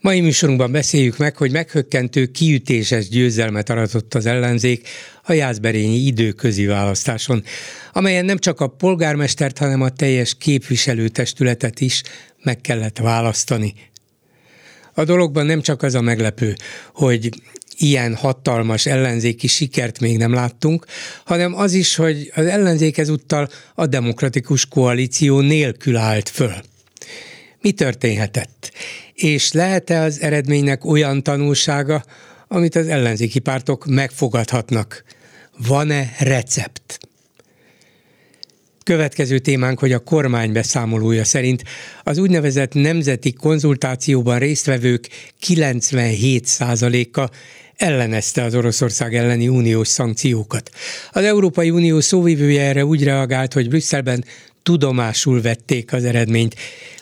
Mai 0.00 0.20
műsorunkban 0.20 0.72
beszéljük 0.72 1.16
meg, 1.16 1.36
hogy 1.36 1.50
meghökkentő 1.50 2.26
kiütéses 2.26 3.08
győzelmet 3.08 3.70
aratott 3.70 4.14
az 4.14 4.26
ellenzék 4.26 4.88
a 5.22 5.32
Jászberényi 5.32 5.96
időközi 5.96 6.66
választáson, 6.66 7.44
amelyen 7.92 8.24
nem 8.24 8.38
csak 8.38 8.60
a 8.60 8.66
polgármestert, 8.66 9.58
hanem 9.58 9.82
a 9.82 9.88
teljes 9.88 10.34
képviselőtestületet 10.38 11.80
is 11.80 12.02
meg 12.42 12.60
kellett 12.60 12.98
választani. 12.98 13.74
A 14.94 15.04
dologban 15.04 15.46
nem 15.46 15.60
csak 15.60 15.82
az 15.82 15.94
a 15.94 16.00
meglepő, 16.00 16.56
hogy 16.94 17.28
ilyen 17.78 18.14
hatalmas 18.14 18.86
ellenzéki 18.86 19.46
sikert 19.46 20.00
még 20.00 20.16
nem 20.16 20.32
láttunk, 20.32 20.86
hanem 21.24 21.54
az 21.54 21.72
is, 21.72 21.94
hogy 21.94 22.32
az 22.34 22.46
ellenzék 22.46 22.98
ezúttal 22.98 23.48
a 23.74 23.86
demokratikus 23.86 24.66
koalíció 24.66 25.40
nélkül 25.40 25.96
állt 25.96 26.28
föl. 26.28 26.54
Mi 27.60 27.72
történhetett? 27.72 28.72
És 29.20 29.52
lehet-e 29.52 30.00
az 30.00 30.20
eredménynek 30.20 30.84
olyan 30.84 31.22
tanulsága, 31.22 32.04
amit 32.48 32.76
az 32.76 32.86
ellenzéki 32.86 33.38
pártok 33.38 33.86
megfogadhatnak? 33.86 35.04
Van-e 35.66 36.14
recept? 36.18 36.98
Következő 38.84 39.38
témánk, 39.38 39.78
hogy 39.78 39.92
a 39.92 39.98
kormány 39.98 40.52
beszámolója 40.52 41.24
szerint 41.24 41.62
az 42.02 42.18
úgynevezett 42.18 42.74
nemzeti 42.74 43.32
konzultációban 43.32 44.38
résztvevők 44.38 45.08
97%-a 45.46 47.30
ellenezte 47.76 48.42
az 48.42 48.54
Oroszország 48.54 49.14
elleni 49.14 49.48
uniós 49.48 49.88
szankciókat. 49.88 50.70
Az 51.10 51.24
Európai 51.24 51.70
Unió 51.70 52.00
szóvivője 52.00 52.62
erre 52.62 52.84
úgy 52.84 53.04
reagált, 53.04 53.52
hogy 53.52 53.68
Brüsszelben 53.68 54.24
tudomásul 54.62 55.40
vették 55.40 55.92
az 55.92 56.04
eredményt, 56.04 56.54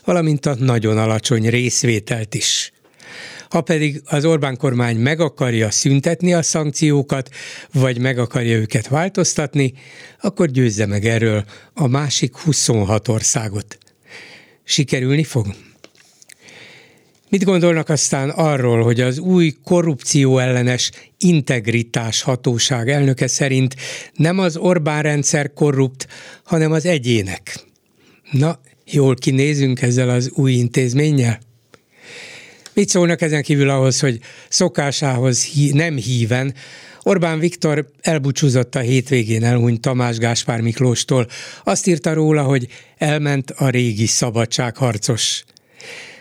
valamint 0.05 0.47
a 0.47 0.55
nagyon 0.59 0.99
alacsony 0.99 1.49
részvételt 1.49 2.35
is. 2.35 2.73
Ha 3.49 3.61
pedig 3.61 4.03
az 4.05 4.25
Orbán 4.25 4.57
kormány 4.57 4.97
meg 4.97 5.21
akarja 5.21 5.71
szüntetni 5.71 6.35
a 6.35 6.43
szankciókat, 6.43 7.31
vagy 7.73 7.99
meg 7.99 8.19
akarja 8.19 8.57
őket 8.57 8.89
változtatni, 8.89 9.73
akkor 10.21 10.51
győzze 10.51 10.87
meg 10.87 11.05
erről 11.05 11.45
a 11.75 11.87
másik 11.87 12.37
26 12.37 13.09
országot. 13.09 13.79
Sikerülni 14.65 15.25
fog? 15.25 15.47
Mit 17.31 17.45
gondolnak 17.45 17.89
aztán 17.89 18.31
arról, 18.31 18.83
hogy 18.83 19.01
az 19.01 19.19
új 19.19 19.55
korrupció 19.65 20.39
ellenes 20.39 20.91
integritás 21.19 22.23
hatóság 22.23 22.89
elnöke 22.89 23.27
szerint 23.27 23.77
nem 24.15 24.39
az 24.39 24.57
Orbán 24.57 25.03
rendszer 25.03 25.53
korrupt, 25.53 26.07
hanem 26.45 26.73
az 26.73 26.87
egyének? 26.87 27.65
Na, 28.31 28.61
jól 28.85 29.15
kinézünk 29.15 29.83
ezzel 29.83 30.09
az 30.09 30.31
új 30.31 30.53
intézménnyel? 30.53 31.39
Mit 32.73 32.89
szólnak 32.89 33.21
ezen 33.21 33.43
kívül 33.43 33.71
ahhoz, 33.71 34.01
hogy 34.01 34.19
szokásához 34.49 35.45
hí- 35.45 35.75
nem 35.75 35.97
híven 35.97 36.55
Orbán 37.03 37.39
Viktor 37.39 37.87
elbúcsúzott 38.01 38.75
a 38.75 38.81
hétvégén 38.81 39.45
elhunyt 39.45 39.81
Tamás 39.81 40.19
Gáspár 40.19 40.61
Miklóstól. 40.61 41.27
Azt 41.65 41.87
írta 41.87 42.13
róla, 42.13 42.43
hogy 42.43 42.67
elment 42.97 43.51
a 43.51 43.69
régi 43.69 44.07
szabadságharcos. 44.07 45.45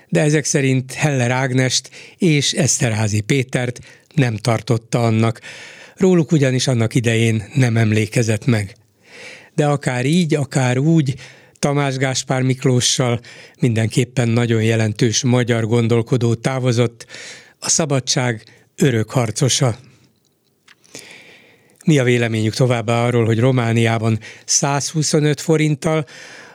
De 0.10 0.22
ezek 0.22 0.46
szerint 0.46 0.94
Heller 0.94 1.32
Ágnest 1.32 1.90
és 2.18 2.54
Eszterházi 2.54 3.22
Pétert 3.22 3.80
nem 4.14 4.36
tartotta 4.36 5.04
annak. 5.04 5.42
Róluk 5.96 6.32
ugyanis 6.32 6.68
annak 6.68 6.96
idején 6.96 7.44
nem 7.54 7.78
emlékezett 7.78 8.46
meg. 8.46 8.76
De 9.56 9.66
akár 9.66 10.06
így, 10.06 10.36
akár 10.36 10.78
úgy, 10.78 11.16
Tamás 11.60 11.96
Gáspár 11.96 12.42
Miklóssal 12.42 13.20
mindenképpen 13.60 14.30
nagyon 14.30 14.64
jelentős 14.64 15.24
magyar 15.24 15.66
gondolkodó 15.66 16.34
távozott, 16.34 17.06
a 17.60 17.70
szabadság 17.70 18.44
örök 18.76 19.10
harcosa. 19.10 19.78
Mi 21.86 21.98
a 21.98 22.04
véleményük 22.04 22.54
továbbá 22.54 23.06
arról, 23.06 23.26
hogy 23.26 23.40
Romániában 23.40 24.20
125 24.46 25.42
forinttal, 25.42 26.06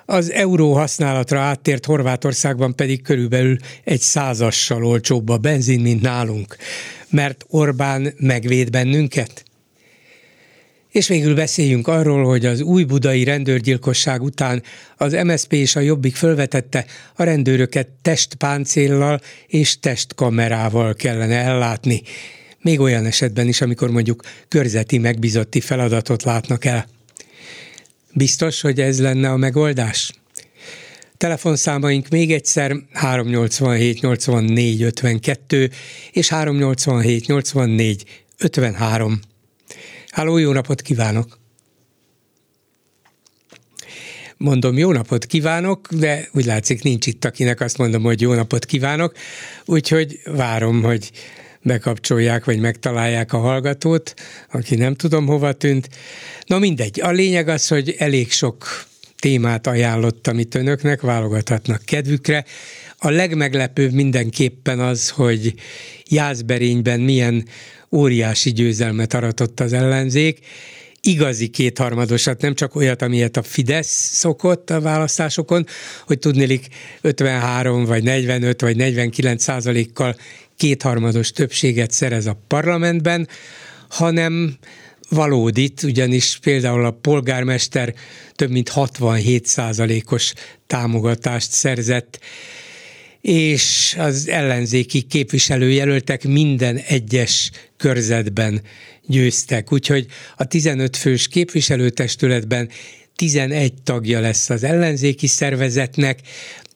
az 0.07 0.31
euró 0.31 0.73
használatra 0.73 1.41
áttért 1.41 1.87
Horvátországban 1.87 2.75
pedig 2.75 3.03
körülbelül 3.03 3.57
egy 3.85 4.01
százassal 4.01 4.85
olcsóbb 4.85 5.29
a 5.29 5.37
benzin, 5.37 5.81
mint 5.81 6.03
nálunk. 6.03 6.57
Mert 7.11 7.45
Orbán 7.49 8.15
megvéd 8.19 8.71
bennünket? 8.71 9.45
És 10.93 11.09
végül 11.09 11.35
beszéljünk 11.35 11.89
arról, 11.89 12.25
hogy 12.25 12.47
az 12.47 12.61
új 12.61 12.85
budai 12.85 13.25
rendőrgyilkosság 13.25 14.23
után 14.23 14.63
az 14.97 15.13
MSP 15.13 15.53
és 15.53 15.77
a 15.77 15.81
Jobbik 15.81 16.15
fölvetette, 16.15 16.85
a 17.17 17.23
rendőröket 17.23 17.89
testpáncéllal 18.03 19.21
és 19.47 19.81
testkamerával 19.81 20.95
kellene 20.95 21.37
ellátni. 21.37 22.03
Még 22.61 22.81
olyan 22.81 23.07
esetben 23.07 23.49
is, 23.49 23.61
amikor 23.61 23.91
mondjuk 23.91 24.23
körzeti 24.49 24.99
megbízotti 24.99 25.61
feladatot 25.61 26.23
látnak 26.23 26.65
el. 26.65 26.87
Biztos, 28.15 28.61
hogy 28.61 28.81
ez 28.81 29.01
lenne 29.01 29.31
a 29.31 29.37
megoldás? 29.37 30.13
Telefonszámaink 31.17 32.09
még 32.09 32.33
egyszer 32.33 32.77
387 32.93 34.01
84 34.01 34.83
52 34.83 35.71
és 36.13 36.29
387 36.29 37.27
84 37.27 38.05
53. 38.39 39.21
Háló, 40.11 40.39
jó 40.39 40.53
napot 40.53 40.83
kívánok! 40.83 41.39
Mondom, 44.37 44.79
jó 44.79 44.93
napot 44.93 45.27
kívánok, 45.27 45.89
de 45.93 46.29
úgy 46.33 46.45
látszik 46.45 46.83
nincs 46.83 47.07
itt, 47.07 47.25
akinek 47.25 47.61
azt 47.61 47.79
mondom, 47.79 48.03
hogy 48.03 48.21
jó 48.21 48.35
napot 48.35 48.65
kívánok, 48.65 49.17
úgyhogy 49.65 50.21
várom, 50.25 50.83
hogy 50.83 51.11
bekapcsolják, 51.63 52.45
vagy 52.45 52.59
megtalálják 52.59 53.33
a 53.33 53.39
hallgatót, 53.39 54.15
aki 54.51 54.75
nem 54.75 54.95
tudom 54.95 55.27
hova 55.27 55.53
tűnt. 55.53 55.89
Na 56.47 56.59
mindegy, 56.59 57.01
a 57.01 57.11
lényeg 57.11 57.49
az, 57.49 57.69
hogy 57.69 57.95
elég 57.99 58.31
sok 58.31 58.87
témát 59.19 59.67
ajánlottam 59.67 60.39
itt 60.39 60.55
önöknek, 60.55 61.01
válogathatnak 61.01 61.83
kedvükre. 61.85 62.45
A 62.99 63.11
legmeglepőbb 63.11 63.93
mindenképpen 63.93 64.81
az, 64.81 65.11
hogy 65.11 65.55
Jászberényben 66.09 67.01
milyen 67.01 67.47
óriási 67.91 68.53
győzelmet 68.53 69.15
aratott 69.15 69.61
az 69.61 69.73
ellenzék, 69.73 70.39
igazi 71.01 71.49
kétharmadosat, 71.49 72.41
nem 72.41 72.55
csak 72.55 72.75
olyat, 72.75 73.03
amilyet 73.03 73.37
a 73.37 73.43
Fidesz 73.43 74.11
szokott 74.13 74.71
a 74.71 74.81
választásokon, 74.81 75.67
hogy 76.07 76.19
tudnélik 76.19 76.67
53 77.01 77.85
vagy 77.85 78.03
45 78.03 78.61
vagy 78.61 78.77
49 78.77 79.43
százalékkal 79.43 80.17
kétharmados 80.63 81.31
többséget 81.31 81.91
szerez 81.91 82.27
a 82.27 82.43
parlamentben, 82.47 83.29
hanem 83.89 84.57
valódit, 85.09 85.83
ugyanis 85.83 86.39
például 86.43 86.85
a 86.85 86.91
polgármester 86.91 87.95
több 88.35 88.51
mint 88.51 88.69
67 88.69 89.47
százalékos 89.47 90.33
támogatást 90.67 91.51
szerzett, 91.51 92.19
és 93.21 93.95
az 93.99 94.29
ellenzéki 94.29 95.03
képviselőjelöltek 95.03 96.25
minden 96.25 96.77
egyes 96.77 97.51
körzetben 97.77 98.63
győztek. 99.07 99.73
Úgyhogy 99.73 100.07
a 100.37 100.45
15 100.45 100.97
fős 100.97 101.29
képviselőtestületben 101.29 102.69
11 103.17 103.73
tagja 103.83 104.21
lesz 104.21 104.51
az 104.51 104.65
ellenzéki 104.65 105.27
szervezetnek, 105.27 106.21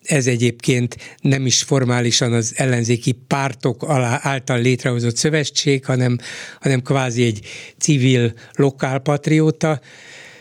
ez 0.06 0.26
egyébként 0.26 0.97
nem 1.20 1.47
is 1.47 1.62
formálisan 1.62 2.32
az 2.32 2.53
ellenzéki 2.56 3.12
pártok 3.12 3.82
alá, 3.82 4.20
által 4.23 4.61
létrehozott 4.61 5.17
szövetség, 5.17 5.85
hanem, 5.85 6.19
hanem 6.61 6.82
kvázi 6.82 7.25
egy 7.25 7.47
civil 7.79 8.32
lokálpatrióta 8.53 9.81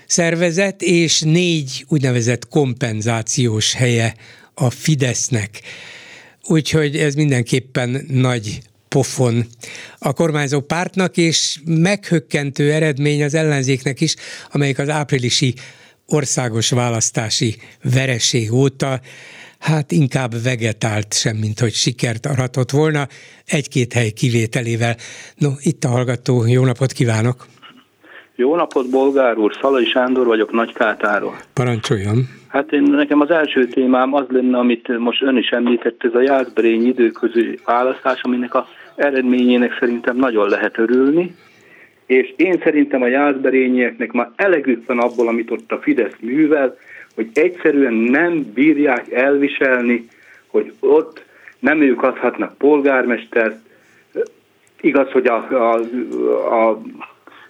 szervezet, 0.08 0.82
és 0.82 1.22
négy 1.22 1.86
úgynevezett 1.88 2.48
kompenzációs 2.48 3.74
helye 3.74 4.16
a 4.54 4.70
Fidesznek. 4.70 5.62
Úgyhogy 6.48 6.98
ez 6.98 7.16
mindenképpen 7.16 8.06
nagy 8.08 8.60
pofon 8.88 9.46
a 10.00 10.14
kormányzó 10.14 10.62
pártnak, 10.62 11.18
és 11.18 11.60
meghökkentő 11.66 12.72
eredmény 12.72 13.24
az 13.24 13.34
ellenzéknek 13.34 14.02
is, 14.02 14.16
amelyik 14.52 14.80
az 14.80 14.90
áprilisi 14.90 15.54
országos 16.06 16.70
választási 16.70 17.56
vereség 17.84 18.54
óta 18.54 19.02
hát 19.60 19.92
inkább 19.92 20.32
vegetált 20.44 21.14
sem, 21.14 21.36
mint 21.36 21.60
hogy 21.60 21.74
sikert 21.74 22.26
aratott 22.26 22.72
volna, 22.72 23.08
egy-két 23.46 23.94
hely 23.94 24.10
kivételével. 24.10 24.96
No, 25.38 25.50
itt 25.62 25.84
a 25.84 25.88
hallgató, 25.88 26.46
jó 26.48 26.66
napot 26.66 26.92
kívánok! 26.92 27.46
Jó 28.36 28.56
napot, 28.56 28.90
Bolgár 28.90 29.38
úr, 29.38 29.58
Szalai 29.62 29.86
Sándor 29.86 30.26
vagyok 30.26 30.52
Nagykátáról. 30.52 31.38
Parancsoljon! 31.54 32.18
Hát 32.48 32.72
én, 32.72 32.82
nekem 32.82 33.22
az 33.22 33.30
első 33.30 33.68
témám 33.68 34.14
az 34.14 34.26
lenne, 34.30 34.58
amit 34.58 34.98
most 34.98 35.22
ön 35.22 35.38
is 35.38 35.50
említett, 35.50 36.04
ez 36.04 36.14
a 36.14 36.22
Jászberény 36.22 36.88
időközi 36.88 37.60
választás, 37.66 38.22
aminek 38.22 38.54
a 38.54 38.68
eredményének 38.96 39.78
szerintem 39.80 40.18
nagyon 40.18 40.50
lehet 40.50 40.78
örülni, 40.78 41.36
és 42.06 42.34
én 42.36 42.62
szerintem 42.64 43.02
a 43.02 43.08
jászberényieknek 43.08 44.12
már 44.12 44.30
elegük 44.36 44.86
van 44.86 45.00
abból, 45.00 45.28
amit 45.28 45.52
ott 45.52 45.72
a 45.72 45.80
Fidesz 45.82 46.16
művel, 46.20 46.78
hogy 47.16 47.30
egyszerűen 47.34 47.94
nem 47.94 48.52
bírják 48.54 49.12
elviselni, 49.12 50.08
hogy 50.48 50.74
ott 50.80 51.24
nem 51.60 51.82
ők 51.82 52.04
adhatnak 52.04 52.58
polgármestert, 52.58 53.58
igaz, 54.82 55.12
hogy 55.12 55.28
a, 55.28 55.48
a, 55.50 55.80
a 56.56 56.82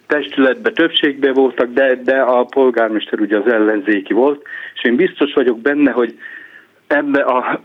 testületben 0.06 0.74
többségben 0.74 1.32
voltak, 1.32 1.72
de, 1.72 1.94
de 1.94 2.20
a 2.20 2.44
polgármester 2.44 3.20
ugye 3.20 3.38
az 3.38 3.52
ellenzéki 3.52 4.12
volt, 4.12 4.42
és 4.74 4.84
én 4.84 4.96
biztos 4.96 5.32
vagyok 5.32 5.60
benne, 5.60 5.90
hogy 5.90 6.18
ebbe 6.86 7.20
a 7.20 7.60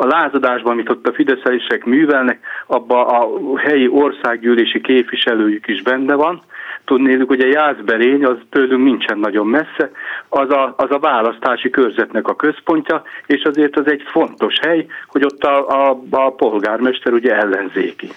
a 0.00 0.06
lázadásban, 0.06 0.72
amit 0.72 0.88
ott 0.88 1.06
a 1.06 1.12
fideszesek 1.12 1.84
művelnek, 1.84 2.40
abban 2.66 3.06
a 3.06 3.58
helyi 3.58 3.88
országgyűlési 3.88 4.80
képviselőjük 4.80 5.68
is 5.68 5.82
benne 5.82 6.14
van. 6.14 6.42
Tudnélik, 6.90 7.30
a 7.30 7.46
Jászberény 7.46 8.24
az 8.24 8.36
tőlünk 8.50 8.84
nincsen 8.84 9.18
nagyon 9.18 9.46
messze, 9.46 9.90
az 10.28 10.50
a, 10.50 10.74
az 10.76 10.90
a 10.90 10.98
választási 10.98 11.70
körzetnek 11.70 12.28
a 12.28 12.36
központja, 12.36 13.02
és 13.26 13.42
azért 13.42 13.76
az 13.76 13.86
egy 13.86 14.02
fontos 14.10 14.54
hely, 14.60 14.86
hogy 15.06 15.24
ott 15.24 15.42
a, 15.42 15.68
a, 15.68 16.02
a 16.10 16.30
polgármester 16.34 17.12
ugye 17.12 17.34
ellenzéki. 17.34 18.08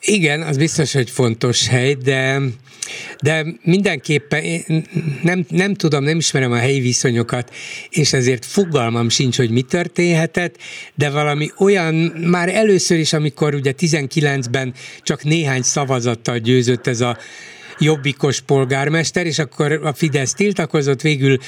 Igen, 0.00 0.42
az 0.42 0.56
biztos, 0.56 0.92
hogy 0.92 1.10
fontos 1.10 1.68
hely, 1.68 1.94
de, 1.94 2.38
de 3.22 3.44
mindenképpen 3.62 4.42
nem, 5.22 5.44
nem 5.48 5.74
tudom, 5.74 6.04
nem 6.04 6.16
ismerem 6.16 6.52
a 6.52 6.58
helyi 6.58 6.80
viszonyokat, 6.80 7.50
és 7.90 8.12
ezért 8.12 8.44
fogalmam 8.44 9.08
sincs, 9.08 9.36
hogy 9.36 9.50
mi 9.50 9.62
történhetett, 9.62 10.56
de 10.94 11.10
valami 11.10 11.50
olyan, 11.58 11.94
már 12.30 12.48
először 12.48 12.98
is, 12.98 13.12
amikor 13.12 13.54
ugye 13.54 13.72
19-ben 13.78 14.72
csak 15.02 15.24
néhány 15.24 15.62
szavazattal 15.62 16.38
győzött 16.38 16.86
ez 16.86 17.00
a 17.00 17.16
jobbikos 17.78 18.40
polgármester, 18.40 19.26
és 19.26 19.38
akkor 19.38 19.72
a 19.72 19.92
Fidesz 19.92 20.32
tiltakozott, 20.32 21.00
végül 21.00 21.38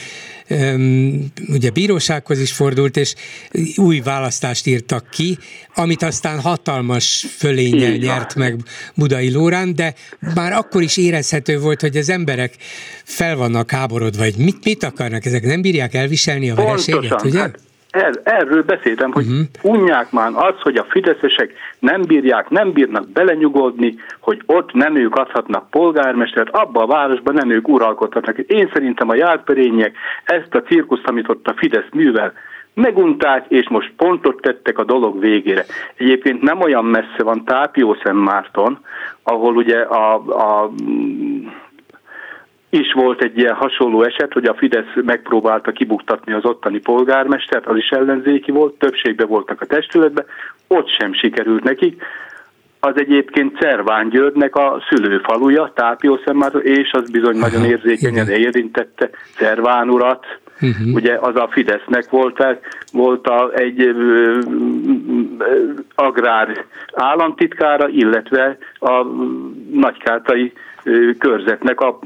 um, 0.48 1.32
ugye 1.48 1.70
bírósághoz 1.70 2.40
is 2.40 2.52
fordult, 2.52 2.96
és 2.96 3.14
új 3.76 4.00
választást 4.00 4.66
írtak 4.66 5.10
ki, 5.10 5.38
amit 5.74 6.02
aztán 6.02 6.40
hatalmas 6.40 7.26
fölényel 7.36 7.96
nyert 7.96 8.34
meg 8.34 8.56
Budai 8.94 9.32
Lórán, 9.32 9.74
de 9.74 9.94
már 10.34 10.52
akkor 10.52 10.82
is 10.82 10.96
érezhető 10.96 11.58
volt, 11.58 11.80
hogy 11.80 11.96
az 11.96 12.08
emberek 12.08 12.54
fel 13.04 13.36
vannak 13.36 13.70
háborodva, 13.70 14.18
vagy 14.20 14.36
mit, 14.36 14.64
mit 14.64 14.84
akarnak, 14.84 15.24
ezek 15.24 15.42
nem 15.42 15.60
bírják 15.62 15.94
elviselni 15.94 16.50
a 16.50 16.54
vereséget, 16.54 17.00
Pontosan. 17.00 17.28
ugye? 17.28 17.38
Hát 17.40 17.58
Er, 17.90 18.20
erről 18.22 18.62
beszéltem, 18.62 19.12
hogy 19.12 19.26
uh-huh. 19.26 19.72
unják 19.74 20.10
már 20.12 20.30
az, 20.34 20.54
hogy 20.60 20.76
a 20.76 20.86
fideszesek 20.88 21.52
nem 21.78 22.02
bírják, 22.02 22.48
nem 22.48 22.72
bírnak 22.72 23.08
belenyugodni, 23.08 23.94
hogy 24.20 24.42
ott 24.46 24.72
nem 24.72 24.96
ők 24.96 25.14
adhatnak 25.14 25.70
polgármestert, 25.70 26.50
abba 26.50 26.82
a 26.82 26.86
városban 26.86 27.34
nem 27.34 27.50
ők 27.50 27.68
uralkodhatnak. 27.68 28.38
Én 28.38 28.70
szerintem 28.72 29.08
a 29.08 29.14
járperények 29.14 29.96
ezt 30.24 30.54
a 30.54 30.62
cirkuszt, 30.62 31.06
amit 31.06 31.28
ott 31.28 31.46
a 31.46 31.54
Fidesz 31.56 31.88
művel, 31.92 32.32
megunták, 32.74 33.44
és 33.48 33.68
most 33.68 33.92
pontot 33.96 34.40
tettek 34.40 34.78
a 34.78 34.84
dolog 34.84 35.20
végére. 35.20 35.64
Egyébként 35.96 36.42
nem 36.42 36.60
olyan 36.60 36.84
messze 36.84 37.22
van 37.22 37.44
Tápiószem 37.44 38.16
Márton, 38.16 38.78
ahol 39.22 39.56
ugye 39.56 39.80
a, 39.80 40.14
a 40.14 40.70
is 42.70 42.92
volt 42.92 43.22
egy 43.22 43.38
ilyen 43.38 43.54
hasonló 43.54 44.02
eset, 44.02 44.32
hogy 44.32 44.44
a 44.44 44.54
Fidesz 44.54 44.94
megpróbálta 44.94 45.72
kibuktatni 45.72 46.32
az 46.32 46.44
ottani 46.44 46.78
polgármestert, 46.78 47.66
az 47.66 47.76
is 47.76 47.88
ellenzéki 47.88 48.50
volt, 48.50 48.78
többségben 48.78 49.28
voltak 49.28 49.60
a 49.60 49.66
testületben, 49.66 50.24
ott 50.66 50.88
sem 50.88 51.14
sikerült 51.14 51.62
nekik. 51.62 52.02
Az 52.80 52.92
egyébként 52.94 53.56
Cerván 53.56 54.08
Györgynek 54.08 54.56
a 54.56 54.82
szülőfaluja, 54.88 55.72
Tápiószemmár, 55.74 56.52
és 56.62 56.92
az 56.92 57.10
bizony 57.10 57.36
Aha, 57.40 57.46
nagyon 57.46 57.64
érzékenyen 57.64 58.26
igen. 58.26 58.40
érintette 58.40 59.10
Cerván 59.36 59.90
urat, 59.90 60.26
Uh-huh. 60.62 60.94
Ugye 60.94 61.18
az 61.20 61.36
a 61.36 61.48
Fidesznek 61.50 62.10
volt, 62.10 62.44
volt 62.92 63.26
a, 63.26 63.50
egy 63.54 63.80
ö, 63.80 63.92
ö, 63.92 64.38
agrár 65.94 66.64
államtitkára, 66.92 67.88
illetve 67.88 68.58
a 68.78 69.04
nagykátai 69.72 70.52
körzetnek 71.18 71.80
a 71.80 71.98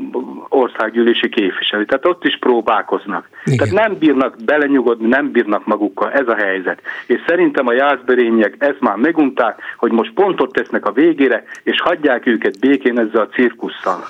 országgyűlési 0.49 1.29
képviselő. 1.29 1.85
Tehát 1.85 2.07
ott 2.07 2.25
is 2.25 2.39
próbálkoznak. 2.39 3.29
Igen. 3.45 3.59
Tehát 3.59 3.89
nem 3.89 3.99
bírnak 3.99 4.37
belenyugodni, 4.45 5.09
nem 5.09 5.31
bírnak 5.31 5.67
magukkal. 5.67 6.13
Ez 6.13 6.29
a 6.29 6.35
helyzet. 6.35 6.81
És 7.07 7.21
szerintem 7.27 7.67
a 7.67 7.73
jászberények 7.73 8.55
ezt 8.59 8.81
már 8.81 8.97
megunták, 8.97 9.61
hogy 9.77 9.93
most 9.93 10.13
pontot 10.13 10.53
tesznek 10.53 10.87
a 10.87 10.93
végére, 10.93 11.45
és 11.63 11.81
hagyják 11.81 12.27
őket 12.27 12.59
békén 12.61 12.99
ezzel 12.99 13.23
a 13.23 13.29
cirkusszal. 13.35 14.05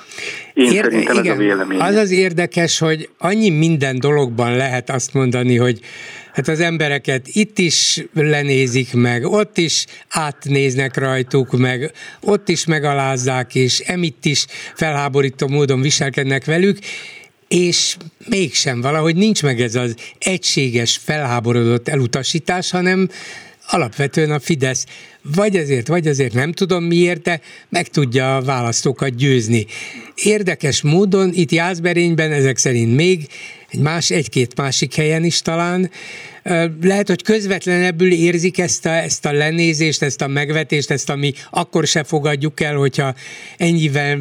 Én 0.53 0.71
Ér- 0.71 0.83
szerintem 0.83 1.17
igen, 1.17 1.31
ez 1.31 1.39
a 1.39 1.41
vélemény. 1.41 1.79
Az 1.79 1.95
az 1.95 2.11
érdekes, 2.11 2.79
hogy 2.79 3.09
annyi 3.17 3.49
minden 3.49 3.99
dologban 3.99 4.55
lehet 4.55 4.89
azt 4.89 5.13
mondani, 5.13 5.57
hogy 5.57 5.79
hát 6.35 6.47
az 6.47 6.59
embereket 6.59 7.27
itt 7.27 7.57
is 7.59 8.05
lenézik 8.13 8.93
meg, 8.93 9.25
ott 9.25 9.57
is 9.57 9.85
átnéznek 10.09 10.97
rajtuk 10.97 11.51
meg, 11.51 11.91
ott 12.21 12.49
is 12.49 12.65
megalázzák, 12.65 13.55
és 13.55 13.79
emitt 13.79 14.25
is 14.25 14.45
felháborító 14.73 15.47
módon 15.47 15.81
viselkednek 15.81 16.45
velük, 16.45 16.79
és 17.47 17.95
mégsem 18.27 18.81
valahogy 18.81 19.15
nincs 19.15 19.43
meg 19.43 19.61
ez 19.61 19.75
az 19.75 19.95
egységes, 20.19 20.99
felháborodott 21.03 21.87
elutasítás, 21.87 22.71
hanem 22.71 23.09
alapvetően 23.67 24.31
a 24.31 24.39
Fidesz 24.39 24.85
vagy 25.33 25.55
ezért, 25.55 25.87
vagy 25.87 26.07
ezért 26.07 26.33
nem 26.33 26.51
tudom 26.51 26.83
miért, 26.83 27.21
de 27.21 27.41
meg 27.69 27.87
tudja 27.87 28.35
a 28.35 28.41
választókat 28.41 29.15
győzni. 29.15 29.65
Érdekes 30.15 30.81
módon 30.81 31.31
itt 31.33 31.51
Jászberényben 31.51 32.31
ezek 32.31 32.57
szerint 32.57 32.95
még 32.95 33.27
egy 33.69 33.79
más, 33.79 34.09
egy-két 34.09 34.55
másik 34.55 34.95
helyen 34.95 35.23
is 35.23 35.41
talán. 35.41 35.91
Lehet, 36.81 37.07
hogy 37.07 37.23
közvetlenebbül 37.23 38.11
érzik 38.11 38.59
ezt 38.59 38.85
a, 38.85 38.89
ezt 38.89 39.25
a 39.25 39.31
lenézést, 39.31 40.01
ezt 40.01 40.21
a 40.21 40.27
megvetést, 40.27 40.91
ezt, 40.91 41.09
ami 41.09 41.33
akkor 41.49 41.87
se 41.87 42.03
fogadjuk 42.03 42.59
el, 42.59 42.75
hogyha 42.75 43.15
ennyivel 43.57 44.19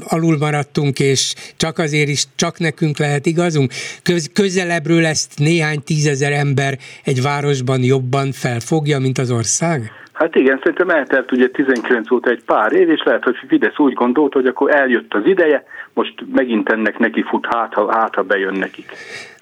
alul 0.00 0.36
maradtunk, 0.38 0.98
és 0.98 1.34
csak 1.56 1.78
azért 1.78 2.08
is 2.08 2.24
csak 2.36 2.58
nekünk 2.58 2.98
lehet 2.98 3.26
igazunk. 3.26 3.72
Köz, 4.02 4.30
közelebbről 4.32 5.06
ezt 5.06 5.32
néhány 5.36 5.82
tízezer 5.82 6.32
ember 6.32 6.78
egy 7.04 7.22
városban 7.22 7.82
jobban 7.82 8.32
felfogja, 8.32 8.98
mint 8.98 9.18
az 9.18 9.30
ország? 9.30 9.90
Hát 10.16 10.34
igen, 10.36 10.58
szerintem 10.58 10.90
eltelt 10.90 11.32
ugye 11.32 11.48
19 11.48 12.10
óta 12.10 12.30
egy 12.30 12.42
pár 12.44 12.72
év, 12.72 12.90
és 12.90 13.02
lehet, 13.04 13.24
hogy 13.24 13.36
Fidesz 13.48 13.78
úgy 13.78 13.92
gondolt, 13.92 14.32
hogy 14.32 14.46
akkor 14.46 14.74
eljött 14.74 15.14
az 15.14 15.26
ideje, 15.26 15.64
most 15.92 16.14
megint 16.32 16.68
ennek 16.68 16.98
neki 16.98 17.22
fut, 17.22 17.46
hát 17.50 17.74
ha, 17.74 17.92
hát, 17.92 18.14
ha 18.14 18.22
bejön 18.22 18.54
nekik. 18.54 18.92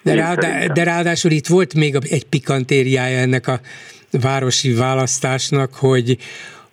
De, 0.03 0.15
ráadá, 0.15 0.67
de 0.67 0.85
ráadásul 0.85 1.31
itt 1.31 1.47
volt 1.47 1.75
még 1.75 1.95
egy 1.95 2.27
pikantériája 2.29 3.19
ennek 3.19 3.47
a 3.47 3.61
városi 4.23 4.75
választásnak, 4.75 5.71
hogy, 5.75 6.17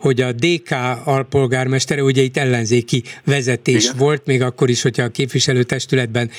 hogy 0.01 0.21
a 0.21 0.31
DK 0.31 0.71
alpolgármestere, 1.03 2.03
ugye 2.03 2.21
itt 2.21 2.37
ellenzéki 2.37 3.03
vezetés 3.25 3.83
Igen. 3.83 3.97
volt, 3.97 4.25
még 4.25 4.41
akkor 4.41 4.69
is, 4.69 4.81
hogyha 4.81 5.03
a 5.03 5.09
képviselőtestületben 5.09 6.29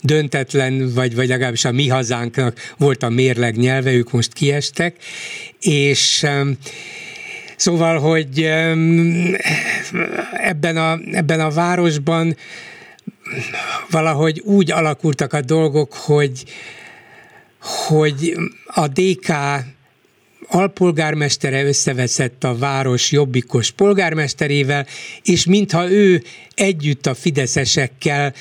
döntetlen, 0.00 0.92
vagy, 0.94 1.14
vagy 1.14 1.28
legalábbis 1.28 1.64
a 1.64 1.72
mi 1.72 1.88
hazánknak 1.88 2.74
volt 2.76 3.02
a 3.02 3.08
mérleg 3.08 3.56
nyelve, 3.56 3.92
ők 3.92 4.12
most 4.12 4.32
kiestek, 4.32 4.96
és 5.60 6.26
Szóval, 7.56 7.98
hogy 7.98 8.42
ebben 10.32 10.76
a, 10.76 10.98
ebben 11.12 11.40
a 11.40 11.50
városban 11.50 12.36
valahogy 13.90 14.40
úgy 14.44 14.70
alakultak 14.70 15.32
a 15.32 15.40
dolgok, 15.40 15.94
hogy, 15.94 16.44
hogy 17.60 18.36
a 18.66 18.88
DK 18.88 19.32
alpolgármestere 20.46 21.64
összeveszett 21.64 22.44
a 22.44 22.56
város 22.56 23.12
jobbikos 23.12 23.70
polgármesterével, 23.70 24.86
és 25.22 25.46
mintha 25.46 25.90
ő 25.90 26.22
együtt 26.54 27.06
a 27.06 27.14
fideszesekkel 27.14 28.34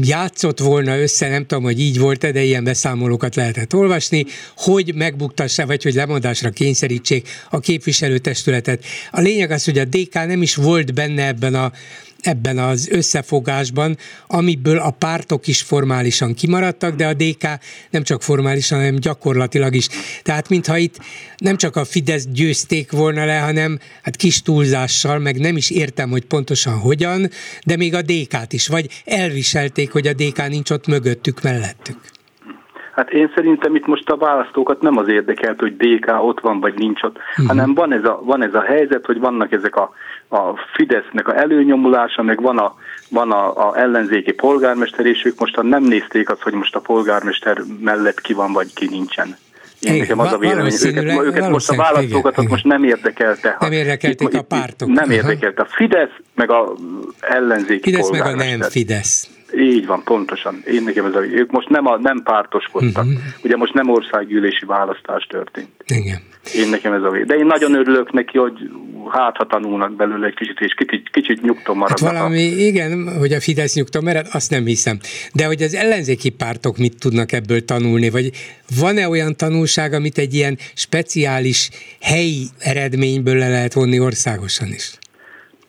játszott 0.00 0.58
volna 0.58 0.98
össze, 0.98 1.28
nem 1.28 1.46
tudom, 1.46 1.62
hogy 1.64 1.80
így 1.80 1.98
volt 1.98 2.32
de 2.32 2.42
ilyen 2.42 2.64
beszámolókat 2.64 3.34
lehetett 3.34 3.74
olvasni, 3.74 4.26
hogy 4.56 4.94
megbuktassa, 4.94 5.66
vagy 5.66 5.82
hogy 5.82 5.94
lemondásra 5.94 6.50
kényszerítsék 6.50 7.28
a 7.50 7.60
képviselőtestületet. 7.60 8.84
A 9.10 9.20
lényeg 9.20 9.50
az, 9.50 9.64
hogy 9.64 9.78
a 9.78 9.84
DK 9.84 10.14
nem 10.14 10.42
is 10.42 10.54
volt 10.54 10.94
benne 10.94 11.26
ebben 11.26 11.54
a 11.54 11.72
ebben 12.26 12.58
az 12.58 12.88
összefogásban, 12.88 13.96
amiből 14.26 14.78
a 14.78 14.90
pártok 14.90 15.46
is 15.46 15.62
formálisan 15.62 16.34
kimaradtak, 16.34 16.94
de 16.94 17.06
a 17.06 17.14
DK 17.14 17.48
nem 17.90 18.02
csak 18.02 18.22
formálisan, 18.22 18.78
hanem 18.78 18.96
gyakorlatilag 18.96 19.74
is. 19.74 19.88
Tehát 20.22 20.48
mintha 20.48 20.76
itt 20.76 20.98
nem 21.36 21.56
csak 21.56 21.76
a 21.76 21.84
Fidesz 21.84 22.26
győzték 22.32 22.90
volna 22.90 23.24
le, 23.24 23.38
hanem 23.38 23.78
hát 24.02 24.16
kis 24.16 24.42
túlzással, 24.42 25.18
meg 25.18 25.38
nem 25.38 25.56
is 25.56 25.70
értem, 25.70 26.10
hogy 26.10 26.24
pontosan 26.24 26.78
hogyan, 26.78 27.30
de 27.64 27.76
még 27.76 27.94
a 27.94 28.02
DK-t 28.02 28.52
is, 28.52 28.66
vagy 28.66 28.90
elviselték, 29.04 29.92
hogy 29.92 30.06
a 30.06 30.12
DK 30.12 30.48
nincs 30.48 30.70
ott 30.70 30.86
mögöttük, 30.86 31.42
mellettük. 31.42 32.13
Hát 32.94 33.10
én 33.10 33.30
szerintem 33.34 33.74
itt 33.74 33.86
most 33.86 34.10
a 34.10 34.16
választókat 34.16 34.80
nem 34.80 34.96
az 34.96 35.08
érdekelt, 35.08 35.60
hogy 35.60 35.76
DK 35.76 36.12
ott 36.22 36.40
van, 36.40 36.60
vagy 36.60 36.74
nincs 36.74 37.02
ott, 37.02 37.16
uh-huh. 37.16 37.46
hanem 37.46 37.74
van 37.74 37.92
ez, 37.92 38.04
a, 38.04 38.20
van 38.24 38.42
ez 38.42 38.54
a 38.54 38.62
helyzet, 38.62 39.06
hogy 39.06 39.18
vannak 39.20 39.52
ezek 39.52 39.76
a, 39.76 39.92
a 40.28 40.56
Fidesznek 40.74 41.28
a 41.28 41.36
előnyomulása, 41.36 42.22
meg 42.22 42.42
van 42.42 42.58
a, 42.58 42.74
van 43.10 43.32
a, 43.32 43.68
a 43.68 43.78
ellenzéki 43.78 44.32
polgármester, 44.32 45.06
és 45.06 45.24
ők 45.24 45.38
mostan 45.38 45.66
nem 45.66 45.82
nézték 45.82 46.30
azt, 46.30 46.42
hogy 46.42 46.52
most 46.52 46.74
a 46.74 46.80
polgármester 46.80 47.62
mellett 47.80 48.20
ki 48.20 48.32
van, 48.32 48.52
vagy 48.52 48.74
ki 48.74 48.88
nincsen. 48.90 49.36
Én 49.80 49.98
nekem 49.98 50.18
az 50.18 50.32
a 50.32 50.38
vélemény, 50.38 50.72
őket, 50.84 51.22
őket 51.24 51.50
most 51.50 51.70
a 51.70 51.76
választókat 51.76 52.32
igen, 52.36 52.50
most 52.50 52.64
nem 52.64 52.84
érdekelte. 52.84 53.56
Nem 53.60 53.72
érdekelték 53.72 54.28
itt, 54.28 54.38
a 54.38 54.42
pártok. 54.42 54.88
Nem 54.88 55.10
érdekelte 55.10 55.62
a 55.62 55.66
Fidesz, 55.70 56.12
meg 56.34 56.50
a 56.50 56.74
ellenzéki 57.20 57.90
Fidesz 57.90 58.10
meg 58.10 58.20
a 58.20 58.34
nem 58.34 58.60
Fidesz. 58.60 59.28
Így 59.52 59.86
van, 59.86 60.02
pontosan. 60.04 60.62
Én 60.66 60.82
nekem 60.82 61.04
ez 61.04 61.14
a, 61.14 61.24
ők 61.24 61.50
most 61.50 61.68
nem, 61.68 61.86
a, 61.86 61.98
nem 61.98 62.22
pártoskodtak. 62.24 63.04
Uh-huh. 63.04 63.20
Ugye 63.42 63.56
most 63.56 63.74
nem 63.74 63.90
országgyűlési 63.90 64.64
választás 64.66 65.26
történt. 65.26 65.68
Igen. 65.86 66.18
Én 66.54 66.68
nekem 66.68 66.92
ez 66.92 67.02
a. 67.02 67.24
De 67.26 67.34
én 67.34 67.46
nagyon 67.46 67.74
örülök 67.74 68.12
neki, 68.12 68.38
hogy 68.38 68.70
hát 69.10 69.36
ha 69.36 69.46
tanulnak 69.46 69.96
belőle 69.96 70.26
egy 70.26 70.34
kicsit, 70.34 70.60
és 70.60 70.74
kicsit, 70.74 71.10
kicsit 71.10 71.42
nyugton 71.42 71.76
maradnak. 71.76 72.08
Hát 72.08 72.18
valami, 72.18 72.52
a... 72.52 72.56
igen, 72.56 73.18
hogy 73.18 73.32
a 73.32 73.40
Fidesz 73.40 73.74
nyugton 73.74 74.04
marad, 74.04 74.26
azt 74.32 74.50
nem 74.50 74.64
hiszem. 74.64 74.98
De 75.32 75.46
hogy 75.46 75.62
az 75.62 75.74
ellenzéki 75.74 76.30
pártok 76.30 76.76
mit 76.76 76.98
tudnak 76.98 77.32
ebből 77.32 77.64
tanulni, 77.64 78.10
vagy 78.10 78.30
van-e 78.80 79.08
olyan 79.08 79.36
tanulság, 79.36 79.92
amit 79.92 80.18
egy 80.18 80.34
ilyen 80.34 80.58
speciális 80.74 81.70
helyi 82.00 82.46
eredményből 82.58 83.36
le 83.36 83.48
lehet 83.48 83.72
vonni 83.72 84.00
országosan 84.00 84.68
is? 84.68 84.98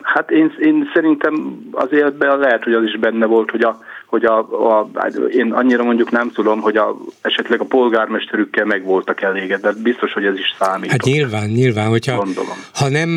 Hát 0.06 0.32
én, 0.32 0.56
én 0.60 0.90
szerintem 0.94 1.60
azért 1.72 2.18
lehet, 2.40 2.64
hogy 2.64 2.74
az 2.74 2.84
is 2.84 2.98
benne 3.00 3.26
volt, 3.26 3.52
hogy 3.52 3.64
a, 3.64 3.80
hogy 4.06 4.26
a, 4.26 4.38
a, 4.40 4.90
én 5.32 5.52
annyira 5.52 5.84
mondjuk 5.84 6.12
nem 6.12 6.32
tudom, 6.32 6.62
hogy 6.62 6.78
a, 6.78 6.98
esetleg 7.22 7.62
a 7.62 7.66
polgármesterükkel 7.66 8.66
meg 8.66 8.84
voltak 8.84 9.22
elégedve, 9.22 9.72
de 9.72 9.80
biztos, 9.84 10.14
hogy 10.14 10.26
ez 10.26 10.38
is 10.38 10.56
számít. 10.60 10.92
Hát 10.92 11.04
nyilván, 11.04 11.50
nyilván, 11.50 11.88
hogyha 11.88 12.16
Gondolom. 12.16 12.58
ha 12.74 12.90
nem, 12.90 13.10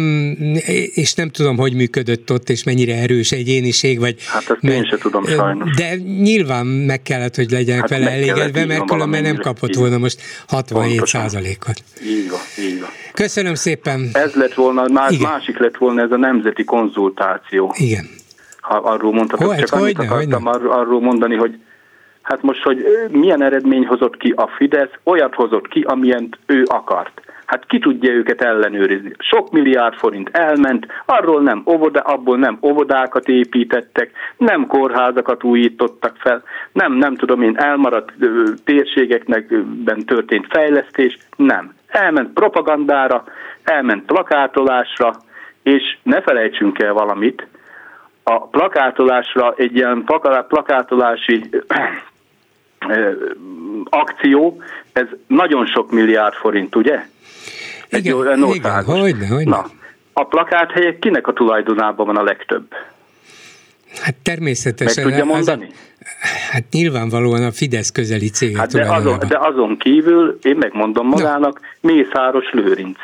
és 0.95 1.15
nem 1.15 1.29
tudom, 1.29 1.57
hogy 1.57 1.75
működött 1.75 2.33
ott, 2.33 2.49
és 2.49 2.65
mennyire 2.65 2.95
erős 2.95 3.33
egyéniség, 3.33 3.99
vagy... 3.99 4.15
Hát 4.27 4.51
ezt 4.51 4.63
mert, 4.63 4.77
én 4.77 4.85
sem 4.85 4.99
tudom 4.99 5.27
sajnos. 5.27 5.77
De 5.77 5.95
nyilván 5.97 6.67
meg 6.67 7.03
kellett, 7.03 7.35
hogy 7.35 7.51
legyenek 7.51 7.81
hát 7.81 7.91
vele 7.91 8.11
elégedve, 8.11 8.65
mert 8.65 8.85
különben 8.85 9.23
nem 9.23 9.37
kapott 9.37 9.75
volna 9.75 9.99
most 9.99 10.21
67 10.49 11.07
százalékot. 11.07 11.83
Így 12.05 12.31
van, 12.31 12.41
így 12.67 12.81
van. 12.81 12.91
Köszönöm 13.15 13.55
szépen. 13.55 14.09
Ez 14.13 14.35
lett 14.35 14.55
volna, 14.55 14.85
más, 14.93 15.19
másik 15.19 15.59
lett 15.59 15.77
volna 15.77 16.03
ez 16.03 16.11
a 16.11 16.17
nemzeti 16.17 16.65
konzultáció. 16.65 17.75
Igen 17.77 18.18
arról 18.69 19.13
mondhatok, 19.13 19.47
hogy, 19.47 19.65
csak 19.65 19.81
annyit 19.81 19.99
akartam 19.99 20.45
hogy 20.45 20.61
arról 20.65 21.01
mondani, 21.01 21.37
hogy 21.37 21.59
hát 22.23 22.43
most, 22.43 22.63
hogy 22.63 22.85
milyen 23.11 23.43
eredmény 23.43 23.87
hozott 23.87 24.17
ki 24.17 24.33
a 24.37 24.47
Fidesz, 24.47 24.91
olyat 25.05 25.35
hozott 25.35 25.69
ki, 25.69 25.81
amilyen 25.81 26.29
ő 26.47 26.63
akart. 26.67 27.21
Hát 27.49 27.67
ki 27.67 27.79
tudja 27.79 28.13
őket 28.13 28.41
ellenőrizni. 28.41 29.13
Sok 29.19 29.51
milliárd 29.51 29.95
forint 29.95 30.29
elment, 30.33 30.87
arról 31.07 31.43
nem 31.43 31.63
óvoda, 31.67 32.01
abból 32.01 32.39
nem 32.39 32.59
óvodákat 32.63 33.29
építettek, 33.29 34.11
nem 34.37 34.67
kórházakat 34.67 35.45
újítottak 35.45 36.17
fel, 36.17 36.43
nem, 36.73 36.93
nem 36.93 37.15
tudom 37.15 37.43
én, 37.43 37.57
elmaradt 37.57 38.13
térségeknek 38.65 39.55
történt 40.07 40.47
fejlesztés, 40.49 41.19
nem. 41.37 41.75
Elment 41.87 42.33
propagandára, 42.33 43.25
elment 43.63 44.05
plakátolásra, 44.05 45.13
és 45.63 45.97
ne 46.03 46.21
felejtsünk 46.21 46.79
el 46.79 46.93
valamit, 46.93 47.47
a 48.29 48.49
plakátolásra 48.51 49.55
egy 49.57 49.77
ilyen 49.77 50.05
plakátolási 50.49 51.51
akció, 53.85 54.63
ez 54.93 55.07
nagyon 55.27 55.67
sok 55.67 55.91
milliárd 55.91 56.35
forint, 56.35 56.77
ugye? 56.77 57.05
Egy 57.89 58.05
igen, 58.05 58.49
igen 58.53 58.85
hogyne, 58.85 59.27
hogyne. 59.27 59.51
Na, 59.51 59.67
a 60.13 60.25
plakáthelyek 60.25 60.99
kinek 60.99 61.27
a 61.27 61.33
tulajdonában 61.33 62.07
van 62.07 62.17
a 62.17 62.23
legtöbb? 62.23 62.67
Hát 64.03 64.15
természetesen. 64.23 65.05
Meg 65.05 65.13
tudja 65.13 65.35
mondani? 65.35 65.67
Az, 65.71 65.77
hát 66.51 66.65
nyilvánvalóan 66.71 67.43
a 67.43 67.53
Fidesz 67.53 67.91
közeli 67.91 68.31
cégek 68.31 68.59
hát 68.59 68.73
de, 68.73 68.93
azon, 68.93 69.19
de 69.29 69.39
azon 69.39 69.77
kívül, 69.77 70.39
én 70.43 70.57
megmondom 70.57 71.07
magának, 71.07 71.61
no. 71.81 71.93
Mészáros 71.93 72.51
Lőrinc 72.53 72.99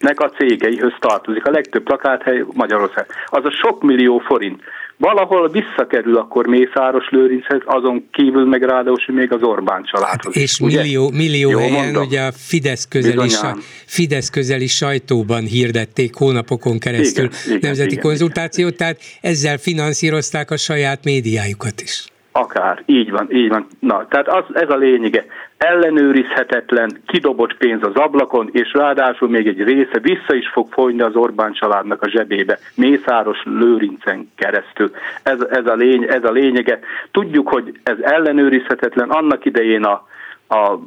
nek 0.00 0.20
a 0.20 0.30
cégeihez 0.30 0.92
tartozik. 0.98 1.46
A 1.46 1.50
legtöbb 1.50 1.82
plakáthely 1.82 2.44
Magyarország. 2.52 3.06
Az 3.26 3.44
a 3.44 3.50
sok 3.50 3.82
millió 3.82 4.18
forint. 4.18 4.62
Valahol 4.96 5.48
visszakerül 5.48 6.16
akkor 6.16 6.46
Mészáros 6.46 7.08
Lőrinchez, 7.10 7.60
azon 7.64 8.08
kívül 8.12 8.44
meg 8.44 8.62
ráadásul 8.62 9.14
még 9.14 9.32
az 9.32 9.42
Orbán 9.42 9.82
családhoz. 9.84 10.34
Hát 10.34 10.42
és 10.42 10.60
ugye? 10.60 10.80
millió, 10.80 11.10
millió 11.10 11.50
Jó 11.50 11.58
helyen 11.58 11.84
mondom? 11.84 12.02
ugye 12.02 12.20
a 12.20 12.32
Fidesz 12.32 12.88
közeli, 12.88 13.28
sa, 13.28 13.56
Fidesz 13.86 14.30
közeli 14.30 14.66
sajtóban 14.66 15.42
hirdették 15.42 16.14
hónapokon 16.14 16.78
keresztül 16.78 17.28
igen, 17.46 17.58
nemzeti 17.60 17.90
igen, 17.90 18.04
konzultációt, 18.04 18.72
igen. 18.72 18.78
tehát 18.78 19.00
ezzel 19.20 19.58
finanszírozták 19.58 20.50
a 20.50 20.56
saját 20.56 21.04
médiájukat 21.04 21.80
is. 21.80 22.04
Akár, 22.32 22.82
így 22.86 23.10
van, 23.10 23.28
így 23.32 23.48
van. 23.48 23.66
Na, 23.78 24.06
tehát 24.10 24.28
az, 24.28 24.44
ez 24.52 24.70
a 24.70 24.76
lényege. 24.76 25.24
Ellenőrizhetetlen, 25.60 27.00
kidobott 27.06 27.56
pénz 27.56 27.82
az 27.82 27.94
ablakon, 27.94 28.48
és 28.52 28.72
ráadásul 28.72 29.28
még 29.28 29.46
egy 29.46 29.62
része 29.62 29.98
vissza 29.98 30.34
is 30.34 30.48
fog 30.48 30.72
folyni 30.72 31.00
az 31.00 31.14
Orbán 31.14 31.52
családnak 31.52 32.02
a 32.02 32.08
zsebébe, 32.08 32.58
Mészáros 32.74 33.38
Lőrincen 33.44 34.30
keresztül. 34.36 34.90
Ez, 35.22 35.40
ez, 35.40 35.66
a 35.66 35.74
lény, 35.74 36.06
ez 36.08 36.24
a 36.24 36.30
lényege. 36.30 36.78
Tudjuk, 37.10 37.48
hogy 37.48 37.80
ez 37.82 37.96
ellenőrizhetetlen. 38.00 39.10
Annak 39.10 39.44
idején 39.44 39.84
a, 39.84 40.06
a 40.48 40.78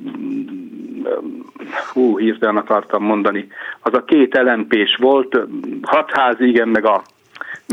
hú, 1.93 2.17
hirtelen 2.17 2.57
akartam 2.57 3.03
mondani, 3.03 3.47
az 3.81 3.93
a 3.93 4.03
két 4.03 4.37
lmp 4.37 4.73
volt, 4.97 5.39
hatházi, 5.81 6.47
igen, 6.47 6.67
meg 6.67 6.85
a 6.85 7.03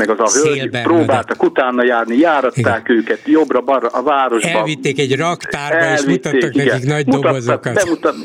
meg 0.07 0.19
az 0.19 0.35
a 0.35 0.39
hölgy 0.39 0.81
próbáltak 0.83 1.43
utána 1.43 1.83
járni, 1.83 2.17
járatták 2.17 2.81
igen. 2.83 2.97
őket 2.97 3.19
jobbra-balra 3.25 3.87
a 3.87 4.03
városba. 4.03 4.49
Elvitték 4.49 4.99
egy 4.99 5.15
raktárba, 5.15 5.77
elvitték, 5.77 6.09
és 6.09 6.31
mutattak 6.31 6.55
igen. 6.55 6.67
nekik 6.67 6.87
nagy 6.87 7.05
mutattak, 7.05 7.31
dobozokat. 7.31 7.73
Bemutat, 7.73 8.15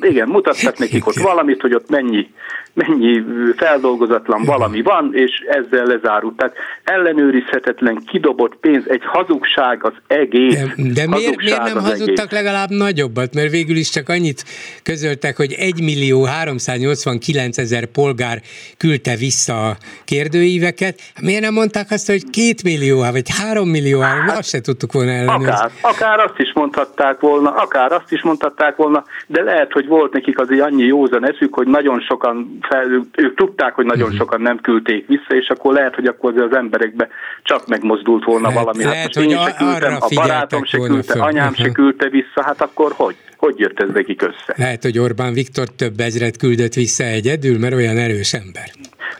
igen, 0.00 0.28
mutattak 0.28 0.78
nekik 0.84 1.06
ott 1.06 1.14
valamit, 1.14 1.60
hogy 1.60 1.74
ott 1.74 1.88
mennyi 1.88 2.28
mennyi 2.74 3.22
feldolgozatlan 3.56 4.44
valami 4.44 4.82
van, 4.82 5.10
és 5.14 5.30
ezzel 5.48 5.84
lezárult. 5.84 6.36
Tehát 6.36 6.54
ellenőrizhetetlen, 6.84 8.02
kidobott 8.06 8.56
pénz, 8.56 8.84
egy 8.88 9.02
hazugság 9.04 9.84
az 9.84 9.92
egész. 10.06 10.54
De, 10.54 10.92
de 10.92 11.06
miért, 11.06 11.36
miért 11.36 11.62
nem 11.62 11.78
hazudtak 11.78 12.32
egész. 12.32 12.42
legalább 12.42 12.68
nagyobbat? 12.70 13.34
Mert 13.34 13.50
végül 13.50 13.76
is 13.76 13.90
csak 13.90 14.08
annyit 14.08 14.44
közöltek, 14.82 15.36
hogy 15.36 15.52
1 15.52 15.82
millió 15.82 16.24
389 16.24 17.58
ezer 17.58 17.86
polgár 17.86 18.38
küldte 18.76 19.16
vissza 19.16 19.68
a 19.68 19.76
kérdőíveket. 20.04 21.00
Miért 21.22 21.42
nem 21.42 21.54
mondták 21.54 21.90
azt, 21.90 22.06
hogy 22.06 22.22
2 22.24 22.54
millió, 22.64 22.98
vagy 22.98 23.28
3 23.28 23.68
millió, 23.68 24.00
hát, 24.00 24.38
azt 24.38 24.48
se 24.48 24.60
tudtuk 24.60 24.92
volna 24.92 25.10
ellenőrizni. 25.10 25.52
Akár, 25.52 25.70
akár 25.80 26.18
azt 26.18 26.38
is 26.38 26.52
mondhatták 26.54 27.20
volna, 27.20 27.50
akár 27.50 27.92
azt 27.92 28.12
is 28.12 28.22
mondhatták 28.22 28.76
volna, 28.76 29.04
de 29.26 29.42
lehet, 29.42 29.72
hogy 29.72 29.86
volt 29.86 30.12
nekik 30.12 30.38
azért 30.38 30.62
annyi 30.62 30.84
józan 30.84 31.28
eszük, 31.28 31.54
hogy 31.54 31.66
nagyon 31.66 32.00
sokan 32.00 32.58
fel, 32.68 33.06
ők 33.16 33.36
tudták, 33.36 33.74
hogy 33.74 33.84
nagyon 33.84 34.08
mhm. 34.08 34.16
sokan 34.16 34.40
nem 34.40 34.60
küldték 34.60 35.06
vissza, 35.06 35.34
és 35.34 35.48
akkor 35.48 35.74
lehet, 35.74 35.94
hogy 35.94 36.06
akkor 36.06 36.40
az 36.40 36.56
emberekbe 36.56 37.08
csak 37.42 37.66
megmozdult 37.66 38.24
volna 38.24 38.48
lehet, 38.48 38.62
valami. 38.62 38.82
Hát 38.82 38.92
lehet, 38.92 39.14
most 39.14 39.28
én 39.28 39.38
se 39.38 39.54
küldtem, 39.58 39.96
a 40.00 40.08
barátom 40.14 40.64
se 40.64 40.78
küldte, 40.78 41.12
föl. 41.12 41.22
anyám 41.22 41.54
se 41.54 41.72
küldte 41.72 42.08
vissza, 42.08 42.42
hát 42.42 42.62
akkor 42.62 42.92
hogy? 42.96 43.16
Hogy 43.36 43.58
jött 43.58 43.80
ez 43.80 43.88
nekik 43.92 44.22
össze? 44.22 44.54
Lehet, 44.56 44.82
hogy 44.82 44.98
Orbán 44.98 45.32
Viktor 45.32 45.68
több 45.68 46.00
ezret 46.00 46.36
küldött 46.36 46.74
vissza 46.74 47.04
egyedül, 47.04 47.58
mert 47.58 47.74
olyan 47.74 47.96
erős 47.96 48.32
ember. 48.32 48.70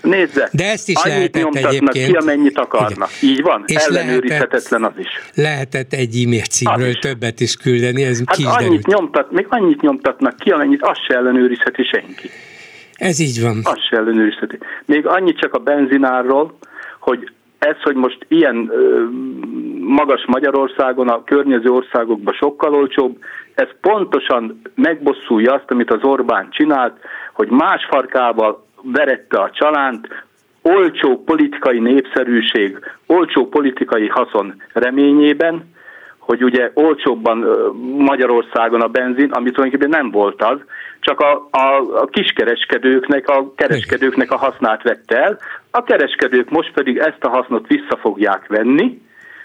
Nézze, 0.03 0.49
De 0.53 0.71
ezt 0.71 0.89
is 0.89 0.97
annyit 0.97 1.35
nyomtatnak 1.35 1.73
egyébként. 1.73 2.07
ki, 2.07 2.13
amennyit 2.13 2.59
akarnak. 2.59 3.11
Igen. 3.21 3.35
Így 3.35 3.43
van, 3.43 3.65
és 3.67 3.75
ellenőrizhetetlen 3.75 4.81
lehetett, 4.81 4.99
az 4.99 5.05
is. 5.05 5.43
Lehetett 5.43 5.93
egy 5.93 6.23
e-mail 6.25 6.43
címről 6.43 6.95
többet 6.95 7.41
is 7.41 7.57
küldeni, 7.57 8.03
ez 8.03 8.23
hát 8.27 8.37
ki 8.37 8.45
annyit 8.45 8.87
nyomtat, 8.87 9.31
még 9.31 9.47
annyit 9.49 9.81
nyomtatnak 9.81 10.37
ki, 10.37 10.51
amennyit 10.51 10.83
azt 10.83 11.05
se 11.07 11.15
ellenőrizheti 11.15 11.83
senki. 11.83 12.31
Ez 13.01 13.21
így 13.21 13.43
van. 13.43 13.57
Azt 13.63 13.87
se 13.89 13.97
ellenőrizheti. 13.97 14.59
Még 14.85 15.07
annyit 15.07 15.39
csak 15.39 15.55
a 15.55 15.59
benzinárról, 15.59 16.59
hogy 16.99 17.31
ez, 17.59 17.77
hogy 17.83 17.95
most 17.95 18.27
ilyen 18.29 18.73
magas 19.81 20.25
Magyarországon, 20.27 21.09
a 21.09 21.25
környező 21.25 21.69
országokban 21.71 22.35
sokkal 22.35 22.75
olcsóbb, 22.75 23.19
ez 23.55 23.69
pontosan 23.81 24.61
megbosszulja 24.75 25.53
azt, 25.53 25.71
amit 25.71 25.93
az 25.93 26.03
Orbán 26.03 26.49
csinált, 26.51 26.99
hogy 27.33 27.49
más 27.49 27.87
farkával 27.91 28.65
verette 28.83 29.39
a 29.39 29.51
csalánt, 29.51 30.09
olcsó 30.63 31.23
politikai 31.25 31.79
népszerűség, 31.79 32.79
olcsó 33.07 33.49
politikai 33.49 34.09
haszon 34.09 34.63
reményében, 34.73 35.71
hogy 36.21 36.45
ugye 36.45 36.71
olcsóbban 36.75 37.39
Magyarországon 37.99 38.81
a 38.81 38.89
benzin, 38.89 39.31
ami 39.31 39.51
tulajdonképpen 39.51 40.01
nem 40.01 40.11
volt 40.11 40.43
az, 40.43 40.59
csak 41.01 41.21
a, 41.21 41.49
a, 41.51 42.01
a 42.01 42.07
kiskereskedőknek, 42.07 43.29
a 43.29 43.55
kereskedőknek 43.55 44.31
a 44.31 44.37
hasznát 44.37 44.83
vette 44.83 45.17
el, 45.17 45.39
a 45.71 45.83
kereskedők 45.83 46.51
most 46.51 46.73
pedig 46.73 46.99
ezt 46.99 47.25
a 47.25 47.29
hasznot 47.29 47.67
vissza 47.67 47.97
fogják 48.01 48.47
venni, 48.47 49.01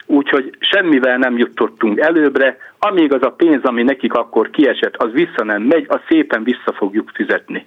úgyhogy 0.06 0.58
semmivel 0.60 1.18
nem 1.18 1.38
jutottunk 1.38 2.00
előbbre, 2.00 2.58
amíg 2.80 3.14
az 3.14 3.24
a 3.24 3.32
pénz, 3.32 3.64
ami 3.64 3.84
nekik 3.84 4.14
akkor 4.14 4.50
kiesett, 4.50 4.96
az 4.96 5.12
vissza 5.12 5.44
nem 5.44 5.62
megy, 5.62 5.86
az 5.88 6.00
szépen 6.08 6.44
vissza 6.44 6.74
fogjuk 6.74 7.12
fizetni. 7.14 7.66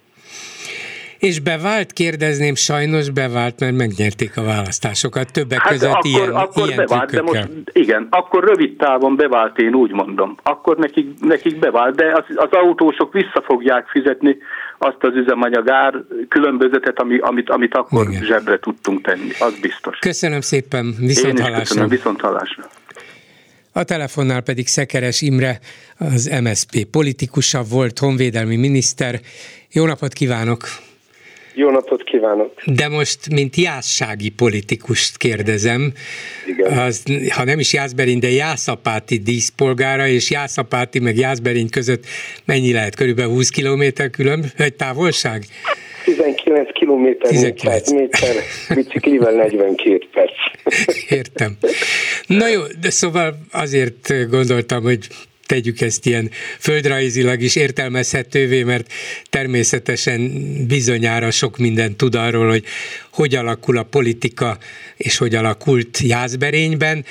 És 1.19 1.41
bevált, 1.41 1.93
kérdezném, 1.93 2.55
sajnos 2.55 3.11
bevált, 3.11 3.61
mert 3.61 3.77
megnyerték 3.77 4.37
a 4.37 4.43
választásokat. 4.43 5.33
Többek 5.33 5.59
hát 5.59 5.73
között 5.73 5.91
akkor, 5.91 6.11
ilyen, 6.11 6.31
akkor 6.31 6.67
ilyen 6.67 6.77
bevált, 6.77 7.11
de 7.11 7.23
most 7.23 7.49
igen, 7.73 8.07
akkor 8.11 8.45
rövid 8.45 8.77
távon 8.77 9.17
bevált, 9.17 9.59
én 9.59 9.75
úgy 9.75 9.93
mondom. 9.93 10.37
Akkor 10.43 10.77
nekik, 10.77 11.07
nekik 11.21 11.59
bevált, 11.59 11.97
de 11.97 12.13
az, 12.13 12.25
az 12.35 12.49
autósok 12.51 13.13
vissza 13.13 13.43
fogják 13.45 13.89
fizetni 13.89 14.37
azt 14.79 14.97
az 15.01 15.15
üzemanyagár 15.15 15.95
különbözetet, 16.29 16.99
ami, 16.99 17.19
amit, 17.19 17.51
amit 17.51 17.75
akkor 17.75 18.09
igen. 18.09 18.25
zsebre 18.25 18.59
tudtunk 18.59 19.03
tenni, 19.03 19.31
az 19.39 19.59
biztos. 19.61 19.99
Köszönöm 19.99 20.41
szépen, 20.41 20.95
viszont 20.99 21.41
hallásra. 21.41 21.59
Köszönöm, 21.59 21.89
viszont 21.89 22.21
hallásra. 22.21 22.65
A 23.73 23.85
telefonnál 23.85 24.41
pedig 24.41 24.67
Szekeres 24.67 25.23
Imre, 25.23 25.59
az 25.99 26.41
MSP 26.43 26.85
politikusa 26.91 27.63
volt, 27.71 27.99
honvédelmi 27.99 28.57
miniszter. 28.57 29.21
Jó 29.73 29.87
napot 29.87 30.13
kívánok! 30.13 30.61
Jó 31.59 31.71
napot 31.71 32.03
kívánok! 32.03 32.53
De 32.67 32.89
most, 32.89 33.31
mint 33.31 33.57
jászsági 33.57 34.29
politikust 34.29 35.17
kérdezem, 35.17 35.93
Igen. 36.47 36.79
Az, 36.79 37.03
ha 37.31 37.45
nem 37.45 37.59
is 37.59 37.73
Jászberény, 37.73 38.19
de 38.19 38.31
Jászapáti 38.31 39.17
díszpolgára, 39.17 40.07
és 40.07 40.31
Jászapáti 40.31 40.99
meg 40.99 41.17
Jászberény 41.17 41.69
között 41.69 42.05
mennyi 42.45 42.73
lehet? 42.73 42.95
Körülbelül 42.95 43.33
20 43.33 43.49
kilométer 43.49 44.11
külön, 44.11 44.45
egy 44.57 44.75
távolság? 44.75 45.45
19 46.05 46.73
kilométer, 46.73 47.31
19. 47.31 47.91
méter, 47.91 48.35
biciklivel 48.75 49.33
42 49.33 49.99
perc. 50.13 50.33
Értem. 51.19 51.57
Na 52.27 52.49
jó, 52.49 52.61
de 52.81 52.91
szóval 52.91 53.35
azért 53.51 54.29
gondoltam, 54.31 54.83
hogy 54.83 55.07
tegyük 55.49 55.81
ezt 55.81 56.07
ilyen 56.07 56.31
földrajzilag 56.59 57.41
is 57.41 57.57
értelmezhetővé, 57.57 58.63
mert 58.63 58.93
természetesen 59.31 60.21
bizonyára 60.69 61.31
sok 61.31 61.57
minden 61.57 61.97
tud 61.97 62.15
arról, 62.15 62.49
hogy 62.49 62.65
hogy 63.13 63.35
alakul 63.35 63.77
a 63.79 63.83
politika, 63.83 64.57
és 64.97 65.19
hogy 65.19 65.35
alakult 65.35 65.99
Jászberényben. 65.99 67.05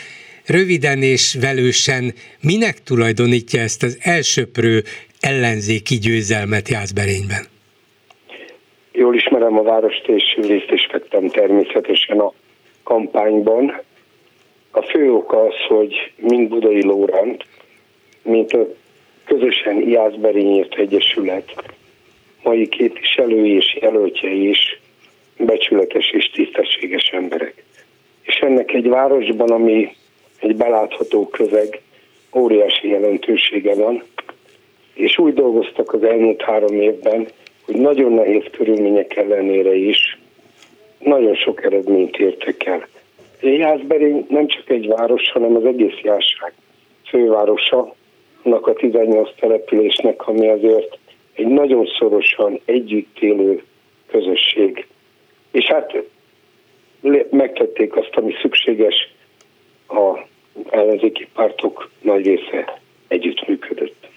Röviden 0.45 1.01
és 1.01 1.37
velősen 1.41 2.13
minek 2.41 2.83
tulajdonítja 2.83 3.61
ezt 3.61 3.83
az 3.83 3.97
elsöprő 4.01 4.83
ellenzéki 5.19 5.95
győzelmet 5.95 6.69
Jászberényben? 6.69 7.43
Jól 8.91 9.15
ismerem 9.15 9.57
a 9.57 9.63
várost, 9.63 10.07
és 10.07 10.37
részt 10.47 10.71
is 10.71 10.87
vettem 10.91 11.27
természetesen 11.27 12.19
a 12.19 12.33
kampányban. 12.83 13.81
A 14.71 14.81
fő 14.81 15.11
oka 15.11 15.41
az, 15.41 15.55
hogy 15.67 16.11
mind 16.15 16.47
Budai 16.47 16.83
Lórend, 16.83 17.43
mint 18.27 18.53
a 18.53 18.67
közösen 19.25 19.89
Jászberényért 19.89 20.75
Egyesület 20.75 21.53
mai 22.43 22.67
képviselői 22.67 23.55
és 23.55 23.77
jelöltjei 23.81 24.49
is 24.49 24.79
becsületes 25.37 26.11
és 26.11 26.29
tisztességes 26.33 27.09
emberek. 27.09 27.63
És 28.21 28.35
ennek 28.35 28.73
egy 28.73 28.87
városban, 28.87 29.49
ami 29.49 29.95
egy 30.39 30.55
belátható 30.55 31.27
közeg, 31.27 31.81
óriási 32.35 32.87
jelentősége 32.87 33.75
van, 33.75 34.03
és 34.93 35.17
úgy 35.17 35.33
dolgoztak 35.33 35.93
az 35.93 36.03
elmúlt 36.03 36.41
három 36.41 36.81
évben, 36.81 37.27
hogy 37.65 37.75
nagyon 37.75 38.11
nehéz 38.11 38.43
körülmények 38.51 39.15
ellenére 39.15 39.75
is 39.75 40.17
nagyon 40.99 41.35
sok 41.35 41.63
eredményt 41.63 42.17
értek 42.17 42.65
el. 42.65 42.87
Jászberény 43.41 44.25
nem 44.29 44.47
csak 44.47 44.69
egy 44.69 44.87
város, 44.87 45.31
hanem 45.31 45.55
az 45.55 45.65
egész 45.65 45.99
járság 46.03 46.53
fővárosa, 47.05 47.95
annak 48.47 48.67
a 48.67 48.73
18 48.73 49.29
településnek, 49.39 50.27
ami 50.27 50.47
azért 50.47 50.97
egy 51.33 51.47
nagyon 51.47 51.85
szorosan 51.99 52.59
együtt 52.65 53.19
élő 53.19 53.63
közösség. 54.07 54.87
És 55.51 55.65
hát 55.65 55.93
megtették 57.29 57.95
azt, 57.95 58.11
ami 58.11 58.33
szükséges, 58.41 59.13
a 59.87 60.19
ellenzéki 60.69 61.27
pártok 61.33 61.89
nagy 62.01 62.25
része 62.25 62.79
együttműködött. 63.07 64.07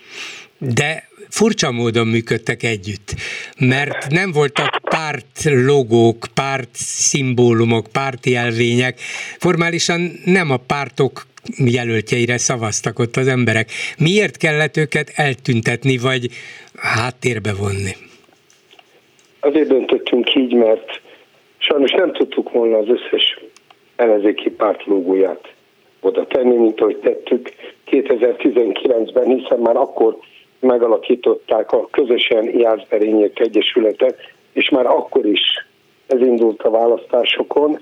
De 0.58 1.08
furcsa 1.28 1.70
módon 1.70 2.06
működtek 2.06 2.62
együtt, 2.62 3.14
mert 3.58 4.10
nem 4.10 4.32
voltak 4.32 4.78
párt 4.82 5.44
logók, 5.44 6.26
párt 6.34 6.68
szimbólumok, 6.72 7.86
párti 7.92 8.34
elvények. 8.34 8.98
Formálisan 9.38 10.10
nem 10.24 10.50
a 10.50 10.56
pártok 10.56 11.26
jelöltjeire 11.56 12.38
szavaztak 12.38 12.98
ott 12.98 13.16
az 13.16 13.26
emberek. 13.26 13.70
Miért 13.98 14.36
kellett 14.36 14.76
őket 14.76 15.12
eltüntetni, 15.14 15.98
vagy 15.98 16.28
háttérbe 16.76 17.52
vonni? 17.54 17.92
Azért 19.40 19.68
döntöttünk 19.68 20.34
így, 20.34 20.54
mert 20.54 21.00
sajnos 21.58 21.90
nem 21.90 22.12
tudtuk 22.12 22.52
volna 22.52 22.76
az 22.76 22.88
összes 22.88 23.38
ellenzéki 23.96 24.50
párt 24.50 24.84
logóját 24.86 25.52
oda 26.00 26.26
tenni, 26.26 26.56
mint 26.56 26.80
ahogy 26.80 26.96
tettük 26.96 27.50
2019-ben, 27.86 29.36
hiszen 29.36 29.58
már 29.58 29.76
akkor 29.76 30.16
megalakították 30.60 31.72
a 31.72 31.88
közösen 31.90 32.58
Jászberények 32.58 33.40
Egyesületet, 33.40 34.16
és 34.52 34.68
már 34.68 34.86
akkor 34.86 35.26
is 35.26 35.40
ez 36.06 36.20
indult 36.20 36.62
a 36.62 36.70
választásokon, 36.70 37.80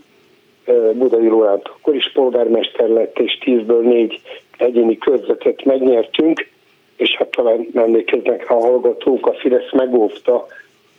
Budai 0.94 1.28
Lóránt 1.28 1.68
akkor 1.68 1.94
is 1.94 2.12
polgármester 2.12 2.88
lett, 2.88 3.18
és 3.18 3.38
tízből 3.38 3.82
négy 3.82 4.20
egyéni 4.58 4.98
körzetet 4.98 5.64
megnyertünk, 5.64 6.48
és 6.96 7.16
hát 7.16 7.28
talán 7.28 7.68
emlékeznek 7.74 8.50
a 8.50 8.54
hallgatók, 8.54 9.26
a 9.26 9.32
Fidesz 9.32 9.72
megóvta 9.72 10.46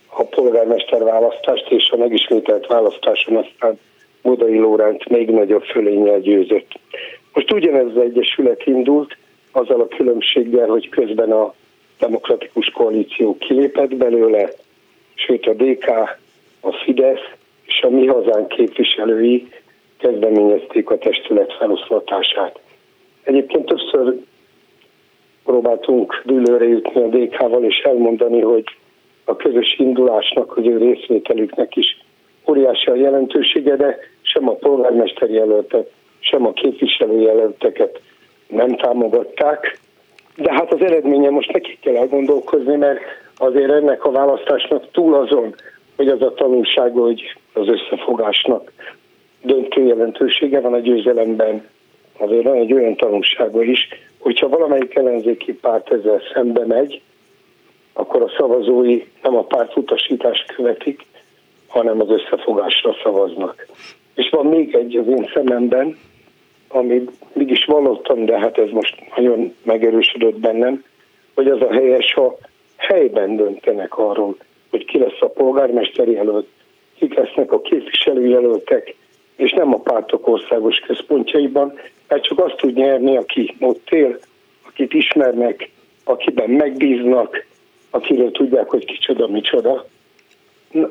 a 0.06 0.22
polgármester 0.22 1.02
választást, 1.02 1.70
és 1.70 1.90
a 1.90 1.96
megismételt 1.96 2.66
választáson 2.66 3.36
aztán 3.36 3.78
Budai 4.22 4.58
Lóránt 4.58 5.08
még 5.08 5.30
nagyobb 5.30 5.62
fölénnyel 5.62 6.20
győzött. 6.20 6.72
Most 7.34 7.52
ugyanez 7.52 7.86
az 7.86 8.02
egyesület 8.02 8.66
indult, 8.66 9.16
azzal 9.52 9.80
a 9.80 9.88
különbséggel, 9.88 10.68
hogy 10.68 10.88
közben 10.88 11.32
a 11.32 11.54
demokratikus 11.98 12.70
koalíció 12.70 13.36
kilépett 13.38 13.94
belőle, 13.94 14.52
sőt 15.14 15.46
a 15.46 15.52
DK, 15.52 15.88
a 16.60 16.72
Fidesz 16.72 17.38
és 17.70 17.82
a 17.82 17.88
Mi 17.88 18.06
Hazánk 18.06 18.48
képviselői 18.48 19.48
kezdeményezték 19.98 20.90
a 20.90 20.98
testület 20.98 21.52
feloszlatását. 21.52 22.60
Egyébként 23.22 23.66
többször 23.66 24.14
próbáltunk 25.44 26.22
dűlőre 26.24 26.64
jutni 26.64 27.02
a 27.02 27.06
DK-val, 27.06 27.64
és 27.64 27.78
elmondani, 27.78 28.40
hogy 28.40 28.64
a 29.24 29.36
közös 29.36 29.74
indulásnak, 29.78 30.50
hogy 30.50 30.66
ő 30.66 30.78
részvételüknek 30.78 31.76
is 31.76 32.04
óriási 32.48 32.90
a 32.90 32.94
jelentősége, 32.94 33.76
de 33.76 33.98
sem 34.22 34.48
a 34.48 34.54
polgármester 34.54 35.30
jelöltet, 35.30 35.90
sem 36.18 36.46
a 36.46 36.52
jelölteket 37.20 38.00
nem 38.46 38.76
támogatták. 38.76 39.78
De 40.36 40.52
hát 40.52 40.72
az 40.72 40.80
eredménye 40.80 41.30
most 41.30 41.52
nekik 41.52 41.80
kell 41.80 41.96
elgondolkozni, 41.96 42.76
mert 42.76 43.00
azért 43.36 43.70
ennek 43.70 44.04
a 44.04 44.10
választásnak 44.10 44.90
túl 44.90 45.14
azon, 45.14 45.54
hogy 46.00 46.08
az 46.08 46.22
a 46.22 46.34
tanulság, 46.34 46.92
hogy 46.92 47.36
az 47.52 47.68
összefogásnak 47.68 48.72
döntő 49.42 49.82
jelentősége 49.82 50.60
van 50.60 50.72
a 50.72 50.78
győzelemben. 50.78 51.68
Azért 52.18 52.44
van 52.44 52.54
egy 52.54 52.72
olyan 52.72 52.96
tanulsága 52.96 53.62
is, 53.62 53.88
hogyha 54.18 54.48
valamelyik 54.48 54.94
ellenzéki 54.94 55.52
párt 55.52 55.92
ezzel 55.92 56.22
szembe 56.32 56.66
megy, 56.66 57.00
akkor 57.92 58.22
a 58.22 58.32
szavazói 58.36 59.04
nem 59.22 59.36
a 59.36 59.42
párt 59.42 59.76
utasítást 59.76 60.54
követik, 60.54 61.06
hanem 61.66 62.00
az 62.00 62.10
összefogásra 62.10 62.96
szavaznak. 63.02 63.66
És 64.14 64.28
van 64.30 64.46
még 64.46 64.74
egy 64.74 64.96
az 64.96 65.06
én 65.06 65.30
szememben, 65.34 65.98
ami 66.68 67.04
mégis 67.32 67.64
vallottam, 67.64 68.24
de 68.24 68.38
hát 68.38 68.58
ez 68.58 68.70
most 68.70 68.96
nagyon 69.16 69.54
megerősödött 69.62 70.38
bennem, 70.38 70.84
hogy 71.34 71.48
az 71.48 71.60
a 71.60 71.72
helyes, 71.72 72.14
ha 72.14 72.38
helyben 72.76 73.36
döntenek 73.36 73.98
arról, 73.98 74.36
hogy 74.70 74.84
ki 74.84 74.98
lesz 74.98 75.20
a 75.20 75.28
polgármesteri 75.28 76.12
jelölt, 76.12 76.46
kik 76.98 77.14
lesznek 77.14 77.52
a 77.52 77.60
képviselőjelöltek, 77.60 78.94
és 79.36 79.52
nem 79.52 79.74
a 79.74 79.78
pártok 79.78 80.28
országos 80.28 80.78
központjaiban, 80.78 81.78
mert 82.08 82.24
csak 82.24 82.38
azt 82.38 82.56
tud 82.56 82.74
nyerni, 82.74 83.16
aki 83.16 83.56
ott 83.60 83.90
él, 83.90 84.18
akit 84.66 84.92
ismernek, 84.92 85.70
akiben 86.04 86.50
megbíznak, 86.50 87.46
akiről 87.90 88.30
tudják, 88.30 88.68
hogy 88.68 88.84
kicsoda, 88.84 89.28
micsoda. 89.28 89.86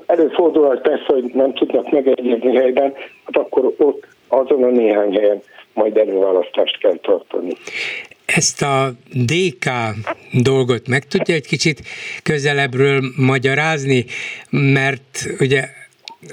előfordulhat 0.06 0.82
persze, 0.82 1.06
hogy 1.06 1.24
nem 1.34 1.54
tudnak 1.54 1.92
megegyezni 1.92 2.56
helyben, 2.56 2.94
hát 3.26 3.38
akkor 3.38 3.74
ott 3.78 4.08
azon 4.28 4.64
a 4.64 4.70
néhány 4.70 5.14
helyen 5.14 5.42
majd 5.74 5.98
előválasztást 5.98 6.78
kell 6.78 6.98
tartani. 7.02 7.52
Ezt 8.26 8.62
a 8.62 8.92
DK 9.28 9.66
dolgot 10.32 10.88
meg 10.88 11.08
tudja 11.08 11.36
egy 11.36 11.48
kicsit 11.48 11.84
közelebbről 12.24 13.14
magyarázni, 13.16 14.06
mert 14.50 15.30
ugye 15.40 15.70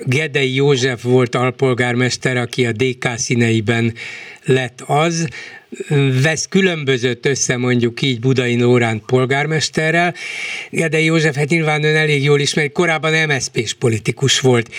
Gedei 0.05 0.55
József 0.55 1.03
volt 1.03 1.35
alpolgármester, 1.35 2.37
aki 2.37 2.67
a 2.67 2.73
DK 2.73 3.09
színeiben 3.17 3.95
lett 4.47 4.83
az, 4.87 5.29
vesz 6.23 6.47
különbözött 6.49 7.27
össze 7.27 7.57
mondjuk 7.57 8.03
így 8.03 8.21
Budai 8.21 8.61
Lórán 8.61 9.03
polgármesterrel. 9.07 10.15
Gedei 10.71 11.05
József, 11.05 11.35
hát 11.37 11.49
nyilván 11.49 11.85
ön 11.85 11.97
elég 11.97 12.23
jól 12.23 12.41
ismeri, 12.41 12.71
korábban 12.71 13.29
MSZP-s 13.29 13.75
politikus 13.75 14.41
volt. 14.41 14.71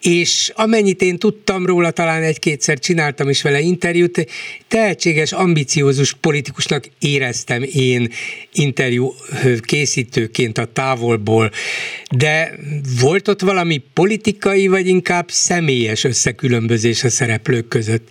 És 0.00 0.52
amennyit 0.54 1.02
én 1.02 1.18
tudtam 1.18 1.66
róla, 1.66 1.90
talán 1.90 2.22
egy-kétszer 2.22 2.78
csináltam 2.78 3.28
is 3.28 3.42
vele 3.42 3.60
interjút, 3.60 4.26
tehetséges, 4.68 5.32
ambiciózus 5.32 6.12
politikusnak 6.12 6.84
éreztem 6.98 7.62
én 7.72 8.10
interjú 8.52 9.14
készítőként 9.60 10.58
a 10.58 10.64
távolból. 10.64 11.50
De 12.16 12.54
volt 13.00 13.28
ott 13.28 13.40
valami 13.40 13.82
politikai, 13.92 14.66
vagy 14.66 14.86
inkább 14.86 15.30
személyes 15.30 16.04
összekülönbözés 16.04 17.04
a 17.04 17.10
szereplők 17.10 17.68
között? 17.68 18.08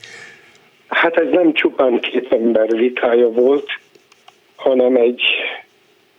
Hát 0.87 1.17
ez 1.17 1.29
nem 1.31 1.53
csupán 1.53 1.99
két 1.99 2.31
ember 2.31 2.67
vitája 2.67 3.29
volt, 3.29 3.69
hanem 4.55 4.95
egy 4.95 5.21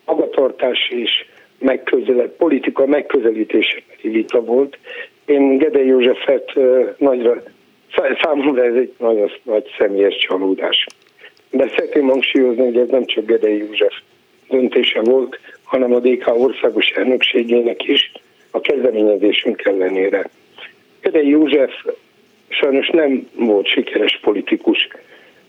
magatartás 0.05 0.89
és 0.91 1.25
megközelít, 1.59 2.31
politika 2.31 2.87
megközelítése 2.87 3.83
vita 4.03 4.45
volt. 4.45 4.79
Én 5.25 5.59
Gede 5.59 5.85
Józsefet 5.85 6.53
nagyra, 6.99 7.43
számomra 8.23 8.65
ez 8.65 8.75
egy 8.75 8.95
nagyon 8.99 9.31
nagy 9.43 9.75
személyes 9.79 10.17
csalódás. 10.17 10.87
De 11.51 11.69
szeretném 11.69 12.09
hangsúlyozni, 12.09 12.65
hogy 12.65 12.77
ez 12.77 12.89
nem 12.89 13.05
csak 13.05 13.27
Gede 13.27 13.49
József 13.49 13.95
döntése 14.49 15.01
volt, 15.01 15.39
hanem 15.63 15.93
a 15.93 15.99
DK 15.99 16.27
országos 16.27 16.89
elnökségének 16.89 17.89
is 17.89 18.13
a 18.51 18.61
kezdeményezésünk 18.61 19.65
ellenére. 19.65 20.31
Gede 21.01 21.23
József 21.23 21.73
sajnos 22.61 22.89
nem 22.89 23.29
volt 23.35 23.67
sikeres 23.67 24.19
politikus. 24.23 24.89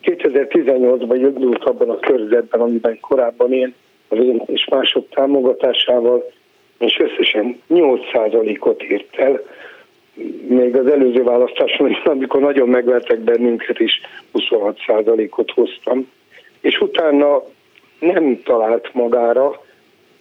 2018-ban 0.03 1.15
indult 1.15 1.63
abban 1.63 1.89
a 1.89 1.99
körzetben, 1.99 2.61
amiben 2.61 2.99
korábban 2.99 3.53
én 3.53 3.73
az 4.07 4.17
én 4.17 4.41
és 4.45 4.67
mások 4.69 5.09
támogatásával, 5.09 6.31
és 6.79 6.99
összesen 6.99 7.61
8%-ot 7.69 8.81
ért 8.83 9.17
el, 9.17 9.41
még 10.47 10.75
az 10.75 10.87
előző 10.87 11.23
választáson, 11.23 11.97
amikor 12.03 12.41
nagyon 12.41 12.69
megvertek 12.69 13.19
bennünket 13.19 13.79
is, 13.79 14.01
26%-ot 14.33 15.51
hoztam, 15.51 16.09
és 16.61 16.79
utána 16.79 17.43
nem 17.99 18.41
talált 18.43 18.93
magára, 18.93 19.65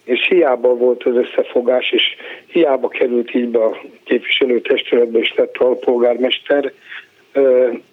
és 0.07 0.27
hiába 0.27 0.75
volt 0.75 1.03
az 1.03 1.15
összefogás, 1.15 1.91
és 1.91 2.03
hiába 2.45 2.87
került 2.87 3.33
így 3.33 3.47
be 3.47 3.63
a 3.63 3.81
képviselőtestületbe, 4.03 5.19
és 5.19 5.33
lett 5.35 5.57
alpolgármester, 5.57 6.71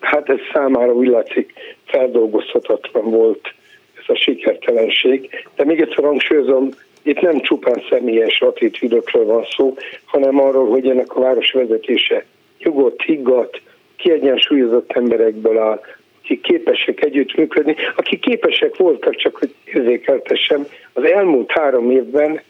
hát 0.01 0.29
ez 0.29 0.39
számára 0.53 0.93
úgy 0.93 1.09
látszik 1.09 1.53
feldolgozhatatlan 1.85 3.11
volt 3.11 3.55
ez 3.99 4.05
a 4.07 4.15
sikertelenség. 4.15 5.31
De 5.57 5.65
még 5.65 5.81
egyszer 5.81 6.05
hangsúlyozom, 6.05 6.69
itt 7.03 7.21
nem 7.21 7.41
csupán 7.41 7.83
személyes 7.91 8.41
attitűdökről 8.41 9.25
van 9.25 9.45
szó, 9.57 9.75
hanem 10.05 10.41
arról, 10.41 10.69
hogy 10.69 10.89
ennek 10.89 11.17
a 11.17 11.21
város 11.21 11.53
vezetése 11.53 12.25
nyugodt, 12.59 13.03
higgadt, 13.03 13.61
kiegyensúlyozott 13.97 14.93
emberekből 14.93 15.59
áll, 15.59 15.81
akik 16.25 16.41
képesek 16.41 17.05
együttműködni, 17.05 17.77
akik 17.97 18.21
képesek 18.21 18.77
voltak, 18.77 19.17
csak 19.17 19.37
hogy 19.37 19.55
érzékeltessem, 19.65 20.67
az 20.93 21.05
elmúlt 21.05 21.51
három 21.51 21.91
évben 21.91 22.41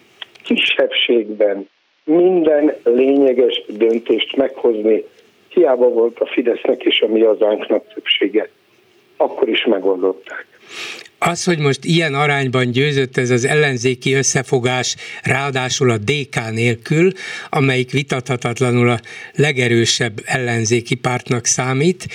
kisebbségben 0.43 1.69
minden 2.05 2.75
lényeges 2.85 3.63
döntést 3.69 4.37
meghozni. 4.37 5.05
Hiába 5.49 5.89
volt 5.89 6.21
a 6.21 6.27
Fidesznek 6.27 6.83
és 6.83 7.01
a 7.01 7.07
mi 7.07 7.21
hazánknak 7.21 7.93
többsége. 7.95 8.49
Akkor 9.17 9.49
is 9.49 9.65
megoldották. 9.65 10.47
Az, 11.19 11.45
hogy 11.45 11.59
most 11.59 11.85
ilyen 11.85 12.15
arányban 12.15 12.71
győzött 12.71 13.17
ez 13.17 13.31
az 13.31 13.45
ellenzéki 13.45 14.13
összefogás, 14.13 14.97
ráadásul 15.23 15.91
a 15.91 15.99
DK 15.99 16.51
nélkül, 16.53 17.13
amelyik 17.51 17.91
vitathatatlanul 17.91 18.89
a 18.89 19.01
legerősebb 19.35 20.13
ellenzéki 20.25 20.95
pártnak 20.95 21.45
számít, 21.45 22.07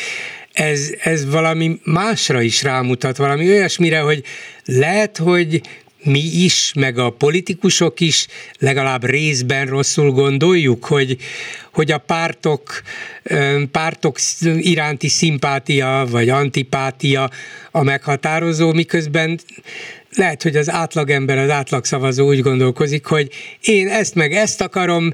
ez, 0.53 0.93
ez 1.03 1.29
valami 1.29 1.79
másra 1.83 2.41
is 2.41 2.63
rámutat, 2.63 3.17
valami 3.17 3.49
olyasmire, 3.49 3.99
hogy 3.99 4.23
lehet, 4.65 5.17
hogy 5.17 5.61
mi 6.03 6.19
is, 6.19 6.71
meg 6.75 6.97
a 6.97 7.09
politikusok 7.09 7.99
is 7.99 8.27
legalább 8.59 9.05
részben 9.05 9.65
rosszul 9.65 10.11
gondoljuk, 10.11 10.85
hogy, 10.85 11.17
hogy 11.73 11.91
a 11.91 11.97
pártok, 11.97 12.81
pártok 13.71 14.17
iránti 14.57 15.07
szimpátia 15.07 16.05
vagy 16.09 16.29
antipátia 16.29 17.29
a 17.71 17.83
meghatározó, 17.83 18.73
miközben 18.73 19.39
lehet, 20.15 20.43
hogy 20.43 20.55
az 20.55 20.69
átlagember, 20.69 21.37
az 21.37 21.49
átlagszavazó 21.49 22.27
úgy 22.27 22.41
gondolkozik, 22.41 23.05
hogy 23.05 23.29
én 23.61 23.87
ezt 23.87 24.15
meg 24.15 24.33
ezt 24.33 24.61
akarom, 24.61 25.13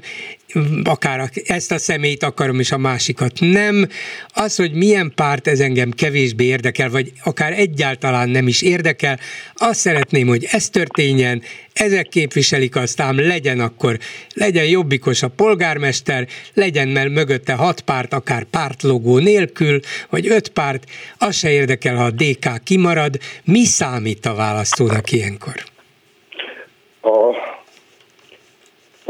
akár 0.84 1.30
ezt 1.46 1.72
a 1.72 1.78
személyt 1.78 2.22
akarom, 2.22 2.60
és 2.60 2.72
a 2.72 2.78
másikat 2.78 3.32
nem. 3.40 3.88
Az, 4.34 4.56
hogy 4.56 4.72
milyen 4.72 5.12
párt 5.14 5.46
ez 5.46 5.60
engem 5.60 5.90
kevésbé 5.90 6.44
érdekel, 6.44 6.90
vagy 6.90 7.12
akár 7.24 7.52
egyáltalán 7.52 8.28
nem 8.28 8.48
is 8.48 8.62
érdekel, 8.62 9.18
azt 9.54 9.80
szeretném, 9.80 10.26
hogy 10.26 10.46
ez 10.50 10.68
történjen, 10.68 11.42
ezek 11.72 12.08
képviselik 12.08 12.76
aztán 12.76 13.14
legyen 13.14 13.60
akkor, 13.60 13.98
legyen 14.34 14.64
jobbikos 14.64 15.22
a 15.22 15.28
polgármester, 15.28 16.26
legyen 16.54 16.88
mert 16.88 17.10
mögötte 17.10 17.52
hat 17.52 17.80
párt, 17.80 18.12
akár 18.12 18.44
pártlogó 18.44 19.18
nélkül, 19.18 19.80
vagy 20.10 20.26
öt 20.28 20.48
párt, 20.48 20.84
az 21.18 21.36
se 21.36 21.50
érdekel, 21.50 21.96
ha 21.96 22.04
a 22.04 22.10
DK 22.10 22.62
kimarad. 22.64 23.18
Mi 23.44 23.64
számít 23.64 24.26
a 24.26 24.34
választónak 24.34 25.12
ilyenkor? 25.12 25.64
A 27.00 27.55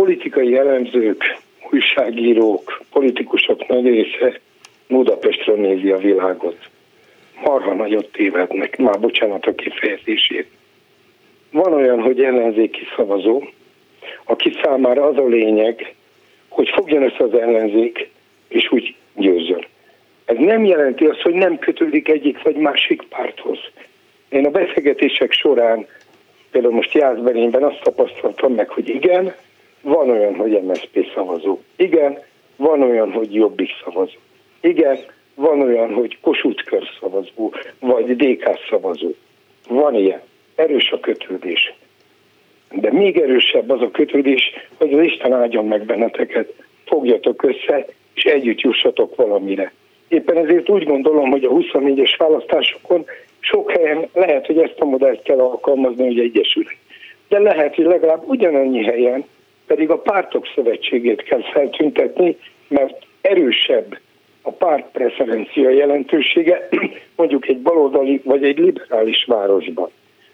politikai 0.07 0.57
elemzők, 0.57 1.37
újságírók, 1.71 2.83
politikusok 2.93 3.67
nagy 3.67 3.85
része 3.85 4.41
Budapestről 4.89 5.57
nézi 5.57 5.91
a 5.91 5.99
világot. 5.99 6.57
Marha 7.45 7.75
nagyot 7.75 8.13
tévednek, 8.13 8.77
már 8.77 9.01
bocsánat 9.01 9.47
a 9.47 9.55
kifejezését. 9.55 10.47
Van 11.51 11.73
olyan, 11.73 12.01
hogy 12.01 12.23
ellenzéki 12.23 12.81
szavazó, 12.97 13.43
aki 14.25 14.53
számára 14.63 15.05
az 15.07 15.17
a 15.17 15.27
lényeg, 15.27 15.95
hogy 16.49 16.69
fogjon 16.69 17.03
össze 17.03 17.25
az 17.25 17.35
ellenzék, 17.35 18.09
és 18.49 18.73
úgy 18.73 18.95
győzzön. 19.15 19.65
Ez 20.25 20.37
nem 20.39 20.65
jelenti 20.65 21.05
azt, 21.05 21.21
hogy 21.21 21.35
nem 21.35 21.59
kötődik 21.59 22.09
egyik 22.09 22.43
vagy 22.43 22.57
másik 22.57 23.03
párthoz. 23.09 23.59
Én 24.29 24.47
a 24.47 24.51
beszélgetések 24.51 25.33
során, 25.33 25.87
például 26.51 26.75
most 26.75 26.95
Jászberényben 26.95 27.63
azt 27.63 27.81
tapasztaltam 27.83 28.55
meg, 28.55 28.69
hogy 28.69 28.89
igen, 28.89 29.35
van 29.87 30.11
olyan, 30.11 30.35
hogy 30.35 30.63
MSZP 30.63 31.13
szavazó. 31.15 31.59
Igen, 31.77 32.19
van 32.57 32.83
olyan, 32.83 33.13
hogy 33.13 33.35
Jobbik 33.35 33.71
szavazó. 33.85 34.19
Igen, 34.61 34.99
van 35.35 35.61
olyan, 35.61 35.95
hogy 35.95 36.19
Kossuth 36.21 36.65
kör 36.65 36.83
szavazó, 37.01 37.53
vagy 37.81 38.17
DK 38.17 38.59
szavazó. 38.71 39.11
Van 39.69 39.95
ilyen. 39.95 40.21
Erős 40.55 40.91
a 40.91 41.01
kötődés. 41.01 41.75
De 42.71 42.93
még 42.93 43.19
erősebb 43.19 43.71
az 43.71 43.81
a 43.81 43.91
kötődés, 43.91 44.53
hogy 44.79 44.93
az 44.93 45.05
Isten 45.05 45.33
áldjon 45.33 45.67
meg 45.67 45.85
benneteket, 45.85 46.53
fogjatok 46.85 47.43
össze, 47.43 47.87
és 48.15 48.25
együtt 48.25 48.61
jussatok 48.61 49.17
valamire. 49.17 49.73
Éppen 50.09 50.37
ezért 50.37 50.69
úgy 50.69 50.85
gondolom, 50.85 51.31
hogy 51.31 51.45
a 51.45 51.51
24-es 51.51 52.15
választásokon 52.19 53.05
sok 53.41 53.71
helyen 53.71 54.09
lehet, 54.13 54.47
hogy 54.47 54.59
ezt 54.59 54.79
a 54.79 54.85
modellt 54.85 55.23
kell 55.23 55.39
alkalmazni, 55.39 56.07
hogy 56.07 56.19
egyesülnek. 56.19 56.77
De 57.29 57.39
lehet, 57.39 57.75
hogy 57.75 57.85
legalább 57.85 58.23
ugyanannyi 58.27 58.85
helyen 58.85 59.25
pedig 59.67 59.91
a 59.91 59.99
pártok 59.99 60.47
szövetségét 60.55 61.23
kell 61.23 61.43
feltüntetni, 61.43 62.37
mert 62.69 63.07
erősebb 63.21 63.99
a 64.43 64.51
párt 64.51 64.91
preferencia 64.93 65.71
jelentősége 65.71 66.69
mondjuk 67.17 67.49
egy 67.49 67.59
baloldali 67.59 68.21
vagy 68.25 68.45
egy 68.45 68.59
liberális 68.59 69.25
városban. 69.25 69.91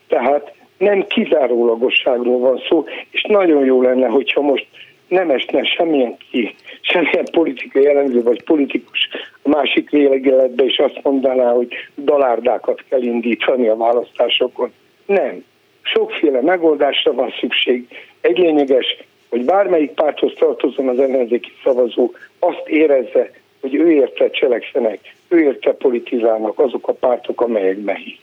Tehát 0.09 0.53
nem 0.79 1.07
kizárólagosságról 1.07 2.39
van 2.39 2.63
szó, 2.69 2.85
és 3.11 3.23
nagyon 3.23 3.65
jó 3.65 3.83
lenne, 3.83 4.07
hogyha 4.07 4.41
most 4.41 4.67
nem 5.09 5.31
esne 5.31 5.65
semmilyen 5.65 6.17
ki, 6.31 6.55
semmilyen 6.81 7.27
politikai 7.33 7.83
jellemző 7.83 8.23
vagy 8.23 8.43
politikus 8.43 9.09
a 9.43 9.49
másik 9.49 9.91
vélegeletbe, 9.91 10.65
és 10.65 10.79
azt 10.79 11.01
mondaná, 11.03 11.53
hogy 11.53 11.69
dalárdákat 11.97 12.85
kell 12.89 13.03
indítani 13.03 13.69
a 13.69 13.77
választásokon. 13.77 14.73
Nem. 15.07 15.45
Sokféle 15.83 16.41
megoldásra 16.41 17.13
van 17.13 17.35
szükség. 17.41 17.89
Egy 18.21 18.39
lényeges, 18.39 18.97
hogy 19.33 19.45
bármelyik 19.45 19.91
párthoz 19.91 20.33
tartozom 20.39 20.89
az 20.89 20.99
ellenzéki 20.99 21.53
szavazó, 21.65 22.11
azt 22.39 22.63
érezze, 22.67 23.31
hogy 23.61 23.75
ő 23.75 23.91
érte 23.91 24.31
cselekszenek, 24.31 24.99
ő 25.29 25.41
érte 25.41 25.73
politizálnak 25.73 26.59
azok 26.59 26.89
a 26.89 26.93
pártok, 26.93 27.41
amelyek 27.41 27.79
behisz. 27.79 28.19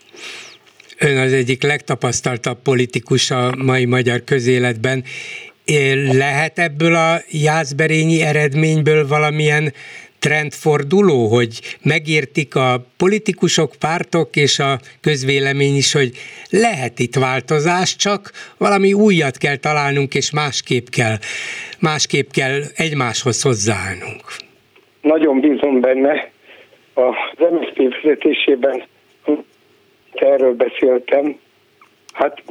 Ön 0.98 1.16
az 1.16 1.32
egyik 1.32 1.62
legtapasztaltabb 1.62 2.58
politikus 2.62 3.30
a 3.30 3.54
mai 3.64 3.84
magyar 3.84 4.24
közéletben. 4.24 5.04
Lehet 6.12 6.58
ebből 6.58 6.94
a 6.94 7.16
Jászberényi 7.30 8.22
eredményből 8.22 9.06
valamilyen 9.08 9.72
trendforduló, 10.20 11.26
hogy 11.26 11.60
megértik 11.84 12.54
a 12.54 12.84
politikusok, 12.96 13.72
pártok 13.78 14.36
és 14.36 14.58
a 14.58 14.78
közvélemény 15.00 15.76
is, 15.76 15.92
hogy 15.92 16.10
lehet 16.50 16.98
itt 16.98 17.14
változás, 17.14 17.96
csak 17.96 18.30
valami 18.58 18.92
újat 18.92 19.36
kell 19.36 19.56
találnunk, 19.56 20.14
és 20.14 20.30
másképp 20.30 20.86
kell, 20.86 21.16
másképp 21.80 22.30
kell 22.30 22.60
egymáshoz 22.76 23.42
hozzáállnunk. 23.42 24.24
Nagyon 25.00 25.40
bízom 25.40 25.80
benne. 25.80 26.30
Az 26.94 27.14
MSZP 27.38 28.02
vezetésében 28.02 28.82
erről 30.12 30.54
beszéltem, 30.54 31.38
hát 32.12 32.42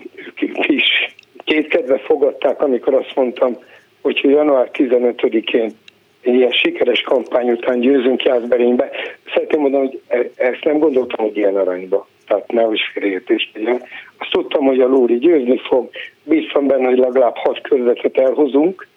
ők 0.41 0.67
is 0.67 1.15
kétkedve 1.43 1.97
fogadták, 1.97 2.61
amikor 2.61 2.93
azt 2.93 3.15
mondtam, 3.15 3.57
hogy 4.01 4.19
január 4.23 4.69
15-én 4.73 5.61
egy 5.61 5.75
ilyen 6.23 6.51
sikeres 6.51 7.01
kampány 7.01 7.51
után 7.51 7.79
győzünk 7.79 8.23
Jászberénybe. 8.23 8.89
Szeretném 9.33 9.61
mondani, 9.61 9.85
hogy 9.87 10.01
e- 10.07 10.31
ezt 10.35 10.63
nem 10.63 10.77
gondoltam, 10.77 11.25
hogy 11.25 11.37
ilyen 11.37 11.55
aranyba. 11.55 12.07
Tehát 12.27 12.51
nehogy 12.51 12.79
félreértés 12.93 13.51
legyen. 13.53 13.81
Azt 14.17 14.31
tudtam, 14.31 14.65
hogy 14.65 14.79
a 14.79 14.87
Lóri 14.87 15.17
győzni 15.17 15.57
fog. 15.57 15.89
Bíztam 16.23 16.67
benne, 16.67 16.87
hogy 16.87 16.97
legalább 16.97 17.35
hat 17.35 17.61
körzetet 17.61 18.17
elhozunk, 18.17 18.87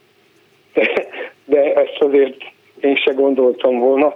de, 0.75 0.91
de 1.45 1.75
ezt 1.75 1.97
azért 1.99 2.37
én 2.81 2.97
se 2.97 3.13
gondoltam 3.13 3.79
volna. 3.79 4.15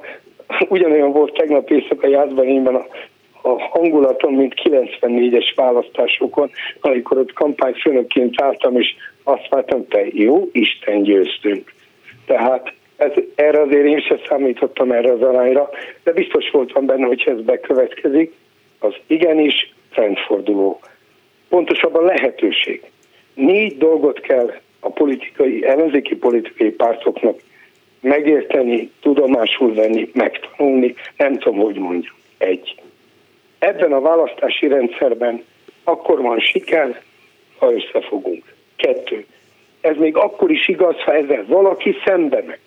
Ugyanolyan 0.68 1.12
volt 1.12 1.32
tegnap 1.32 1.70
éjszaka 1.70 2.08
Jászberényben 2.08 2.74
a 2.74 2.86
a 3.46 3.62
hangulatom, 3.78 4.34
mint 4.34 4.54
94-es 4.64 5.52
választásokon, 5.54 6.50
amikor 6.80 7.18
ott 7.18 7.32
kampányfőnökként 7.32 8.40
álltam, 8.40 8.80
és 8.80 8.94
azt 9.22 9.48
vártam, 9.48 9.88
te 9.88 10.06
jó, 10.12 10.48
Isten 10.52 11.02
győztünk. 11.02 11.74
Tehát 12.26 12.72
ez, 12.96 13.10
erre 13.34 13.60
azért 13.60 13.86
én 13.86 14.00
sem 14.00 14.18
számítottam 14.28 14.92
erre 14.92 15.12
az 15.12 15.22
arányra, 15.22 15.70
de 16.04 16.12
biztos 16.12 16.50
voltam 16.50 16.86
benne, 16.86 17.06
hogy 17.06 17.22
ez 17.26 17.40
bekövetkezik, 17.40 18.32
az 18.78 18.94
igenis 19.06 19.74
rendforduló. 19.92 20.80
Pontosabban 21.48 22.04
lehetőség. 22.04 22.82
Négy 23.34 23.78
dolgot 23.78 24.20
kell 24.20 24.52
a 24.80 24.90
politikai, 24.90 25.64
ellenzéki 25.64 26.16
politikai 26.16 26.70
pártoknak 26.70 27.40
megérteni, 28.00 28.90
tudomásul 29.00 29.74
venni, 29.74 30.10
megtanulni, 30.14 30.94
nem 31.16 31.38
tudom, 31.38 31.58
hogy 31.58 31.74
mondjam. 31.74 32.14
Egy. 32.38 32.74
Ebben 33.58 33.92
a 33.92 34.00
választási 34.00 34.68
rendszerben 34.68 35.44
akkor 35.84 36.20
van 36.22 36.38
siker, 36.38 37.02
ha 37.58 37.72
összefogunk. 37.72 38.54
Kettő. 38.76 39.26
Ez 39.80 39.96
még 39.96 40.16
akkor 40.16 40.50
is 40.50 40.68
igaz, 40.68 40.96
ha 40.96 41.14
ezzel 41.14 41.44
valaki 41.48 41.96
szembe 42.04 42.42
megy 42.46 42.58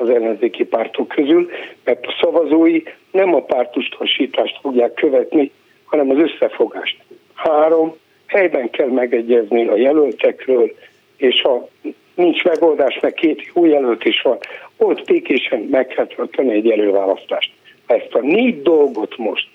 az 0.00 0.08
ellenzéki 0.08 0.64
pártok 0.64 1.08
közül, 1.08 1.50
mert 1.84 2.06
a 2.06 2.16
szavazói 2.20 2.82
nem 3.10 3.34
a 3.34 3.42
pártustosítást 3.42 4.58
fogják 4.60 4.94
követni, 4.94 5.50
hanem 5.84 6.10
az 6.10 6.16
összefogást. 6.18 6.96
Három, 7.34 7.96
helyben 8.26 8.70
kell 8.70 8.88
megegyezni 8.88 9.66
a 9.66 9.76
jelöltekről, 9.76 10.74
és 11.16 11.42
ha 11.42 11.68
nincs 12.14 12.44
megoldás, 12.44 12.98
mert 13.00 13.14
két 13.14 13.50
jó 13.54 13.64
jelölt 13.64 14.04
is 14.04 14.22
van, 14.22 14.38
ott 14.76 15.04
békésen 15.04 15.60
meg 15.60 15.86
kell 15.86 16.06
tartani 16.06 16.52
egy 16.52 16.70
előválasztást. 16.70 17.52
Ha 17.86 17.94
ezt 17.94 18.14
a 18.14 18.20
négy 18.20 18.62
dolgot 18.62 19.16
most 19.16 19.48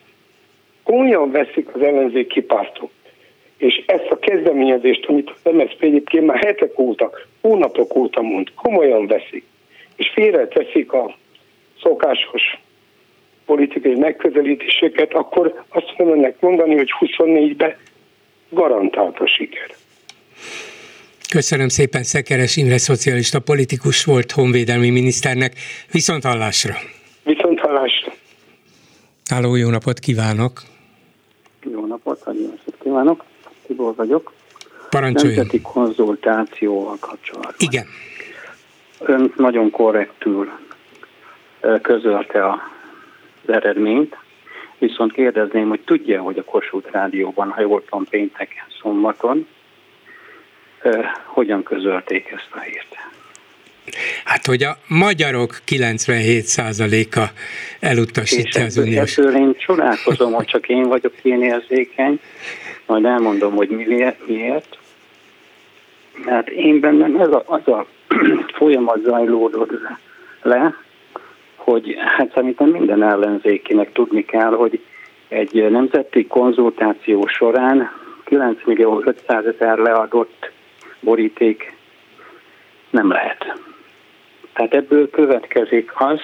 komolyan 0.83 1.31
veszik 1.31 1.75
az 1.75 1.81
ellenzéki 1.81 2.41
pártok, 2.41 2.89
és 3.57 3.83
ezt 3.85 4.09
a 4.09 4.19
kezdeményezést, 4.19 5.05
amit 5.05 5.31
az 5.43 5.51
MSZP 5.51 5.83
egyébként 5.83 6.25
már 6.25 6.37
hetek 6.37 6.79
óta, 6.79 7.11
hónapok 7.41 7.95
óta 7.95 8.21
mond, 8.21 8.47
komolyan 8.55 9.07
veszik, 9.07 9.43
és 9.95 10.11
félreteszik 10.13 10.91
a 10.93 11.15
szokásos 11.81 12.41
politikai 13.45 13.95
megközelítéseket, 13.95 15.13
akkor 15.13 15.63
azt 15.69 15.93
tudom 15.97 16.13
önnek 16.13 16.39
mondani, 16.39 16.75
hogy 16.75 16.89
24-ben 16.99 17.75
garantált 18.49 19.19
a 19.19 19.27
siker. 19.27 19.75
Köszönöm 21.29 21.67
szépen, 21.67 22.03
Szekeres 22.03 22.55
Imre 22.57 22.77
szocialista 22.77 23.39
politikus 23.39 24.03
volt 24.05 24.31
honvédelmi 24.31 24.89
miniszternek. 24.89 25.53
Viszont 25.91 26.23
hallásra! 26.23 26.73
Viszont 27.23 27.59
hallásra! 27.59 28.13
Háló, 29.29 29.55
jó 29.55 29.69
napot 29.69 29.99
kívánok! 29.99 30.61
Jó 31.71 31.85
napot, 31.85 32.21
jó 32.25 32.47
napot 32.47 32.75
kívánok! 32.83 33.23
Tibor 33.67 33.95
vagyok. 33.95 34.33
Parancsoljon! 34.89 35.35
Nemzeti 35.35 35.61
konzultációval 35.61 36.97
kapcsolatban. 36.99 37.53
Igen. 37.57 37.85
Ön 38.99 39.33
nagyon 39.35 39.69
korrektül 39.69 40.51
közölte 41.81 42.49
az 42.49 42.59
eredményt, 43.45 44.17
viszont 44.77 45.11
kérdezném, 45.11 45.69
hogy 45.69 45.81
tudja, 45.85 46.21
hogy 46.21 46.37
a 46.37 46.43
Kossuth 46.43 46.91
Rádióban, 46.91 47.49
ha 47.49 47.61
jól 47.61 47.83
tudom, 47.83 48.05
pénteken, 48.09 48.65
szombaton, 48.81 49.47
hogyan 51.25 51.63
közölték 51.63 52.31
ezt 52.31 52.49
a 52.51 52.59
hírt? 52.59 52.95
Hát, 54.23 54.45
hogy 54.45 54.63
a 54.63 54.77
magyarok 54.87 55.57
97%-a 55.67 57.25
elutasítja 57.79 58.63
az 58.63 58.77
uniós. 58.77 59.17
És 59.17 59.25
én 59.33 59.55
csodálkozom, 59.57 60.33
hogy 60.33 60.45
csak 60.45 60.69
én 60.69 60.83
vagyok 60.87 61.13
én 61.21 61.43
érzékeny, 61.43 62.19
majd 62.85 63.05
elmondom, 63.05 63.55
hogy 63.55 63.69
miért. 64.25 64.77
Mert 66.25 66.47
én 66.47 66.79
bennem 66.79 67.15
ez 67.21 67.27
a, 67.27 67.43
az 67.45 67.67
a 67.67 67.85
folyamat 68.57 69.03
zajlódott 69.03 69.71
le, 70.41 70.75
hogy 71.55 71.95
hát 71.97 72.31
szerintem 72.33 72.69
minden 72.69 73.03
ellenzékinek 73.03 73.91
tudni 73.91 74.25
kell, 74.25 74.51
hogy 74.51 74.83
egy 75.27 75.71
nemzeti 75.71 76.27
konzultáció 76.27 77.27
során 77.27 77.91
9 78.23 78.59
millió 78.65 79.01
500 79.05 79.45
ezer 79.45 79.77
leadott 79.77 80.51
boríték 80.99 81.75
nem 82.89 83.09
lehet. 83.09 83.59
Tehát 84.53 84.73
ebből 84.73 85.09
következik 85.09 85.91
az, 85.95 86.19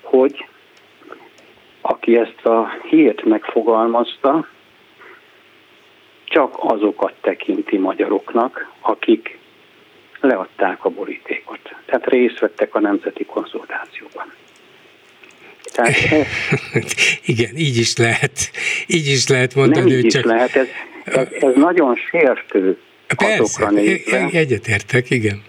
hogy 0.00 0.46
aki 1.80 2.16
ezt 2.16 2.46
a 2.46 2.70
hírt 2.88 3.24
megfogalmazta, 3.24 4.46
csak 6.24 6.54
azokat 6.58 7.12
tekinti 7.20 7.78
magyaroknak, 7.78 8.72
akik 8.80 9.38
leadták 10.22 10.84
a 10.84 10.88
borítékot. 10.88 11.60
Tehát 11.86 12.06
részt 12.06 12.38
vettek 12.38 12.74
a 12.74 12.80
nemzeti 12.80 13.24
konzultációban. 13.24 14.32
Tehát 15.72 15.94
Igen, 17.32 17.56
így 17.56 17.76
is 17.76 17.96
lehet. 17.96 18.50
Így 18.86 19.06
is 19.06 19.28
lehet 19.28 19.54
mondani, 19.54 19.90
nem 19.90 19.98
így 19.98 20.06
csak... 20.06 20.24
is 20.24 20.30
lehet, 20.30 20.56
ez, 20.56 20.66
ez, 21.04 21.26
ez 21.40 21.54
nagyon 21.54 21.96
sértő 21.96 22.78
Persze, 23.16 23.40
azokra 23.42 23.70
nézve. 23.70 24.28
egyetértek, 24.32 25.10
igen. 25.10 25.42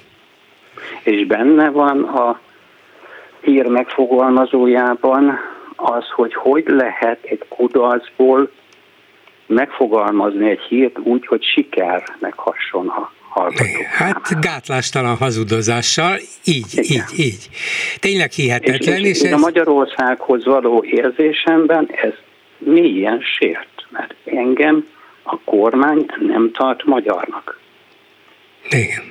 És 1.03 1.25
benne 1.25 1.69
van 1.69 2.03
a 2.03 2.39
hír 3.41 3.65
megfogalmazójában 3.65 5.39
az, 5.75 6.09
hogy 6.15 6.33
hogy 6.33 6.63
lehet 6.67 7.23
egy 7.23 7.43
kudarcból 7.47 8.51
megfogalmazni 9.45 10.49
egy 10.49 10.59
hírt 10.59 10.99
úgy, 10.99 11.25
hogy 11.27 11.43
sikernek 11.43 12.33
hasson 12.35 12.87
a 12.87 13.11
hallgatók. 13.33 13.81
Hát 13.81 14.39
gátlástalan 14.41 15.15
hazudozással, 15.15 16.17
így, 16.43 16.65
Igen. 16.71 17.05
így, 17.13 17.19
így. 17.19 17.49
Tényleg 17.99 18.31
hihetetlen. 18.31 18.99
És, 18.99 19.09
és, 19.09 19.21
és 19.21 19.27
ez... 19.27 19.31
a 19.31 19.37
Magyarországhoz 19.37 20.45
való 20.45 20.83
érzésemben 20.87 21.89
ez 22.01 22.13
mélyen 22.57 23.21
sért, 23.37 23.85
mert 23.89 24.15
engem 24.25 24.87
a 25.23 25.39
kormány 25.39 26.05
nem 26.19 26.51
tart 26.51 26.85
magyarnak. 26.85 27.59
Igen. 28.69 29.03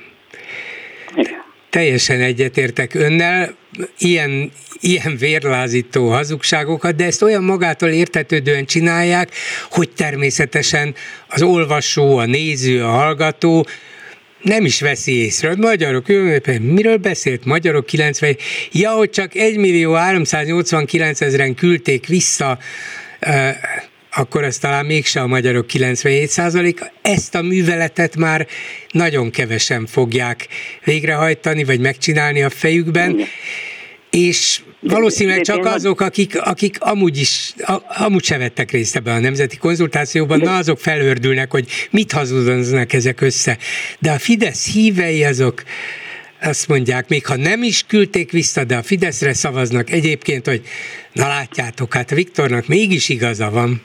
Igen. 1.15 1.41
Teljesen 1.69 2.21
egyetértek 2.21 2.93
önnel, 2.93 3.49
ilyen, 3.97 4.51
ilyen 4.79 5.15
vérlázító 5.19 6.09
hazugságokat, 6.09 6.95
de 6.95 7.05
ezt 7.05 7.21
olyan 7.21 7.43
magától 7.43 7.89
értetődően 7.89 8.65
csinálják, 8.65 9.31
hogy 9.69 9.89
természetesen 9.89 10.95
az 11.27 11.41
olvasó, 11.41 12.17
a 12.17 12.25
néző, 12.25 12.83
a 12.83 12.89
hallgató 12.89 13.65
nem 14.43 14.65
is 14.65 14.81
veszi 14.81 15.17
észre, 15.17 15.47
hogy 15.47 15.57
magyarok, 15.57 16.07
miről 16.59 16.97
beszélt 16.97 17.45
magyarok 17.45 17.85
90, 17.85 18.37
ja, 18.71 18.91
hogy 18.91 19.09
csak 19.09 19.35
1 19.35 19.57
millió 19.57 19.93
389 19.93 21.21
ezeren 21.21 21.55
küldték 21.55 22.07
vissza 22.07 22.59
akkor 24.15 24.43
ez 24.43 24.57
talán 24.57 24.85
mégse 24.85 25.21
a 25.21 25.27
magyarok 25.27 25.65
97% 25.73 26.89
Ezt 27.01 27.35
a 27.35 27.41
műveletet 27.41 28.15
már 28.15 28.47
nagyon 28.91 29.29
kevesen 29.29 29.85
fogják 29.85 30.47
végrehajtani, 30.83 31.63
vagy 31.63 31.79
megcsinálni 31.79 32.43
a 32.43 32.49
fejükben. 32.49 33.09
Igen. 33.09 33.27
És 34.09 34.61
valószínűleg 34.83 35.41
csak 35.41 35.65
azok, 35.65 36.01
akik, 36.01 36.41
akik 36.41 36.77
amúgy 36.79 37.17
is, 37.17 37.53
amúgy 38.05 38.23
se 38.23 38.37
vettek 38.37 38.71
részt 38.71 38.95
ebben 38.95 39.15
a 39.15 39.19
nemzeti 39.19 39.57
konzultációban, 39.57 40.39
na 40.39 40.55
azok 40.55 40.79
felördülnek, 40.79 41.51
hogy 41.51 41.67
mit 41.91 42.11
hazudoznak 42.11 42.93
ezek 42.93 43.21
össze. 43.21 43.57
De 43.99 44.11
a 44.11 44.19
Fidesz 44.19 44.73
hívei 44.73 45.23
azok, 45.23 45.63
azt 46.41 46.67
mondják, 46.67 47.09
még 47.09 47.25
ha 47.25 47.35
nem 47.35 47.63
is 47.63 47.85
küldték 47.85 48.31
vissza, 48.31 48.63
de 48.63 48.75
a 48.75 48.81
Fideszre 48.81 49.33
szavaznak 49.33 49.89
egyébként, 49.89 50.47
hogy 50.47 50.61
na 51.13 51.27
látjátok, 51.27 51.93
hát 51.93 52.09
Viktornak 52.09 52.67
mégis 52.67 53.09
igaza 53.09 53.49
van. 53.49 53.81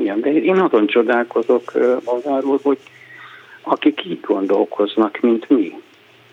Igen, 0.00 0.20
de 0.20 0.30
én 0.30 0.58
azon 0.58 0.86
csodálkozok 0.86 1.72
magáról, 2.04 2.60
hogy 2.62 2.78
akik 3.62 4.04
így 4.04 4.20
gondolkoznak, 4.20 5.18
mint 5.20 5.48
mi, 5.48 5.72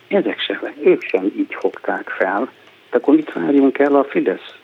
ezek 0.08 0.40
sem, 0.40 0.74
ők 0.84 1.02
sem 1.02 1.26
így 1.38 1.56
fogták 1.60 2.10
fel, 2.10 2.52
akkor 2.94 3.16
mit 3.16 3.34
várjunk 3.34 3.78
el 3.78 3.96
a 3.96 4.04
Fidesz 4.04 4.56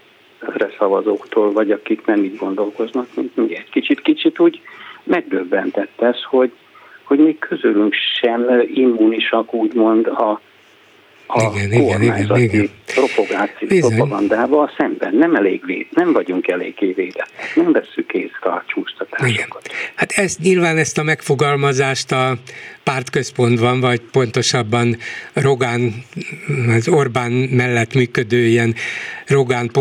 szavazóktól, 0.77 1.51
vagy 1.51 1.71
akik 1.71 2.05
nem 2.05 2.23
így 2.23 2.37
gondolkoznak, 2.37 3.07
mint 3.15 3.35
mi. 3.35 3.55
Egy 3.55 3.69
kicsit, 3.69 4.01
kicsit 4.01 4.39
úgy 4.39 4.61
megdöbbentett 5.03 6.01
ez, 6.01 6.23
hogy, 6.23 6.51
hogy 7.03 7.19
még 7.19 7.39
közülünk 7.39 7.93
sem 7.93 8.63
immunisak 8.73 9.53
úgymond 9.53 10.07
a, 10.07 10.41
a 11.31 11.51
igen, 11.55 11.83
kormányzati 11.83 12.43
igen, 12.43 12.53
igen, 12.53 12.69
igen. 13.61 13.87
propagandával 13.87 14.71
szemben. 14.77 15.15
Nem, 15.15 15.35
elég 15.35 15.65
véd, 15.65 15.85
nem 15.89 16.13
vagyunk 16.13 16.47
eléggé 16.47 16.91
védettek, 16.91 17.55
nem 17.55 17.71
veszük 17.71 18.13
észre 18.13 18.49
a 18.49 18.63
csúsztatásokat. 18.67 19.71
Hát 19.95 20.11
ezt 20.11 20.39
nyilván 20.39 20.77
ezt 20.77 20.97
a 20.97 21.03
megfogalmazást 21.03 22.11
a 22.11 22.37
pártközpontban, 22.83 23.79
vagy 23.79 24.01
pontosabban 24.11 24.97
Rogán, 25.33 25.93
az 26.77 26.87
Orbán 26.87 27.31
mellett 27.31 27.93
működő 27.93 28.45
ilyen 28.45 28.75
Rogán 29.29 29.71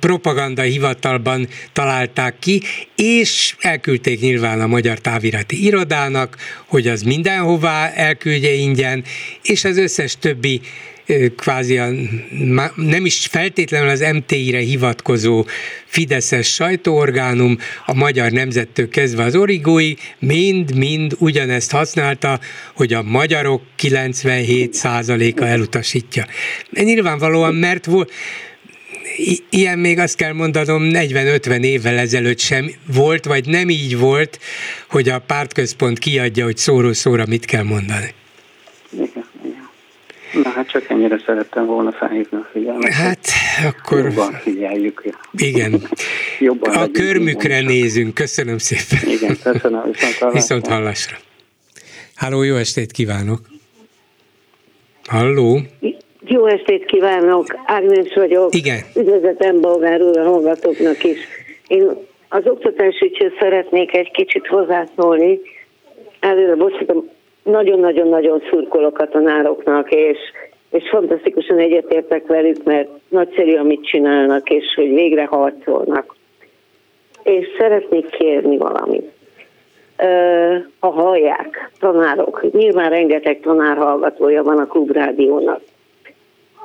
propaganda 0.00 0.62
hivatalban 0.62 1.48
találták 1.72 2.38
ki, 2.38 2.62
és 2.96 3.54
elküldték 3.58 4.20
nyilván 4.20 4.60
a 4.60 4.66
Magyar 4.66 4.98
Távirati 4.98 5.64
Irodának, 5.64 6.36
hogy 6.66 6.86
az 6.86 7.02
mindenhová 7.02 7.90
elküldje 7.90 8.52
ingyen, 8.52 9.04
és 9.42 9.64
az 9.64 9.78
összes 9.78 10.16
többi 10.18 10.60
kvázi 11.36 11.78
a, 11.78 11.88
nem 12.74 13.04
is 13.04 13.26
feltétlenül 13.26 13.88
az 13.88 14.04
MTI-re 14.12 14.58
hivatkozó 14.58 15.46
Fideszes 15.84 16.52
sajtóorgánum, 16.52 17.58
a 17.86 17.94
magyar 17.94 18.30
nemzettől 18.30 18.88
kezdve 18.88 19.24
az 19.24 19.36
origói, 19.36 19.94
mind-mind 20.18 21.16
ugyanezt 21.18 21.70
használta, 21.70 22.40
hogy 22.74 22.92
a 22.92 23.02
magyarok 23.02 23.62
97%-a 23.78 25.44
elutasítja. 25.44 26.26
Nyilvánvalóan, 26.70 27.54
mert 27.54 27.84
volt, 27.84 28.12
ilyen 29.50 29.78
még 29.78 29.98
azt 29.98 30.16
kell 30.16 30.32
mondanom 30.32 30.90
40-50 30.92 31.62
évvel 31.64 31.98
ezelőtt 31.98 32.38
sem 32.38 32.70
volt, 32.94 33.24
vagy 33.24 33.46
nem 33.48 33.68
így 33.68 33.98
volt, 33.98 34.38
hogy 34.88 35.08
a 35.08 35.18
pártközpont 35.18 35.98
kiadja, 35.98 36.44
hogy 36.44 36.56
szóró-szóra 36.56 37.24
mit 37.26 37.44
kell 37.44 37.62
mondani. 37.62 38.14
Igen. 38.92 39.24
Na 40.42 40.50
hát 40.50 40.68
csak 40.68 40.88
ennyire 40.88 41.22
szerettem 41.26 41.66
volna 41.66 41.92
felhívni 41.92 42.38
a 42.38 42.48
figyelmet. 42.52 42.92
Hát 42.92 43.28
akkor... 43.64 43.98
Jobban 43.98 44.32
figyeljük. 44.32 45.02
Igen. 45.32 45.88
Jobban 46.38 46.74
a 46.74 46.90
körmükre 46.90 47.60
nézünk. 47.60 48.14
Köszönöm 48.14 48.58
szépen. 48.58 49.08
Igen, 49.08 49.38
köszönöm. 49.42 49.82
Viszont 49.90 50.14
hallásra. 50.18 50.30
Viszont 50.30 50.66
hallásra. 50.66 51.16
Háló, 52.14 52.42
jó 52.42 52.56
estét 52.56 52.92
kívánok. 52.92 53.40
Halló. 55.06 55.60
Jó 56.28 56.46
estét 56.46 56.84
kívánok, 56.84 57.46
Ágnes 57.64 58.14
vagyok. 58.14 58.54
Igen. 58.54 58.78
Üdvözletem 58.96 59.60
bolgár 59.60 60.02
úr 60.02 60.18
a 60.18 60.22
hallgatóknak 60.22 61.04
is. 61.04 61.18
Én 61.66 61.90
az 62.28 62.42
oktatás 62.46 63.00
ügyhöz 63.00 63.32
szeretnék 63.38 63.94
egy 63.96 64.10
kicsit 64.10 64.46
hozzászólni. 64.46 65.40
Előre 66.20 66.54
bocsátom, 66.54 67.08
nagyon-nagyon-nagyon 67.42 68.42
szurkolok 68.50 68.98
a 68.98 69.08
tanároknak, 69.08 69.90
és, 69.90 70.18
és 70.70 70.88
fantasztikusan 70.90 71.58
egyetértek 71.58 72.26
velük, 72.26 72.64
mert 72.64 72.88
nagyszerű, 73.08 73.56
amit 73.56 73.86
csinálnak, 73.86 74.50
és 74.50 74.64
hogy 74.74 74.94
végre 74.94 75.24
harcolnak. 75.24 76.16
És 77.22 77.46
szeretnék 77.58 78.10
kérni 78.10 78.56
valamit. 78.56 79.10
Ha 80.78 80.90
hallják, 80.90 81.70
tanárok, 81.80 82.52
nyilván 82.52 82.90
rengeteg 82.90 83.40
tanár 83.40 83.76
hallgatója 83.76 84.42
van 84.42 84.58
a 84.58 84.66
klubrádiónak. 84.66 85.60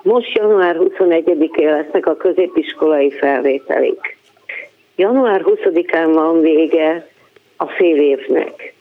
Most 0.03 0.35
január 0.37 0.77
21-én 0.79 1.69
lesznek 1.69 2.05
a 2.05 2.15
középiskolai 2.15 3.11
felvételik. 3.11 4.17
Január 4.95 5.41
20-án 5.45 6.09
van 6.13 6.41
vége 6.41 7.07
a 7.57 7.65
fél 7.67 7.97
évnek. 7.97 8.73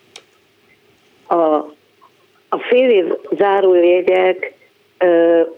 A 1.27 1.65
a 2.53 2.59
fél 2.59 2.89
év 2.89 3.05
zárójegyek 3.31 4.53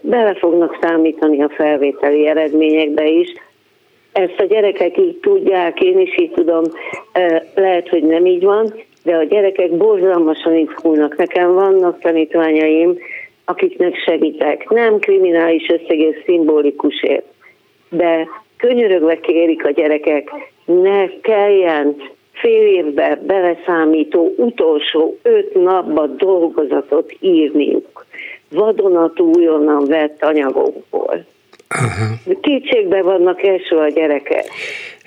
bele 0.00 0.34
fognak 0.34 0.78
számítani 0.80 1.42
a 1.42 1.48
felvételi 1.48 2.26
eredményekbe 2.26 3.06
is. 3.06 3.32
Ezt 4.12 4.40
a 4.40 4.44
gyerekek 4.44 4.98
így 4.98 5.16
tudják, 5.16 5.80
én 5.80 5.98
is 5.98 6.18
így 6.18 6.30
tudom, 6.30 6.64
lehet, 7.54 7.88
hogy 7.88 8.02
nem 8.02 8.26
így 8.26 8.44
van, 8.44 8.74
de 9.02 9.16
a 9.16 9.22
gyerekek 9.22 9.76
borzalmasan 9.76 10.54
izgulnak. 10.56 11.16
Nekem 11.16 11.54
vannak 11.54 12.00
tanítványaim, 12.00 12.98
akiknek 13.44 13.96
segítek. 13.96 14.68
Nem 14.68 14.98
kriminális 14.98 15.68
összegés 15.68 16.16
szimbolikusért, 16.24 17.26
de 17.88 18.28
könyörögve 18.56 19.20
kérik 19.20 19.64
a 19.64 19.70
gyerekek, 19.70 20.30
ne 20.64 21.20
kelljen 21.20 21.96
fél 22.32 22.66
évbe 22.66 23.20
beleszámító 23.26 24.34
utolsó 24.36 25.18
öt 25.22 25.54
napba 25.54 26.06
dolgozatot 26.06 27.16
írniuk 27.20 28.06
vadonatú 28.50 29.30
újonnan 29.34 29.86
vett 29.86 30.22
anyagokból. 30.22 31.24
Aha. 31.68 32.14
Kétségbe 32.40 33.02
vannak 33.02 33.42
első 33.42 33.76
a 33.76 33.88
gyerekek. 33.88 34.44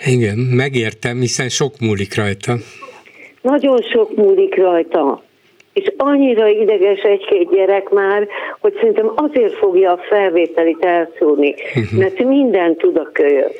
Igen, 0.05 0.37
megértem, 0.37 1.19
hiszen 1.19 1.49
sok 1.49 1.79
múlik 1.79 2.15
rajta. 2.15 2.55
Nagyon 3.41 3.81
sok 3.81 4.15
múlik 4.15 4.55
rajta. 4.55 5.23
És 5.77 5.91
annyira 5.97 6.47
ideges 6.47 7.01
egy-két 7.01 7.49
gyerek 7.49 7.89
már, 7.89 8.27
hogy 8.59 8.73
szerintem 8.73 9.11
azért 9.15 9.53
fogja 9.53 9.91
a 9.91 9.97
felvételit 10.09 10.83
elszúrni, 10.83 11.53
uh-huh. 11.53 11.99
mert 11.99 12.23
minden 12.23 12.75
tud 12.75 12.97
a 12.97 13.09
kölyök. 13.13 13.53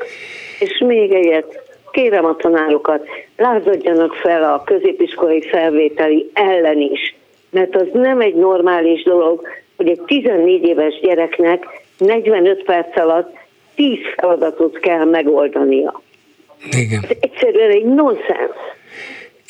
És 0.60 0.84
még 0.86 1.14
egyet, 1.14 1.62
kérem 1.92 2.26
a 2.26 2.36
tanárokat, 2.36 3.08
lázadjanak 3.38 4.14
fel 4.14 4.44
a 4.44 4.64
középiskolai 4.66 5.42
felvételi 5.42 6.30
ellen 6.34 6.78
is, 6.78 7.16
mert 7.50 7.76
az 7.76 7.88
nem 7.94 8.22
egy 8.22 8.36
normális 8.36 9.04
dolog, 9.04 9.48
hogy 9.76 9.90
egy 9.90 10.02
14 10.06 10.64
éves 10.64 11.00
gyereknek 11.00 11.66
45 11.98 12.64
perc 12.64 13.00
alatt 13.00 13.36
10 13.76 13.98
feladatot 14.16 14.80
kell 14.80 15.06
megoldania. 15.06 16.02
Igen. 16.72 17.04
Ez 17.04 17.18
egyszerűen 17.20 17.72
egy 17.72 17.86
nonsens. 17.86 18.56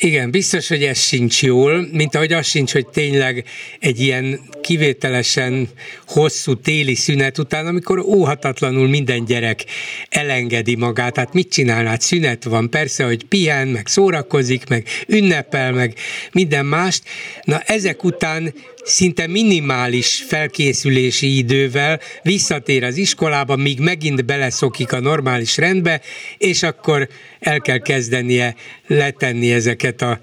Igen, 0.00 0.30
biztos, 0.30 0.68
hogy 0.68 0.82
ez 0.82 0.98
sincs 0.98 1.42
jól, 1.42 1.88
mint 1.92 2.14
ahogy 2.14 2.32
az 2.32 2.46
sincs, 2.46 2.72
hogy 2.72 2.86
tényleg 2.86 3.44
egy 3.78 4.00
ilyen 4.00 4.40
kivételesen 4.60 5.68
hosszú 6.06 6.54
téli 6.54 6.94
szünet 6.94 7.38
után, 7.38 7.66
amikor 7.66 7.98
óhatatlanul 7.98 8.88
minden 8.88 9.24
gyerek 9.24 9.64
elengedi 10.08 10.74
magát, 10.74 11.16
hát 11.16 11.32
mit 11.32 11.52
csinálnád, 11.52 11.86
hát 11.86 12.00
szünet 12.00 12.44
van, 12.44 12.70
persze, 12.70 13.04
hogy 13.04 13.24
pihen, 13.24 13.68
meg 13.68 13.86
szórakozik, 13.86 14.68
meg 14.68 14.86
ünnepel, 15.06 15.72
meg 15.72 15.94
minden 16.32 16.66
mást. 16.66 17.02
Na 17.42 17.60
ezek 17.60 18.04
után 18.04 18.54
szinte 18.84 19.26
minimális 19.26 20.24
felkészülési 20.28 21.36
idővel 21.36 22.00
visszatér 22.22 22.84
az 22.84 22.96
iskolába, 22.96 23.56
míg 23.56 23.80
megint 23.80 24.24
beleszokik 24.24 24.92
a 24.92 25.00
normális 25.00 25.56
rendbe, 25.56 26.00
és 26.38 26.62
akkor 26.62 27.08
el 27.40 27.60
kell 27.60 27.78
kezdenie 27.78 28.54
letenni 28.86 29.52
ezeket 29.52 30.02
a, 30.02 30.18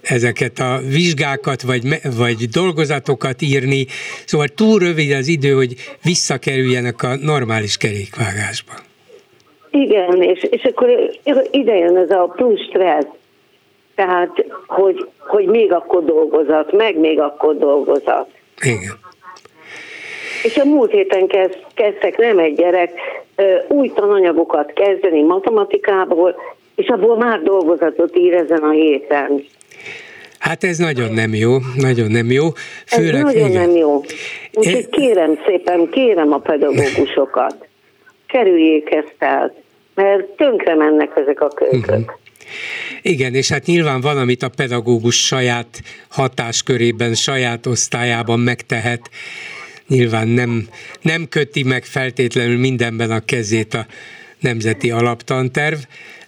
ezeket 0.00 0.58
a 0.58 0.80
vizsgákat, 0.88 1.62
vagy, 1.62 1.82
vagy 2.16 2.48
dolgozatokat 2.48 3.42
írni. 3.42 3.86
Szóval 4.24 4.48
túl 4.48 4.78
rövid 4.78 5.12
az 5.12 5.28
idő, 5.28 5.52
hogy 5.52 5.74
visszakerüljenek 6.02 7.02
a 7.02 7.16
normális 7.16 7.76
kerékvágásba. 7.76 8.72
Igen, 9.70 10.22
és, 10.22 10.46
és 10.50 10.62
akkor 10.62 10.88
ide 11.50 11.74
jön 11.74 11.96
ez 11.96 12.10
a 12.10 12.32
plusz 12.36 12.60
stressz, 12.68 13.19
tehát, 14.06 14.44
hogy, 14.66 15.08
hogy 15.18 15.46
még 15.46 15.72
akkor 15.72 16.04
dolgozat, 16.04 16.72
meg 16.72 16.98
még 16.98 17.20
akkor 17.20 17.58
dolgozat. 17.58 18.26
Igen. 18.60 18.98
És 20.42 20.56
a 20.56 20.64
múlt 20.64 20.90
héten 20.90 21.26
kezd, 21.26 21.58
kezdtek 21.74 22.16
nem 22.16 22.38
egy 22.38 22.54
gyerek 22.54 22.90
új 23.68 23.92
tananyagokat 23.94 24.72
kezdeni 24.72 25.22
matematikából, 25.22 26.34
és 26.74 26.88
abból 26.88 27.16
már 27.16 27.42
dolgozatot 27.42 28.16
ír 28.16 28.34
ezen 28.34 28.62
a 28.62 28.70
héten. 28.70 29.44
Hát 30.38 30.64
ez 30.64 30.78
nagyon 30.78 31.12
nem 31.12 31.34
jó, 31.34 31.56
nagyon 31.76 32.10
nem 32.10 32.30
jó. 32.30 32.48
Főleg, 32.86 33.14
ez 33.14 33.20
nagyon 33.22 33.48
igen. 33.48 33.68
nem 33.68 33.76
jó. 33.76 34.00
Úgyhogy 34.52 34.88
kérem 34.88 35.38
szépen, 35.46 35.88
kérem 35.90 36.32
a 36.32 36.38
pedagógusokat, 36.38 37.66
kerüljék 38.26 38.90
ezt 38.90 39.16
el, 39.18 39.54
mert 39.94 40.24
tönkre 40.24 40.74
mennek 40.74 41.16
ezek 41.16 41.40
a 41.40 41.48
kölykök. 41.48 41.90
Uh-huh. 41.90 42.18
Igen, 43.02 43.34
és 43.34 43.48
hát 43.48 43.66
nyilván 43.66 44.00
van, 44.00 44.18
amit 44.18 44.42
a 44.42 44.48
pedagógus 44.48 45.26
saját 45.26 45.82
hatáskörében, 46.08 47.14
saját 47.14 47.66
osztályában 47.66 48.40
megtehet. 48.40 49.10
Nyilván 49.88 50.28
nem, 50.28 50.68
nem 51.02 51.28
köti 51.28 51.62
meg 51.62 51.84
feltétlenül 51.84 52.58
mindenben 52.58 53.10
a 53.10 53.24
kezét 53.24 53.74
a 53.74 53.86
nemzeti 54.40 54.90
alaptanterv, 54.90 55.78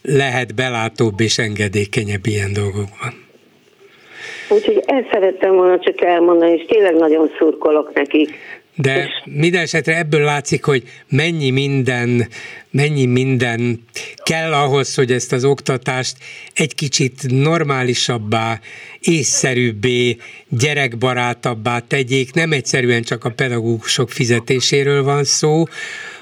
lehet 0.03 0.55
belátóbb 0.55 1.20
és 1.20 1.39
engedékenyebb 1.39 2.27
ilyen 2.27 2.53
dolgokban. 2.53 3.23
Úgyhogy 4.49 4.83
ezt 4.87 5.09
szerettem 5.12 5.55
volna 5.55 5.79
csak 5.79 6.01
elmondani, 6.01 6.53
és 6.53 6.64
tényleg 6.68 6.95
nagyon 6.95 7.31
szurkolok 7.39 7.95
nekik. 7.95 8.31
De 8.77 9.09
minden 9.25 9.62
esetre 9.62 9.97
ebből 9.97 10.25
látszik, 10.25 10.64
hogy 10.64 10.83
mennyi 11.09 11.51
minden, 11.51 12.29
mennyi 12.73 13.05
minden 13.05 13.85
kell 14.23 14.53
ahhoz, 14.53 14.95
hogy 14.95 15.12
ezt 15.12 15.33
az 15.33 15.45
oktatást 15.45 16.16
egy 16.55 16.75
kicsit 16.75 17.23
normálisabbá, 17.29 18.61
észszerűbbé, 19.01 20.16
gyerekbarátabbá 20.49 21.79
tegyék. 21.79 22.35
Nem 22.35 22.53
egyszerűen 22.53 23.03
csak 23.03 23.25
a 23.25 23.31
pedagógusok 23.31 24.11
fizetéséről 24.11 25.03
van 25.03 25.25
szó, 25.25 25.64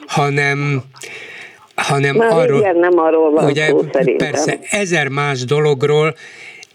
hanem 0.07 0.83
hanem 1.75 2.17
Már 2.17 2.33
arról, 2.33 2.61
igen, 2.61 2.77
nem 2.77 2.99
arról 2.99 3.31
van 3.31 3.45
ugye, 3.45 3.67
szó, 3.67 3.85
Persze, 4.17 4.59
ezer 4.71 5.09
más 5.09 5.45
dologról, 5.45 6.15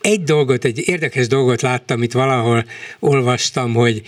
egy 0.02 0.24
dolgot, 0.24 0.66
egy 0.66 0.88
érdekes 0.88 1.28
dolgot 1.28 1.62
láttam, 1.62 2.04
itt 2.04 2.12
valahol 2.12 2.66
olvastam, 3.00 3.74
hogy 3.74 4.02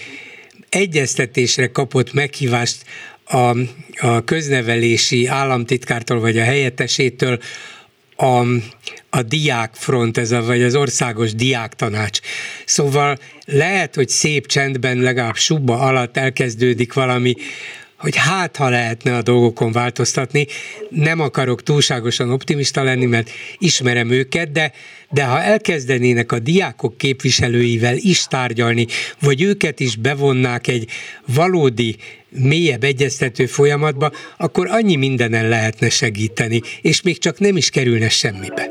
egyeztetésre 0.69 1.67
kapott 1.67 2.13
meghívást 2.13 2.83
a, 3.27 3.57
a 3.97 4.23
köznevelési 4.23 5.27
államtitkártól 5.27 6.19
vagy 6.19 6.37
a 6.37 6.43
helyettesétől 6.43 7.39
a, 8.15 8.45
a 9.09 9.21
diákfront, 9.21 10.17
ez 10.17 10.31
a, 10.31 10.41
vagy 10.41 10.63
az 10.63 10.75
országos 10.75 11.35
diáktanács. 11.35 12.19
Szóval 12.65 13.17
lehet, 13.45 13.95
hogy 13.95 14.09
szép 14.09 14.47
csendben, 14.47 14.97
legalább 14.97 15.35
subba 15.35 15.79
alatt 15.79 16.17
elkezdődik 16.17 16.93
valami 16.93 17.35
hogy 17.97 18.15
hát, 18.15 18.55
ha 18.55 18.69
lehetne 18.69 19.15
a 19.15 19.21
dolgokon 19.21 19.71
változtatni. 19.71 20.47
Nem 20.89 21.19
akarok 21.19 21.63
túlságosan 21.63 22.31
optimista 22.31 22.83
lenni, 22.83 23.05
mert 23.05 23.29
ismerem 23.57 24.09
őket, 24.09 24.51
de, 24.51 24.71
de 25.09 25.23
ha 25.23 25.41
elkezdenének 25.41 26.31
a 26.31 26.39
diákok 26.39 26.97
képviselőivel 26.97 27.95
is 27.97 28.25
tárgyalni, 28.25 28.87
vagy 29.21 29.41
őket 29.41 29.79
is 29.79 29.95
bevonnák 29.95 30.67
egy 30.67 30.89
valódi 31.25 31.95
mélyebb 32.39 32.83
egyeztető 32.83 33.45
folyamatba, 33.45 34.11
akkor 34.37 34.67
annyi 34.69 34.95
mindenen 34.95 35.49
lehetne 35.49 35.89
segíteni, 35.89 36.61
és 36.81 37.01
még 37.01 37.17
csak 37.17 37.39
nem 37.39 37.57
is 37.57 37.69
kerülne 37.69 38.09
semmibe. 38.09 38.69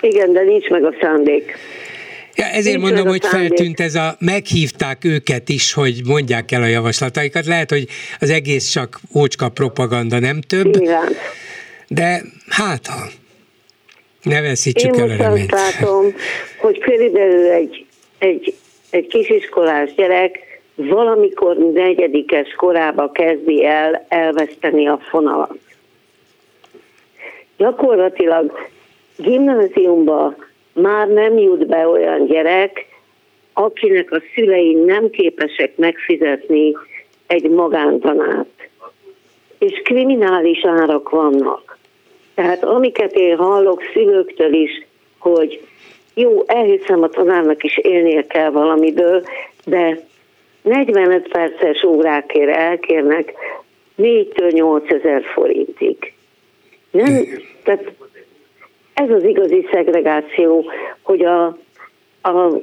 Igen, 0.00 0.32
de 0.32 0.42
nincs 0.42 0.68
meg 0.68 0.84
a 0.84 0.94
szándék. 1.00 1.56
Ja, 2.34 2.44
ezért 2.44 2.78
mondom, 2.78 3.06
hogy 3.06 3.26
feltűnt 3.26 3.80
ez 3.80 3.94
a, 3.94 4.16
meghívták 4.18 5.04
őket 5.04 5.48
is, 5.48 5.72
hogy 5.72 6.00
mondják 6.06 6.52
el 6.52 6.62
a 6.62 6.66
javaslataikat. 6.66 7.46
Lehet, 7.46 7.70
hogy 7.70 7.86
az 8.20 8.30
egész 8.30 8.68
csak 8.70 9.00
ócska 9.14 9.48
propaganda, 9.48 10.18
nem 10.18 10.40
több. 10.40 10.76
Igen. 10.76 11.16
De 11.88 12.22
hát 12.48 12.86
ha 12.86 13.08
ne 14.22 14.40
veszítsük 14.40 14.96
Én 14.96 15.02
el 15.02 15.10
a 15.10 15.16
reményt. 15.16 15.52
azt 15.52 15.80
látom, 15.80 16.14
hogy 16.58 16.78
körülbelül 16.78 17.50
egy, 17.50 17.86
egy, 18.18 18.54
egy 18.90 19.06
kisiskolás 19.06 19.94
gyerek 19.94 20.47
valamikor 20.86 21.56
negyedikes 21.56 22.54
korába 22.54 23.10
kezdi 23.10 23.64
el 23.64 24.06
elveszteni 24.08 24.88
a 24.88 24.98
fonalat. 24.98 25.58
Gyakorlatilag 27.56 28.52
gimnáziumba 29.16 30.34
már 30.72 31.08
nem 31.08 31.38
jut 31.38 31.66
be 31.66 31.88
olyan 31.88 32.26
gyerek, 32.26 32.86
akinek 33.52 34.12
a 34.12 34.22
szülei 34.34 34.74
nem 34.74 35.10
képesek 35.10 35.76
megfizetni 35.76 36.76
egy 37.26 37.50
magántanát. 37.50 38.46
És 39.58 39.80
kriminális 39.84 40.64
árak 40.64 41.10
vannak. 41.10 41.78
Tehát 42.34 42.64
amiket 42.64 43.12
én 43.14 43.36
hallok 43.36 43.82
szülőktől 43.92 44.52
is, 44.52 44.86
hogy 45.18 45.60
jó, 46.14 46.44
elhiszem 46.46 47.02
a 47.02 47.08
tanárnak 47.08 47.62
is 47.62 47.76
élnie 47.78 48.26
kell 48.26 48.50
valamiből, 48.50 49.22
de 49.64 50.00
45 50.62 51.28
perces 51.28 51.82
órákért 51.82 52.56
elkérnek 52.56 53.32
4-től 53.98 54.52
8 54.52 54.90
ezer 54.90 55.22
forintig. 55.34 56.12
Nem, 56.90 57.24
tehát 57.62 57.92
ez 58.94 59.10
az 59.10 59.24
igazi 59.24 59.68
szegregáció, 59.72 60.70
hogy 61.02 61.24
a, 61.24 61.46
a 62.22 62.60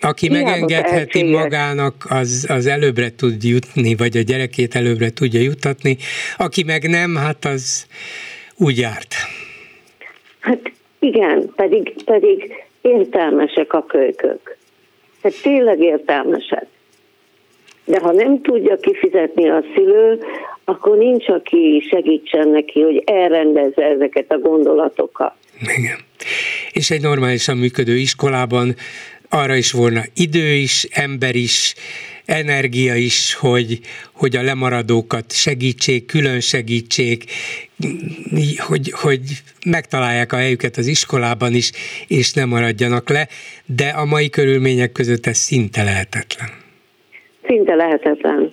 aki 0.00 0.28
megengedheti 0.28 1.22
magának, 1.22 1.94
az, 2.08 2.46
az 2.48 2.66
előbbre 2.66 3.14
tud 3.14 3.42
jutni, 3.42 3.94
vagy 3.94 4.16
a 4.16 4.20
gyerekét 4.20 4.74
előbbre 4.74 5.10
tudja 5.10 5.40
jutatni, 5.40 5.96
aki 6.36 6.62
meg 6.62 6.88
nem, 6.88 7.16
hát 7.16 7.44
az 7.44 7.86
úgy 8.56 8.78
járt. 8.78 9.14
Hát 10.40 10.72
igen, 10.98 11.52
pedig, 11.56 12.04
pedig 12.04 12.64
értelmesek 12.80 13.72
a 13.72 13.84
kölykök. 13.84 14.56
Tehát 15.20 15.42
tényleg 15.42 15.80
értelmesek. 15.80 16.66
De 17.88 17.98
ha 18.00 18.12
nem 18.12 18.40
tudja 18.42 18.76
kifizetni 18.76 19.48
a 19.48 19.64
szülő, 19.74 20.18
akkor 20.64 20.96
nincs, 20.96 21.28
aki 21.28 21.86
segítsen 21.90 22.48
neki, 22.48 22.80
hogy 22.80 23.02
elrendezze 23.06 23.82
ezeket 23.82 24.32
a 24.32 24.38
gondolatokat. 24.38 25.32
Igen. 25.78 25.96
És 26.72 26.90
egy 26.90 27.02
normálisan 27.02 27.56
működő 27.56 27.96
iskolában 27.96 28.74
arra 29.28 29.54
is 29.54 29.72
volna 29.72 30.02
idő 30.14 30.52
is, 30.52 30.86
ember 30.90 31.34
is, 31.34 31.74
energia 32.24 32.94
is, 32.94 33.34
hogy, 33.34 33.80
hogy 34.12 34.36
a 34.36 34.42
lemaradókat 34.42 35.32
segítsék, 35.32 36.06
külön 36.06 36.40
segítsék, 36.40 37.24
hogy, 38.56 38.90
hogy 38.90 39.20
megtalálják 39.66 40.32
a 40.32 40.36
helyüket 40.36 40.76
az 40.76 40.86
iskolában 40.86 41.54
is, 41.54 41.72
és 42.06 42.32
nem 42.32 42.48
maradjanak 42.48 43.08
le, 43.08 43.28
de 43.66 43.88
a 43.88 44.04
mai 44.04 44.30
körülmények 44.30 44.92
között 44.92 45.26
ez 45.26 45.36
szinte 45.36 45.82
lehetetlen. 45.82 46.48
Szinte 47.48 47.74
lehetetlen 47.74 48.52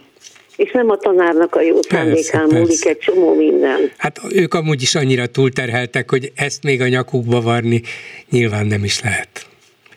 és 0.57 0.71
nem 0.71 0.89
a 0.89 0.97
tanárnak 0.97 1.55
a 1.55 1.61
jó 1.61 1.81
szándékán 1.81 2.49
múlik 2.53 2.85
egy 2.85 2.97
csomó 2.97 3.33
minden. 3.33 3.91
Hát 3.97 4.19
ők 4.35 4.53
amúgy 4.53 4.81
is 4.81 4.95
annyira 4.95 5.25
túlterheltek, 5.25 6.09
hogy 6.09 6.31
ezt 6.35 6.63
még 6.63 6.81
a 6.81 6.87
nyakukba 6.87 7.41
varni 7.41 7.81
nyilván 8.29 8.65
nem 8.65 8.83
is 8.83 9.01
lehet. 9.01 9.29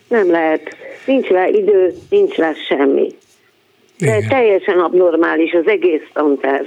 Nem 0.08 0.30
lehet. 0.30 0.76
Nincs 1.06 1.28
rá 1.28 1.46
idő, 1.46 1.94
nincs 2.10 2.34
rá 2.34 2.52
semmi. 2.68 3.08
De 3.98 4.16
Igen. 4.16 4.28
teljesen 4.28 4.78
abnormális 4.78 5.52
az 5.52 5.66
egész 5.66 6.06
tanterv. 6.12 6.66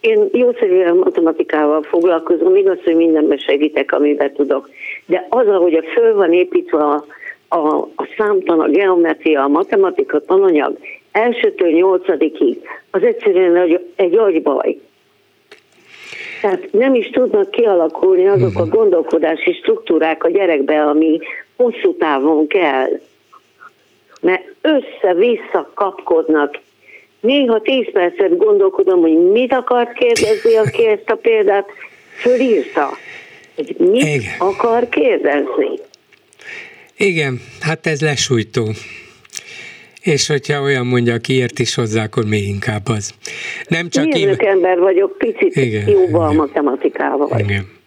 Én 0.00 0.28
jószerűen 0.32 0.96
matematikával 0.96 1.82
foglalkozom, 1.82 2.56
igaz, 2.56 2.78
hogy 2.84 2.96
mindenben 2.96 3.38
segítek, 3.38 3.92
amiben 3.92 4.32
tudok. 4.32 4.70
De 5.06 5.26
az, 5.28 5.46
ahogy 5.46 5.74
a 5.74 5.82
föl 5.94 6.14
van 6.14 6.32
építve 6.32 6.78
a, 6.78 7.04
a, 7.48 7.76
a 7.78 8.08
számtan, 8.16 8.60
a 8.60 8.68
geometria, 8.68 9.42
a 9.42 9.48
matematika 9.48 10.20
tananyag, 10.20 10.78
elsőtől 11.12 11.70
nyolcadikig, 11.70 12.60
az 12.90 13.02
egyszerűen 13.02 13.80
egy, 13.96 14.16
agybaj. 14.16 14.78
Tehát 16.40 16.72
nem 16.72 16.94
is 16.94 17.10
tudnak 17.10 17.50
kialakulni 17.50 18.26
azok 18.26 18.56
a 18.56 18.64
mhm. 18.64 18.74
gondolkodási 18.74 19.52
struktúrák 19.52 20.24
a 20.24 20.30
gyerekbe, 20.30 20.82
ami 20.82 21.18
hosszú 21.56 21.96
távon 21.96 22.46
kell. 22.46 23.00
Mert 24.20 24.42
össze-vissza 24.60 25.70
kapkodnak. 25.74 26.58
Néha 27.20 27.60
tíz 27.60 27.86
percet 27.92 28.36
gondolkodom, 28.36 29.00
hogy 29.00 29.30
mit 29.30 29.52
akar 29.52 29.92
kérdezni, 29.92 30.56
aki 30.56 30.86
ezt 30.86 31.10
a 31.10 31.14
példát 31.14 31.68
fölírta. 32.20 32.88
Hogy 33.54 33.76
mit 33.78 34.02
Igen. 34.02 34.34
akar 34.38 34.88
kérdezni. 34.88 35.78
Igen, 36.96 37.40
hát 37.60 37.86
ez 37.86 38.00
lesújtó. 38.00 38.68
És 40.02 40.26
hogyha 40.26 40.62
olyan 40.62 40.86
mondja, 40.86 41.14
aki 41.14 41.32
ért 41.32 41.58
is 41.58 41.74
hozzá, 41.74 42.02
akkor 42.02 42.24
még 42.24 42.48
inkább 42.48 42.88
az. 42.88 43.14
Nem 43.68 43.88
csak 43.88 44.14
én... 44.14 44.34
ember 44.38 44.78
vagyok, 44.78 45.18
picit 45.18 45.56
igen, 45.56 45.88
jóval 45.88 46.28
a 46.28 46.32
matematikával. 46.32 47.38
Igen. 47.38 47.80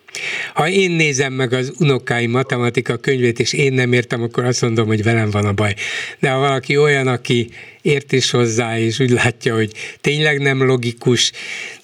Ha 0.54 0.70
én 0.70 0.92
nézem 0.92 1.34
meg 1.34 1.54
az 1.54 1.74
unokáim 1.80 2.32
matematika 2.32 2.98
könyvét, 2.98 3.40
és 3.40 3.54
én 3.54 3.74
nem 3.74 3.94
értem, 3.94 4.22
akkor 4.22 4.44
azt 4.44 4.62
mondom, 4.62 4.88
hogy 4.88 5.04
velem 5.04 5.30
van 5.30 5.46
a 5.46 5.54
baj. 5.54 5.74
De 6.20 6.30
ha 6.30 6.40
valaki 6.40 6.78
olyan, 6.78 7.08
aki 7.08 7.50
ért 7.82 8.12
is 8.12 8.32
hozzá, 8.32 8.80
és 8.80 9.00
úgy 9.00 9.10
látja, 9.10 9.56
hogy 9.56 9.72
tényleg 10.02 10.40
nem 10.40 10.66
logikus, 10.66 11.32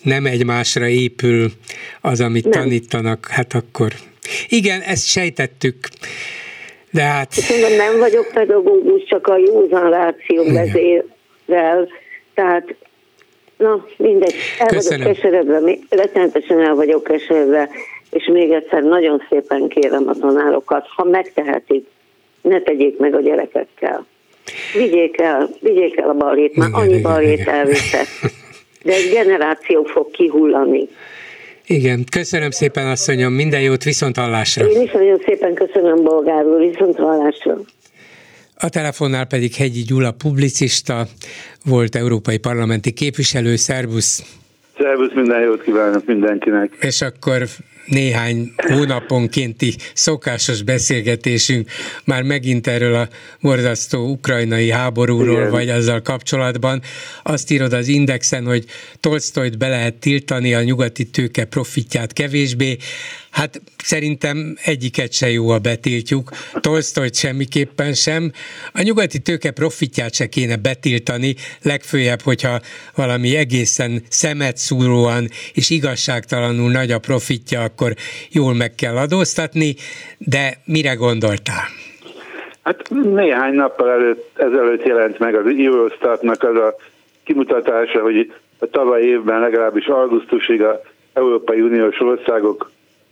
nem 0.02 0.26
egymásra 0.26 0.88
épül 0.88 1.52
az, 2.02 2.22
amit 2.22 2.44
nem. 2.44 2.52
tanítanak, 2.52 3.28
hát 3.28 3.54
akkor 3.54 3.94
Igen, 4.50 4.82
ezt 4.82 5.06
sejtettük. 5.06 5.90
De 6.92 7.02
hát... 7.02 7.36
Mondom, 7.50 7.78
nem 7.78 8.00
vagyok 8.00 8.28
pedagógus, 8.34 9.04
csak 9.04 9.28
a 9.28 9.38
józan 9.38 9.90
ráció 9.90 10.44
vezérel. 10.44 11.88
Tehát, 12.34 12.76
na 13.58 13.86
mindegy, 13.98 14.34
el 14.60 14.68
Köszönöm. 14.68 15.00
vagyok 15.00 15.16
keseredve, 15.16 15.78
rettenetesen 15.90 16.60
el 16.60 16.76
vagyok 16.76 17.04
keseredve, 17.04 17.70
és 18.10 18.30
még 18.34 18.52
egyszer 18.52 18.84
nagyon 18.84 19.24
szépen 19.30 19.68
kérem 19.68 20.08
a 20.08 20.14
tanárokat, 20.14 20.88
ha 20.96 21.04
megtehetik, 21.04 21.88
ne 22.42 22.62
tegyék 22.62 22.98
meg 22.98 23.16
a 23.16 23.22
gyerekekkel. 23.22 24.06
Vigyék 24.74 25.22
el, 25.22 25.50
vigyék 25.60 25.98
el 25.98 26.10
a 26.10 26.14
balét, 26.14 26.56
már 26.56 26.70
annyi 26.72 27.02
balét 27.02 27.48
elviszett. 27.48 28.08
De 28.84 28.94
egy 28.94 29.10
generáció 29.12 29.84
fog 29.84 30.12
kihullani. 30.12 30.90
Igen, 31.66 32.04
köszönöm 32.12 32.52
szépen 32.52 32.88
asszonyom, 32.88 33.34
minden 33.34 33.62
jót, 33.62 33.84
viszont 33.84 34.18
hallásra. 34.18 34.66
Én 34.66 34.82
is 34.82 34.92
nagyon 34.92 35.22
szépen 35.26 35.54
köszönöm 35.54 36.04
Bolgár 36.04 36.46
úr, 36.46 36.60
viszont 36.60 36.96
hallásra. 36.96 37.58
A 38.56 38.70
telefonnál 38.70 39.26
pedig 39.26 39.54
Hegyi 39.54 39.82
Gyula 39.82 40.12
publicista, 40.12 41.06
volt 41.66 41.96
európai 41.96 42.38
parlamenti 42.38 42.92
képviselő, 42.92 43.56
szervusz! 43.56 44.24
Szervusz, 44.78 45.14
minden 45.14 45.42
jót 45.42 45.64
kívánok 45.64 46.06
mindenkinek! 46.06 46.78
És 46.80 47.02
akkor 47.02 47.44
néhány 47.86 48.54
hónaponkénti 48.58 49.76
szokásos 49.94 50.62
beszélgetésünk 50.62 51.70
már 52.04 52.24
megint 52.24 52.68
erről 52.68 52.96
a 52.96 53.08
borzasztó 53.42 54.10
ukrajnai 54.10 54.70
háborúról, 54.70 55.40
Igen. 55.40 55.50
vagy 55.50 55.70
azzal 55.70 56.02
kapcsolatban. 56.02 56.82
Azt 57.24 57.52
írod 57.52 57.74
az 57.74 57.88
Indexen, 57.88 58.46
hogy 58.46 58.66
Tolstoyt 59.00 59.58
be 59.58 59.68
lehet 59.68 59.94
tiltani, 59.96 60.54
a 60.54 60.64
nyugati 60.64 61.04
tőke 61.04 61.46
profitját 61.46 62.14
kevésbé. 62.14 62.78
Hát 63.32 63.62
szerintem 63.84 64.56
egyiket 64.66 65.14
se 65.14 65.30
jó, 65.30 65.50
a 65.50 65.60
betiltjuk, 65.60 66.30
Tolstoyt 66.60 67.16
semmiképpen 67.16 67.94
sem. 67.94 68.32
A 68.74 68.82
nyugati 68.82 69.20
tőke 69.20 69.52
profitját 69.52 70.14
se 70.14 70.28
kéne 70.28 70.56
betiltani, 70.56 71.36
legfőjebb, 71.64 72.22
hogyha 72.22 72.60
valami 72.96 73.36
egészen 73.36 74.02
szemetszúróan 74.10 75.28
és 75.54 75.70
igazságtalanul 75.70 76.72
nagy 76.72 76.92
a 76.92 77.00
profitja, 77.00 77.62
akkor 77.62 77.94
jól 78.30 78.54
meg 78.54 78.76
kell 78.76 78.98
adóztatni, 78.98 79.76
de 80.18 80.58
mire 80.66 80.94
gondoltál? 80.94 81.66
Hát 82.64 82.90
néhány 82.90 83.54
nappal 83.54 83.90
előtt, 83.90 84.38
ezelőtt 84.38 84.86
jelent 84.86 85.20
meg 85.20 85.36
az 85.36 85.46
Eurostatnak 85.46 86.44
az 86.44 86.56
a 86.56 86.76
kimutatása, 87.24 88.02
hogy 88.02 88.34
a 88.60 88.66
tavaly 88.66 89.02
évben 89.02 89.40
legalábbis 89.40 89.86
augusztusig 89.86 90.62
a 90.62 90.82
Európai 91.14 91.62
Uniós 91.62 92.00
országok 92.00 92.72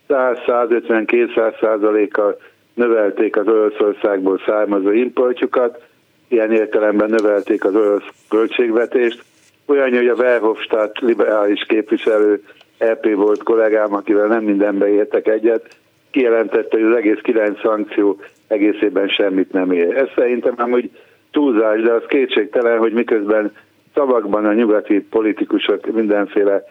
100-150-200 0.10 1.60
százalékkal 1.60 2.38
növelték 2.74 3.38
az 3.38 3.48
Oroszországból 3.48 4.42
származó 4.46 4.92
importjukat, 4.92 5.82
ilyen 6.28 6.52
értelemben 6.52 7.10
növelték 7.10 7.66
az 7.66 7.76
orosz 7.76 8.08
költségvetést. 8.30 9.24
Olyan, 9.66 9.96
hogy 9.96 10.08
a 10.08 10.16
Verhofstadt 10.16 11.00
liberális 11.00 11.64
képviselő 11.68 12.44
EP 12.78 13.14
volt 13.14 13.44
kollégám, 13.44 13.94
akivel 13.94 14.28
nem 14.28 14.44
mindenbe 14.44 14.88
értek 14.88 15.28
egyet, 15.28 15.78
kijelentette, 16.12 16.78
hogy 16.78 16.92
az 16.92 16.96
egész 16.96 17.20
kilenc 17.22 17.60
szankció 17.60 18.20
egészében 18.48 19.08
semmit 19.08 19.52
nem 19.52 19.72
ér. 19.72 19.98
Ez 19.98 20.08
szerintem 20.16 20.54
ám 20.58 20.72
úgy 20.72 20.90
túlzás, 21.32 21.82
de 21.82 21.92
az 21.92 22.04
kétségtelen, 22.08 22.78
hogy 22.78 22.94
miközben 22.94 23.52
szavakban 23.94 24.46
a 24.46 24.54
nyugati 24.54 25.00
politikusok 25.00 25.92
mindenféle 25.92 26.64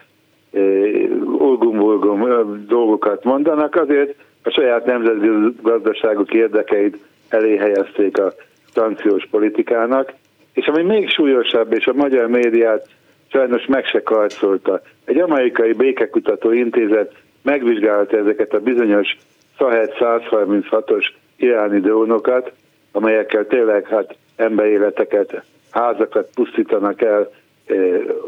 ulgum 1.39 2.65
dolgokat 2.67 3.23
mondanak, 3.23 3.75
azért 3.75 4.15
a 4.43 4.49
saját 4.49 4.85
nemzeti 4.85 5.27
gazdaságuk 5.61 6.33
érdekeit 6.33 6.97
elé 7.29 7.55
helyezték 7.55 8.19
a 8.19 8.33
szankciós 8.73 9.27
politikának, 9.31 10.13
és 10.53 10.65
ami 10.65 10.83
még 10.83 11.09
súlyosabb, 11.09 11.73
és 11.73 11.85
a 11.85 11.93
magyar 11.93 12.27
médiát 12.27 12.87
sajnos 13.31 13.65
meg 13.65 13.85
se 13.85 14.03
karcolta. 14.03 14.81
Egy 15.05 15.19
amerikai 15.19 15.73
békekutató 15.73 16.51
intézet 16.51 17.13
megvizsgálta 17.41 18.17
ezeket 18.17 18.53
a 18.53 18.59
bizonyos 18.59 19.17
Szahet 19.57 19.95
136-os 19.99 21.05
iráni 21.35 21.79
drónokat, 21.79 22.51
amelyekkel 22.91 23.47
tényleg 23.47 23.87
hát 23.87 24.15
emberéleteket, 24.35 25.43
házakat 25.71 26.29
pusztítanak 26.35 27.01
el 27.01 27.29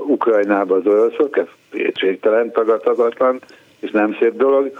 Ukrajnába 0.07 0.75
az 0.75 0.87
oroszok, 0.87 1.37
ez 1.37 1.47
kétségtelen, 1.71 2.51
tagadhatatlan, 2.51 3.39
és 3.79 3.91
nem 3.91 4.17
szép 4.19 4.35
dolog. 4.35 4.71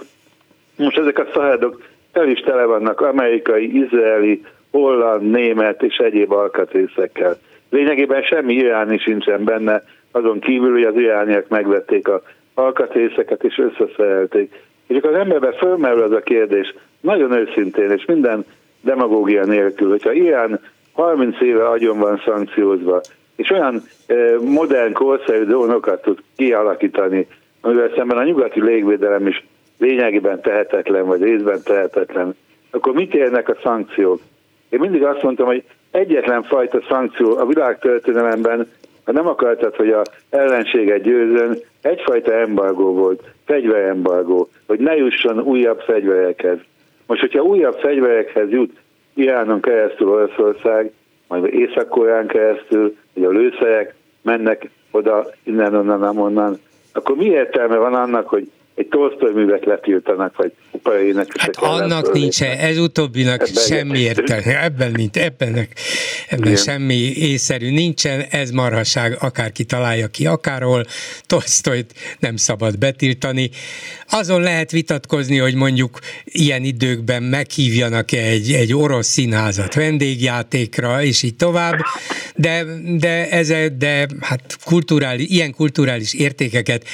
Most 0.76 0.98
ezek 0.98 1.18
a 1.18 1.28
szahedok 1.34 1.82
el 2.12 2.28
is 2.28 2.40
tele 2.40 2.64
vannak 2.64 3.00
amerikai, 3.00 3.76
izraeli, 3.76 4.44
holland, 4.70 5.30
német 5.30 5.82
és 5.82 5.96
egyéb 5.96 6.32
alkatrészekkel. 6.32 7.36
Lényegében 7.70 8.22
semmi 8.22 8.54
iráni 8.54 8.98
sincsen 8.98 9.44
benne, 9.44 9.82
azon 10.10 10.40
kívül, 10.40 10.72
hogy 10.72 10.84
az 10.84 10.96
irániak 10.96 11.48
megvették 11.48 12.08
a 12.08 12.22
alkatrészeket 12.54 13.44
és 13.44 13.58
összeszerelték. 13.58 14.62
És 14.86 14.96
akkor 14.96 15.10
az 15.10 15.18
emberben 15.18 15.52
fölmerül 15.52 16.02
az 16.02 16.12
a 16.12 16.20
kérdés, 16.20 16.74
nagyon 17.00 17.32
őszintén, 17.32 17.90
és 17.90 18.04
minden 18.04 18.44
demagógia 18.80 19.44
nélkül, 19.44 19.88
hogyha 19.88 20.12
Irán 20.12 20.60
30 20.92 21.40
éve 21.40 21.68
agyon 21.68 21.98
van 21.98 22.22
szankciózva, 22.24 23.00
és 23.36 23.50
olyan 23.50 23.82
modern, 24.44 24.92
korszerű 24.92 25.44
drónokat 25.44 26.02
tud 26.02 26.18
kialakítani, 26.36 27.26
amivel 27.60 27.92
szemben 27.96 28.18
a 28.18 28.24
nyugati 28.24 28.62
légvédelem 28.62 29.26
is 29.26 29.44
lényegében 29.78 30.40
tehetetlen, 30.40 31.06
vagy 31.06 31.22
részben 31.22 31.60
tehetetlen, 31.64 32.34
akkor 32.70 32.92
mit 32.92 33.14
érnek 33.14 33.48
a 33.48 33.56
szankciók? 33.62 34.20
Én 34.68 34.80
mindig 34.80 35.04
azt 35.04 35.22
mondtam, 35.22 35.46
hogy 35.46 35.64
egyetlen 35.90 36.42
fajta 36.42 36.82
szankció 36.88 37.36
a 37.36 37.46
világtörténelemben, 37.46 38.70
ha 39.04 39.12
nem 39.12 39.26
akartad, 39.26 39.76
hogy 39.76 39.90
a 39.90 40.02
ellenséget 40.30 41.02
győzön, 41.02 41.58
egyfajta 41.82 42.32
embargó 42.32 42.92
volt, 42.94 43.22
fegyverembargó, 43.44 44.48
hogy 44.66 44.78
ne 44.78 44.96
jusson 44.96 45.40
újabb 45.40 45.80
fegyverekhez. 45.80 46.58
Most, 47.06 47.20
hogyha 47.20 47.42
újabb 47.42 47.78
fegyverekhez 47.78 48.50
jut 48.50 48.76
Iránon 49.14 49.60
keresztül 49.60 50.08
Oroszország, 50.08 50.92
majd 51.28 51.44
Észak-Koreán 51.44 52.26
keresztül, 52.26 52.96
hogy 53.14 53.24
a 53.24 53.30
lőszerek 53.30 53.94
mennek 54.22 54.70
oda, 54.90 55.26
innen, 55.42 55.74
onnan, 55.74 56.18
onnan, 56.18 56.60
akkor 56.92 57.16
mi 57.16 57.24
értelme 57.24 57.76
van 57.76 57.94
annak, 57.94 58.28
hogy 58.28 58.50
egy 58.74 58.88
Tolstoy 58.88 59.32
művet 59.32 59.64
letiltanak, 59.64 60.36
vagy 60.36 60.52
operének. 60.70 61.26
Hát 61.38 61.56
annak 61.56 62.12
nincs, 62.12 62.42
ez 62.42 62.78
utóbbinak 62.78 63.48
ebben 63.48 63.62
semmi 63.62 63.98
értelme, 63.98 64.62
ebben 64.62 64.90
nincs, 64.90 65.16
ebben, 65.16 65.68
ebben 66.28 66.56
semmi 66.56 66.94
észszerű 67.16 67.70
nincsen, 67.70 68.20
ez 68.30 68.50
marhaság, 68.50 69.16
akárki 69.20 69.64
találja 69.64 70.06
ki 70.06 70.26
akárhol, 70.26 70.84
Tolstoyt 71.26 71.94
nem 72.18 72.36
szabad 72.36 72.78
betiltani. 72.78 73.50
Azon 74.08 74.40
lehet 74.40 74.70
vitatkozni, 74.70 75.38
hogy 75.38 75.54
mondjuk 75.54 75.98
ilyen 76.24 76.64
időkben 76.64 77.22
meghívjanak 77.22 78.12
egy, 78.12 78.52
egy 78.52 78.74
orosz 78.74 79.06
színházat 79.06 79.74
vendégjátékra, 79.74 81.02
és 81.02 81.22
így 81.22 81.36
tovább, 81.36 81.78
de, 82.36 82.64
de, 82.98 83.30
ez, 83.30 83.52
de 83.78 84.06
hát 84.20 84.56
kulturális, 84.64 85.28
ilyen 85.28 85.54
kulturális 85.54 86.14
értékeket, 86.14 86.84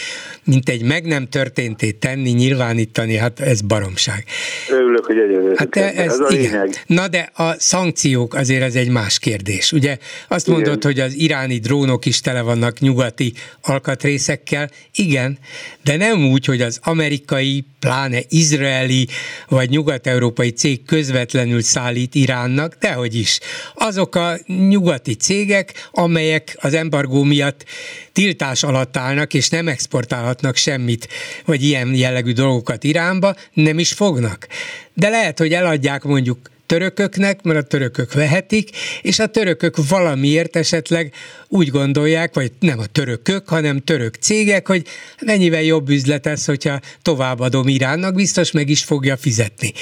mint 0.45 0.69
egy 0.69 0.83
meg 0.83 1.07
nem 1.07 1.29
történtét 1.69 2.01
tenni, 2.01 2.31
nyilvánítani, 2.31 3.17
hát 3.17 3.41
ez 3.41 3.61
baromság. 3.61 4.25
Örülök, 4.71 5.05
hogy 5.05 5.17
egyetértek. 5.19 5.59
Hát 5.59 5.77
ez, 5.77 6.13
ez 6.13 6.19
a 6.19 6.27
igen. 6.31 6.51
lényeg. 6.51 6.83
Na 6.87 7.09
de 7.09 7.31
a 7.35 7.55
szankciók 7.59 8.35
azért 8.35 8.63
ez 8.63 8.75
egy 8.75 8.89
más 8.89 9.19
kérdés. 9.19 9.73
Ugye 9.73 9.99
azt 10.29 10.47
igen. 10.47 10.61
mondod, 10.61 10.85
hogy 10.85 11.01
az 11.01 11.15
iráni 11.15 11.59
drónok 11.59 12.07
is 12.07 12.21
tele 12.21 12.41
vannak 12.41 12.79
nyugati 12.79 13.33
alkatrészekkel. 13.63 14.71
Igen, 14.95 15.39
de 15.85 15.97
nem 15.97 16.31
úgy, 16.31 16.45
hogy 16.45 16.61
az 16.61 16.79
amerikai, 16.83 17.65
pláne 17.81 18.21
izraeli 18.29 19.09
vagy 19.49 19.71
nyugat-európai 19.71 20.51
cég 20.51 20.85
közvetlenül 20.85 21.63
szállít 21.63 22.15
Iránnak, 22.15 22.77
dehogy 22.81 23.15
is. 23.15 23.39
Azok 23.75 24.15
a 24.15 24.39
nyugati 24.47 25.15
cégek, 25.15 25.89
amelyek 25.91 26.57
az 26.61 26.75
embargó 26.75 27.23
miatt 27.23 27.65
tiltás 28.13 28.63
alatt 28.63 28.97
állnak, 28.97 29.35
és 29.35 29.49
nem 29.49 29.69
exportálhatnak 29.69 30.57
semmit, 30.57 31.09
vagy 31.45 31.58
ilyen 31.63 31.95
jellegű 31.95 32.33
dolgokat 32.33 32.85
Iránba, 32.85 33.35
nem 33.53 33.79
is 33.79 33.93
fognak. 33.93 34.47
De 34.95 35.09
lehet, 35.09 35.39
hogy 35.39 35.53
eladják 35.53 36.03
mondjuk 36.03 36.39
törököknek, 36.69 37.43
mert 37.43 37.59
a 37.59 37.63
törökök 37.63 38.13
vehetik, 38.13 38.71
és 39.03 39.19
a 39.19 39.27
törökök 39.27 39.89
valamiért 39.89 40.57
esetleg 40.57 41.13
úgy 41.49 41.69
gondolják, 41.69 42.35
vagy 42.35 42.53
nem 42.61 42.79
a 42.79 42.87
törökök, 42.87 43.49
hanem 43.49 43.79
török 43.79 44.15
cégek, 44.15 44.67
hogy 44.67 44.87
mennyivel 45.21 45.63
jobb 45.63 45.89
üzlet 45.89 46.27
ez, 46.27 46.45
hogyha 46.45 46.81
továbbadom 47.03 47.69
Iránnak, 47.69 48.15
biztos 48.15 48.51
meg 48.51 48.69
is 48.69 48.85
fogja 48.85 49.17
fizetni. 49.17 49.73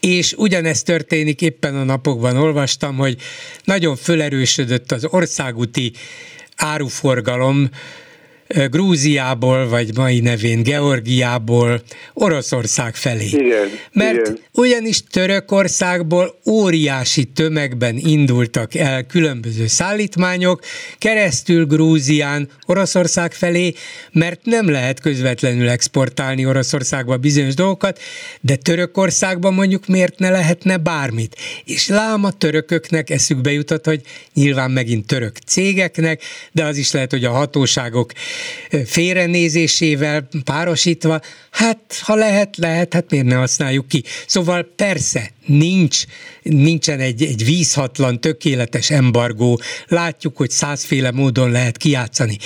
És 0.00 0.32
ugyanezt 0.36 0.84
történik, 0.84 1.40
éppen 1.40 1.76
a 1.76 1.84
napokban 1.84 2.36
olvastam, 2.36 2.96
hogy 2.96 3.16
nagyon 3.64 3.96
fölerősödött 3.96 4.92
az 4.92 5.04
országúti 5.04 5.92
áruforgalom, 6.56 7.70
Grúziából, 8.70 9.68
vagy 9.68 9.96
mai 9.96 10.20
nevén 10.20 10.62
Georgiából 10.62 11.82
Oroszország 12.12 12.94
felé. 12.94 13.26
Igen, 13.26 13.68
Mert 13.92 14.14
igen. 14.14 14.38
ugyanis 14.52 15.02
Törökországból 15.10 16.38
óriási 16.46 17.24
tömegben 17.24 17.96
indultak 17.96 18.74
el 18.74 19.06
különböző 19.06 19.66
szállítmányok, 19.66 20.62
keresztül 20.98 21.66
Grúzián 21.66 22.48
Oroszország 22.66 23.32
felé, 23.32 23.74
mert 24.12 24.40
nem 24.44 24.70
lehet 24.70 25.00
közvetlenül 25.00 25.68
exportálni 25.68 26.46
Oroszországba 26.46 27.16
bizonyos 27.16 27.54
dolgokat, 27.54 28.00
de 28.40 28.56
Törökországban 28.56 29.54
mondjuk 29.54 29.86
miért 29.86 30.18
ne 30.18 30.30
lehetne 30.30 30.76
bármit. 30.76 31.36
És 31.64 31.88
lám 31.88 32.24
a 32.24 32.32
törököknek 32.32 33.10
eszükbe 33.10 33.52
jutott, 33.52 33.84
hogy 33.84 34.00
nyilván 34.34 34.70
megint 34.70 35.06
török 35.06 35.36
cégeknek, 35.46 36.22
de 36.52 36.64
az 36.64 36.76
is 36.76 36.92
lehet, 36.92 37.10
hogy 37.10 37.24
a 37.24 37.30
hatóságok 37.30 38.12
félrenézésével 38.84 40.28
párosítva, 40.44 41.20
hát 41.50 41.78
ha 42.06 42.14
lehet, 42.14 42.56
lehet, 42.56 42.94
hát 42.94 43.10
miért 43.10 43.26
ne 43.26 43.34
használjuk 43.34 43.88
ki. 43.88 44.02
Szóval 44.26 44.62
persze, 44.76 45.20
nincs, 45.46 46.02
nincsen 46.42 46.98
egy, 46.98 47.22
egy 47.22 47.44
vízhatlan, 47.44 48.20
tökéletes 48.20 48.90
embargó, 48.90 49.58
látjuk, 49.88 50.36
hogy 50.36 50.50
százféle 50.50 51.10
módon 51.10 51.50
lehet 51.50 51.76
kijátszani, 51.76 52.36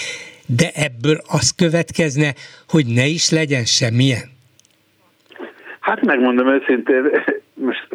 de 0.46 0.70
ebből 0.74 1.18
az 1.28 1.50
következne, 1.50 2.34
hogy 2.68 2.86
ne 2.86 3.04
is 3.04 3.30
legyen 3.30 3.64
semmilyen. 3.64 4.34
Hát 5.80 6.02
megmondom 6.02 6.48
őszintén, 6.48 7.02
most 7.68 7.88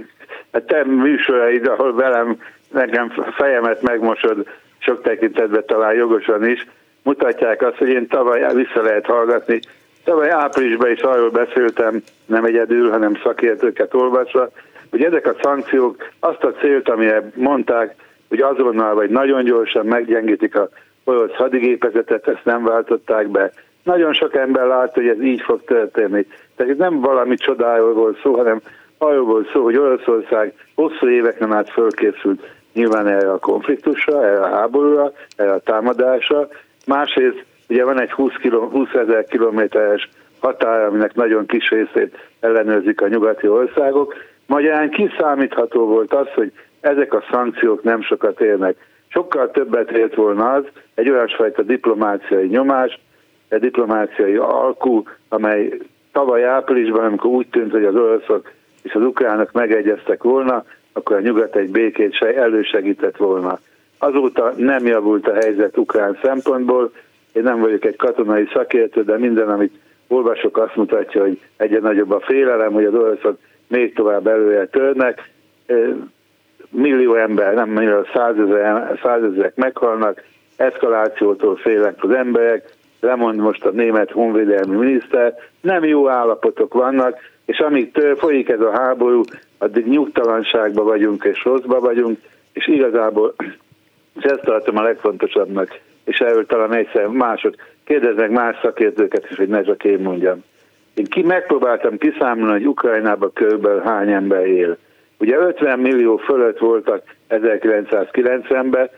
a 0.51 0.65
te 0.65 0.85
műsoraid, 0.85 1.67
ahol 1.67 1.95
velem 1.95 2.37
nekem 2.71 3.13
fejemet 3.37 3.81
megmosod, 3.81 4.47
sok 4.79 5.01
tekintetben 5.01 5.63
talán 5.65 5.93
jogosan 5.93 6.49
is, 6.49 6.67
mutatják 7.03 7.61
azt, 7.61 7.77
hogy 7.77 7.89
én 7.89 8.07
tavaly 8.07 8.53
vissza 8.53 8.81
lehet 8.81 9.05
hallgatni. 9.05 9.59
Tavaly 10.03 10.29
áprilisban 10.29 10.91
is 10.91 11.01
arról 11.01 11.29
beszéltem, 11.29 12.03
nem 12.25 12.45
egyedül, 12.45 12.89
hanem 12.89 13.19
szakértőket 13.23 13.93
olvasva, 13.93 14.49
hogy 14.89 15.03
ezek 15.03 15.25
a 15.25 15.35
szankciók 15.41 16.09
azt 16.19 16.43
a 16.43 16.51
célt, 16.51 16.89
amire 16.89 17.31
mondták, 17.35 17.95
hogy 18.29 18.41
azonnal 18.41 18.95
vagy 18.95 19.09
nagyon 19.09 19.43
gyorsan 19.43 19.85
meggyengítik 19.85 20.55
a 20.55 20.69
orosz 21.03 21.33
hadigépezetet, 21.33 22.27
ezt 22.27 22.45
nem 22.45 22.63
váltották 22.63 23.27
be. 23.27 23.51
Nagyon 23.83 24.13
sok 24.13 24.35
ember 24.35 24.65
látta, 24.65 24.99
hogy 24.99 25.07
ez 25.07 25.21
így 25.21 25.41
fog 25.41 25.63
történni. 25.63 26.25
Tehát 26.55 26.77
nem 26.77 26.99
valami 26.99 27.35
csodáról 27.35 27.93
volt 27.93 28.19
szó, 28.21 28.35
hanem 28.35 28.61
arról 28.97 29.25
volt 29.25 29.49
szó, 29.53 29.63
hogy 29.63 29.77
Oroszország 29.77 30.53
hosszú 30.75 31.07
éveken 31.07 31.53
át 31.53 31.69
fölkészült 31.69 32.41
nyilván 32.73 33.07
erre 33.07 33.31
a 33.31 33.39
konfliktusra, 33.39 34.25
erre 34.25 34.41
a 34.43 34.55
háborúra, 34.55 35.11
erre 35.35 35.51
a 35.51 35.59
támadásra. 35.59 36.47
Másrészt 36.85 37.45
ugye 37.69 37.83
van 37.83 38.01
egy 38.01 38.11
20, 38.11 38.33
kilo, 38.41 38.67
20 38.67 38.93
ezer 38.93 39.23
kilométeres 39.23 40.09
határ, 40.39 40.85
aminek 40.85 41.15
nagyon 41.15 41.45
kis 41.45 41.69
részét 41.69 42.17
ellenőrzik 42.39 43.01
a 43.01 43.07
nyugati 43.07 43.47
országok. 43.47 44.15
Magyarán 44.45 44.89
kiszámítható 44.89 45.85
volt 45.85 46.13
az, 46.13 46.27
hogy 46.35 46.51
ezek 46.79 47.13
a 47.13 47.23
szankciók 47.31 47.83
nem 47.83 48.01
sokat 48.01 48.41
érnek. 48.41 48.75
Sokkal 49.07 49.51
többet 49.51 49.91
ért 49.91 50.15
volna 50.15 50.53
az, 50.53 50.63
egy 50.95 51.09
olyasfajta 51.09 51.61
diplomáciai 51.61 52.47
nyomás, 52.47 52.99
egy 53.47 53.59
diplomáciai 53.59 54.35
alkú, 54.35 55.03
amely 55.29 55.77
tavaly 56.11 56.43
áprilisban, 56.43 57.05
amikor 57.05 57.31
úgy 57.31 57.47
tűnt, 57.47 57.71
hogy 57.71 57.85
az 57.85 57.95
oroszok 57.95 58.51
és 58.81 58.93
az 58.93 59.01
ukránok 59.01 59.51
megegyeztek 59.51 60.23
volna, 60.23 60.63
akkor 60.93 61.15
a 61.15 61.19
nyugat 61.19 61.55
egy 61.55 61.71
békét 61.71 62.13
se 62.13 62.35
elősegített 62.35 63.17
volna. 63.17 63.59
Azóta 64.03 64.53
nem 64.57 64.85
javult 64.85 65.27
a 65.27 65.33
helyzet 65.33 65.77
ukrán 65.77 66.17
szempontból, 66.23 66.91
én 67.31 67.43
nem 67.43 67.59
vagyok 67.59 67.85
egy 67.85 67.95
katonai 67.95 68.47
szakértő, 68.53 69.03
de 69.03 69.17
minden, 69.17 69.49
amit 69.49 69.73
olvasok, 70.07 70.57
azt 70.57 70.75
mutatja, 70.75 71.21
hogy 71.21 71.39
egyre 71.57 71.79
nagyobb 71.79 72.11
a 72.11 72.19
félelem, 72.19 72.73
hogy 72.73 72.85
az 72.85 72.93
oroszok 72.93 73.37
még 73.67 73.93
tovább 73.93 74.27
előre 74.27 74.65
törnek. 74.65 75.29
Millió 76.69 77.15
ember, 77.15 77.53
nem 77.53 77.69
millió, 77.69 78.03
százezer, 78.13 78.99
százezerek 79.03 79.55
meghalnak, 79.55 80.23
eszkalációtól 80.55 81.55
félnek 81.55 82.03
az 82.03 82.11
emberek, 82.11 82.73
lemond 82.99 83.39
most 83.39 83.65
a 83.65 83.69
német 83.69 84.11
honvédelmi 84.11 84.75
miniszter, 84.75 85.35
nem 85.61 85.83
jó 85.83 86.09
állapotok 86.09 86.73
vannak, 86.73 87.17
és 87.45 87.59
amíg 87.59 87.97
folyik 88.17 88.49
ez 88.49 88.61
a 88.61 88.71
háború, 88.71 89.21
addig 89.57 89.87
nyugtalanságban 89.87 90.85
vagyunk 90.85 91.23
és 91.23 91.43
rosszba 91.43 91.79
vagyunk, 91.79 92.19
és 92.53 92.67
igazából 92.67 93.35
és 94.15 94.23
ezt 94.23 94.41
tartom 94.41 94.77
a 94.77 94.81
legfontosabbnak, 94.81 95.79
és 96.05 96.19
erről 96.19 96.45
talán 96.45 96.73
egyszer 96.73 97.07
mások, 97.07 97.55
kérdeznek 97.83 98.29
más 98.29 98.57
szakértőket 98.61 99.27
is, 99.29 99.37
hogy 99.37 99.47
ne 99.47 99.63
csak 99.63 99.83
én 99.83 99.99
mondjam. 99.99 100.43
Én 100.93 101.05
ki 101.05 101.21
megpróbáltam 101.21 101.97
kiszámolni, 101.97 102.51
hogy 102.51 102.67
Ukrajnában 102.67 103.33
körülbelül 103.33 103.81
hány 103.81 104.11
ember 104.11 104.45
él. 104.45 104.77
Ugye 105.19 105.37
50 105.37 105.79
millió 105.79 106.17
fölött 106.17 106.57
voltak 106.57 107.03
1990-ben, 107.29 108.89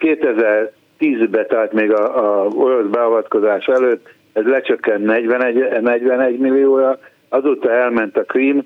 2010-ben, 0.00 1.46
tehát 1.48 1.72
még 1.72 1.92
a, 1.92 2.42
a 2.42 2.46
orosz 2.46 2.86
beavatkozás 2.86 3.66
előtt, 3.66 4.08
ez 4.32 4.44
lecsökkent 4.44 5.04
41, 5.04 5.80
41 5.80 6.38
millióra, 6.38 6.98
azóta 7.28 7.72
elment 7.72 8.16
a 8.16 8.24
Krím, 8.24 8.62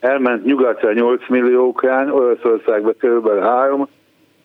elment 0.00 0.44
nyugatra 0.44 0.92
8 0.92 1.28
millió 1.28 1.66
ukrán, 1.66 2.10
Oroszországba 2.10 2.92
kb. 2.92 3.42
3, 3.42 3.88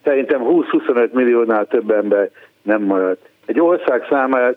szerintem 0.04 0.42
20-25 0.44 1.12
milliónál 1.12 1.66
több 1.66 1.92
ember 1.92 2.30
nem 2.62 2.82
maradt. 2.82 3.30
Egy 3.46 3.60
ország 3.60 4.06
számára 4.10 4.56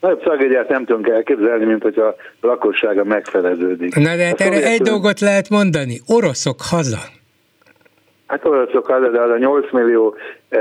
nagyobb 0.00 0.20
tragédiát 0.20 0.68
nem 0.68 0.84
tudunk 0.84 1.08
elképzelni, 1.08 1.64
mint 1.64 1.82
hogy 1.82 1.98
a 1.98 2.14
lakossága 2.40 3.04
megfeleződik. 3.04 3.94
Na 3.94 4.16
de 4.16 4.24
hát 4.24 4.40
erre 4.40 4.66
egy 4.66 4.80
dolgot 4.80 5.20
lehet 5.20 5.48
mondani, 5.48 6.00
oroszok 6.06 6.56
haza. 6.70 6.98
Hát 8.26 8.44
oroszok 8.44 8.86
haza, 8.86 9.08
de 9.10 9.20
az 9.20 9.30
a 9.30 9.38
8 9.38 9.72
millió 9.72 10.14
eh, 10.48 10.60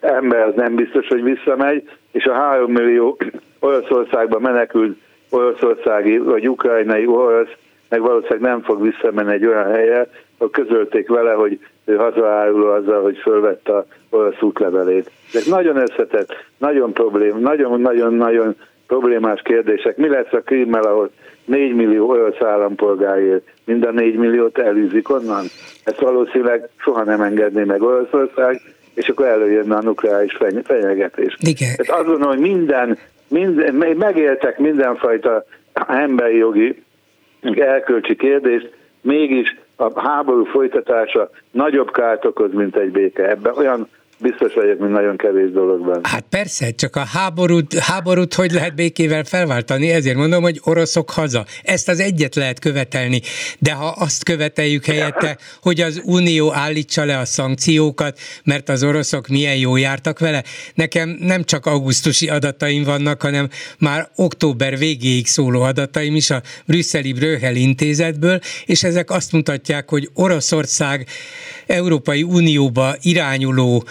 ember 0.00 0.40
az 0.40 0.54
nem 0.56 0.74
biztos, 0.74 1.06
hogy 1.06 1.22
visszamegy, 1.22 1.90
és 2.12 2.24
a 2.24 2.32
3 2.32 2.72
millió 2.72 3.18
Oroszországba 3.60 4.38
menekült 4.38 4.98
oroszországi 5.30 6.18
vagy 6.18 6.48
ukrajnai 6.48 7.06
orosz 7.06 7.50
meg 7.92 8.00
valószínűleg 8.00 8.40
nem 8.40 8.62
fog 8.62 8.82
visszamenni 8.82 9.32
egy 9.32 9.46
olyan 9.46 9.70
helyre, 9.70 10.08
ahol 10.36 10.50
közölték 10.50 11.08
vele, 11.08 11.32
hogy 11.32 11.58
ő 11.84 11.96
hazaárul 11.96 12.70
azzal, 12.70 13.02
hogy 13.02 13.16
fölvette 13.16 13.76
a 13.76 13.86
orosz 14.10 14.42
útlevelét. 14.42 15.10
Ez 15.32 15.46
nagyon 15.46 15.76
összetett, 15.76 16.34
nagyon 16.58 16.92
problém, 16.92 17.38
nagyon-nagyon-nagyon 17.38 18.56
problémás 18.86 19.40
kérdések. 19.42 19.96
Mi 19.96 20.08
lesz 20.08 20.32
a 20.32 20.40
krímmel, 20.40 20.82
ahol 20.82 21.10
4 21.44 21.74
millió 21.74 22.08
orosz 22.08 22.40
állampolgár 22.40 23.18
él, 23.18 23.42
mind 23.64 23.84
a 23.84 23.90
4 23.90 24.16
milliót 24.16 24.58
elűzik 24.58 25.10
onnan? 25.10 25.44
Ezt 25.84 26.00
valószínűleg 26.00 26.68
soha 26.76 27.04
nem 27.04 27.20
engedné 27.20 27.64
meg 27.64 27.82
Oroszország, 27.82 28.60
és 28.94 29.08
akkor 29.08 29.26
előjönne 29.26 29.76
a 29.76 29.82
nukleáris 29.82 30.38
fenyegetés. 30.62 31.36
Igen. 31.40 31.68
Tehát 31.76 32.00
azt 32.00 32.06
gondolom, 32.06 32.36
hogy 32.36 32.50
minden, 32.50 32.98
minden, 33.28 33.74
megéltek 33.96 34.58
mindenfajta 34.58 35.44
emberi 35.88 36.36
jogi 36.36 36.82
elkölcsi 37.54 38.16
kérdést, 38.16 38.70
mégis 39.00 39.56
a 39.82 40.00
háború 40.00 40.44
folytatása 40.44 41.30
nagyobb 41.50 41.90
kárt 41.90 42.24
okoz, 42.24 42.52
mint 42.52 42.76
egy 42.76 42.90
béke. 42.90 43.28
Ebben 43.28 43.56
olyan 43.56 43.88
biztos 44.22 44.54
vagyok, 44.54 44.78
mint 44.78 44.92
nagyon 44.92 45.16
kevés 45.16 45.50
dologban. 45.50 46.00
Hát 46.02 46.24
persze, 46.30 46.70
csak 46.70 46.96
a 46.96 47.04
háborút, 47.04 47.74
háborút 47.74 48.34
hogy 48.34 48.52
lehet 48.52 48.74
békével 48.74 49.24
felváltani, 49.24 49.90
ezért 49.90 50.16
mondom, 50.16 50.42
hogy 50.42 50.60
oroszok 50.64 51.10
haza. 51.10 51.44
Ezt 51.62 51.88
az 51.88 52.00
egyet 52.00 52.34
lehet 52.34 52.58
követelni, 52.58 53.20
de 53.58 53.72
ha 53.72 53.86
azt 53.86 54.24
követeljük 54.24 54.84
helyette, 54.84 55.38
hogy 55.62 55.80
az 55.80 56.02
Unió 56.04 56.52
állítsa 56.52 57.04
le 57.04 57.18
a 57.18 57.24
szankciókat, 57.24 58.18
mert 58.44 58.68
az 58.68 58.82
oroszok 58.82 59.28
milyen 59.28 59.56
jó 59.56 59.76
jártak 59.76 60.18
vele, 60.18 60.42
nekem 60.74 61.16
nem 61.20 61.44
csak 61.44 61.66
augusztusi 61.66 62.28
adataim 62.28 62.84
vannak, 62.84 63.22
hanem 63.22 63.48
már 63.78 64.08
október 64.16 64.78
végéig 64.78 65.26
szóló 65.26 65.62
adataim 65.62 66.14
is 66.14 66.30
a 66.30 66.42
brüsszeli 66.66 67.12
Bröhel 67.12 67.56
intézetből, 67.56 68.38
és 68.66 68.82
ezek 68.82 69.10
azt 69.10 69.32
mutatják, 69.32 69.90
hogy 69.90 70.08
Oroszország 70.14 71.06
Európai 71.66 72.22
Unióba 72.22 72.94
irányuló 73.02 73.84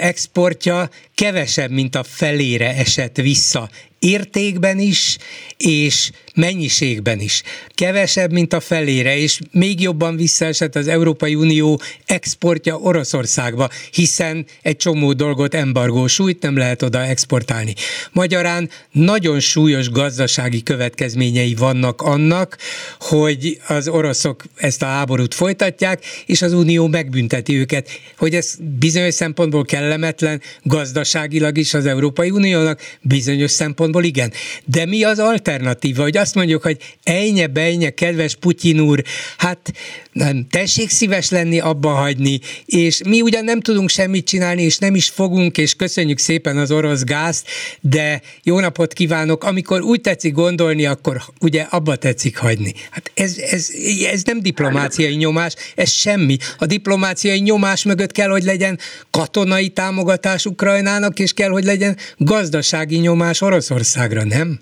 exportja 0.00 0.90
kevesebb, 1.14 1.70
mint 1.70 1.94
a 1.94 2.02
felére 2.02 2.74
esett 2.74 3.16
vissza 3.16 3.70
értékben 3.98 4.78
is, 4.78 5.18
és 5.56 6.10
mennyiségben 6.34 7.20
is. 7.20 7.42
Kevesebb, 7.68 8.32
mint 8.32 8.52
a 8.52 8.60
felére, 8.60 9.16
és 9.16 9.40
még 9.50 9.80
jobban 9.80 10.16
visszaesett 10.16 10.76
az 10.76 10.88
Európai 10.88 11.34
Unió 11.34 11.80
exportja 12.06 12.76
Oroszországba, 12.76 13.68
hiszen 13.90 14.46
egy 14.62 14.76
csomó 14.76 15.12
dolgot 15.12 15.54
embargó 15.54 16.06
súlyt 16.06 16.42
nem 16.42 16.56
lehet 16.56 16.82
oda 16.82 17.04
exportálni. 17.04 17.74
Magyarán 18.12 18.70
nagyon 18.92 19.40
súlyos 19.40 19.90
gazdasági 19.90 20.62
következményei 20.62 21.54
vannak 21.54 22.02
annak, 22.02 22.58
hogy 22.98 23.60
az 23.68 23.88
oroszok 23.88 24.42
ezt 24.56 24.82
a 24.82 24.86
háborút 24.86 25.34
folytatják, 25.34 26.04
és 26.26 26.42
az 26.42 26.52
Unió 26.52 26.86
megbünteti 26.86 27.56
őket, 27.56 27.88
hogy 28.16 28.34
ez 28.34 28.54
bizonyos 28.78 29.14
szempontból 29.14 29.64
kellemetlen, 29.64 30.40
gazdaságilag 30.62 31.58
is 31.58 31.74
az 31.74 31.86
Európai 31.86 32.30
Uniónak, 32.30 32.80
bizonyos 33.00 33.50
szempontból 33.50 34.04
igen. 34.04 34.32
De 34.64 34.86
mi 34.86 35.02
az 35.02 35.18
alternatíva, 35.48 36.02
hogy 36.02 36.16
azt 36.16 36.34
mondjuk, 36.34 36.62
hogy 36.62 36.76
ejnye, 37.02 37.46
bejnye, 37.46 37.90
kedves 37.90 38.36
Putyin 38.36 38.80
úr, 38.80 39.02
hát 39.36 39.72
nem, 40.12 40.46
tessék 40.50 40.90
szíves 40.90 41.30
lenni, 41.30 41.60
abba 41.60 41.88
hagyni, 41.88 42.40
és 42.64 43.00
mi 43.06 43.20
ugyan 43.20 43.44
nem 43.44 43.60
tudunk 43.60 43.88
semmit 43.88 44.26
csinálni, 44.26 44.62
és 44.62 44.78
nem 44.78 44.94
is 44.94 45.08
fogunk, 45.08 45.58
és 45.58 45.74
köszönjük 45.74 46.18
szépen 46.18 46.56
az 46.56 46.70
orosz 46.70 47.04
gázt, 47.04 47.46
de 47.80 48.20
jó 48.42 48.60
napot 48.60 48.92
kívánok, 48.92 49.44
amikor 49.44 49.80
úgy 49.80 50.00
tetszik 50.00 50.32
gondolni, 50.32 50.86
akkor 50.86 51.22
ugye 51.40 51.62
abba 51.62 51.96
tetszik 51.96 52.36
hagyni. 52.36 52.74
Hát 52.90 53.10
ez, 53.14 53.38
ez, 53.38 53.68
ez 54.12 54.22
nem 54.22 54.40
diplomáciai 54.40 55.14
nyomás, 55.14 55.54
ez 55.74 55.90
semmi. 55.90 56.36
A 56.58 56.66
diplomáciai 56.66 57.38
nyomás 57.38 57.82
mögött 57.82 58.12
kell, 58.12 58.28
hogy 58.28 58.44
legyen 58.44 58.78
katonai 59.10 59.68
támogatás 59.68 60.46
Ukrajnának, 60.46 61.18
és 61.18 61.32
kell, 61.32 61.50
hogy 61.50 61.64
legyen 61.64 61.96
gazdasági 62.16 62.96
nyomás 62.96 63.40
Oroszországra, 63.40 64.24
nem? 64.24 64.60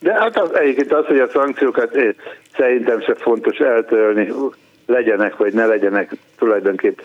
De 0.00 0.12
hát 0.12 0.38
az, 0.38 0.54
egyébként 0.56 0.92
az, 0.92 1.06
hogy 1.06 1.18
a 1.18 1.28
szankciókat 1.28 1.96
én, 1.96 2.14
szerintem 2.56 3.00
se 3.00 3.14
fontos 3.14 3.58
eltörölni, 3.58 4.32
legyenek 4.86 5.36
vagy 5.36 5.52
ne 5.52 5.66
legyenek, 5.66 6.10
tulajdonképp 6.38 6.98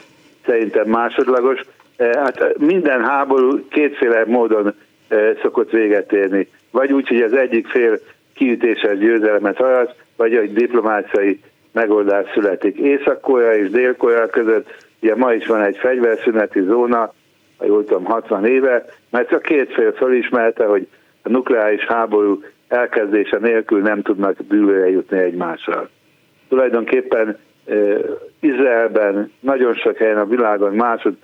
szerintem 0.45 0.87
másodlagos. 0.87 1.59
Eh, 1.95 2.13
hát 2.13 2.57
minden 2.57 3.03
háború 3.03 3.67
kétféle 3.67 4.23
módon 4.25 4.73
eh, 5.07 5.35
szokott 5.41 5.71
véget 5.71 6.11
érni. 6.11 6.47
Vagy 6.71 6.93
úgy, 6.93 7.07
hogy 7.07 7.21
az 7.21 7.33
egyik 7.33 7.67
fél 7.67 7.99
kiütéses 8.33 8.97
győzelemet 8.97 9.61
arat, 9.61 9.95
vagy 10.15 10.35
egy 10.35 10.53
diplomáciai 10.53 11.39
megoldás 11.71 12.31
születik. 12.33 12.77
Észak-Korea 12.77 13.55
és 13.55 13.69
Dél-Korea 13.69 14.27
között 14.27 14.85
ugye 15.01 15.15
ma 15.15 15.33
is 15.33 15.47
van 15.47 15.61
egy 15.61 15.77
fegyverszüneti 15.77 16.61
zóna, 16.61 17.13
ha 17.57 17.65
jól 17.65 17.85
tudom, 17.85 18.03
60 18.03 18.45
éve, 18.45 18.85
mert 19.09 19.31
a 19.31 19.39
két 19.39 19.73
fél 19.73 19.93
felismerte, 19.93 20.65
hogy 20.65 20.87
a 21.21 21.29
nukleáris 21.29 21.85
háború 21.85 22.43
elkezdése 22.67 23.37
nélkül 23.37 23.81
nem 23.81 24.01
tudnak 24.01 24.43
bűvőre 24.47 24.89
jutni 24.89 25.17
egymással. 25.17 25.89
Tulajdonképpen 26.49 27.37
Izraelben, 28.39 29.31
nagyon 29.39 29.73
sok 29.73 29.97
helyen 29.97 30.17
a 30.17 30.25
világon, 30.25 30.73
másod 30.73 31.15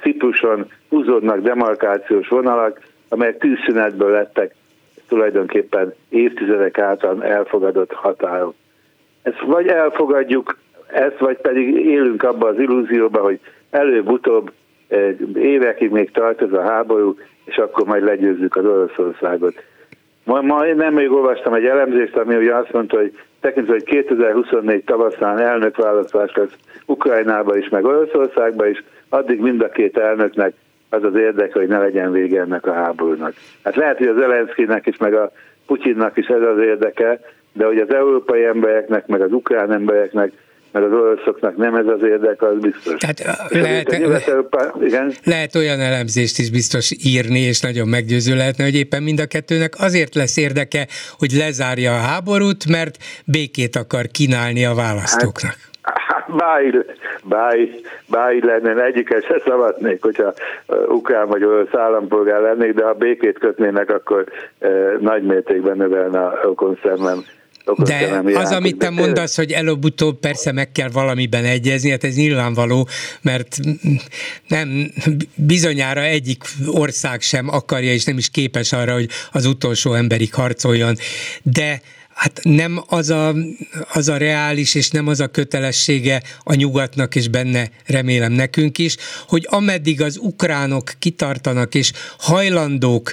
Cipruson 0.00 0.66
húzódnak 0.88 1.40
demarkációs 1.40 2.28
vonalak, 2.28 2.80
amelyek 3.08 3.38
tűzszünetből 3.38 4.10
lettek 4.10 4.54
tulajdonképpen 5.08 5.94
évtizedek 6.08 6.78
által 6.78 7.24
elfogadott 7.24 7.92
határok. 7.92 8.54
Ezt 9.22 9.40
vagy 9.40 9.66
elfogadjuk, 9.66 10.58
ezt, 10.86 11.18
vagy 11.18 11.36
pedig 11.36 11.86
élünk 11.86 12.22
abba 12.22 12.48
az 12.48 12.58
illúzióba, 12.58 13.20
hogy 13.20 13.40
előbb-utóbb 13.70 14.52
évekig 15.34 15.90
még 15.90 16.10
tart 16.10 16.42
ez 16.42 16.52
a 16.52 16.62
háború, 16.62 17.16
és 17.44 17.56
akkor 17.56 17.86
majd 17.86 18.04
legyőzzük 18.04 18.56
az 18.56 18.64
Oroszországot. 18.64 19.54
Ma, 20.24 20.40
ma 20.40 20.66
én 20.66 20.76
nem 20.76 20.94
még 20.94 21.12
olvastam 21.12 21.54
egy 21.54 21.64
elemzést, 21.64 22.16
ami 22.16 22.36
ugye 22.36 22.54
azt 22.54 22.72
mondta, 22.72 22.96
hogy 22.96 23.18
tekintve, 23.40 23.72
hogy 23.72 23.84
2024 23.84 24.84
tavaszán 24.84 25.38
elnökválasztás 25.38 26.32
lesz 26.34 26.56
Ukrajnába 26.86 27.56
is, 27.56 27.68
meg 27.68 27.84
Oroszországba 27.84 28.66
is, 28.66 28.84
addig 29.08 29.40
mind 29.40 29.62
a 29.62 29.68
két 29.68 29.98
elnöknek 29.98 30.54
az 30.88 31.04
az 31.04 31.14
érdeke, 31.14 31.58
hogy 31.58 31.68
ne 31.68 31.78
legyen 31.78 32.12
vége 32.12 32.40
ennek 32.40 32.66
a 32.66 32.72
háborúnak. 32.72 33.32
Hát 33.64 33.76
lehet, 33.76 33.98
hogy 33.98 34.06
az 34.06 34.16
Zelenszkinek 34.16 34.86
is, 34.86 34.96
meg 34.96 35.14
a 35.14 35.32
Putyinnak 35.66 36.16
is 36.16 36.26
ez 36.26 36.42
az 36.42 36.58
érdeke, 36.58 37.20
de 37.52 37.64
hogy 37.64 37.78
az 37.78 37.94
európai 37.94 38.44
embereknek, 38.44 39.06
meg 39.06 39.20
az 39.20 39.32
ukrán 39.32 39.72
embereknek 39.72 40.32
meg 40.72 40.82
az 40.82 40.92
oroszoknak 40.92 41.56
nem 41.56 41.74
ez 41.74 41.86
az 41.86 42.02
érdek, 42.02 42.42
az 42.42 42.58
biztos. 42.60 42.94
Tehát 42.98 43.48
lehet, 43.50 43.90
le, 43.90 44.86
igen? 44.86 45.12
lehet 45.24 45.54
olyan 45.54 45.80
elemzést 45.80 46.38
is 46.38 46.50
biztos 46.50 46.90
írni, 47.04 47.38
és 47.38 47.60
nagyon 47.60 47.88
meggyőző 47.88 48.36
lehetne, 48.36 48.64
hogy 48.64 48.74
éppen 48.74 49.02
mind 49.02 49.20
a 49.20 49.26
kettőnek 49.26 49.74
azért 49.78 50.14
lesz 50.14 50.36
érdeke, 50.36 50.86
hogy 51.18 51.30
lezárja 51.30 51.92
a 51.92 52.00
háborút, 52.08 52.68
mert 52.68 52.96
békét 53.26 53.76
akar 53.76 54.06
kínálni 54.06 54.64
a 54.64 54.74
választóknak. 54.74 55.54
Hát, 55.82 55.98
hát 55.98 56.36
báj, 56.36 56.70
báj, 57.22 57.70
báj 58.06 58.40
lenne, 58.40 58.84
egyiket 58.84 59.24
se 59.24 59.42
szavatnék, 59.44 60.02
hogyha 60.02 60.32
ukrán 60.88 61.28
vagy 61.28 61.44
orosz 61.44 61.74
állampolgár 61.74 62.40
lennék, 62.40 62.74
de 62.74 62.84
ha 62.84 62.92
békét 62.92 63.38
kötnének, 63.38 63.90
akkor 63.90 64.24
eh, 64.58 64.70
nagy 65.00 65.22
mértékben 65.22 65.76
növelne 65.76 66.26
a 66.26 66.52
konszernem 66.54 67.24
de 67.76 68.22
az, 68.34 68.50
amit 68.50 68.76
te 68.76 68.90
mondasz, 68.90 69.36
hogy 69.36 69.52
előbb-utóbb 69.52 70.18
persze 70.18 70.52
meg 70.52 70.72
kell 70.72 70.88
valamiben 70.88 71.44
egyezni, 71.44 71.90
hát 71.90 72.04
ez 72.04 72.14
nyilvánvaló, 72.14 72.88
mert 73.20 73.58
nem 74.48 74.92
bizonyára 75.34 76.02
egyik 76.02 76.44
ország 76.66 77.20
sem 77.20 77.48
akarja, 77.48 77.92
és 77.92 78.04
nem 78.04 78.18
is 78.18 78.30
képes 78.30 78.72
arra, 78.72 78.92
hogy 78.92 79.08
az 79.30 79.46
utolsó 79.46 79.94
emberig 79.94 80.34
harcoljon, 80.34 80.96
de 81.42 81.80
hát 82.14 82.40
nem 82.42 82.84
az 82.86 83.10
a, 83.10 83.34
az 83.92 84.08
a 84.08 84.16
reális, 84.16 84.74
és 84.74 84.90
nem 84.90 85.06
az 85.06 85.20
a 85.20 85.26
kötelessége 85.26 86.22
a 86.42 86.54
nyugatnak, 86.54 87.14
és 87.14 87.28
benne 87.28 87.70
remélem 87.86 88.32
nekünk 88.32 88.78
is, 88.78 88.96
hogy 89.28 89.46
ameddig 89.50 90.02
az 90.02 90.18
ukránok 90.20 90.92
kitartanak, 90.98 91.74
és 91.74 91.92
hajlandók 92.18 93.12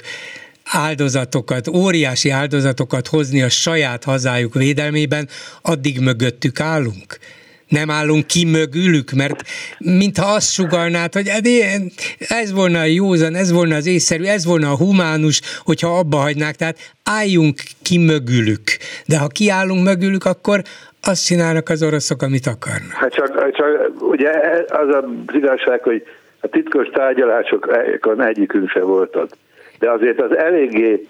áldozatokat, 0.70 1.68
óriási 1.68 2.30
áldozatokat 2.30 3.06
hozni 3.06 3.42
a 3.42 3.48
saját 3.48 4.04
hazájuk 4.04 4.54
védelmében, 4.54 5.28
addig 5.62 6.00
mögöttük 6.00 6.60
állunk 6.60 7.18
nem 7.70 7.90
állunk 7.90 8.26
ki 8.26 8.44
mögülük, 8.44 9.10
mert 9.10 9.40
mintha 9.78 10.34
azt 10.34 10.52
sugalnád, 10.52 11.12
hogy 11.12 11.28
hát 11.28 11.46
ez 12.18 12.52
volna 12.52 12.78
a 12.78 12.84
józan, 12.84 13.34
ez 13.34 13.52
volna 13.52 13.74
az 13.74 13.86
észszerű, 13.86 14.24
ez 14.24 14.46
volna 14.46 14.70
a 14.70 14.76
humánus, 14.76 15.40
hogyha 15.64 15.98
abba 15.98 16.16
hagynák, 16.16 16.54
tehát 16.54 16.76
álljunk 17.04 17.56
ki 17.82 17.98
mögülük. 17.98 18.66
De 19.06 19.18
ha 19.18 19.26
kiállunk 19.26 19.84
mögülük, 19.84 20.24
akkor 20.24 20.60
azt 21.02 21.24
csinálnak 21.24 21.68
az 21.68 21.82
oroszok, 21.82 22.22
amit 22.22 22.46
akarnak. 22.46 22.92
Hát 22.92 23.12
csak, 23.12 23.52
csak 23.52 24.02
ugye 24.02 24.30
az 24.68 24.88
az 24.88 25.34
igazság, 25.34 25.82
hogy 25.82 26.02
a 26.40 26.48
titkos 26.48 26.88
tárgyalásokon 26.88 28.22
egyikünk 28.22 28.70
se 28.70 28.80
volt 28.80 29.16
ott 29.16 29.36
de 29.80 29.90
azért 29.90 30.20
az 30.20 30.36
eléggé 30.36 31.06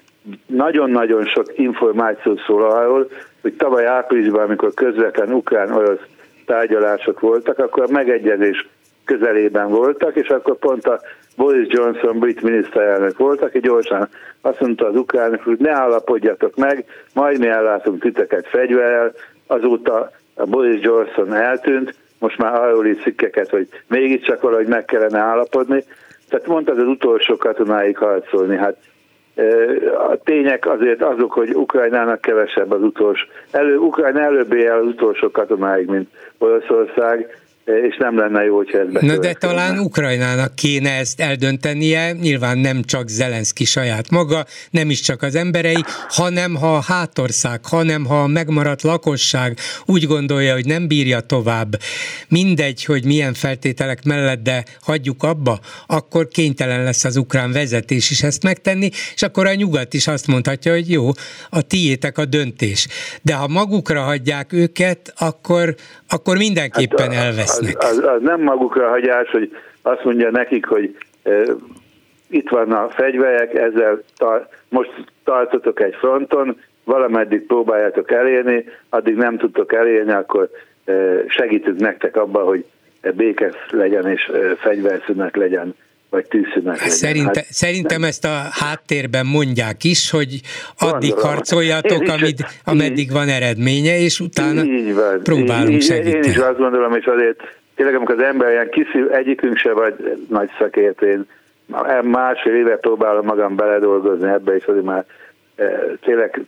nagyon-nagyon 0.46 1.24
sok 1.24 1.46
információ 1.58 2.36
szól 2.46 2.70
arról, 2.70 3.10
hogy 3.42 3.52
tavaly 3.52 3.86
áprilisban, 3.86 4.42
amikor 4.42 4.74
közvetlen 4.74 5.32
ukrán-orosz 5.32 6.00
tárgyalások 6.46 7.20
voltak, 7.20 7.58
akkor 7.58 7.82
a 7.82 7.92
megegyezés 7.92 8.68
közelében 9.04 9.68
voltak, 9.68 10.16
és 10.16 10.28
akkor 10.28 10.58
pont 10.58 10.86
a 10.86 11.00
Boris 11.36 11.66
Johnson 11.68 12.18
brit 12.18 12.42
miniszterelnök 12.42 13.18
volt, 13.18 13.42
aki 13.42 13.60
gyorsan 13.60 14.08
azt 14.40 14.60
mondta 14.60 14.86
az 14.86 14.96
ukránok, 14.96 15.42
hogy 15.42 15.58
ne 15.58 15.70
állapodjatok 15.70 16.56
meg, 16.56 16.84
majd 17.14 17.38
mi 17.38 17.46
ellátunk 17.46 18.02
titeket 18.02 18.46
fegyverrel, 18.46 19.12
azóta 19.46 20.10
a 20.34 20.44
Boris 20.46 20.82
Johnson 20.82 21.34
eltűnt, 21.34 21.94
most 22.18 22.38
már 22.38 22.54
arról 22.54 22.86
is 22.86 23.02
cikkeket, 23.02 23.48
hogy 23.48 23.68
mégiscsak 23.88 24.40
valahogy 24.40 24.66
meg 24.66 24.84
kellene 24.84 25.18
állapodni, 25.18 25.84
tehát 26.30 26.46
mondtad 26.46 26.78
az 26.78 26.86
utolsó 26.86 27.36
katonáig 27.36 27.96
harcolni, 27.96 28.56
hát 28.56 28.76
a 30.10 30.16
tények 30.24 30.66
azért 30.66 31.02
azok, 31.02 31.32
hogy 31.32 31.54
Ukrajnának 31.54 32.20
kevesebb 32.20 32.70
az 32.70 32.82
utolsó. 32.82 33.26
Elő, 33.50 33.76
Ukrajna 33.76 34.20
előbb 34.20 34.52
él 34.52 34.72
az 34.72 34.86
utolsó 34.86 35.30
katonáig, 35.30 35.86
mint 35.86 36.08
Oroszország, 36.38 37.39
és 37.76 37.96
nem 37.98 38.18
lenne 38.18 38.44
jó, 38.44 38.56
hogyha 38.56 38.78
ez 38.78 38.86
Na 39.00 39.18
de 39.18 39.32
talán 39.32 39.78
Ukrajnának 39.78 40.54
kéne 40.54 40.90
ezt 40.90 41.20
eldöntenie, 41.20 42.12
nyilván 42.12 42.58
nem 42.58 42.82
csak 42.82 43.08
Zelenszky 43.08 43.64
saját 43.64 44.10
maga, 44.10 44.44
nem 44.70 44.90
is 44.90 45.00
csak 45.00 45.22
az 45.22 45.34
emberei, 45.34 45.84
hanem 46.08 46.54
ha 46.54 46.74
a 46.74 46.82
hátország, 46.82 47.60
hanem 47.64 48.04
ha 48.04 48.22
a 48.22 48.26
megmaradt 48.26 48.82
lakosság 48.82 49.58
úgy 49.86 50.06
gondolja, 50.06 50.54
hogy 50.54 50.66
nem 50.66 50.88
bírja 50.88 51.20
tovább, 51.20 51.76
mindegy, 52.28 52.84
hogy 52.84 53.04
milyen 53.04 53.34
feltételek 53.34 54.04
mellett, 54.04 54.42
de 54.42 54.64
hagyjuk 54.80 55.22
abba, 55.22 55.58
akkor 55.86 56.28
kénytelen 56.28 56.82
lesz 56.84 57.04
az 57.04 57.16
ukrán 57.16 57.52
vezetés 57.52 58.10
is 58.10 58.22
ezt 58.22 58.42
megtenni, 58.42 58.90
és 59.14 59.22
akkor 59.22 59.46
a 59.46 59.54
nyugat 59.54 59.94
is 59.94 60.06
azt 60.06 60.26
mondhatja, 60.26 60.72
hogy 60.72 60.90
jó, 60.90 61.08
a 61.50 61.62
tiétek 61.62 62.18
a 62.18 62.24
döntés. 62.24 62.86
De 63.22 63.34
ha 63.34 63.48
magukra 63.48 64.02
hagyják 64.02 64.52
őket, 64.52 65.12
akkor, 65.18 65.74
akkor 66.08 66.36
mindenképpen 66.36 67.12
hát, 67.12 67.24
elvesznek. 67.24 67.59
Az, 67.60 67.76
az, 67.78 67.98
az 67.98 68.22
nem 68.22 68.40
magukra 68.40 68.88
hagyás, 68.88 69.30
hogy 69.30 69.56
azt 69.82 70.04
mondja 70.04 70.30
nekik, 70.30 70.66
hogy 70.66 70.96
e, 71.22 71.42
itt 72.28 72.48
van 72.48 72.72
a 72.72 72.88
fegyverek, 72.88 73.54
ezzel 73.54 74.02
tar- 74.16 74.48
most 74.68 74.92
tartotok 75.24 75.80
egy 75.80 75.94
fronton, 75.94 76.60
valameddig 76.84 77.46
próbáljátok 77.46 78.10
elérni, 78.10 78.64
addig 78.88 79.16
nem 79.16 79.36
tudtok 79.36 79.72
elérni, 79.72 80.12
akkor 80.12 80.50
segítünk 81.26 81.78
nektek 81.78 82.16
abban, 82.16 82.44
hogy 82.44 82.64
békes 83.14 83.54
legyen 83.70 84.06
és 84.06 84.30
fegyverszünet 84.58 85.36
legyen 85.36 85.74
vagy 86.10 86.26
tűzszünet 86.26 86.78
legyen. 86.78 86.88
Szerinte, 86.88 87.40
hát, 87.40 87.44
szerintem 87.44 88.00
nem. 88.00 88.08
ezt 88.08 88.24
a 88.24 88.42
háttérben 88.50 89.26
mondják 89.26 89.84
is, 89.84 90.10
hogy 90.10 90.40
addig 90.78 91.10
Gondolom. 91.10 91.34
harcoljatok, 91.34 92.08
amid, 92.08 92.38
ameddig 92.64 93.12
van 93.12 93.28
eredménye, 93.28 93.98
és 93.98 94.20
utána 94.20 94.62
így 94.62 94.94
van, 94.94 95.22
próbálunk 95.22 95.74
így, 95.74 95.82
segíteni. 95.82 96.26
Én 96.26 96.30
is 96.30 96.36
azt 96.36 96.58
gondolom, 96.58 96.94
és 96.94 97.04
azért 97.04 97.40
tényleg 97.74 97.94
amikor 97.94 98.14
az 98.14 98.22
ember 98.22 98.50
ilyen 98.50 98.70
kiszív, 98.70 99.12
egyikünk 99.12 99.56
se 99.56 99.72
vagy 99.72 99.94
nagy 100.28 100.50
szakért, 100.58 101.02
én 101.02 101.26
másfél 102.02 102.54
éve 102.54 102.76
próbálom 102.76 103.26
magam 103.26 103.56
beledolgozni 103.56 104.28
ebbe, 104.28 104.56
és 104.56 104.64
azért 104.64 104.84
már 104.84 105.04
e, 105.56 105.80
tényleg 106.00 106.40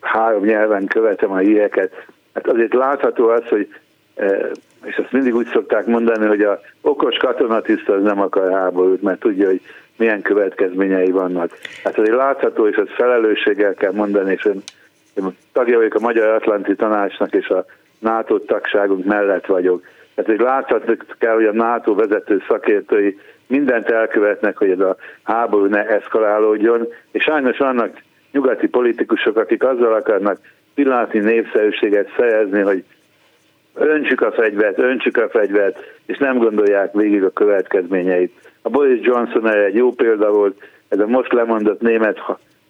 három 0.00 0.44
nyelven 0.44 0.86
követem 0.86 1.30
a 1.30 1.36
híreket. 1.36 1.92
Hát 2.34 2.46
azért 2.46 2.74
látható 2.74 3.28
az, 3.28 3.48
hogy 3.48 3.68
e, 4.14 4.50
és 4.84 4.96
azt 4.96 5.12
mindig 5.12 5.34
úgy 5.34 5.46
szokták 5.46 5.86
mondani, 5.86 6.26
hogy 6.26 6.42
a 6.42 6.60
okos 6.80 7.16
katonatiszt 7.16 7.88
az 7.88 8.02
nem 8.02 8.20
akar 8.20 8.52
háborút, 8.52 9.02
mert 9.02 9.20
tudja, 9.20 9.46
hogy 9.46 9.60
milyen 9.96 10.22
következményei 10.22 11.10
vannak. 11.10 11.50
Hát 11.84 11.98
azért 11.98 12.16
látható, 12.16 12.68
és 12.68 12.76
ezt 12.76 12.94
felelősséggel 12.94 13.74
kell 13.74 13.92
mondani, 13.92 14.32
és 14.32 14.44
én, 14.44 14.62
én 15.14 15.36
tagja 15.52 15.76
vagyok 15.76 15.94
a 15.94 16.00
Magyar 16.00 16.28
Atlanti 16.28 16.74
Tanácsnak, 16.74 17.34
és 17.34 17.48
a 17.48 17.64
NATO 17.98 18.38
tagságunk 18.38 19.04
mellett 19.04 19.46
vagyok. 19.46 19.82
Tehát 20.14 20.30
hogy 20.30 20.40
láthatni 20.40 20.96
kell, 21.18 21.34
hogy 21.34 21.44
a 21.44 21.52
NATO 21.52 21.94
vezető 21.94 22.42
szakértői 22.48 23.18
mindent 23.46 23.90
elkövetnek, 23.90 24.56
hogy 24.56 24.70
ez 24.70 24.80
a 24.80 24.96
háború 25.22 25.64
ne 25.66 25.86
eszkalálódjon, 25.86 26.88
és 27.12 27.22
sajnos 27.22 27.58
vannak 27.58 28.02
nyugati 28.32 28.68
politikusok, 28.68 29.36
akik 29.36 29.64
azzal 29.64 29.92
akarnak 29.94 30.38
pillanatnyi 30.74 31.18
népszerűséget 31.20 32.12
szerezni, 32.16 32.60
hogy 32.60 32.84
öntsük 33.80 34.20
a 34.20 34.32
fegyvert, 34.32 34.78
öntsük 34.78 35.16
a 35.16 35.28
fegyvert, 35.28 35.78
és 36.06 36.18
nem 36.18 36.38
gondolják 36.38 36.92
végig 36.92 37.22
a 37.22 37.30
következményeit. 37.30 38.32
A 38.62 38.68
Boris 38.68 39.00
Johnson 39.02 39.48
erre 39.48 39.64
egy 39.64 39.74
jó 39.74 39.92
példa 39.92 40.30
volt, 40.30 40.62
ez 40.88 40.98
a 40.98 41.06
most 41.06 41.32
lemondott 41.32 41.80
német 41.80 42.18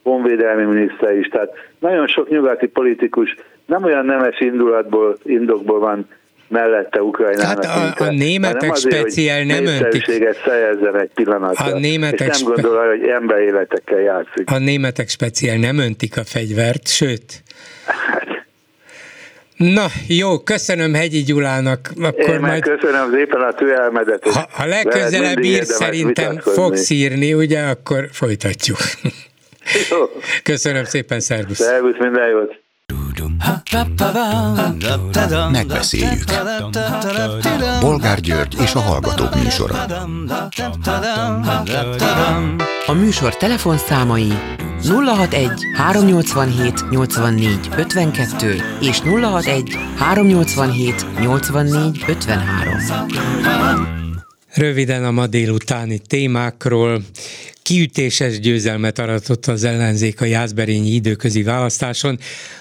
honvédelmi 0.02 0.64
miniszter 0.64 1.16
is, 1.16 1.28
tehát 1.28 1.50
nagyon 1.78 2.06
sok 2.06 2.28
nyugati 2.28 2.66
politikus 2.66 3.36
nem 3.66 3.84
olyan 3.84 4.04
nemes 4.04 4.40
indulatból, 4.40 5.16
indokból 5.24 5.78
van 5.78 6.06
mellette 6.48 7.02
Ukrajnának. 7.02 7.64
Hát 7.64 8.00
a, 8.00 8.04
a 8.04 8.11
németek 8.11 8.70
azért, 8.70 8.94
speciál 8.94 9.44
nem 9.44 9.66
öntik. 9.66 10.04
szerezzen 10.44 10.96
egy 11.00 11.11
pillanatra, 11.14 11.74
a 11.74 11.78
németek 11.78 12.28
és 12.28 12.42
nem 12.42 12.52
gondol, 12.52 12.88
hogy 12.88 13.09
emberéletekkel 13.09 14.00
játszik. 14.00 14.50
A 14.50 14.59
németek 14.59 15.09
speciál 15.09 15.56
nem 15.56 15.78
öntik 15.78 16.16
a 16.16 16.24
fegyvert, 16.24 16.88
sőt. 16.88 17.42
Hát, 17.86 18.27
Na, 19.59 19.86
jó, 20.09 20.38
köszönöm 20.38 20.94
Hegyi 20.94 21.22
Gyulának. 21.22 21.90
Akkor 22.02 22.28
Én 22.28 22.40
majd... 22.40 22.62
köszönöm 22.62 23.11
szépen 23.12 23.40
a 23.40 23.52
türelmedet. 23.52 24.28
Ha, 24.28 24.48
ha 24.50 24.66
legközelebb 24.66 25.42
ír, 25.42 25.64
szerintem 25.64 26.38
fogsz 26.38 26.90
írni, 26.90 27.34
ugye, 27.34 27.61
akkor 27.62 28.09
folytatjuk. 28.12 28.78
Jó. 29.90 29.98
Köszönöm 30.42 30.84
szépen, 30.84 31.20
szervusz. 31.20 31.56
Szervusz, 31.56 31.98
minden 31.98 32.28
jót. 32.28 32.61
Megbeszéljük. 35.50 36.24
Bolgár 37.80 38.20
György 38.20 38.56
és 38.60 38.74
a 38.74 38.80
Hallgatók 38.80 39.34
műsora. 39.42 39.84
A 42.86 42.92
műsor 42.92 43.36
telefonszámai 43.36 44.32
061 44.82 45.50
387 45.74 46.90
84 46.90 47.68
52 47.76 48.62
és 48.80 49.00
061 49.00 49.78
387 49.96 51.06
84 51.20 52.04
53. 52.06 52.76
Röviden 54.54 55.04
a 55.04 55.10
ma 55.10 55.26
délutáni 55.26 55.98
témákról. 55.98 57.02
Kiütéses 57.68 58.40
győzelmet 58.40 58.98
aratott 58.98 59.46
az 59.46 59.64
ellenzék 59.64 60.20
a 60.20 60.24
Jászberényi 60.24 60.90
időközi 60.90 61.42
választáson, 61.42 62.18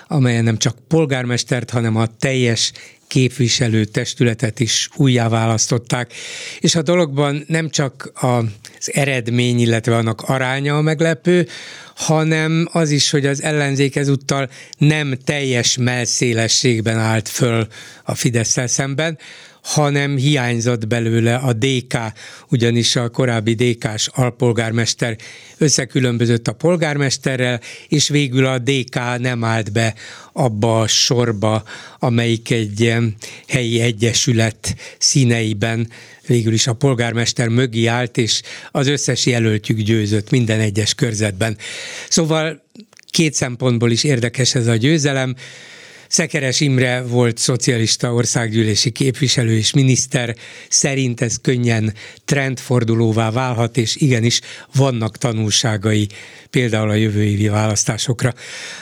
amelyen 0.08 0.44
nem 0.44 0.58
csak 0.58 0.78
polgármestert, 0.88 1.70
hanem 1.70 1.96
a 1.96 2.08
teljes 2.20 2.72
képviselő 3.08 3.86
testületet 3.86 4.60
is 4.60 4.90
újjá 4.96 5.30
választották, 5.30 6.14
és 6.60 6.76
a 6.76 6.82
dologban 6.82 7.44
nem 7.48 7.70
csak 7.70 8.12
az 8.14 8.92
eredmény, 8.94 9.60
illetve 9.60 9.96
annak 9.96 10.22
aránya 10.22 10.78
a 10.78 10.82
meglepő, 10.82 11.48
hanem 11.96 12.68
az 12.72 12.90
is, 12.90 13.10
hogy 13.10 13.26
az 13.26 13.44
ellenzék 13.44 13.96
ezúttal 13.96 14.50
nem 14.78 15.18
teljes 15.24 15.78
melszélességben 15.78 16.98
állt 16.98 17.30
föl 17.30 17.68
a 18.04 18.16
fidesz 18.16 18.58
szemben, 18.66 19.18
hanem 19.68 20.18
hiányzott 20.18 20.88
belőle 20.88 21.36
a 21.36 21.54
DK, 21.54 21.98
ugyanis 22.50 22.96
a 22.96 23.10
korábbi 23.10 23.54
DK-s 23.54 24.08
alpolgármester 24.08 25.18
összekülönbözött 25.58 26.48
a 26.48 26.54
polgármesterrel, 26.54 27.62
és 27.88 28.10
végül 28.10 28.46
a 28.46 28.58
DK 28.58 28.96
nem 29.18 29.44
állt 29.44 29.72
be 29.72 29.94
abba 30.34 30.82
a 30.82 30.88
sorba, 30.88 31.64
amelyik 32.00 32.52
egy 32.52 32.96
helyi 33.48 33.80
egyesület 33.80 34.76
színeiben 34.98 35.90
végül 36.28 36.54
is 36.54 36.68
a 36.68 36.74
polgármester 36.74 37.48
mögé 37.48 37.86
állt, 37.86 38.18
és 38.18 38.42
az 38.72 38.88
összes 38.88 39.26
jelöltjük 39.26 39.80
győzött 39.80 40.30
minden 40.30 40.60
egyes 40.60 40.94
körzetben. 40.94 41.58
Szóval 42.10 42.64
két 43.10 43.34
szempontból 43.34 43.92
is 43.92 44.04
érdekes 44.04 44.56
ez 44.56 44.68
a 44.68 44.76
győzelem. 44.76 45.36
Szekeres 46.08 46.60
Imre 46.60 47.02
volt 47.02 47.38
szocialista 47.38 48.14
országgyűlési 48.14 48.90
képviselő 48.90 49.58
és 49.58 49.74
miniszter, 49.74 50.36
szerint 50.70 51.22
ez 51.22 51.36
könnyen 51.42 51.94
trendfordulóvá 52.26 53.32
válhat, 53.32 53.78
és 53.78 53.96
igenis 53.96 54.42
vannak 54.76 55.18
tanulságai 55.18 56.08
például 56.50 56.90
a 56.90 56.94
jövő 56.94 57.24
évi 57.24 57.48
választásokra. 57.48 58.34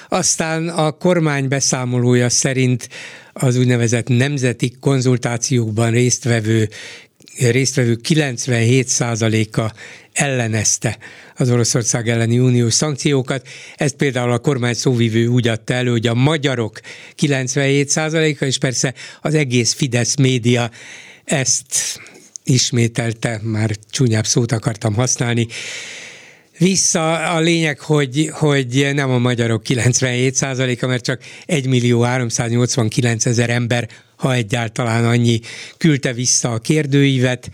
Aztán 0.09 0.69
a 0.69 0.91
kormány 0.91 1.47
beszámolója 1.47 2.29
szerint 2.29 2.89
az 3.33 3.57
úgynevezett 3.57 4.07
nemzeti 4.07 4.75
konzultációkban 4.79 5.91
résztvevő 5.91 6.69
résztvevő 7.39 7.99
97%-a 8.09 9.73
ellenezte 10.13 10.97
az 11.35 11.49
Oroszország 11.49 12.09
elleni 12.09 12.39
uniós 12.39 12.73
szankciókat. 12.73 13.47
Ezt 13.75 13.95
például 13.95 14.31
a 14.31 14.39
kormány 14.39 14.73
szóvivő 14.73 15.27
úgy 15.27 15.47
adta 15.47 15.73
elő, 15.73 15.91
hogy 15.91 16.07
a 16.07 16.13
magyarok 16.13 16.79
97%-a, 17.21 18.45
és 18.45 18.57
persze 18.57 18.93
az 19.21 19.33
egész 19.33 19.73
Fidesz 19.73 20.15
média 20.15 20.71
ezt 21.23 21.99
ismételte, 22.43 23.39
már 23.43 23.75
csúnyább 23.89 24.25
szót 24.25 24.51
akartam 24.51 24.93
használni, 24.93 25.47
vissza 26.57 27.13
a 27.13 27.39
lényeg, 27.39 27.79
hogy, 27.79 28.29
hogy 28.33 28.89
nem 28.93 29.09
a 29.09 29.17
magyarok 29.17 29.61
97%-a, 29.67 30.85
mert 30.85 31.03
csak 31.03 31.21
1 31.45 31.67
millió 31.67 32.01
389 32.01 33.25
ezer 33.25 33.49
ember, 33.49 33.89
ha 34.15 34.33
egyáltalán 34.33 35.05
annyi, 35.05 35.39
küldte 35.77 36.13
vissza 36.13 36.51
a 36.51 36.59
kérdőívet, 36.59 37.49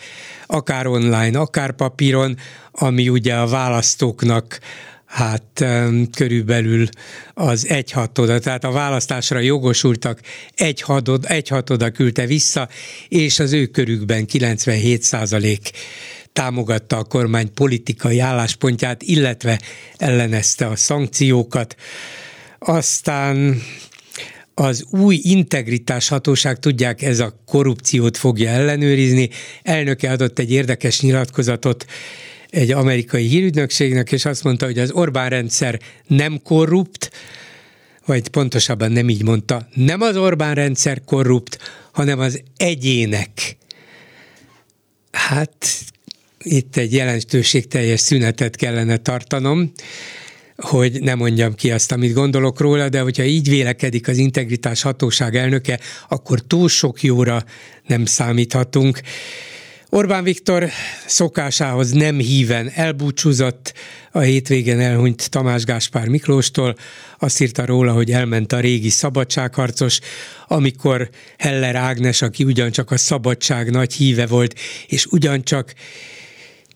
akár 0.45 0.87
online, 0.87 1.39
akár 1.39 1.71
papíron, 1.71 2.37
ami 2.71 3.09
ugye 3.09 3.35
a 3.35 3.47
választóknak 3.47 4.59
hát 5.05 5.65
körülbelül 6.11 6.87
az 7.33 7.67
egyhatoda, 7.67 8.39
tehát 8.39 8.63
a 8.63 8.71
választásra 8.71 9.39
jogosultak 9.39 10.19
egyhatoda, 10.55 11.27
egyhatoda 11.27 11.91
küldte 11.91 12.25
vissza, 12.25 12.69
és 13.07 13.39
az 13.39 13.53
ő 13.53 13.65
körükben 13.65 14.25
97 14.25 15.01
százalék 15.01 15.71
támogatta 16.33 16.97
a 16.97 17.03
kormány 17.03 17.53
politikai 17.53 18.19
álláspontját, 18.19 19.01
illetve 19.01 19.61
ellenezte 19.97 20.67
a 20.67 20.75
szankciókat. 20.75 21.75
Aztán 22.59 23.61
az 24.53 24.85
új 24.89 25.19
integritás 25.23 26.07
hatóság, 26.07 26.59
tudják, 26.59 27.01
ez 27.01 27.19
a 27.19 27.41
korrupciót 27.45 28.17
fogja 28.17 28.49
ellenőrizni. 28.49 29.29
Elnöke 29.63 30.11
adott 30.11 30.39
egy 30.39 30.51
érdekes 30.51 31.01
nyilatkozatot 31.01 31.85
egy 32.49 32.71
amerikai 32.71 33.27
hírügynökségnek, 33.27 34.11
és 34.11 34.25
azt 34.25 34.43
mondta, 34.43 34.65
hogy 34.65 34.79
az 34.79 34.91
Orbán 34.91 35.29
rendszer 35.29 35.79
nem 36.07 36.41
korrupt, 36.43 37.11
vagy 38.05 38.27
pontosabban 38.27 38.91
nem 38.91 39.09
így 39.09 39.23
mondta, 39.23 39.67
nem 39.73 40.01
az 40.01 40.17
Orbán 40.17 40.55
rendszer 40.55 41.01
korrupt, 41.05 41.57
hanem 41.91 42.19
az 42.19 42.41
egyének. 42.57 43.57
Hát 45.11 45.67
itt 46.43 46.77
egy 46.77 46.93
jelentőségteljes 46.93 47.99
szünetet 47.99 48.55
kellene 48.55 48.97
tartanom, 48.97 49.71
hogy 50.61 51.01
ne 51.01 51.15
mondjam 51.15 51.55
ki 51.55 51.71
azt, 51.71 51.91
amit 51.91 52.13
gondolok 52.13 52.59
róla, 52.59 52.89
de 52.89 52.99
hogyha 52.99 53.23
így 53.23 53.49
vélekedik 53.49 54.07
az 54.07 54.17
integritás 54.17 54.81
hatóság 54.81 55.35
elnöke, 55.35 55.79
akkor 56.09 56.39
túl 56.39 56.69
sok 56.69 57.03
jóra 57.03 57.43
nem 57.87 58.05
számíthatunk. 58.05 59.01
Orbán 59.89 60.23
Viktor 60.23 60.69
szokásához 61.05 61.91
nem 61.91 62.17
híven 62.17 62.71
elbúcsúzott, 62.75 63.73
a 64.11 64.19
hétvégen 64.19 64.79
elhunyt 64.79 65.29
Tamás 65.29 65.63
Gáspár 65.63 66.07
Miklóstól, 66.07 66.75
azt 67.19 67.41
írta 67.41 67.65
róla, 67.65 67.93
hogy 67.93 68.11
elment 68.11 68.53
a 68.53 68.59
régi 68.59 68.89
szabadságharcos, 68.89 69.99
amikor 70.47 71.09
Heller 71.37 71.75
Ágnes, 71.75 72.21
aki 72.21 72.43
ugyancsak 72.43 72.91
a 72.91 72.97
szabadság 72.97 73.71
nagy 73.71 73.93
híve 73.93 74.27
volt, 74.27 74.59
és 74.87 75.05
ugyancsak 75.05 75.73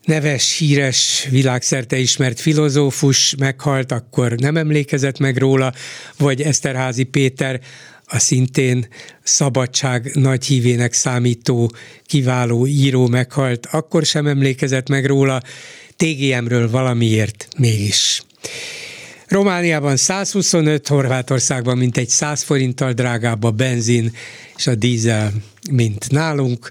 neves, 0.06 0.56
híres, 0.58 1.26
világszerte 1.30 1.96
ismert 1.96 2.40
filozófus 2.40 3.34
meghalt, 3.38 3.92
akkor 3.92 4.32
nem 4.32 4.56
emlékezett 4.56 5.18
meg 5.18 5.36
róla, 5.36 5.72
vagy 6.18 6.42
Eszterházi 6.42 7.04
Péter, 7.04 7.60
a 8.08 8.18
szintén 8.18 8.88
szabadság 9.22 10.10
nagy 10.14 10.44
hívének 10.44 10.92
számító 10.92 11.72
kiváló 12.04 12.66
író 12.66 13.06
meghalt, 13.06 13.66
akkor 13.70 14.04
sem 14.04 14.26
emlékezett 14.26 14.88
meg 14.88 15.06
róla, 15.06 15.40
TGM-ről 15.96 16.70
valamiért 16.70 17.48
mégis. 17.58 18.22
Romániában 19.26 19.96
125, 19.96 20.88
Horvátországban 20.88 21.78
mintegy 21.78 22.08
100 22.08 22.42
forinttal 22.42 22.92
drágább 22.92 23.44
a 23.44 23.50
benzin 23.50 24.12
és 24.56 24.66
a 24.66 24.74
dízel, 24.74 25.32
mint 25.70 26.10
nálunk 26.10 26.70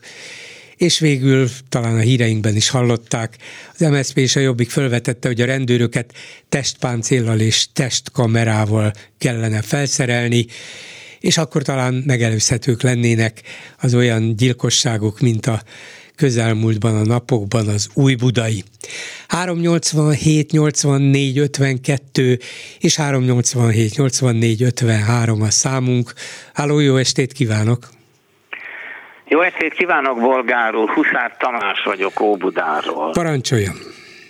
és 0.78 1.00
végül 1.00 1.50
talán 1.70 1.96
a 1.96 2.00
híreinkben 2.00 2.56
is 2.56 2.70
hallották, 2.70 3.38
az 3.74 3.80
MSZP 3.80 4.18
és 4.18 4.36
a 4.36 4.40
Jobbik 4.40 4.70
felvetette, 4.70 5.28
hogy 5.28 5.42
a 5.42 5.46
rendőröket 5.46 6.14
testpáncéllal 6.50 7.40
és 7.40 7.68
testkamerával 7.74 8.94
kellene 9.18 9.62
felszerelni, 9.62 10.46
és 11.20 11.38
akkor 11.38 11.62
talán 11.62 12.04
megelőzhetők 12.06 12.82
lennének 12.82 13.42
az 13.80 13.94
olyan 13.94 14.36
gyilkosságok, 14.36 15.20
mint 15.20 15.46
a 15.46 15.64
közelmúltban, 16.16 16.96
a 16.96 17.06
napokban 17.06 17.68
az 17.68 17.88
új 17.94 18.16
budai. 18.16 18.64
387 19.28 20.52
84 20.52 21.38
52 21.38 22.40
és 22.80 22.96
387 22.96 23.96
84 23.96 24.62
53 24.64 25.42
a 25.42 25.50
számunk. 25.50 26.14
Háló, 26.54 26.80
jó 26.80 26.98
estét 26.98 27.32
kívánok! 27.32 27.90
Jó 29.28 29.42
estét 29.42 29.74
kívánok, 29.74 30.20
Bolgáról, 30.20 30.92
Huszár 30.94 31.38
Tamás 31.38 31.84
vagyok 31.84 32.20
Óbudáról. 32.20 33.12
Parancsoljon! 33.12 33.76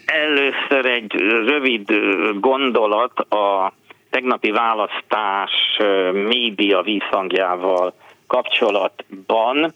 Először 0.05 0.85
egy 0.85 1.13
rövid 1.45 1.91
gondolat 2.39 3.19
a 3.19 3.73
tegnapi 4.09 4.51
választás 4.51 5.51
média 6.13 6.81
vízhangjával 6.81 7.93
kapcsolatban. 8.27 9.73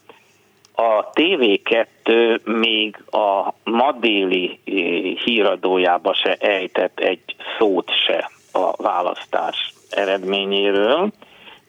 A 0.76 1.10
TV2 1.10 2.42
még 2.44 3.04
a 3.12 3.54
ma 3.64 3.92
déli 3.92 4.60
híradójába 5.26 6.14
se 6.14 6.34
ejtett 6.34 7.00
egy 7.00 7.36
szót 7.58 7.92
se 8.06 8.32
a 8.52 8.84
választás 8.84 9.74
eredményéről. 9.90 11.12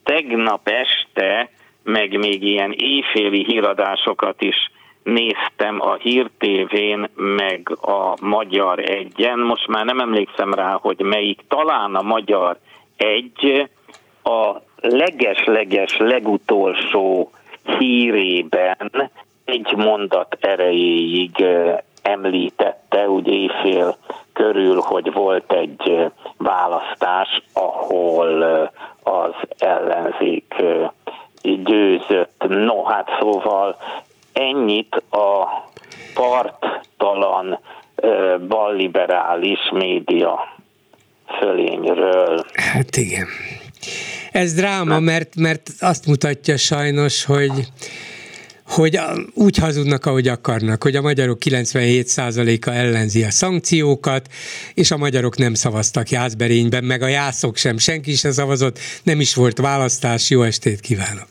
Tegnap 0.04 0.68
este 0.68 1.50
meg 1.82 2.18
még 2.18 2.42
ilyen 2.42 2.72
éjféli 2.72 3.44
híradásokat 3.44 4.42
is 4.42 4.70
néztem 5.02 5.80
a 5.80 5.94
Hír 5.94 6.30
TV-n, 6.38 7.10
meg 7.14 7.70
a 7.80 8.16
Magyar 8.20 8.78
Egyen. 8.78 9.38
Most 9.38 9.66
már 9.66 9.84
nem 9.84 10.00
emlékszem 10.00 10.54
rá, 10.54 10.78
hogy 10.80 11.00
melyik, 11.00 11.40
talán 11.48 11.94
a 11.94 12.02
Magyar 12.02 12.58
Egy 12.96 13.68
a 14.22 14.56
leges-leges 14.80 15.96
legutolsó 15.96 17.30
hírében 17.78 19.10
egy 19.44 19.74
mondat 19.76 20.36
erejéig 20.40 21.44
említette, 22.02 23.08
úgy 23.08 23.28
éjfél 23.28 23.96
körül, 24.32 24.80
hogy 24.80 25.12
volt 25.12 25.52
egy 25.52 26.10
választás, 26.36 27.42
ahol 27.52 28.42
az 29.02 29.34
ellenzék 29.58 30.54
győzött. 31.42 32.44
No, 32.48 32.84
hát 32.84 33.08
szóval 33.20 33.76
ennyit 34.32 35.02
a 35.10 35.46
parttalan 36.14 37.58
balliberális 38.48 39.70
média 39.72 40.58
fölényről. 41.38 42.44
Hát 42.54 42.96
igen. 42.96 43.26
Ez 44.32 44.54
dráma, 44.54 45.00
mert, 45.00 45.36
mert 45.36 45.70
azt 45.80 46.06
mutatja 46.06 46.56
sajnos, 46.56 47.24
hogy 47.24 47.50
hogy 48.70 48.98
úgy 49.34 49.56
hazudnak, 49.56 50.06
ahogy 50.06 50.28
akarnak, 50.28 50.82
hogy 50.82 50.96
a 50.96 51.02
magyarok 51.02 51.38
97%-a 51.50 52.70
ellenzi 52.70 53.22
a 53.24 53.30
szankciókat, 53.30 54.26
és 54.74 54.90
a 54.90 54.96
magyarok 54.96 55.36
nem 55.36 55.54
szavaztak 55.54 56.08
Jászberényben, 56.08 56.84
meg 56.84 57.02
a 57.02 57.06
jászok 57.06 57.56
sem, 57.56 57.78
senki 57.78 58.12
sem 58.12 58.30
szavazott, 58.30 58.78
nem 59.02 59.20
is 59.20 59.34
volt 59.34 59.58
választás, 59.58 60.30
jó 60.30 60.42
estét 60.42 60.80
kívánok! 60.80 61.28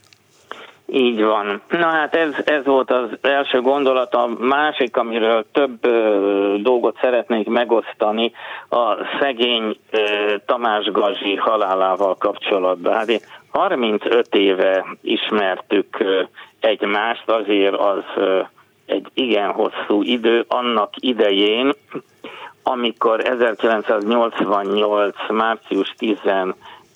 Így 0.91 1.23
van. 1.23 1.61
Na 1.69 1.87
hát 1.87 2.15
ez, 2.15 2.33
ez 2.45 2.65
volt 2.65 2.91
az 2.91 3.09
első 3.21 3.61
gondolat. 3.61 4.13
A 4.13 4.29
másik, 4.39 4.97
amiről 4.97 5.45
több 5.51 5.85
ö, 5.85 6.55
dolgot 6.61 6.97
szeretnék 7.01 7.47
megosztani, 7.47 8.31
a 8.69 8.95
szegény 9.19 9.77
ö, 9.91 9.99
Tamás 10.45 10.85
Gazsi 10.91 11.35
halálával 11.35 12.15
kapcsolatban. 12.15 12.93
Hát 12.93 13.27
35 13.49 14.35
éve 14.35 14.85
ismertük 15.01 15.99
ö, 15.99 16.21
egymást, 16.59 17.29
azért 17.29 17.75
az 17.75 18.03
egy 18.85 19.07
igen 19.13 19.51
hosszú 19.51 20.01
idő. 20.01 20.45
Annak 20.47 20.89
idején, 20.95 21.71
amikor 22.63 23.19
1988. 23.25 25.15
március 25.29 25.93
10 25.97 26.17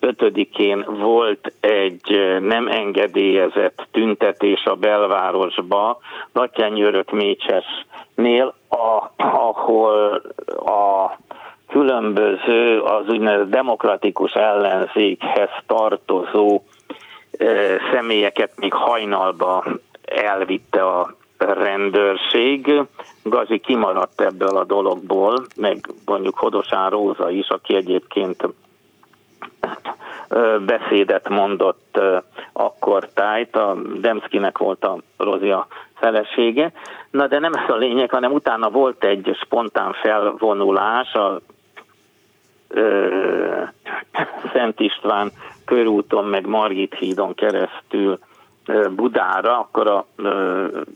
5-én 0.02 0.86
volt 0.88 1.54
egy 1.60 2.38
nem 2.42 2.68
engedélyezett 2.68 3.88
tüntetés 3.92 4.64
a 4.66 4.76
belvárosba, 4.76 5.98
Latyányőrök 6.34 7.12
Mécsesnél, 7.12 8.54
ahol 9.18 10.22
a 10.66 11.18
különböző 11.68 12.80
az 12.82 13.08
úgynevezett 13.08 13.50
demokratikus 13.50 14.32
ellenzékhez 14.32 15.50
tartozó 15.68 16.62
személyeket 17.92 18.52
még 18.56 18.74
hajnalba 18.74 19.66
elvitte 20.06 20.86
a 20.86 21.16
rendőrség. 21.38 22.82
Gazi 23.24 23.60
kimaradt 23.60 24.22
ebből 24.22 24.58
a 24.58 24.64
dologból, 24.64 25.46
meg 25.56 25.78
mondjuk 26.06 26.38
Hodosán 26.38 26.90
Róza 26.90 27.30
is, 27.30 27.48
aki 27.48 27.76
egyébként 27.76 28.48
beszédet 30.66 31.30
mondott 31.30 32.00
akkor 32.54 33.10
tájt, 33.14 33.56
a 33.56 33.76
Demszkinek 33.96 34.58
volt 34.58 34.84
a 34.84 34.98
Rozia 35.18 35.68
felesége. 35.94 36.72
Na 37.12 37.28
de 37.28 37.40
nem 37.40 37.54
ez 37.54 37.70
a 37.70 37.76
lényeg, 37.76 38.10
hanem 38.10 38.32
utána 38.32 38.70
volt 38.70 39.04
egy 39.04 39.38
spontán 39.42 39.94
felvonulás 39.94 41.14
a 41.14 41.40
Szent 44.54 44.80
István 44.80 45.32
körúton, 45.66 46.26
meg 46.26 46.46
Margit 46.46 46.96
hídon 46.96 47.34
keresztül 47.34 48.20
Budára, 48.90 49.60
akkor 49.60 49.88
a 49.88 50.06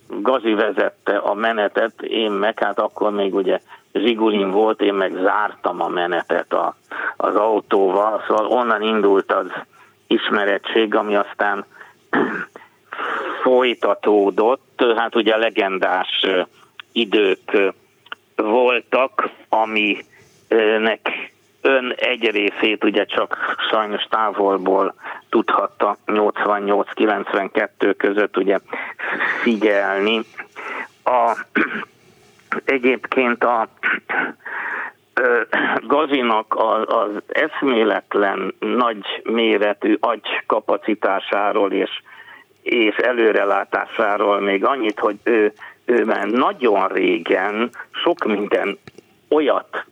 Gazi 0.08 0.54
vezette 0.54 1.18
a 1.18 1.34
menetet, 1.34 2.02
én 2.02 2.32
meg, 2.32 2.60
hát 2.60 2.80
akkor 2.80 3.12
még 3.12 3.36
ugye 3.36 3.60
Zsigulin 3.94 4.52
volt, 4.52 4.82
én 4.82 4.94
meg 4.94 5.14
zártam 5.24 5.82
a 5.82 5.88
menetet 5.88 6.54
a, 6.54 6.76
az 7.18 7.36
autóval, 7.36 8.24
szóval 8.28 8.46
onnan 8.46 8.82
indult 8.82 9.32
az 9.32 9.52
ismerettség, 10.08 10.96
ami 10.96 11.16
aztán 11.16 11.66
folytatódott, 13.44 14.84
hát 14.96 15.16
ugye 15.16 15.38
legendás 15.38 16.26
idők 16.92 17.74
voltak, 18.36 19.30
aminek 19.50 21.32
ön 21.68 21.94
egy 21.96 22.30
részét 22.30 22.84
ugye 22.84 23.06
csak 23.06 23.56
sajnos 23.70 24.04
távolból 24.10 24.94
tudhatta 25.30 25.98
88-92 26.06 27.94
között 27.98 28.38
ugye 28.38 28.58
figyelni. 29.42 30.22
A 31.04 31.38
Egyébként 32.66 33.44
a 33.44 33.68
Gazinak 35.88 36.56
az 36.88 37.10
eszméletlen 37.28 38.54
nagy 38.60 39.22
méretű 39.24 39.98
agy 40.00 40.44
kapacitásáról 40.46 41.72
és, 41.72 42.02
és 42.62 42.96
előrelátásáról 42.96 44.40
még 44.40 44.66
annyit, 44.66 45.00
hogy 45.00 45.16
ő, 45.24 45.54
ő 45.86 46.06
már 46.06 46.26
nagyon 46.26 46.88
régen 46.88 47.70
sok 47.92 48.26
minden 48.26 48.78
olyat 49.30 49.86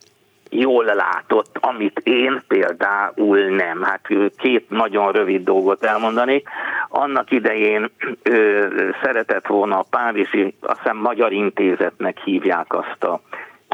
jól 0.59 0.85
látott, 0.85 1.57
amit 1.59 1.99
én 2.03 2.41
például 2.47 3.39
nem. 3.39 3.81
Hát 3.81 4.07
két 4.37 4.69
nagyon 4.69 5.11
rövid 5.11 5.43
dolgot 5.43 5.83
elmondanék. 5.83 6.47
Annak 6.89 7.31
idején 7.31 7.91
ö, 8.23 8.67
szeretett 9.01 9.47
volna 9.47 9.79
a 9.79 9.85
Párizsi, 9.89 10.55
azt 10.61 10.77
hiszem 10.77 10.97
Magyar 10.97 11.31
Intézetnek 11.31 12.19
hívják 12.23 12.73
azt 12.73 13.03
a 13.03 13.21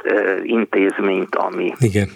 ö, 0.04 0.38
intézményt, 0.44 1.36
ami 1.36 1.74
Igen. 1.80 2.10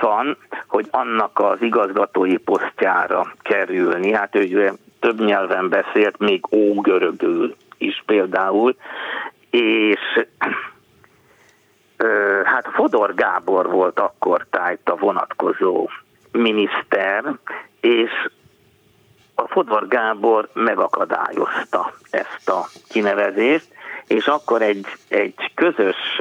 van, 0.00 0.36
hogy 0.66 0.86
annak 0.90 1.38
az 1.38 1.62
igazgatói 1.62 2.36
posztjára 2.36 3.32
kerülni. 3.42 4.12
Hát 4.12 4.36
ő 4.36 4.72
több 5.00 5.24
nyelven 5.24 5.68
beszélt, 5.68 6.18
még 6.18 6.44
ógörögül 6.50 7.54
is 7.78 8.02
például, 8.06 8.76
és 9.50 10.26
hát 12.44 12.68
Fodor 12.72 13.14
Gábor 13.14 13.70
volt 13.70 14.00
akkor 14.00 14.46
tájt 14.50 14.88
a 14.88 14.96
vonatkozó 14.96 15.88
miniszter, 16.32 17.24
és 17.80 18.10
a 19.34 19.48
Fodor 19.48 19.88
Gábor 19.88 20.48
megakadályozta 20.52 21.92
ezt 22.10 22.48
a 22.48 22.66
kinevezést, 22.88 23.68
és 24.06 24.26
akkor 24.26 24.62
egy, 24.62 24.86
egy 25.08 25.52
közös 25.54 26.20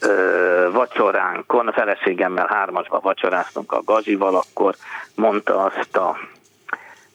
ö, 0.00 0.68
vacsoránkon, 0.72 1.68
a 1.68 1.72
feleségemmel 1.72 2.46
hármasba 2.46 3.00
vacsoráztunk 3.00 3.72
a 3.72 3.82
Gazsival, 3.84 4.34
akkor 4.34 4.74
mondta 5.14 5.64
azt 5.64 5.96
a 5.96 6.16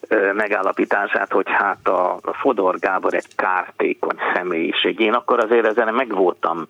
ö, 0.08 0.32
megállapítását, 0.32 1.32
hogy 1.32 1.50
hát 1.50 1.88
a 1.88 2.18
Fodor 2.32 2.78
Gábor 2.78 3.14
egy 3.14 3.34
kártékony 3.34 4.18
személyiség. 4.34 5.00
Én 5.00 5.12
akkor 5.12 5.38
azért 5.38 5.66
ezen 5.66 5.94
meg 5.94 6.14
voltam, 6.14 6.68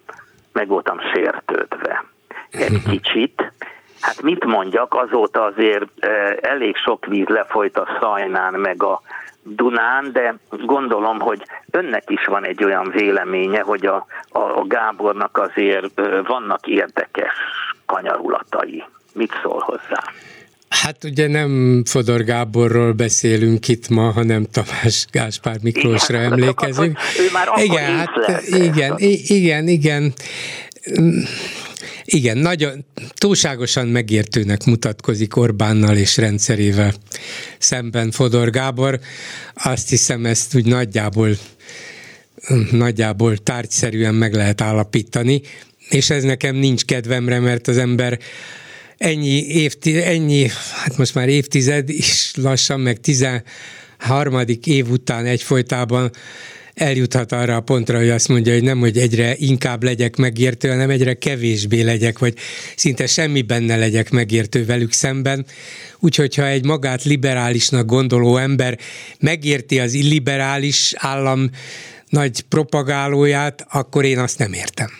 meg 0.52 0.68
voltam 0.68 1.00
sértődve 1.14 2.04
egy 2.50 2.82
kicsit. 2.90 3.52
Hát 4.00 4.22
mit 4.22 4.44
mondjak, 4.44 4.94
azóta 4.94 5.42
azért 5.42 6.06
elég 6.40 6.76
sok 6.76 7.06
víz 7.06 7.26
lefolyt 7.26 7.76
a 7.76 7.98
Szajnán, 8.00 8.54
meg 8.54 8.82
a 8.82 9.00
Dunán, 9.42 10.12
de 10.12 10.34
gondolom, 10.50 11.20
hogy 11.20 11.42
önnek 11.70 12.10
is 12.10 12.24
van 12.24 12.44
egy 12.44 12.64
olyan 12.64 12.90
véleménye, 12.90 13.60
hogy 13.60 13.86
a, 13.86 14.06
a 14.28 14.66
Gábornak 14.66 15.38
azért 15.38 16.00
vannak 16.26 16.66
érdekes 16.66 17.34
kanyarulatai. 17.86 18.84
Mit 19.14 19.38
szól 19.42 19.60
hozzá? 19.60 20.02
Hát 20.72 21.04
ugye 21.04 21.28
nem 21.28 21.82
Fodor 21.84 22.24
Gáborról 22.24 22.92
beszélünk 22.92 23.68
itt 23.68 23.88
ma, 23.88 24.10
hanem 24.10 24.46
Tamás 24.50 25.06
Gáspár 25.10 25.58
Miklósra 25.62 26.18
igen, 26.18 26.32
emlékezünk. 26.32 26.98
Ő 27.18 27.30
már 27.32 27.48
igen, 27.64 27.96
hát, 27.96 28.42
igen, 28.46 28.94
igen, 29.26 29.68
igen. 29.68 30.14
Igen, 32.04 32.38
nagyon 32.38 32.84
túlságosan 33.14 33.88
megértőnek 33.88 34.64
mutatkozik 34.64 35.36
Orbánnal 35.36 35.96
és 35.96 36.16
rendszerével 36.16 36.92
szemben 37.58 38.10
Fodor 38.10 38.50
Gábor. 38.50 39.00
Azt 39.54 39.88
hiszem, 39.88 40.26
ezt 40.26 40.54
úgy 40.54 40.66
nagyjából, 40.66 41.36
nagyjából 42.70 43.36
tárgyszerűen 43.36 44.14
meg 44.14 44.34
lehet 44.34 44.60
állapítani, 44.60 45.40
és 45.88 46.10
ez 46.10 46.22
nekem 46.22 46.56
nincs 46.56 46.84
kedvemre, 46.84 47.40
mert 47.40 47.68
az 47.68 47.78
ember 47.78 48.18
ennyi, 49.02 49.46
évtized, 49.46 50.02
ennyi, 50.02 50.48
hát 50.82 50.96
most 50.96 51.14
már 51.14 51.28
évtized 51.28 51.88
is 51.88 52.30
lassan, 52.34 52.80
meg 52.80 53.00
13. 53.00 54.40
év 54.64 54.90
után 54.90 55.26
egyfolytában 55.26 56.10
eljuthat 56.74 57.32
arra 57.32 57.56
a 57.56 57.60
pontra, 57.60 57.98
hogy 57.98 58.08
azt 58.08 58.28
mondja, 58.28 58.52
hogy 58.52 58.62
nem, 58.62 58.78
hogy 58.78 58.98
egyre 58.98 59.34
inkább 59.36 59.82
legyek 59.82 60.16
megértő, 60.16 60.68
hanem 60.68 60.90
egyre 60.90 61.14
kevésbé 61.14 61.80
legyek, 61.80 62.18
vagy 62.18 62.34
szinte 62.76 63.06
semmi 63.06 63.42
benne 63.42 63.76
legyek 63.76 64.10
megértő 64.10 64.64
velük 64.64 64.92
szemben. 64.92 65.46
Úgyhogy 65.98 66.34
ha 66.34 66.46
egy 66.46 66.64
magát 66.64 67.04
liberálisnak 67.04 67.86
gondoló 67.86 68.36
ember 68.36 68.78
megérti 69.20 69.80
az 69.80 69.94
illiberális 69.94 70.92
állam 70.96 71.50
nagy 72.08 72.40
propagálóját, 72.40 73.66
akkor 73.70 74.04
én 74.04 74.18
azt 74.18 74.38
nem 74.38 74.52
értem. 74.52 74.90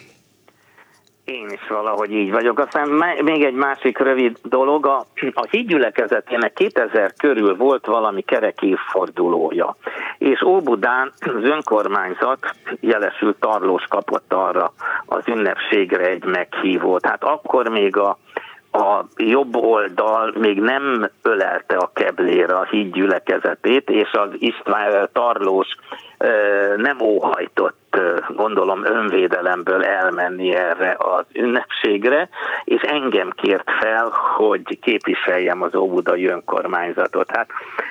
Én 1.25 1.49
is 1.51 1.69
valahogy 1.69 2.13
így 2.13 2.31
vagyok. 2.31 2.59
Aztán 2.59 2.89
még 3.23 3.45
egy 3.45 3.55
másik 3.55 3.99
rövid 3.99 4.39
dolog, 4.43 4.87
a, 4.87 5.07
a 5.33 5.47
hídgyülekezetének 5.51 6.53
2000 6.53 7.13
körül 7.19 7.57
volt 7.57 7.87
valami 7.87 8.23
kerek 8.23 8.63
évfordulója, 8.63 9.77
és 10.19 10.43
Óbudán 10.43 11.13
az 11.21 11.45
önkormányzat 11.45 12.55
jelesült 12.81 13.37
Tarlós 13.41 13.85
kapott 13.89 14.33
arra 14.33 14.73
az 15.07 15.29
ünnepségre 15.29 16.05
egy 16.05 16.25
meghívót. 16.25 17.07
Hát 17.07 17.25
akkor 17.25 17.69
még 17.69 17.97
a 17.97 18.19
a 18.75 19.05
jobb 19.17 19.57
oldal 19.57 20.33
még 20.39 20.61
nem 20.61 21.11
ölelte 21.23 21.77
a 21.77 21.91
keblére 21.95 22.55
a 22.55 22.65
hídgyülekezetét, 22.65 23.91
és 23.91 24.13
az 24.13 24.29
István 24.39 25.09
Tarlós 25.13 25.69
nem 26.77 27.01
óhajtott 27.01 27.82
gondolom 28.29 28.85
önvédelemből 28.85 29.85
elmenni 29.85 30.55
erre 30.55 30.97
az 30.99 31.25
ünnepségre, 31.33 32.29
és 32.65 32.81
engem 32.81 33.31
kért 33.31 33.71
fel, 33.81 34.13
hogy 34.37 34.79
képviseljem 34.81 35.63
az 35.63 35.75
óbudai 35.75 36.27
önkormányzatot. 36.27 37.31
Hát 37.31 37.49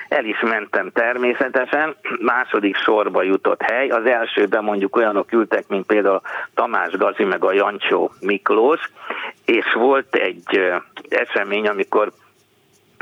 el 0.08 0.24
is 0.24 0.40
mentem 0.40 0.90
természetesen, 0.90 1.94
második 2.20 2.76
sorba 2.76 3.22
jutott 3.22 3.62
hely, 3.62 3.88
az 3.88 4.06
elsőben 4.06 4.64
mondjuk 4.64 4.96
olyanok 4.96 5.32
ültek, 5.32 5.68
mint 5.68 5.86
például 5.86 6.20
Tamás 6.54 6.90
Gazi 6.92 7.24
meg 7.24 7.44
a 7.44 7.52
Jancsó 7.52 8.10
Miklós, 8.20 8.80
és 9.44 9.72
volt 9.72 10.14
egy 10.14 10.72
esemény, 11.08 11.68
amikor 11.68 12.12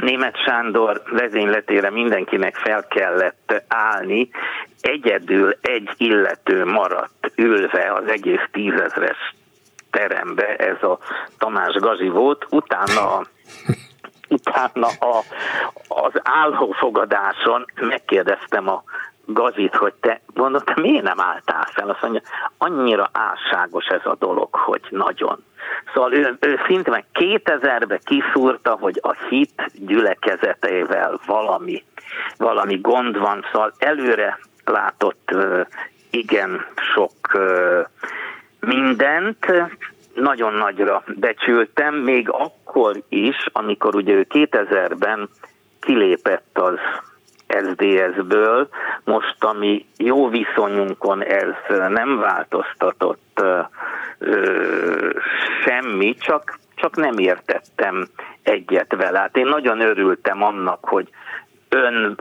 Német 0.00 0.36
Sándor 0.44 1.02
vezényletére 1.10 1.90
mindenkinek 1.90 2.56
fel 2.56 2.86
kellett 2.86 3.62
állni, 3.68 4.30
egyedül 4.80 5.56
egy 5.60 5.90
illető 5.96 6.64
maradt 6.64 7.32
ülve 7.36 7.92
az 7.92 8.06
egész 8.06 8.44
tízezres 8.52 9.34
terembe, 9.90 10.56
ez 10.56 10.82
a 10.82 10.98
Tamás 11.38 11.74
Gazi 11.74 12.08
volt, 12.08 12.46
utána 12.50 13.20
utána 14.28 14.86
a, 14.86 15.24
az 15.88 16.12
állófogadáson 16.22 17.64
megkérdeztem 17.80 18.68
a 18.68 18.82
Gazit, 19.32 19.74
hogy 19.74 19.92
te 20.00 20.20
mondod, 20.34 20.64
te 20.64 20.74
miért 20.80 21.02
nem 21.02 21.20
álltál 21.20 21.66
fel? 21.72 21.88
Azt 21.88 22.02
mondja, 22.02 22.20
annyira 22.58 23.10
álságos 23.12 23.86
ez 23.86 24.04
a 24.04 24.16
dolog, 24.18 24.54
hogy 24.54 24.82
nagyon. 24.90 25.44
Szóval 25.94 26.12
ő, 26.12 26.36
ő 26.40 26.60
szinte 26.66 27.04
2000-ben 27.14 28.00
kiszúrta, 28.04 28.76
hogy 28.80 28.98
a 29.02 29.12
hit 29.28 29.70
gyülekezetével 29.74 31.20
valami, 31.26 31.84
valami 32.36 32.78
gond 32.80 33.18
van, 33.18 33.44
szóval 33.52 33.72
előre 33.78 34.38
látott 34.64 35.34
igen 36.10 36.66
sok 36.94 37.38
mindent, 38.60 39.46
nagyon 40.14 40.52
nagyra 40.52 41.02
becsültem, 41.06 41.94
még 41.94 42.30
akkor 42.30 43.02
is, 43.08 43.46
amikor 43.52 43.94
ugye 43.94 44.12
ő 44.12 44.26
2000-ben 44.30 45.28
kilépett 45.80 46.58
az 46.58 46.78
SDS-ből, 47.50 48.68
most 49.04 49.44
ami 49.44 49.86
jó 49.96 50.28
viszonyunkon 50.28 51.24
ez 51.24 51.78
nem 51.88 52.18
változtatott 52.18 53.42
ö, 54.18 55.10
semmi, 55.64 56.14
csak, 56.14 56.58
csak 56.74 56.96
nem 56.96 57.18
értettem 57.18 58.08
egyet 58.42 58.94
vele. 58.96 59.18
Hát 59.18 59.36
én 59.36 59.46
nagyon 59.46 59.80
örültem 59.80 60.42
annak, 60.42 60.84
hogy 60.84 61.08
ön 61.68 62.16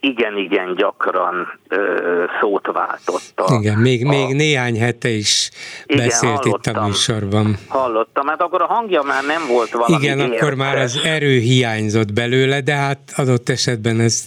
igen-igen 0.00 0.74
gyakran 0.74 1.58
ö, 1.68 2.24
szót 2.40 2.66
váltotta. 2.72 3.58
Igen, 3.60 3.78
még, 3.78 4.06
a, 4.06 4.08
még 4.08 4.34
néhány 4.34 4.78
hete 4.78 5.08
is 5.08 5.50
igen, 5.86 6.06
beszélt 6.06 6.44
itt 6.44 6.66
a 6.66 6.84
műsorban. 6.86 7.56
Hallottam, 7.68 8.26
hát 8.26 8.42
akkor 8.42 8.62
a 8.62 8.66
hangja 8.66 9.02
már 9.02 9.24
nem 9.24 9.42
volt 9.48 9.70
valami 9.70 10.04
Igen, 10.04 10.18
értes. 10.18 10.40
akkor 10.40 10.54
már 10.54 10.76
az 10.76 11.00
erő 11.04 11.38
hiányzott 11.38 12.12
belőle, 12.12 12.60
de 12.60 12.74
hát 12.74 12.98
adott 13.16 13.48
esetben 13.48 14.00
ez 14.00 14.26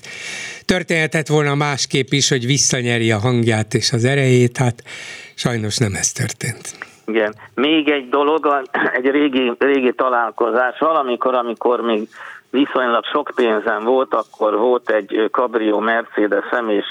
történhetett 0.66 1.28
volna 1.28 1.56
másképp 1.56 2.08
is, 2.10 2.30
hogy 2.30 2.45
visszanyeri 2.45 3.12
a 3.12 3.20
hangját 3.20 3.74
és 3.74 3.91
az 3.91 4.06
erejét, 4.06 4.58
hát 4.58 4.84
sajnos 5.36 5.78
nem 5.78 5.93
ez 5.93 6.12
történt. 6.12 6.93
Igen. 7.06 7.36
Még 7.53 7.89
egy 7.89 8.10
dolog, 8.10 8.68
egy 8.93 9.10
régi, 9.10 9.51
régi 9.58 9.93
találkozás, 9.93 10.80
valamikor, 10.80 11.34
amikor 11.34 11.82
még 11.82 12.08
viszonylag 12.56 13.06
sok 13.06 13.32
pénzem 13.36 13.84
volt, 13.84 14.14
akkor 14.14 14.58
volt 14.58 14.89
egy 14.89 15.28
Cabrio 15.32 15.80
Mercedesem, 15.80 16.70
és 16.70 16.86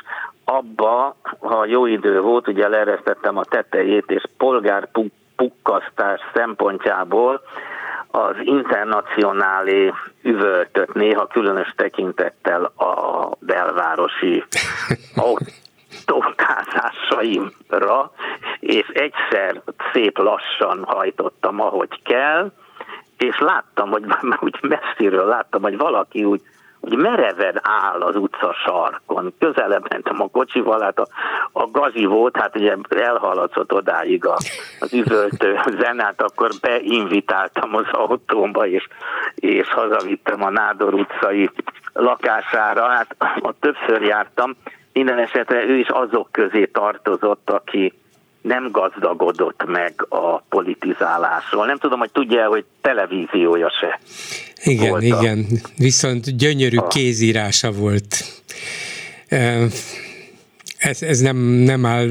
abba, 0.44 1.16
ha 1.40 1.66
jó 1.66 1.86
idő 1.86 2.20
volt, 2.20 2.48
ugye 2.48 2.68
leresztettem 2.68 3.36
a 3.36 3.44
tetejét, 3.44 4.10
és 4.10 4.22
polgárpukkasztás 4.36 6.20
szempontjából 6.34 7.40
az 8.10 8.34
internacionálé 8.40 9.92
üvöltött 10.22 10.92
néha 10.92 11.26
különös 11.26 11.72
tekintettel 11.76 12.64
a 12.64 13.28
belvárosi 13.38 14.44
autókázásaimra, 16.06 18.12
és 18.60 18.86
egyszer 18.92 19.62
szép 19.92 20.18
lassan 20.18 20.84
hajtottam, 20.84 21.60
ahogy 21.60 22.02
kell, 22.02 22.52
és 23.24 23.38
láttam, 23.38 23.90
hogy 23.90 24.04
úgy 24.40 24.58
messziről 24.62 25.26
láttam, 25.26 25.62
hogy 25.62 25.76
valaki 25.76 26.24
úgy 26.24 26.40
úgy 26.84 26.96
mereven 26.96 27.60
áll 27.62 28.00
az 28.00 28.16
utca 28.16 28.54
sarkon. 28.64 29.34
Közelebb 29.38 29.86
mentem 29.90 30.20
a 30.20 30.28
kocsival, 30.28 30.80
hát 30.80 30.98
a, 30.98 31.06
a 31.52 31.66
gazi 31.70 32.04
volt, 32.04 32.36
hát 32.36 32.56
ugye 32.56 32.76
elhaladszott 32.88 33.72
odáig 33.72 34.26
a, 34.26 34.36
az 34.80 34.92
üvöltő 34.92 35.58
zenát, 35.80 36.22
akkor 36.22 36.50
beinvitáltam 36.60 37.74
az 37.74 37.86
autómba, 37.90 38.66
és, 38.66 38.86
és 39.34 39.68
hazavittem 39.68 40.42
a 40.42 40.50
Nádor 40.50 40.94
utcai 40.94 41.50
lakására. 41.92 42.88
Hát 42.88 43.16
ott 43.40 43.60
többször 43.60 44.02
jártam, 44.02 44.56
minden 44.92 45.18
esetre 45.18 45.64
ő 45.64 45.78
is 45.78 45.88
azok 45.88 46.28
közé 46.32 46.64
tartozott, 46.64 47.50
aki, 47.50 47.92
nem 48.44 48.70
gazdagodott 48.70 49.64
meg 49.66 50.06
a 50.08 50.38
politizálásról. 50.38 51.66
Nem 51.66 51.78
tudom, 51.78 51.98
hogy 51.98 52.10
tudja 52.10 52.46
hogy 52.46 52.64
televíziója 52.80 53.72
se. 53.80 54.00
Igen, 54.70 54.88
volt 54.88 55.02
igen. 55.02 55.46
A... 55.50 55.68
Viszont 55.76 56.36
gyönyörű 56.36 56.76
a... 56.76 56.86
kézírása 56.86 57.72
volt. 57.72 58.24
Ez, 60.78 61.02
ez 61.02 61.20
nem, 61.20 61.36
nem 61.36 61.86
áll 61.86 62.08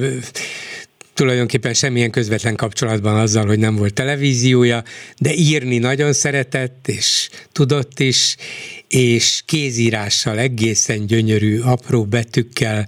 tulajdonképpen 1.14 1.74
semmilyen 1.74 2.12
közvetlen 2.12 2.56
kapcsolatban 2.56 3.20
azzal, 3.20 3.46
hogy 3.46 3.60
nem 3.60 3.76
volt 3.76 3.94
televíziója, 3.94 4.84
de 5.18 5.34
írni 5.34 5.78
nagyon 5.78 6.14
szeretett, 6.14 6.88
és 6.88 7.30
tudott 7.52 8.00
is, 8.00 8.36
és 8.88 9.42
kézírással 9.46 10.38
egészen 10.38 11.06
gyönyörű, 11.06 11.60
apró 11.60 12.06
betűkkel, 12.06 12.88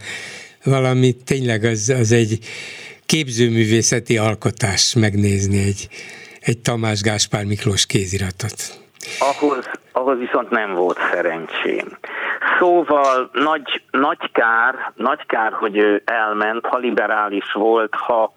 valami 0.63 1.15
tényleg 1.23 1.63
az, 1.63 1.89
az 1.89 2.11
egy 2.11 2.39
képzőművészeti 3.05 4.17
alkotás 4.17 4.95
megnézni 4.99 5.57
egy, 5.57 5.87
egy 6.41 6.59
Tamás 6.59 7.01
Gáspár 7.01 7.43
Miklós 7.45 7.85
kéziratot. 7.85 8.83
Ahhoz, 9.19 9.65
ahhoz 9.91 10.17
viszont 10.17 10.49
nem 10.49 10.73
volt 10.73 10.97
szerencsém. 11.11 11.97
Szóval 12.59 13.29
nagy, 13.33 13.81
nagy 13.91 14.31
kár, 14.31 14.91
nagy 14.95 15.25
kár, 15.25 15.53
hogy 15.53 15.77
ő 15.77 16.01
elment, 16.05 16.65
ha 16.65 16.77
liberális 16.77 17.51
volt, 17.53 17.95
ha 17.95 18.33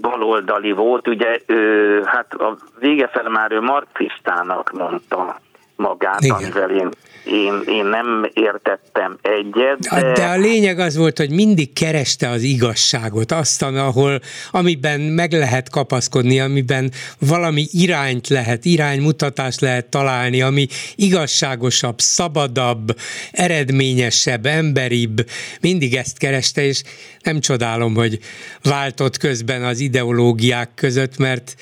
baloldali 0.00 0.72
volt, 0.72 1.08
ugye 1.08 1.40
ő, 1.46 2.02
hát 2.04 2.34
a 2.34 2.56
vége 2.78 3.08
fel 3.08 3.28
már 3.28 3.52
ő 3.52 3.60
marxistának 3.60 4.72
mondta 4.72 5.40
magát, 5.76 6.20
Igen. 6.24 6.36
amivel 6.36 6.70
én 6.70 6.88
én, 7.26 7.62
én 7.66 7.86
nem 7.86 8.30
értettem 8.34 9.18
egyet. 9.22 9.78
De... 9.78 10.12
de 10.12 10.24
a 10.24 10.36
lényeg 10.36 10.78
az 10.78 10.96
volt, 10.96 11.18
hogy 11.18 11.30
mindig 11.30 11.72
kereste 11.72 12.28
az 12.28 12.42
igazságot, 12.42 13.32
azt, 13.32 13.62
ahol, 13.62 14.20
amiben 14.50 15.00
meg 15.00 15.32
lehet 15.32 15.70
kapaszkodni, 15.70 16.40
amiben 16.40 16.92
valami 17.18 17.66
irányt 17.70 18.28
lehet, 18.28 18.64
iránymutatást 18.64 19.60
lehet 19.60 19.86
találni, 19.86 20.42
ami 20.42 20.66
igazságosabb, 20.94 22.00
szabadabb, 22.00 22.96
eredményesebb, 23.32 24.46
emberibb, 24.46 25.28
mindig 25.60 25.94
ezt 25.94 26.18
kereste, 26.18 26.64
és 26.64 26.82
nem 27.22 27.40
csodálom, 27.40 27.94
hogy 27.94 28.18
váltott 28.62 29.16
közben 29.16 29.64
az 29.64 29.80
ideológiák 29.80 30.70
között, 30.74 31.18
mert 31.18 31.54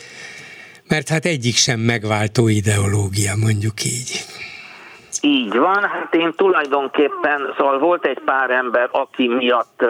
mert 0.89 1.09
hát 1.09 1.25
egyik 1.25 1.57
sem 1.57 1.81
megváltó 1.81 2.49
ideológia, 2.49 3.37
mondjuk 3.37 3.85
így. 3.85 4.25
Így 5.27 5.59
van, 5.59 5.83
hát 5.83 6.15
én 6.15 6.33
tulajdonképpen, 6.37 7.55
szóval 7.57 7.79
volt 7.79 8.07
egy 8.07 8.19
pár 8.25 8.51
ember, 8.51 8.89
aki 8.93 9.29
miatt 9.29 9.85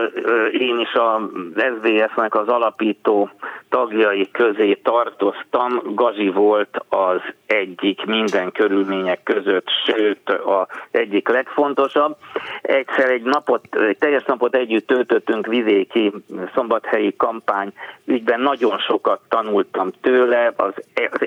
én 0.53 0.79
is 0.79 0.93
a 0.93 1.31
SZDSZ-nek 1.55 2.35
az 2.35 2.49
alapító 2.49 3.31
tagjai 3.69 4.31
közé 4.31 4.75
tartoztam. 4.75 5.83
Gazi 5.95 6.29
volt 6.29 6.85
az 6.89 7.21
egyik 7.47 8.05
minden 8.05 8.53
körülmények 8.53 9.23
között, 9.23 9.67
sőt 9.87 10.31
az 10.31 10.67
egyik 10.91 11.29
legfontosabb. 11.29 12.17
Egyszer 12.63 13.11
egy 13.11 13.23
napot, 13.23 13.77
egy 13.77 13.99
teljes 13.99 14.25
napot 14.25 14.55
együtt 14.55 14.87
töltöttünk 14.87 15.47
vidéki 15.47 16.13
szombathelyi 16.55 17.17
kampány 17.17 17.73
ügyben, 18.05 18.41
nagyon 18.41 18.79
sokat 18.79 19.21
tanultam 19.29 19.91
tőle, 20.01 20.53
az, 20.57 20.73
az 20.95 21.27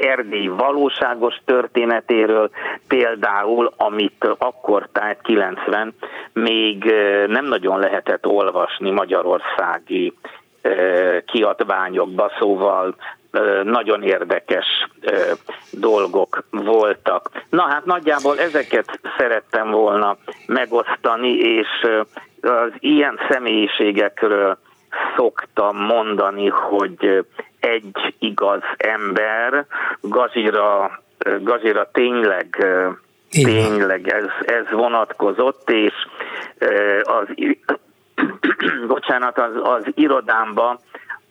valóságos 0.57 1.35
történetéről, 1.45 2.49
például, 2.88 3.73
amit 3.98 4.36
akkor, 4.38 4.88
tehát 4.91 5.22
90, 5.22 5.94
még 6.34 6.84
nem 7.28 7.45
nagyon 7.45 7.80
lehetett 7.80 8.26
olvasni 8.26 8.91
magyarországi 8.91 10.14
kiadványokba, 11.26 12.32
szóval 12.40 12.95
nagyon 13.64 14.03
érdekes 14.03 14.65
dolgok 15.72 16.44
voltak. 16.52 17.30
Na 17.49 17.61
hát 17.61 17.86
nagyjából 17.86 18.40
ezeket 18.40 18.99
szerettem 19.18 19.72
volna 19.72 20.18
megosztani, 20.48 21.34
és 21.38 21.68
az 22.41 22.72
ilyen 22.80 23.19
személyiségekről 23.30 24.57
szoktam 25.15 25.78
mondani, 25.78 26.48
hogy 26.48 27.26
egy 27.60 28.15
igaz 28.19 28.61
ember, 28.78 29.65
Gazira, 30.02 30.99
Gazira 31.40 31.90
tényleg 31.91 32.65
tényleg 33.31 34.07
ez, 34.07 34.25
ez 34.45 34.71
vonatkozott, 34.71 35.69
és 35.69 35.93
az, 37.03 37.27
bocsánat, 38.87 39.37
az, 39.37 39.51
az 39.63 39.83
irodámban 39.95 40.79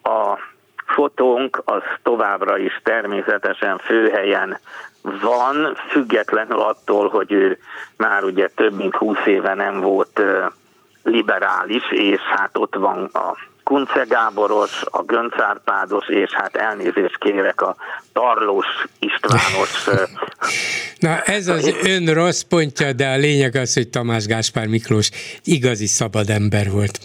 a 0.02 0.38
fotónk 0.86 1.62
az 1.64 1.82
továbbra 2.02 2.58
is 2.58 2.80
természetesen 2.82 3.78
főhelyen 3.78 4.58
van, 5.20 5.76
függetlenül 5.88 6.60
attól, 6.60 7.08
hogy 7.08 7.32
ő 7.32 7.58
már 7.96 8.24
ugye 8.24 8.48
több 8.48 8.76
mint 8.76 8.96
húsz 8.96 9.26
éve 9.26 9.54
nem 9.54 9.80
volt 9.80 10.22
liberális, 11.02 11.90
és 11.90 12.20
hát 12.20 12.56
ott 12.56 12.74
van 12.74 13.04
a 13.04 13.36
Kunce 13.68 14.04
Gáboros, 14.08 14.82
a 14.90 15.02
Gönc 15.02 15.40
Árpádos, 15.40 16.08
és 16.08 16.32
hát 16.32 16.56
elnézést 16.56 17.18
kérek 17.18 17.60
a 17.60 17.76
Tarlós 18.12 18.66
Istvános. 18.98 19.84
Na 20.98 21.20
ez 21.20 21.48
az 21.48 21.74
ön 21.82 22.06
rossz 22.06 22.40
pontja, 22.40 22.92
de 22.92 23.06
a 23.08 23.16
lényeg 23.16 23.54
az, 23.54 23.74
hogy 23.74 23.88
Tamás 23.88 24.26
Gáspár 24.26 24.66
Miklós 24.66 25.10
igazi 25.44 25.86
szabad 25.86 26.30
ember 26.30 26.70
volt. 26.70 26.98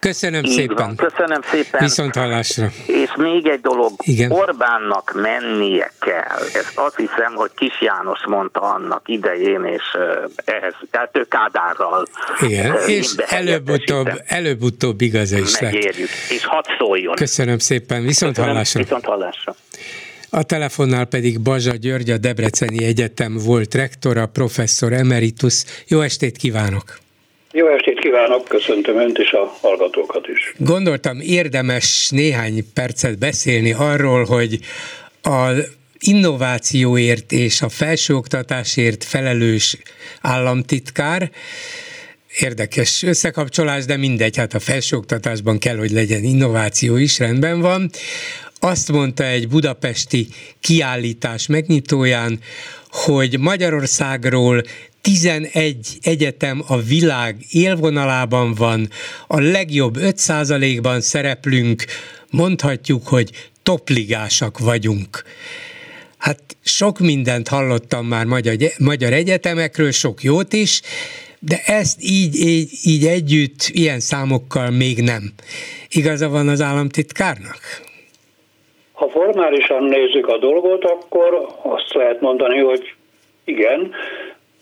Köszönöm 0.00 0.44
Így 0.44 0.50
szépen. 0.50 0.76
Van. 0.76 0.96
Köszönöm 0.96 1.40
szépen. 1.42 1.80
Viszont 1.80 2.14
hallásra. 2.14 2.66
És 2.86 3.10
még 3.16 3.46
egy 3.46 3.60
dolog, 3.60 3.92
Igen. 3.98 4.30
Orbánnak 4.30 5.12
mennie 5.14 5.92
kell. 6.00 6.38
Ezt 6.52 6.72
azt 6.74 6.96
hiszem, 6.96 7.34
hogy 7.34 7.50
Kis 7.54 7.80
János 7.80 8.26
mondta 8.26 8.60
annak 8.60 9.08
idején, 9.08 9.64
és 9.64 9.82
ehhez, 10.44 10.74
tehát 10.90 11.16
ő 11.16 11.26
Kádárral. 11.28 12.06
Igen, 12.40 12.76
és 12.86 13.14
előbb-utóbb, 13.16 14.08
előbb-utóbb 14.26 15.00
igaza 15.00 15.38
is 15.38 15.60
lett 15.60 15.72
és 16.28 16.44
hadd 16.44 16.64
szóljon. 16.78 17.14
Köszönöm 17.14 17.58
szépen, 17.58 18.02
viszont 18.02 18.34
Köszönöm, 18.34 18.54
hallásra. 18.54 18.80
Viszont 18.80 19.04
hallásra. 19.04 19.56
A 20.30 20.42
telefonnál 20.42 21.04
pedig 21.04 21.40
Bazsa 21.40 21.74
György, 21.74 22.10
a 22.10 22.18
Debreceni 22.18 22.84
Egyetem 22.84 23.36
volt 23.44 23.74
rektora, 23.74 24.26
professzor 24.26 24.92
emeritus. 24.92 25.64
Jó 25.88 26.00
estét 26.00 26.36
kívánok! 26.36 26.98
Jó 27.52 27.68
estét 27.68 28.00
kívánok, 28.00 28.44
köszöntöm 28.44 28.98
Önt 28.98 29.18
és 29.18 29.32
a 29.32 29.56
hallgatókat 29.60 30.28
is. 30.28 30.54
Gondoltam 30.56 31.20
érdemes 31.20 32.08
néhány 32.10 32.72
percet 32.74 33.18
beszélni 33.18 33.72
arról, 33.72 34.24
hogy 34.24 34.58
a 35.22 35.50
innovációért 35.98 37.32
és 37.32 37.62
a 37.62 37.68
felsőoktatásért 37.68 39.04
felelős 39.04 39.76
államtitkár 40.20 41.30
érdekes 42.38 43.02
összekapcsolás, 43.02 43.84
de 43.84 43.96
mindegy, 43.96 44.36
hát 44.36 44.54
a 44.54 44.58
felsőoktatásban 44.58 45.58
kell, 45.58 45.76
hogy 45.76 45.90
legyen 45.90 46.24
innováció 46.24 46.96
is, 46.96 47.18
rendben 47.18 47.60
van. 47.60 47.90
Azt 48.58 48.92
mondta 48.92 49.24
egy 49.24 49.48
budapesti 49.48 50.28
kiállítás 50.60 51.46
megnyitóján, 51.46 52.40
hogy 52.90 53.38
Magyarországról 53.38 54.62
11 55.00 55.98
egyetem 56.02 56.62
a 56.66 56.80
világ 56.80 57.36
élvonalában 57.50 58.54
van, 58.54 58.90
a 59.26 59.40
legjobb 59.40 59.96
5%-ban 60.00 61.00
szereplünk, 61.00 61.84
mondhatjuk, 62.30 63.06
hogy 63.06 63.30
topligásak 63.62 64.58
vagyunk. 64.58 65.22
Hát 66.16 66.56
sok 66.62 66.98
mindent 66.98 67.48
hallottam 67.48 68.06
már 68.06 68.24
magyar, 68.78 69.12
egyetemekről, 69.12 69.90
sok 69.92 70.22
jót 70.22 70.52
is, 70.52 70.80
de 71.48 71.56
ezt 71.66 72.02
így, 72.02 72.34
így, 72.34 72.70
így 72.84 73.04
együtt, 73.04 73.60
ilyen 73.72 74.00
számokkal 74.00 74.70
még 74.70 74.96
nem. 75.02 75.22
Igaza 75.90 76.28
van 76.28 76.48
az 76.48 76.60
államtitkárnak? 76.60 77.60
Ha 78.92 79.08
formálisan 79.08 79.84
nézzük 79.84 80.28
a 80.28 80.38
dolgot, 80.38 80.84
akkor 80.84 81.46
azt 81.62 81.94
lehet 81.94 82.20
mondani, 82.20 82.58
hogy 82.58 82.94
igen, 83.44 83.92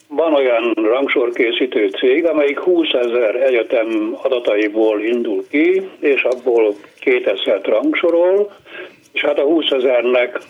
van 0.08 0.34
olyan 0.34 0.72
rangsorkészítő 0.74 1.88
cég, 1.88 2.26
amelyik 2.26 2.58
20 2.58 2.92
ezer 2.92 3.34
egyetem 3.34 4.18
adataiból 4.22 5.02
indul 5.02 5.46
ki, 5.50 5.88
és 6.00 6.22
abból 6.22 6.74
2000 7.00 7.60
rangsorol, 7.64 8.52
és 9.12 9.20
hát 9.20 9.38
a 9.38 9.42
20 9.42 9.70
ezernek 9.70 10.40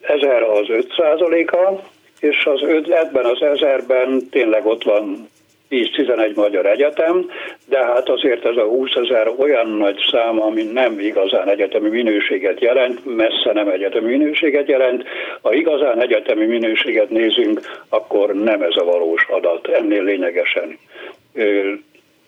ezer 0.00 0.42
az 0.42 0.68
5 0.68 0.92
százaléka, 0.96 1.82
és 2.20 2.46
az 2.46 2.62
öt, 2.62 2.88
ebben 2.88 3.24
az 3.24 3.42
ezerben 3.42 4.28
tényleg 4.30 4.66
ott 4.66 4.82
van 4.82 5.28
10-11 5.70 6.34
magyar 6.34 6.66
egyetem, 6.66 7.30
de 7.68 7.78
hát 7.78 8.08
azért 8.08 8.44
ez 8.46 8.56
a 8.56 8.64
20 8.64 8.94
ezer 8.94 9.32
olyan 9.38 9.70
nagy 9.70 9.98
szám, 10.10 10.42
ami 10.42 10.62
nem 10.62 10.98
igazán 10.98 11.48
egyetemi 11.48 11.88
minőséget 11.88 12.60
jelent, 12.60 13.16
messze 13.16 13.52
nem 13.52 13.68
egyetemi 13.68 14.16
minőséget 14.16 14.68
jelent. 14.68 15.04
Ha 15.42 15.52
igazán 15.52 16.00
egyetemi 16.02 16.44
minőséget 16.44 17.10
nézünk, 17.10 17.60
akkor 17.88 18.34
nem 18.34 18.62
ez 18.62 18.76
a 18.76 18.84
valós 18.84 19.26
adat, 19.30 19.68
ennél 19.68 20.02
lényegesen 20.02 20.78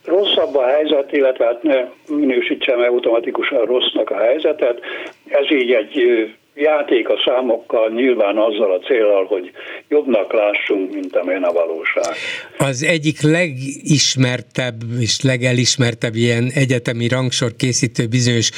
rosszabb 0.05 0.57
a 0.57 0.67
helyzet, 0.67 1.13
illetve 1.13 1.45
hát 1.45 1.63
ne 1.63 1.85
minősítsem 2.09 2.81
automatikusan 2.81 3.65
rossznak 3.65 4.11
a 4.11 4.19
helyzetet. 4.19 4.81
Ez 5.29 5.51
így 5.51 5.73
egy 5.73 6.27
játék 6.55 7.09
a 7.09 7.23
számokkal, 7.25 7.91
nyilván 7.91 8.37
azzal 8.37 8.73
a 8.73 8.79
célral, 8.79 9.25
hogy 9.25 9.51
jobbnak 9.89 10.33
lássunk, 10.33 10.93
mint 10.93 11.17
amilyen 11.17 11.43
a 11.43 11.53
valóság. 11.53 12.15
Az 12.59 12.83
egyik 12.83 13.21
legismertebb 13.21 14.83
és 15.01 15.23
legelismertebb 15.23 16.15
ilyen 16.15 16.51
egyetemi 16.55 17.09
rangsor 17.09 17.57
készítő 17.57 18.07
bizonyos 18.07 18.51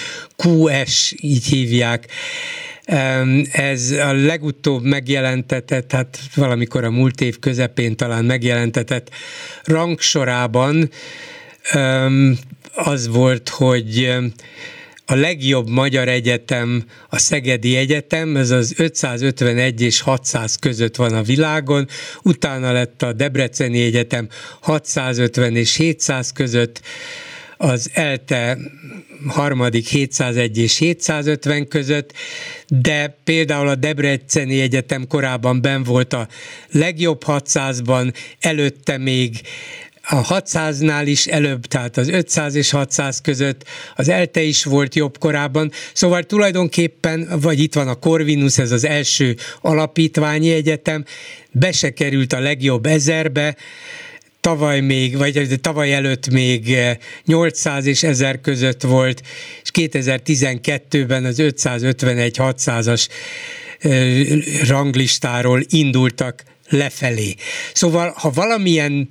QS, 0.44 1.14
így 1.22 1.44
hívják, 1.46 2.06
ez 3.52 3.90
a 3.90 4.12
legutóbb 4.12 4.82
megjelentetett, 4.82 5.92
hát 5.92 6.18
valamikor 6.34 6.84
a 6.84 6.90
múlt 6.90 7.20
év 7.20 7.38
közepén 7.38 7.96
talán 7.96 8.24
megjelentetett 8.24 9.08
rangsorában 9.64 10.88
az 12.74 13.08
volt, 13.16 13.48
hogy 13.48 14.14
a 15.06 15.14
legjobb 15.14 15.68
magyar 15.68 16.08
egyetem 16.08 16.84
a 17.08 17.18
Szegedi 17.18 17.76
Egyetem, 17.76 18.36
ez 18.36 18.50
az 18.50 18.74
551 18.76 19.80
és 19.80 20.00
600 20.00 20.56
között 20.56 20.96
van 20.96 21.14
a 21.14 21.22
világon, 21.22 21.88
utána 22.22 22.72
lett 22.72 23.02
a 23.02 23.12
Debreceni 23.12 23.82
Egyetem 23.82 24.28
650 24.60 25.56
és 25.56 25.76
700 25.76 26.32
között, 26.32 26.80
az 27.56 27.90
ELTE 27.92 28.58
harmadik 29.26 29.88
701 29.88 30.58
és 30.58 30.78
750 30.78 31.68
között, 31.68 32.12
de 32.68 33.18
például 33.24 33.68
a 33.68 33.74
Debreceni 33.74 34.60
Egyetem 34.60 35.06
korábban 35.06 35.60
ben 35.60 35.82
volt 35.82 36.12
a 36.12 36.28
legjobb 36.70 37.22
600-ban, 37.26 38.14
előtte 38.40 38.98
még 38.98 39.40
a 40.08 40.40
600-nál 40.40 41.02
is 41.04 41.26
előbb, 41.26 41.66
tehát 41.66 41.96
az 41.96 42.08
500 42.08 42.54
és 42.54 42.70
600 42.70 43.20
között, 43.20 43.64
az 43.94 44.08
ELTE 44.08 44.42
is 44.42 44.64
volt 44.64 44.94
jobb 44.94 45.18
korábban, 45.18 45.72
szóval 45.92 46.22
tulajdonképpen, 46.22 47.28
vagy 47.40 47.60
itt 47.60 47.74
van 47.74 47.88
a 47.88 47.94
Corvinus, 47.94 48.58
ez 48.58 48.70
az 48.70 48.84
első 48.84 49.36
alapítványi 49.60 50.52
egyetem, 50.52 51.04
be 51.50 51.72
se 51.72 51.92
került 51.92 52.32
a 52.32 52.40
legjobb 52.40 52.86
ezerbe, 52.86 53.56
tavaly 54.40 54.80
még, 54.80 55.16
vagy 55.16 55.58
tavaly 55.60 55.94
előtt 55.94 56.28
még 56.28 56.76
800 57.24 57.86
és 57.86 58.02
1000 58.02 58.40
között 58.40 58.82
volt, 58.82 59.22
és 59.62 59.70
2012-ben 59.72 61.24
az 61.24 61.36
551-600-as 61.38 63.08
ranglistáról 64.68 65.62
indultak 65.68 66.42
lefelé. 66.68 67.34
Szóval, 67.72 68.14
ha 68.16 68.30
valamilyen 68.30 69.08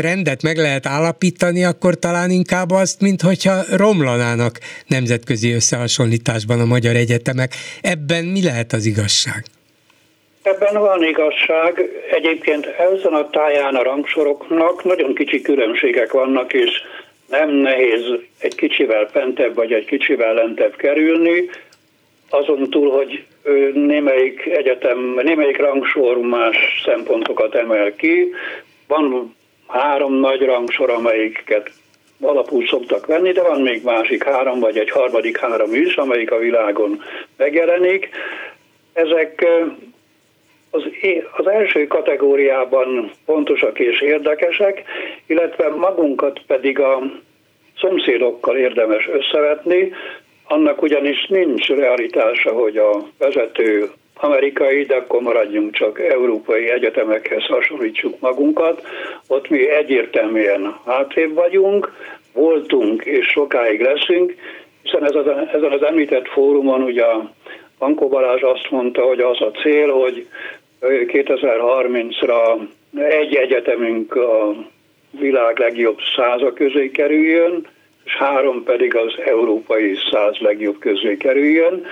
trendet 0.00 0.42
meg 0.42 0.56
lehet 0.56 0.86
állapítani, 0.86 1.64
akkor 1.64 1.94
talán 1.94 2.30
inkább 2.30 2.70
azt, 2.70 3.00
mint 3.00 3.22
hogyha 3.22 3.56
romlanának 3.76 4.54
nemzetközi 4.86 5.52
összehasonlításban 5.52 6.60
a 6.60 6.64
magyar 6.64 6.94
egyetemek. 6.94 7.52
Ebben 7.82 8.24
mi 8.24 8.42
lehet 8.42 8.72
az 8.72 8.86
igazság? 8.86 9.42
Ebben 10.42 10.74
van 10.80 11.04
igazság. 11.04 11.72
Egyébként 12.10 12.66
ezen 12.66 13.12
a 13.12 13.30
táján 13.30 13.74
a 13.74 13.82
rangsoroknak 13.82 14.84
nagyon 14.84 15.14
kicsi 15.14 15.40
különbségek 15.40 16.12
vannak, 16.12 16.52
és 16.52 16.70
nem 17.28 17.50
nehéz 17.50 18.02
egy 18.38 18.54
kicsivel 18.54 19.08
pentebb 19.12 19.54
vagy 19.54 19.72
egy 19.72 19.84
kicsivel 19.84 20.34
lentebb 20.34 20.76
kerülni, 20.76 21.44
azon 22.28 22.70
túl, 22.70 22.90
hogy 22.90 23.24
némelyik 23.74 24.46
egyetem, 24.46 25.20
némelyik 25.22 25.58
rangsor 25.58 26.16
más 26.18 26.56
szempontokat 26.84 27.54
emel 27.54 27.94
ki. 27.94 28.28
Van 28.86 29.36
három 29.68 30.14
nagy 30.14 30.40
rangsor, 30.40 30.90
amelyiket 30.90 31.70
alapul 32.20 32.66
szoktak 32.66 33.06
venni, 33.06 33.32
de 33.32 33.42
van 33.42 33.60
még 33.60 33.84
másik 33.84 34.24
három, 34.24 34.60
vagy 34.60 34.78
egy 34.78 34.90
harmadik 34.90 35.38
három 35.38 35.74
is, 35.74 35.96
amelyik 35.96 36.30
a 36.30 36.38
világon 36.38 37.02
megjelenik. 37.36 38.08
Ezek 38.92 39.46
az, 40.70 40.82
az 41.36 41.46
első 41.46 41.86
kategóriában 41.86 43.10
pontosak 43.24 43.78
és 43.78 44.00
érdekesek, 44.00 44.82
illetve 45.26 45.68
magunkat 45.68 46.40
pedig 46.46 46.80
a 46.80 47.02
szomszédokkal 47.80 48.56
érdemes 48.56 49.08
összevetni, 49.08 49.92
annak 50.44 50.82
ugyanis 50.82 51.26
nincs 51.26 51.68
realitása, 51.68 52.52
hogy 52.52 52.76
a 52.76 53.08
vezető 53.18 53.90
amerikai, 54.20 54.84
de 54.84 54.94
akkor 54.94 55.20
maradjunk 55.20 55.74
csak 55.74 56.00
európai 56.00 56.70
egyetemekhez 56.70 57.44
hasonlítsuk 57.44 58.20
magunkat. 58.20 58.82
Ott 59.26 59.48
mi 59.48 59.70
egyértelműen 59.70 60.76
hátrébb 60.86 61.34
vagyunk, 61.34 61.92
voltunk 62.32 63.04
és 63.04 63.26
sokáig 63.26 63.80
leszünk, 63.80 64.34
hiszen 64.82 65.04
ez 65.04 65.14
az, 65.14 65.26
ezen 65.52 65.72
az 65.72 65.82
említett 65.82 66.28
fórumon 66.28 66.82
ugye 66.82 67.04
a 67.04 67.30
Bankó 67.78 68.08
Balázs 68.08 68.42
azt 68.42 68.70
mondta, 68.70 69.02
hogy 69.02 69.20
az 69.20 69.40
a 69.40 69.50
cél, 69.50 69.92
hogy 69.92 70.26
2030-ra 70.80 72.58
egy 72.94 73.34
egyetemünk 73.34 74.16
a 74.16 74.54
világ 75.10 75.58
legjobb 75.58 75.98
száza 76.16 76.52
közé 76.52 76.90
kerüljön, 76.90 77.66
és 78.04 78.16
három 78.16 78.62
pedig 78.62 78.96
az 78.96 79.14
európai 79.24 79.94
száz 80.10 80.36
legjobb 80.38 80.78
közé 80.78 81.16
kerüljön. 81.16 81.86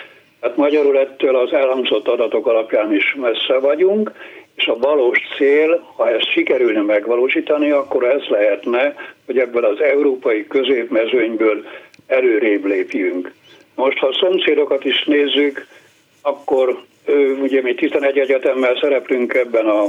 Hát 0.46 0.56
magyarul 0.56 0.98
ettől 0.98 1.36
az 1.36 1.52
elhangzott 1.52 2.08
adatok 2.08 2.46
alapján 2.46 2.94
is 2.94 3.14
messze 3.20 3.58
vagyunk, 3.58 4.12
és 4.56 4.66
a 4.66 4.78
valós 4.78 5.18
cél, 5.36 5.92
ha 5.96 6.10
ezt 6.10 6.30
sikerülne 6.30 6.80
megvalósítani, 6.80 7.70
akkor 7.70 8.04
ez 8.04 8.22
lehetne, 8.28 8.94
hogy 9.26 9.38
ebből 9.38 9.64
az 9.64 9.80
európai 9.80 10.46
középmezőnyből 10.46 11.64
előrébb 12.06 12.64
lépjünk. 12.64 13.32
Most, 13.74 13.98
ha 13.98 14.06
a 14.06 14.16
szomszédokat 14.20 14.84
is 14.84 15.04
nézzük, 15.04 15.66
akkor 16.22 16.82
ugye 17.42 17.62
mi 17.62 17.74
11 17.74 18.18
egyetemmel 18.18 18.78
szereplünk 18.80 19.34
ebben 19.34 19.66
a 19.66 19.84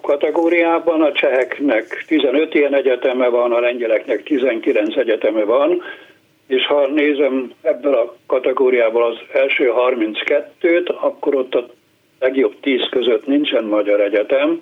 kategóriában, 0.00 1.02
a 1.02 1.12
cseheknek 1.12 2.04
15 2.06 2.54
ilyen 2.54 2.74
egyeteme 2.74 3.28
van, 3.28 3.52
a 3.52 3.60
lengyeleknek 3.60 4.22
19 4.22 4.96
egyeteme 4.96 5.44
van, 5.44 5.82
és 6.50 6.66
ha 6.66 6.86
nézem 6.86 7.52
ebből 7.62 7.94
a 7.94 8.14
kategóriából 8.26 9.04
az 9.04 9.16
első 9.32 9.72
32-t, 9.76 10.86
akkor 11.00 11.34
ott 11.34 11.54
a 11.54 11.66
legjobb 12.18 12.54
10 12.60 12.88
között 12.90 13.26
nincsen 13.26 13.64
magyar 13.64 14.00
egyetem, 14.00 14.60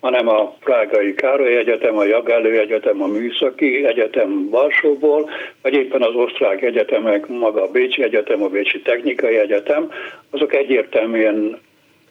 hanem 0.00 0.28
a 0.28 0.56
Prágai 0.60 1.14
Károly 1.14 1.56
Egyetem, 1.56 1.96
a 1.96 2.04
Jagellő 2.04 2.58
Egyetem, 2.58 3.02
a 3.02 3.06
Műszaki 3.06 3.84
Egyetem 3.86 4.48
Varsóból, 4.50 5.30
vagy 5.62 5.74
éppen 5.74 6.02
az 6.02 6.14
osztrák 6.14 6.62
egyetemek, 6.62 7.26
maga 7.26 7.62
a 7.62 7.70
Bécsi 7.70 8.02
Egyetem, 8.02 8.42
a 8.42 8.48
Bécsi 8.48 8.80
Technikai 8.80 9.36
Egyetem, 9.36 9.90
azok 10.30 10.54
egyértelműen 10.54 11.58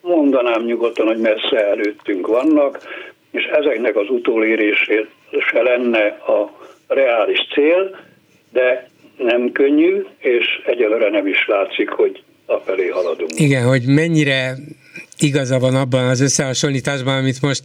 mondanám 0.02 0.64
nyugodtan, 0.64 1.08
hogy 1.08 1.20
messze 1.20 1.66
előttünk 1.66 2.28
vannak, 2.28 2.80
és 3.32 3.44
ezeknek 3.44 3.96
az 3.96 4.10
utolérése 4.10 5.06
lenne 5.52 6.06
a 6.08 6.52
reális 6.88 7.48
cél, 7.54 7.96
de 8.52 8.91
nem 9.24 9.52
könnyű, 9.52 10.06
és 10.18 10.46
egyelőre 10.66 11.10
nem 11.10 11.28
is 11.28 11.48
látszik, 11.48 11.90
hogy 11.90 12.24
afelé 12.46 12.88
haladunk. 12.88 13.40
Igen, 13.40 13.64
hogy 13.64 13.86
mennyire 13.86 14.56
igaza 15.20 15.60
van 15.60 15.76
abban 15.76 16.08
az 16.08 16.20
összehasonlításban, 16.20 17.18
amit 17.18 17.42
most 17.42 17.62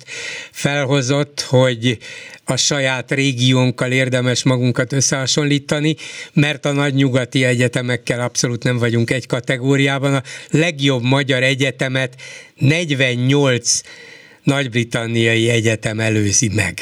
felhozott, 0.51 1.41
hogy 1.41 1.99
a 2.45 2.57
saját 2.57 3.11
régiónkkal 3.11 3.93
érdemes 3.93 4.45
magunkat 4.45 4.93
összehasonlítani, 4.93 5.95
mert 6.35 6.65
a 6.65 6.73
nagy 6.73 6.95
nyugati 6.95 7.45
egyetemekkel 7.45 8.21
abszolút 8.21 8.65
nem 8.65 8.79
vagyunk 8.79 9.11
egy 9.11 9.27
kategóriában. 9.27 10.15
A 10.15 10.23
legjobb 10.51 11.03
magyar 11.03 11.43
egyetemet 11.43 12.15
48 12.55 13.81
nagy-britanniai 14.43 15.49
egyetem 15.49 16.01
előzi 16.01 16.51
meg. 16.55 16.75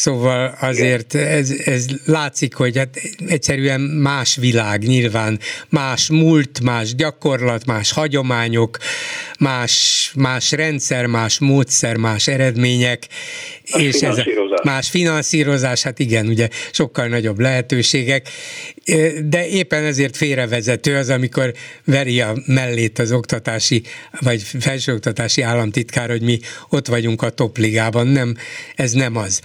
Szóval 0.00 0.56
azért 0.60 1.14
ez, 1.14 1.50
ez 1.64 1.86
látszik, 2.04 2.54
hogy 2.54 2.76
hát 2.76 3.00
egyszerűen 3.26 3.80
más 3.80 4.36
világ 4.36 4.82
nyilván, 4.82 5.38
más 5.68 6.08
múlt, 6.08 6.60
más 6.60 6.94
gyakorlat, 6.94 7.66
más 7.66 7.92
hagyományok, 7.92 8.78
más, 9.38 10.12
más 10.16 10.52
rendszer, 10.52 11.06
más 11.06 11.38
módszer, 11.38 11.96
más 11.96 12.28
eredmények, 12.28 13.06
más 13.72 13.82
és 13.82 13.94
ez 13.94 14.16
a 14.16 14.24
más 14.62 14.88
finanszírozás, 14.88 15.82
hát 15.82 15.98
igen, 15.98 16.26
ugye 16.26 16.48
sokkal 16.72 17.06
nagyobb 17.06 17.38
lehetőségek, 17.38 18.28
de 19.24 19.48
éppen 19.48 19.84
ezért 19.84 20.16
félrevezető 20.16 20.96
az, 20.96 21.08
amikor 21.08 21.52
veri 21.84 22.20
a 22.20 22.34
mellét 22.46 22.98
az 22.98 23.12
oktatási, 23.12 23.82
vagy 24.20 24.42
felsőoktatási 24.60 25.42
államtitkár, 25.42 26.10
hogy 26.10 26.22
mi 26.22 26.38
ott 26.68 26.86
vagyunk 26.86 27.22
a 27.22 27.30
topligában, 27.30 28.06
nem, 28.06 28.36
ez 28.76 28.92
nem 28.92 29.16
az. 29.16 29.40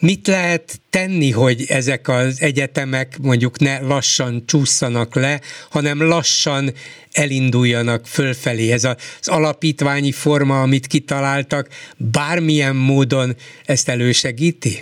Mit 0.00 0.26
lehet 0.26 0.80
tenni, 0.90 1.30
hogy 1.30 1.58
ezek 1.68 2.08
az 2.08 2.40
egyetemek 2.42 3.08
mondjuk 3.22 3.58
ne 3.58 3.74
lassan 3.80 4.32
csúszanak 4.46 5.14
le, 5.14 5.34
hanem 5.70 5.98
lassan 6.08 6.64
elinduljanak 7.12 8.06
fölfelé? 8.06 8.72
Ez 8.72 8.84
az 8.84 9.28
alapítványi 9.28 10.12
forma, 10.12 10.60
amit 10.62 10.86
kitaláltak, 10.86 11.66
bármilyen 12.12 12.76
módon 12.76 13.28
ezt 13.66 13.88
elősegíti? 13.88 14.74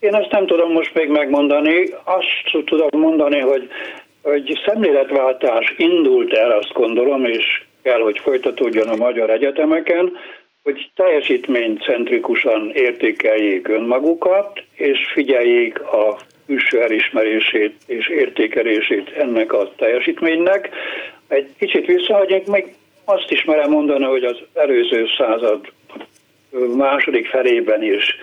Én 0.00 0.14
ezt 0.14 0.30
nem 0.30 0.46
tudom 0.46 0.72
most 0.72 0.94
még 0.94 1.08
megmondani. 1.08 1.76
Azt 2.04 2.64
tudom 2.66 3.00
mondani, 3.00 3.38
hogy, 3.38 3.68
hogy 4.22 4.60
szemléletváltás 4.66 5.74
indult 5.76 6.32
el, 6.32 6.50
azt 6.50 6.72
gondolom, 6.72 7.24
és 7.24 7.62
kell, 7.82 8.00
hogy 8.00 8.18
folytatódjon 8.18 8.88
a 8.88 8.96
magyar 8.96 9.30
egyetemeken, 9.30 10.12
hogy 10.62 10.90
teljesítménycentrikusan 10.94 12.70
értékeljék 12.74 13.68
önmagukat, 13.68 14.62
és 14.74 14.98
figyeljék 15.12 15.80
a 15.80 16.18
külső 16.46 16.82
elismerését 16.82 17.74
és 17.86 18.08
értékelését 18.08 19.08
ennek 19.08 19.52
a 19.52 19.72
teljesítménynek. 19.76 20.70
Egy 21.28 21.48
kicsit 21.58 21.86
visszahagynék, 21.86 22.46
még 22.46 22.74
azt 23.04 23.30
is 23.30 23.44
merem 23.44 23.70
mondani, 23.70 24.04
hogy 24.04 24.24
az 24.24 24.36
előző 24.54 25.06
század 25.18 25.72
második 26.76 27.26
felében 27.26 27.82
is 27.82 28.16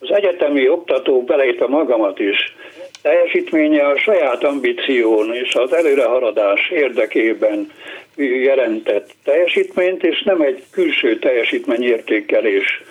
az 0.00 0.10
egyetemi 0.12 0.68
oktató 0.68 1.24
beleértve 1.24 1.66
magamat 1.66 2.18
is 2.18 2.54
teljesítménye 3.02 3.86
a 3.86 3.98
saját 3.98 4.44
ambíción 4.44 5.34
és 5.34 5.54
az 5.54 5.72
előrehaladás 5.72 6.70
érdekében 6.70 7.70
jelentett 8.16 9.10
teljesítményt, 9.24 10.04
és 10.04 10.22
nem 10.22 10.40
egy 10.40 10.62
külső 10.70 11.18
teljesítményértékelés 11.18 12.82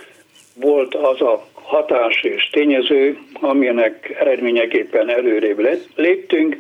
volt 0.55 0.95
az 0.95 1.21
a 1.21 1.47
hatás 1.53 2.23
és 2.23 2.49
tényező, 2.49 3.17
aminek 3.33 4.15
eredményeképpen 4.19 5.09
előrébb 5.09 5.79
léptünk. 5.95 6.55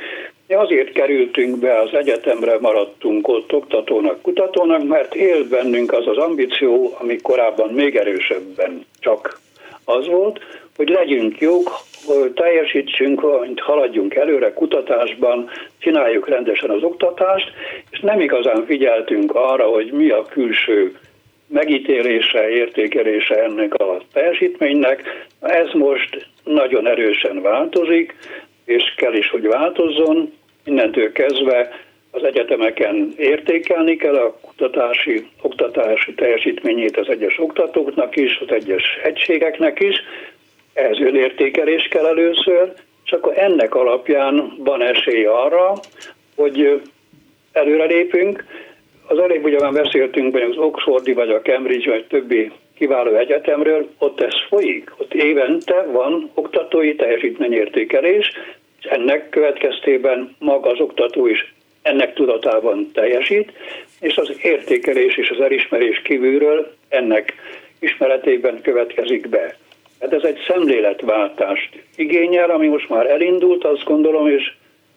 Mi 0.47 0.55
azért 0.55 0.91
kerültünk 0.91 1.59
be 1.59 1.79
az 1.79 1.93
egyetemre, 1.93 2.59
maradtunk 2.59 3.27
ott 3.27 3.53
oktatónak, 3.53 4.21
kutatónak, 4.21 4.87
mert 4.87 5.15
élt 5.15 5.47
bennünk 5.47 5.93
az 5.93 6.07
az 6.07 6.17
ambíció, 6.17 6.95
ami 6.99 7.17
korábban 7.21 7.73
még 7.73 7.95
erősebben 7.95 8.85
csak 8.99 9.39
az 9.85 10.07
volt, 10.07 10.39
hogy 10.79 10.89
legyünk 10.89 11.39
jók, 11.39 11.71
teljesítsünk, 12.33 13.19
hogy 13.19 13.59
haladjunk 13.59 14.15
előre 14.15 14.53
kutatásban, 14.53 15.49
csináljuk 15.79 16.29
rendesen 16.29 16.69
az 16.69 16.83
oktatást, 16.83 17.51
és 17.91 17.99
nem 17.99 18.19
igazán 18.19 18.65
figyeltünk 18.65 19.35
arra, 19.35 19.65
hogy 19.65 19.91
mi 19.91 20.09
a 20.09 20.21
külső 20.21 20.97
megítélése, 21.47 22.49
értékelése 22.49 23.43
ennek 23.43 23.73
a 23.73 24.01
teljesítménynek. 24.13 25.27
Ez 25.39 25.67
most 25.73 26.27
nagyon 26.43 26.87
erősen 26.87 27.41
változik, 27.41 28.15
és 28.65 28.93
kell 28.95 29.13
is, 29.13 29.29
hogy 29.29 29.47
változzon. 29.47 30.33
Innentől 30.65 31.11
kezdve 31.11 31.69
az 32.11 32.23
egyetemeken 32.23 33.13
értékelni 33.17 33.95
kell 33.95 34.15
a 34.15 34.39
kutatási, 34.41 35.27
oktatási 35.41 36.13
teljesítményét 36.13 36.97
az 36.97 37.09
egyes 37.09 37.39
oktatóknak 37.39 38.15
is, 38.15 38.39
az 38.47 38.51
egyes 38.51 38.83
egységeknek 39.03 39.79
is, 39.79 39.95
ehhez 40.79 40.99
önértékelés 40.99 41.87
kell 41.87 42.05
először, 42.05 42.73
és 43.05 43.11
akkor 43.11 43.37
ennek 43.37 43.75
alapján 43.75 44.53
van 44.57 44.81
esély 44.81 45.25
arra, 45.25 45.73
hogy 46.35 46.81
előrelépünk. 47.51 48.45
Az 49.07 49.19
előbb 49.19 49.43
ugye 49.43 49.59
már 49.59 49.73
beszéltünk, 49.73 50.33
hogy 50.33 50.41
az 50.41 50.57
Oxfordi, 50.57 51.13
vagy 51.13 51.29
a 51.29 51.41
Cambridge, 51.41 51.89
vagy 51.89 52.05
többi 52.05 52.51
kiváló 52.77 53.15
egyetemről, 53.15 53.89
ott 53.97 54.21
ez 54.21 54.33
folyik. 54.49 54.91
Ott 54.97 55.13
évente 55.13 55.85
van 55.91 56.31
oktatói 56.33 56.95
teljesítményértékelés, 56.95 58.31
és 58.79 58.85
ennek 58.85 59.29
következtében 59.29 60.35
maga 60.39 60.69
az 60.69 60.79
oktató 60.79 61.27
is 61.27 61.53
ennek 61.81 62.13
tudatában 62.13 62.91
teljesít, 62.93 63.51
és 63.99 64.17
az 64.17 64.31
értékelés 64.41 65.17
és 65.17 65.29
az 65.29 65.41
elismerés 65.41 66.01
kívülről 66.01 66.73
ennek 66.89 67.33
ismeretében 67.79 68.61
következik 68.61 69.29
be. 69.29 69.57
Hát 69.99 70.13
ez 70.13 70.23
egy 70.23 70.37
szemléletváltást 70.47 71.83
igényel, 71.95 72.49
ami 72.49 72.67
most 72.67 72.89
már 72.89 73.05
elindult, 73.05 73.63
azt 73.63 73.83
gondolom, 73.83 74.27
és 74.27 74.53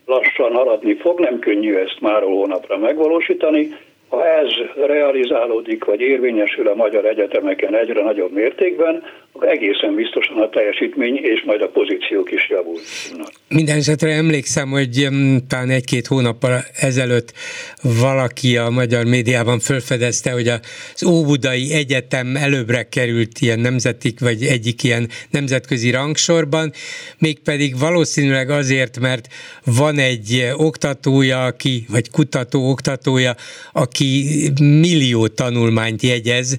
lassan 0.06 0.52
haladni 0.52 0.94
fog, 0.94 1.20
nem 1.20 1.38
könnyű 1.38 1.74
ezt 1.74 2.00
már 2.00 2.22
hónapra 2.22 2.78
megvalósítani, 2.78 3.76
ha 4.12 4.26
ez 4.26 4.50
realizálódik, 4.86 5.84
vagy 5.84 6.00
érvényesül 6.00 6.68
a 6.68 6.74
magyar 6.74 7.04
egyetemeken 7.04 7.76
egyre 7.76 8.02
nagyobb 8.02 8.32
mértékben, 8.32 9.02
akkor 9.32 9.48
egészen 9.48 9.94
biztosan 9.94 10.36
a 10.38 10.48
teljesítmény 10.48 11.16
és 11.16 11.42
majd 11.46 11.62
a 11.62 11.68
pozíciók 11.68 12.32
is 12.32 12.48
javulnak. 12.48 13.32
Minden 13.48 13.76
esetre 13.76 14.10
emlékszem, 14.10 14.68
hogy 14.68 15.08
mm, 15.10 15.36
talán 15.48 15.70
egy-két 15.70 16.06
hónappal 16.06 16.52
ezelőtt 16.80 17.32
valaki 18.00 18.56
a 18.56 18.70
magyar 18.70 19.04
médiában 19.04 19.58
felfedezte, 19.58 20.30
hogy 20.30 20.48
az 20.48 21.04
Óbudai 21.04 21.72
Egyetem 21.72 22.36
előbbre 22.36 22.82
került 22.88 23.38
ilyen 23.40 23.60
nemzetik, 23.60 24.20
vagy 24.20 24.42
egyik 24.42 24.82
ilyen 24.82 25.08
nemzetközi 25.30 25.90
rangsorban, 25.90 26.72
mégpedig 27.18 27.78
valószínűleg 27.78 28.50
azért, 28.50 29.00
mert 29.00 29.26
van 29.64 29.98
egy 29.98 30.52
oktatója, 30.56 31.44
aki, 31.44 31.84
vagy 31.88 32.10
kutató 32.10 32.70
oktatója, 32.70 33.34
aki 33.72 34.01
aki 34.02 34.52
millió 34.60 35.26
tanulmányt 35.26 36.02
jegyez, 36.02 36.56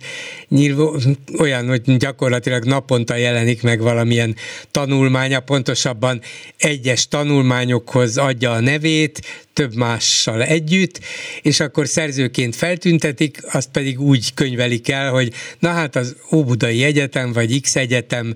nyilván 0.47 1.17
olyan, 1.37 1.67
hogy 1.67 1.97
gyakorlatilag 1.97 2.63
naponta 2.65 3.15
jelenik 3.15 3.61
meg 3.61 3.81
valamilyen 3.81 4.35
tanulmánya, 4.71 5.39
pontosabban 5.39 6.21
egyes 6.57 7.07
tanulmányokhoz 7.07 8.17
adja 8.17 8.51
a 8.51 8.59
nevét, 8.59 9.21
több 9.53 9.75
mással 9.75 10.43
együtt, 10.43 10.99
és 11.41 11.59
akkor 11.59 11.87
szerzőként 11.87 12.55
feltüntetik, 12.55 13.37
azt 13.51 13.69
pedig 13.71 13.99
úgy 13.99 14.33
könyvelik 14.33 14.89
el, 14.89 15.11
hogy 15.11 15.33
na 15.59 15.69
hát 15.69 15.95
az 15.95 16.15
Óbudai 16.31 16.83
Egyetem 16.83 17.33
vagy 17.33 17.61
X 17.61 17.75
Egyetem 17.75 18.35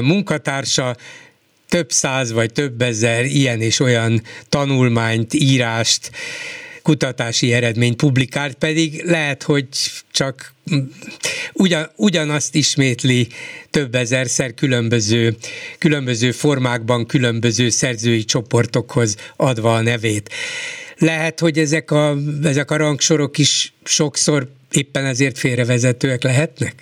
munkatársa 0.00 0.96
több 1.68 1.92
száz 1.92 2.32
vagy 2.32 2.52
több 2.52 2.82
ezer 2.82 3.24
ilyen 3.24 3.60
és 3.60 3.80
olyan 3.80 4.22
tanulmányt, 4.48 5.34
írást, 5.34 6.10
kutatási 6.84 7.52
eredményt 7.52 7.96
publikált, 7.96 8.54
pedig 8.54 9.02
lehet, 9.04 9.42
hogy 9.42 9.66
csak 10.12 10.34
ugyan, 11.52 11.84
ugyanazt 11.96 12.54
ismétli 12.54 13.26
több 13.70 13.94
ezerszer 13.94 14.54
különböző, 14.54 15.30
különböző 15.78 16.30
formákban, 16.30 17.06
különböző 17.06 17.68
szerzői 17.68 18.24
csoportokhoz 18.24 19.32
adva 19.36 19.74
a 19.74 19.82
nevét. 19.82 20.28
Lehet, 20.98 21.40
hogy 21.40 21.58
ezek 21.58 21.90
a, 21.90 22.14
ezek 22.42 22.70
a 22.70 22.76
rangsorok 22.76 23.38
is 23.38 23.72
sokszor 23.84 24.42
éppen 24.72 25.04
ezért 25.04 25.38
félrevezetőek 25.38 26.22
lehetnek? 26.22 26.74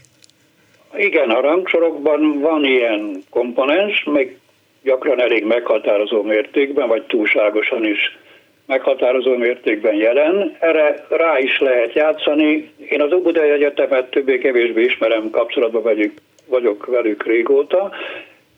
Igen, 0.96 1.30
a 1.30 1.40
rangsorokban 1.40 2.40
van 2.40 2.64
ilyen 2.64 3.22
komponens, 3.30 4.04
még 4.04 4.36
gyakran 4.82 5.20
elég 5.20 5.44
meghatározó 5.44 6.22
mértékben, 6.22 6.88
vagy 6.88 7.02
túlságosan 7.02 7.84
is 7.84 8.18
meghatározó 8.66 9.36
mértékben 9.36 9.94
jelen. 9.94 10.56
Erre 10.60 11.06
rá 11.08 11.38
is 11.38 11.58
lehet 11.58 11.92
játszani. 11.92 12.70
Én 12.88 13.02
az 13.02 13.12
Óbudai 13.12 13.50
Egyetemet 13.50 14.10
többé-kevésbé 14.10 14.82
ismerem, 14.82 15.30
kapcsolatban 15.30 15.82
vagyok, 15.82 16.12
vagyok 16.46 16.86
velük 16.86 17.26
régóta. 17.26 17.92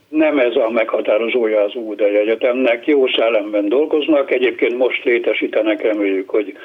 Nem 0.08 0.38
ez 0.38 0.56
a 0.56 0.70
meghatározója 0.70 1.62
az 1.62 1.76
Óbudai 1.76 2.16
Egyetemnek. 2.16 2.86
Jó 2.86 3.06
szellemben 3.06 3.68
dolgoznak, 3.68 4.30
egyébként 4.30 4.76
most 4.76 5.04
létesítenek, 5.04 5.82
reméljük, 5.82 6.30
hogy 6.30 6.56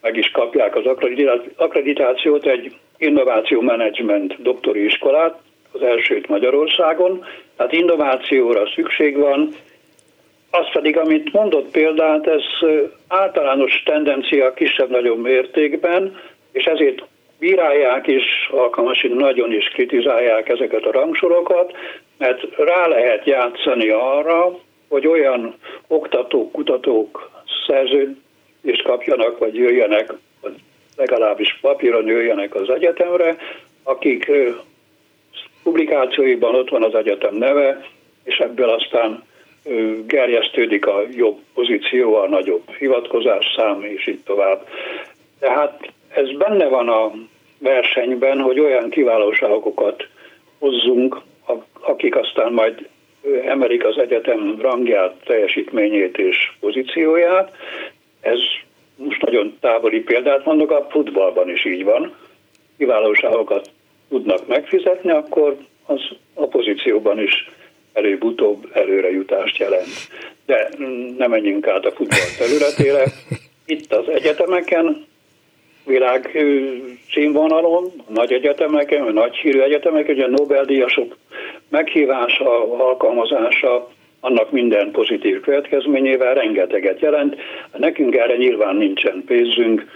meg 0.00 0.16
is 0.16 0.30
kapják 0.30 0.76
az 0.76 0.86
akkreditációt 1.56 2.46
egy 2.46 2.72
innováció 2.98 3.60
menedzsment 3.60 4.42
doktori 4.42 4.84
iskolát, 4.84 5.38
az 5.72 5.82
elsőt 5.82 6.28
Magyarországon. 6.28 7.24
Tehát 7.56 7.72
innovációra 7.72 8.66
szükség 8.74 9.16
van, 9.16 9.54
az 10.50 10.66
pedig, 10.72 10.96
amit 10.96 11.32
mondott 11.32 11.70
példát, 11.70 12.26
ez 12.26 12.42
általános 13.08 13.82
tendencia 13.84 14.54
kisebb-nagyobb 14.54 15.22
mértékben, 15.22 16.16
és 16.52 16.64
ezért 16.64 17.02
bírálják 17.38 18.06
is, 18.06 18.48
alkalmasan 18.50 19.10
nagyon 19.10 19.52
is 19.52 19.68
kritizálják 19.68 20.48
ezeket 20.48 20.84
a 20.84 20.92
rangsorokat, 20.92 21.72
mert 22.18 22.56
rá 22.56 22.86
lehet 22.86 23.26
játszani 23.26 23.88
arra, 23.88 24.58
hogy 24.88 25.06
olyan 25.06 25.54
oktatók, 25.86 26.52
kutatók 26.52 27.30
szerződést 27.66 28.82
kapjanak, 28.82 29.38
vagy 29.38 29.54
jöjjenek 29.54 30.12
legalábbis 30.98 31.58
papíron 31.60 32.06
jöjjenek 32.06 32.54
az 32.54 32.70
egyetemre, 32.70 33.36
akik 33.82 34.30
publikációiban 35.62 36.54
ott 36.54 36.68
van 36.68 36.82
az 36.82 36.94
egyetem 36.94 37.34
neve, 37.34 37.84
és 38.24 38.38
ebből 38.38 38.68
aztán 38.68 39.22
gerjesztődik 40.06 40.86
a 40.86 41.02
jobb 41.10 41.38
pozíció, 41.54 42.14
a 42.14 42.28
nagyobb 42.28 42.70
hivatkozás 42.78 43.54
szám, 43.56 43.82
és 43.82 44.06
így 44.06 44.22
tovább. 44.24 44.68
Tehát 45.40 45.92
ez 46.08 46.36
benne 46.36 46.68
van 46.68 46.88
a 46.88 47.12
versenyben, 47.58 48.40
hogy 48.40 48.60
olyan 48.60 48.90
kiválóságokat 48.90 50.08
hozzunk, 50.58 51.20
akik 51.80 52.16
aztán 52.16 52.52
majd 52.52 52.88
emelik 53.44 53.84
az 53.84 53.98
egyetem 53.98 54.58
rangját, 54.60 55.14
teljesítményét 55.24 56.18
és 56.18 56.52
pozícióját. 56.60 57.56
Ez 58.20 58.38
most 58.96 59.22
nagyon 59.22 59.56
távoli 59.60 60.00
példát 60.00 60.44
mondok, 60.44 60.70
a 60.70 60.86
futballban 60.90 61.50
is 61.50 61.64
így 61.64 61.84
van. 61.84 62.14
Kiválóságokat 62.78 63.70
tudnak 64.08 64.46
megfizetni, 64.46 65.10
akkor 65.10 65.56
az 65.86 66.00
a 66.34 66.46
pozícióban 66.46 67.20
is 67.20 67.50
előbb-utóbb 67.98 68.70
előrejutást 68.72 69.58
jelent. 69.58 70.08
De 70.46 70.68
nem 71.18 71.30
menjünk 71.30 71.66
át 71.66 71.84
a 71.84 71.90
futball 71.90 72.18
területére. 72.38 73.04
Itt 73.66 73.92
az 73.92 74.08
egyetemeken, 74.08 75.06
világ 75.86 76.38
színvonalon, 77.12 77.92
nagy 78.08 78.32
egyetemeken, 78.32 79.12
nagy 79.12 79.36
hírű 79.36 79.60
egyetemeken, 79.60 80.14
ugye 80.14 80.24
a 80.24 80.28
Nobel-díjasok 80.28 81.16
meghívása, 81.68 82.78
alkalmazása, 82.78 83.88
annak 84.20 84.50
minden 84.50 84.90
pozitív 84.90 85.40
következményével 85.40 86.34
rengeteget 86.34 87.00
jelent. 87.00 87.36
Nekünk 87.76 88.14
erre 88.14 88.36
nyilván 88.36 88.76
nincsen 88.76 89.22
pénzünk, 89.26 89.86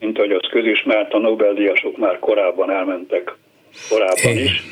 mint 0.00 0.18
hogy 0.18 0.32
az 0.32 0.48
közismert, 0.50 1.12
a 1.12 1.18
Nobel-díjasok 1.18 1.96
már 1.96 2.18
korábban 2.18 2.70
elmentek, 2.70 3.34
korábban 3.88 4.36
is, 4.44 4.62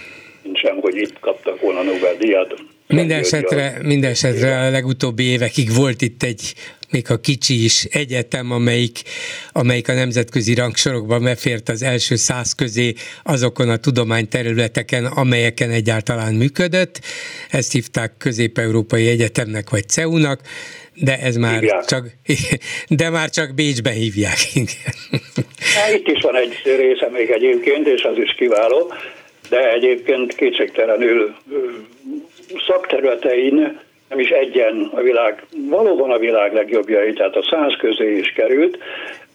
nincsen, 0.43 0.81
hogy 0.81 0.97
itt 0.97 1.19
kaptak 1.21 1.61
volna 1.61 1.83
Nobel-díjat. 1.83 2.55
Minden 2.95 3.19
esetre, 3.19 3.79
minden 3.83 4.11
esetre 4.11 4.59
a 4.59 4.71
legutóbbi 4.71 5.23
évekig 5.23 5.75
volt 5.75 6.03
itt 6.03 6.23
egy 6.23 6.55
még 6.91 7.11
a 7.11 7.21
kicsi 7.21 7.65
is 7.65 7.85
egyetem, 7.85 8.51
amelyik, 8.51 8.99
amelyik 9.53 9.89
a 9.89 9.93
nemzetközi 9.93 10.55
rangsorokban 10.55 11.23
befért 11.23 11.69
az 11.69 11.83
első 11.83 12.17
száz 12.17 12.53
közé 12.53 12.93
azokon 13.25 13.69
a 13.69 13.77
tudományterületeken, 13.77 15.05
amelyeken 15.05 15.71
egyáltalán 15.71 16.35
működött. 16.35 17.01
Ezt 17.51 17.73
hívták 17.73 18.13
Közép-Európai 18.19 19.09
Egyetemnek 19.09 19.71
vagy 19.71 19.89
CEU-nak, 19.89 20.41
de 20.95 21.19
ez 21.19 21.37
már 21.37 21.61
hívják. 21.61 21.85
csak, 21.85 22.07
de 22.89 23.11
már 23.11 23.31
csak 23.31 23.55
Bécsbe 23.55 23.91
hívják. 23.91 24.39
Hát 25.75 25.95
itt 25.95 26.07
is 26.07 26.23
van 26.23 26.37
egy 26.37 26.61
része 26.65 27.09
még 27.13 27.31
egyébként, 27.31 27.87
és 27.87 28.03
az 28.03 28.17
is 28.17 28.35
kiváló, 28.35 28.93
de 29.49 29.73
egyébként 29.73 30.35
kétségtelenül 30.35 31.35
szakterületein 32.67 33.79
nem 34.09 34.19
is 34.19 34.31
egyen 34.31 34.91
a 34.95 35.01
világ, 35.01 35.47
valóban 35.69 36.11
a 36.11 36.19
világ 36.19 36.53
legjobbjai, 36.53 37.13
tehát 37.13 37.37
a 37.37 37.47
száz 37.51 37.77
közé 37.79 38.17
is 38.17 38.33
került. 38.33 38.79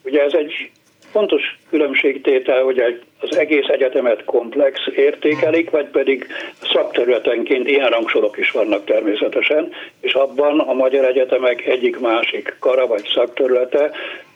Ugye 0.03 0.23
ez 0.23 0.33
egy 0.33 0.69
fontos 1.11 1.57
különbségtétel, 1.69 2.63
hogy 2.63 2.79
az 3.19 3.37
egész 3.37 3.67
egyetemet 3.67 4.23
komplex 4.23 4.79
értékelik, 4.95 5.69
vagy 5.69 5.85
pedig 5.85 6.27
szakterületenként 6.61 7.67
ilyen 7.67 7.89
rangsorok 7.89 8.37
is 8.37 8.51
vannak 8.51 8.85
természetesen, 8.85 9.71
és 10.01 10.13
abban 10.13 10.59
a 10.59 10.73
magyar 10.73 11.05
egyetemek 11.05 11.65
egyik 11.65 11.99
másik 11.99 12.55
kara 12.59 12.87
vagy 12.87 13.09
szakterülete 13.13 13.91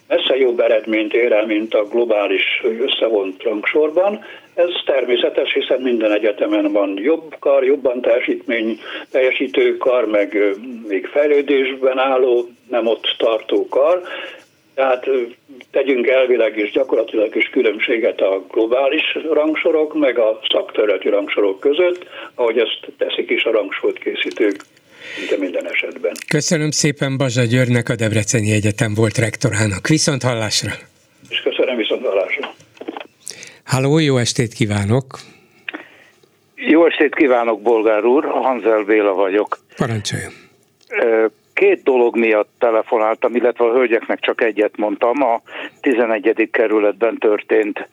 messze 0.09 0.37
jobb 0.37 0.59
eredményt 0.59 1.13
ér 1.13 1.31
el, 1.31 1.45
mint 1.45 1.73
a 1.73 1.83
globális 1.83 2.63
összevont 2.79 3.43
rangsorban. 3.43 4.25
Ez 4.53 4.69
természetes, 4.85 5.53
hiszen 5.53 5.81
minden 5.81 6.11
egyetemen 6.11 6.71
van 6.71 6.97
jobb 6.97 7.35
kar, 7.39 7.63
jobban 7.63 8.01
teljesítmény, 8.01 8.79
teljesítő 9.11 9.77
kar, 9.77 10.05
meg 10.05 10.55
még 10.87 11.05
fejlődésben 11.05 11.97
álló, 11.97 12.49
nem 12.69 12.87
ott 12.87 13.15
tartó 13.17 13.67
kar. 13.69 14.01
Tehát 14.73 15.09
tegyünk 15.71 16.07
elvileg 16.07 16.57
és 16.57 16.71
gyakorlatilag 16.71 17.35
is 17.35 17.49
különbséget 17.49 18.21
a 18.21 18.43
globális 18.51 19.17
rangsorok, 19.31 19.93
meg 19.93 20.17
a 20.17 20.39
szakterületi 20.49 21.09
rangsorok 21.09 21.59
között, 21.59 22.05
ahogy 22.35 22.57
ezt 22.57 22.79
teszik 22.97 23.29
is 23.29 23.43
a 23.43 23.51
rangsort 23.51 23.97
készítők 23.99 24.55
de 25.29 25.37
minden 25.37 25.67
esetben. 25.67 26.11
Köszönöm 26.27 26.71
szépen 26.71 27.17
Bazsa 27.17 27.43
Györgynek, 27.43 27.89
a 27.89 27.95
Debreceni 27.95 28.51
Egyetem 28.51 28.93
volt 28.93 29.17
rektorának. 29.17 29.87
Viszont 29.87 30.23
hallásra! 30.23 30.71
És 31.29 31.41
köszönöm 31.41 31.75
viszont 31.75 32.05
hallásra! 32.05 32.53
Halló, 33.63 33.99
jó 33.99 34.17
estét 34.17 34.53
kívánok! 34.53 35.19
Jó 36.55 36.85
estét 36.85 37.15
kívánok, 37.15 37.61
Bolgár 37.61 38.05
úr, 38.05 38.25
Hanzel 38.25 38.83
Béla 38.83 39.13
vagyok. 39.13 39.59
Parancsoljon! 39.75 40.31
Két 41.53 41.83
dolog 41.83 42.17
miatt 42.17 42.49
telefonáltam, 42.59 43.35
illetve 43.35 43.65
a 43.65 43.73
hölgyeknek 43.73 44.19
csak 44.19 44.41
egyet 44.41 44.77
mondtam. 44.77 45.23
A 45.23 45.41
11. 45.81 46.49
kerületben 46.51 47.17
történt 47.17 47.87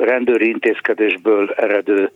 rendőri 0.00 0.48
intézkedésből 0.48 1.50
eredő 1.56 2.10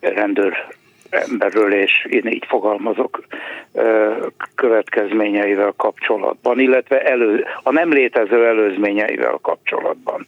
rendőr 0.00 0.75
emberről, 1.10 1.72
és 1.72 2.06
én 2.10 2.26
így 2.26 2.44
fogalmazok 2.48 3.20
következményeivel 4.54 5.74
kapcsolatban, 5.76 6.58
illetve 6.58 7.02
elő, 7.02 7.44
a 7.62 7.72
nem 7.72 7.92
létező 7.92 8.46
előzményeivel 8.46 9.38
kapcsolatban. 9.42 10.26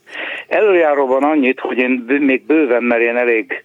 Előjáróban 0.48 1.22
annyit, 1.22 1.60
hogy 1.60 1.78
én 1.78 2.04
még 2.20 2.46
bőven, 2.46 2.82
mert 2.82 3.02
én 3.02 3.16
elég 3.16 3.64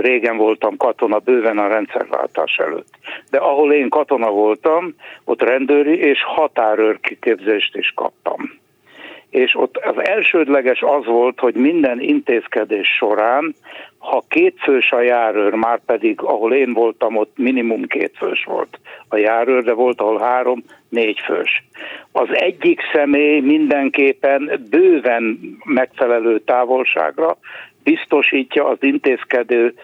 régen 0.00 0.36
voltam 0.36 0.76
katona, 0.76 1.18
bőven 1.18 1.58
a 1.58 1.68
rendszerváltás 1.68 2.56
előtt. 2.56 2.94
De 3.30 3.38
ahol 3.38 3.72
én 3.72 3.88
katona 3.88 4.30
voltam, 4.30 4.94
ott 5.24 5.42
rendőri 5.42 5.98
és 5.98 6.18
határőr 6.24 7.00
kiképzést 7.00 7.76
is 7.76 7.92
kaptam 7.94 8.58
és 9.30 9.54
ott 9.54 9.76
az 9.76 10.08
elsődleges 10.08 10.82
az 10.82 11.04
volt, 11.04 11.40
hogy 11.40 11.54
minden 11.54 12.00
intézkedés 12.00 12.88
során, 12.88 13.54
ha 13.98 14.24
kétfős 14.28 14.92
a 14.92 15.00
járőr, 15.00 15.52
már 15.54 15.80
pedig 15.86 16.20
ahol 16.20 16.54
én 16.54 16.72
voltam, 16.72 17.16
ott 17.16 17.32
minimum 17.36 17.82
kétfős 17.86 18.44
volt 18.44 18.78
a 19.08 19.16
járőr, 19.16 19.62
de 19.62 19.72
volt 19.72 20.00
ahol 20.00 20.18
három, 20.18 20.62
négy 20.88 21.18
fős. 21.18 21.64
Az 22.12 22.28
egyik 22.30 22.80
személy 22.92 23.40
mindenképpen 23.40 24.66
bőven 24.70 25.38
megfelelő 25.64 26.38
távolságra 26.40 27.36
biztosítja 27.82 28.66
az 28.66 28.78
intézkedő 28.80 29.74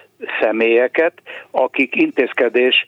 személyeket, 0.41 1.13
akik 1.51 1.95
intézkedés 1.95 2.85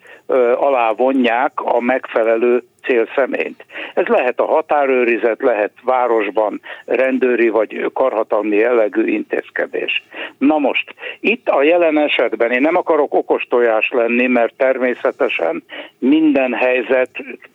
alá 0.56 0.92
vonják 0.92 1.52
a 1.54 1.80
megfelelő 1.80 2.62
célszemélyt. 2.88 3.64
Ez 3.94 4.06
lehet 4.06 4.40
a 4.40 4.46
határőrizet, 4.46 5.42
lehet 5.42 5.72
városban 5.82 6.60
rendőri 6.84 7.48
vagy 7.48 7.90
karhatalmi 7.92 8.56
jellegű 8.56 9.06
intézkedés. 9.06 10.04
Na 10.38 10.58
most, 10.58 10.94
itt 11.20 11.48
a 11.48 11.62
jelen 11.62 11.98
esetben 11.98 12.50
én 12.50 12.60
nem 12.60 12.76
akarok 12.76 13.14
okostojás 13.14 13.90
lenni, 13.90 14.26
mert 14.26 14.54
természetesen 14.56 15.62
minden 15.98 16.54
helyzet 16.54 17.10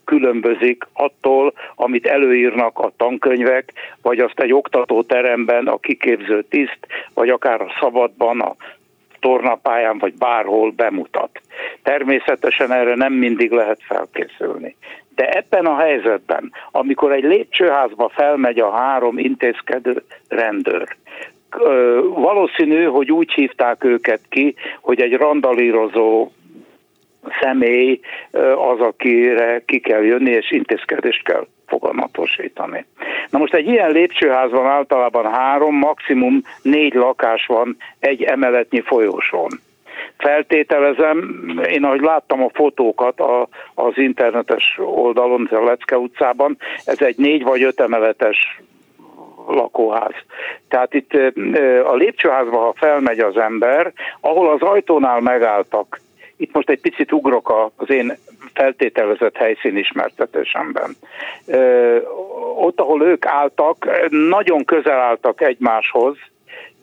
különbözik 0.05 0.87
attól, 0.93 1.53
amit 1.75 2.05
előírnak 2.05 2.79
a 2.79 2.91
tankönyvek, 2.97 3.73
vagy 4.01 4.19
azt 4.19 4.39
egy 4.39 4.53
oktatóteremben 4.53 5.67
a 5.67 5.77
kiképző 5.77 6.41
tiszt, 6.49 6.79
vagy 7.13 7.29
akár 7.29 7.61
a 7.61 7.75
szabadban 7.79 8.39
a 8.41 8.55
tornapályán 9.23 9.97
vagy 9.97 10.13
bárhol 10.13 10.71
bemutat. 10.71 11.41
Természetesen 11.83 12.71
erre 12.71 12.95
nem 12.95 13.13
mindig 13.13 13.51
lehet 13.51 13.79
felkészülni. 13.81 14.75
De 15.15 15.29
ebben 15.29 15.65
a 15.65 15.77
helyzetben, 15.77 16.51
amikor 16.71 17.11
egy 17.11 17.23
lépcsőházba 17.23 18.09
felmegy 18.09 18.59
a 18.59 18.71
három 18.71 19.17
intézkedő 19.17 20.03
rendőr, 20.27 20.95
valószínű, 22.13 22.83
hogy 22.83 23.11
úgy 23.11 23.31
hívták 23.31 23.83
őket 23.83 24.21
ki, 24.29 24.55
hogy 24.81 25.01
egy 25.01 25.13
randalírozó 25.13 26.31
személy 27.41 27.99
az, 28.71 28.79
akire 28.79 29.63
ki 29.65 29.79
kell 29.79 30.03
jönni, 30.03 30.31
és 30.31 30.51
intézkedést 30.51 31.23
kell 31.23 31.47
fogalmatosítani. 31.67 32.85
Na 33.29 33.39
most 33.39 33.53
egy 33.53 33.67
ilyen 33.67 33.91
lépcsőházban 33.91 34.65
általában 34.65 35.33
három, 35.33 35.75
maximum 35.75 36.41
négy 36.61 36.93
lakás 36.93 37.45
van 37.45 37.77
egy 37.99 38.23
emeletnyi 38.23 38.81
folyósón. 38.81 39.49
Feltételezem, 40.17 41.43
én 41.69 41.83
ahogy 41.83 42.01
láttam 42.01 42.43
a 42.43 42.49
fotókat 42.53 43.19
a, 43.19 43.47
az 43.73 43.93
internetes 43.95 44.79
oldalon, 44.79 45.47
a 45.51 45.63
Lecke 45.63 45.97
utcában, 45.97 46.57
ez 46.85 47.01
egy 47.01 47.17
négy 47.17 47.43
vagy 47.43 47.63
öt 47.63 47.79
emeletes 47.79 48.61
lakóház. 49.47 50.13
Tehát 50.67 50.93
itt 50.93 51.13
a 51.85 51.95
lépcsőházba, 51.95 52.57
ha 52.57 52.73
felmegy 52.75 53.19
az 53.19 53.37
ember, 53.37 53.93
ahol 54.19 54.49
az 54.49 54.61
ajtónál 54.61 55.19
megálltak, 55.19 55.99
itt 56.37 56.53
most 56.53 56.69
egy 56.69 56.79
picit 56.79 57.11
ugrok 57.11 57.71
az 57.75 57.89
én 57.89 58.17
feltételezett 58.53 59.37
helyszín 59.37 59.77
ismertetésemben. 59.77 60.95
Ott, 62.55 62.79
ahol 62.79 63.03
ők 63.03 63.25
álltak, 63.25 63.89
nagyon 64.09 64.65
közel 64.65 64.99
álltak 64.99 65.41
egymáshoz, 65.41 66.17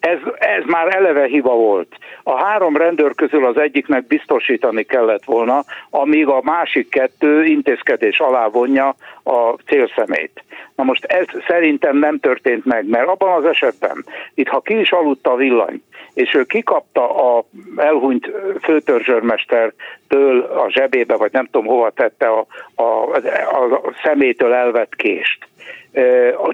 ez, 0.01 0.19
ez 0.39 0.65
már 0.67 0.95
eleve 0.95 1.27
hiba 1.27 1.55
volt. 1.55 1.97
A 2.23 2.45
három 2.45 2.77
rendőr 2.77 3.15
közül 3.15 3.47
az 3.47 3.57
egyiknek 3.57 4.07
biztosítani 4.07 4.83
kellett 4.83 5.25
volna, 5.25 5.65
amíg 5.91 6.27
a 6.27 6.41
másik 6.43 6.89
kettő 6.89 7.45
intézkedés 7.45 8.19
alá 8.19 8.47
vonja 8.47 8.95
a 9.23 9.55
célszemét. 9.67 10.45
Na 10.77 10.85
most 10.85 11.05
ez 11.05 11.25
szerintem 11.47 11.97
nem 11.97 12.19
történt 12.19 12.65
meg, 12.65 12.89
mert 12.89 13.09
abban 13.09 13.37
az 13.37 13.45
esetben, 13.45 14.05
itt 14.35 14.49
ha 14.49 14.61
ki 14.61 14.79
is 14.79 14.93
aludta 14.93 15.33
a 15.33 15.37
villany, 15.37 15.83
és 16.15 16.35
ő 16.35 16.45
kikapta 16.45 17.37
a 17.37 17.45
elhunyt 17.77 18.31
főtörzsörmestertől 18.63 20.41
a 20.41 20.71
zsebébe, 20.71 21.17
vagy 21.17 21.33
nem 21.33 21.45
tudom 21.45 21.67
hova 21.67 21.91
tette 21.91 22.27
a, 22.27 22.47
a, 22.75 22.83
a, 22.83 23.73
a 23.73 23.93
szemétől 24.03 24.53
elvett 24.53 24.97
kést, 24.97 25.49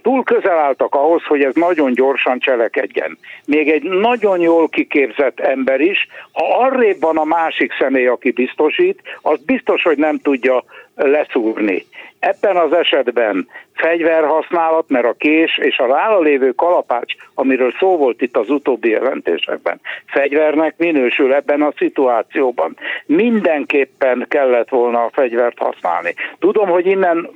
túl 0.02 0.22
közel 0.22 0.58
álltak 0.58 0.94
ahhoz, 0.94 1.22
hogy 1.22 1.42
ez 1.42 1.54
nagyon 1.54 1.92
gyorsan 1.92 2.38
cselekedjen. 2.38 3.18
Még 3.46 3.70
egy 3.70 3.82
nagyon 3.82 4.40
jól 4.40 4.68
kiképzett 4.68 5.40
ember 5.40 5.80
is, 5.80 6.06
ha 6.32 6.58
arrébb 6.58 7.00
van 7.00 7.16
a 7.16 7.24
másik 7.24 7.72
személy, 7.78 8.06
aki 8.06 8.30
biztosít, 8.30 9.02
az 9.22 9.38
biztos, 9.44 9.82
hogy 9.82 9.98
nem 9.98 10.18
tudja 10.18 10.64
leszúrni. 10.96 11.86
Ebben 12.18 12.56
az 12.56 12.72
esetben 12.72 13.48
fegyverhasználat, 13.74 14.88
mert 14.88 15.06
a 15.06 15.12
kés 15.12 15.58
és 15.58 15.78
a 15.78 15.86
rála 15.86 16.20
lévő 16.20 16.52
kalapács, 16.52 17.14
amiről 17.34 17.72
szó 17.78 17.96
volt 17.96 18.22
itt 18.22 18.36
az 18.36 18.50
utóbbi 18.50 18.88
jelentésekben, 18.88 19.80
fegyvernek 20.06 20.74
minősül 20.76 21.34
ebben 21.34 21.62
a 21.62 21.72
szituációban. 21.76 22.76
Mindenképpen 23.06 24.26
kellett 24.28 24.68
volna 24.68 25.04
a 25.04 25.10
fegyvert 25.12 25.58
használni. 25.58 26.14
Tudom, 26.38 26.68
hogy 26.68 26.86
innen 26.86 27.30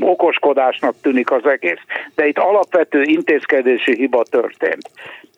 okoskodásnak 0.00 0.94
tűnik 1.02 1.30
az 1.30 1.46
egész, 1.46 1.80
de 2.14 2.26
itt 2.26 2.38
alapvető 2.38 3.02
intézkedési 3.02 3.94
hiba 3.94 4.22
történt. 4.30 4.90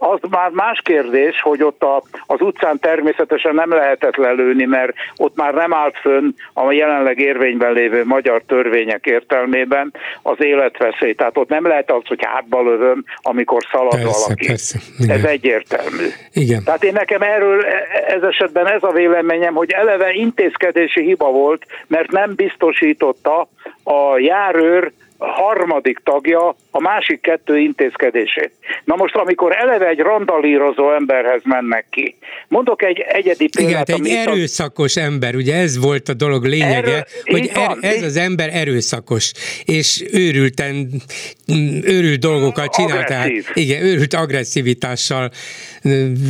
Az 0.04 0.18
már 0.30 0.50
más 0.50 0.80
kérdés, 0.84 1.40
hogy 1.40 1.62
ott 1.62 1.82
a, 1.82 2.02
az 2.26 2.40
utcán 2.40 2.78
természetesen 2.78 3.54
nem 3.54 3.70
lehetett 3.70 4.16
lelőni, 4.16 4.64
mert 4.64 4.92
ott 5.16 5.36
már 5.36 5.54
nem 5.54 5.74
állt 5.74 5.98
fönn 5.98 6.34
a 6.52 6.72
jelenleg 6.72 7.18
érvényben 7.18 7.72
lévő 7.72 8.04
magyar 8.04 8.42
törvények 8.46 9.06
értelmében 9.06 9.94
az 10.22 10.36
életveszély. 10.38 11.14
Tehát 11.14 11.36
ott 11.36 11.48
nem 11.48 11.66
lehet 11.66 11.90
az, 11.90 12.02
hogy 12.04 12.24
hátba 12.24 12.62
lövöm, 12.62 13.04
amikor 13.16 13.62
szalad 13.70 13.90
persze, 13.90 14.20
valaki. 14.24 14.46
Persze, 14.46 14.78
ez 15.08 15.24
egyértelmű. 15.24 16.06
Igen. 16.32 16.64
Tehát 16.64 16.84
én 16.84 16.92
nekem 16.92 17.22
erről 17.22 17.64
e, 17.64 18.04
ez 18.06 18.22
esetben 18.22 18.66
ez 18.66 18.82
a 18.82 18.92
véleményem, 18.92 19.54
hogy 19.54 19.70
eleve 19.70 20.12
intézkedési 20.12 21.02
hiba 21.02 21.30
volt, 21.30 21.66
mert 21.86 22.10
nem 22.10 22.34
biztosította 22.34 23.48
a 23.84 24.18
járőr 24.18 24.92
harmadik 25.26 25.98
tagja 26.04 26.56
a 26.70 26.80
másik 26.80 27.20
kettő 27.20 27.58
intézkedését. 27.58 28.52
Na 28.84 28.96
most, 28.96 29.14
amikor 29.14 29.56
eleve 29.56 29.88
egy 29.88 29.98
randalírozó 29.98 30.92
emberhez 30.92 31.40
mennek 31.44 31.86
ki, 31.90 32.16
mondok 32.48 32.82
egy 32.82 32.98
egyedi 32.98 33.48
példát. 33.48 33.88
Igen, 33.88 34.04
egy 34.04 34.28
erőszakos 34.28 34.96
a... 34.96 35.00
ember, 35.00 35.34
ugye 35.34 35.54
ez 35.54 35.78
volt 35.78 36.08
a 36.08 36.14
dolog 36.14 36.44
lényege, 36.44 36.92
Erő... 36.92 37.02
hogy 37.24 37.50
er, 37.54 37.76
ez 37.80 38.02
az 38.02 38.16
ember 38.16 38.48
erőszakos, 38.52 39.32
és 39.64 40.04
őrülten, 40.12 40.88
őrült 41.84 42.18
dolgokat 42.18 42.74
csinál, 42.74 43.04
tehát 43.04 43.30
igen, 43.54 43.82
őrült 43.82 44.14
agresszivitással 44.14 45.30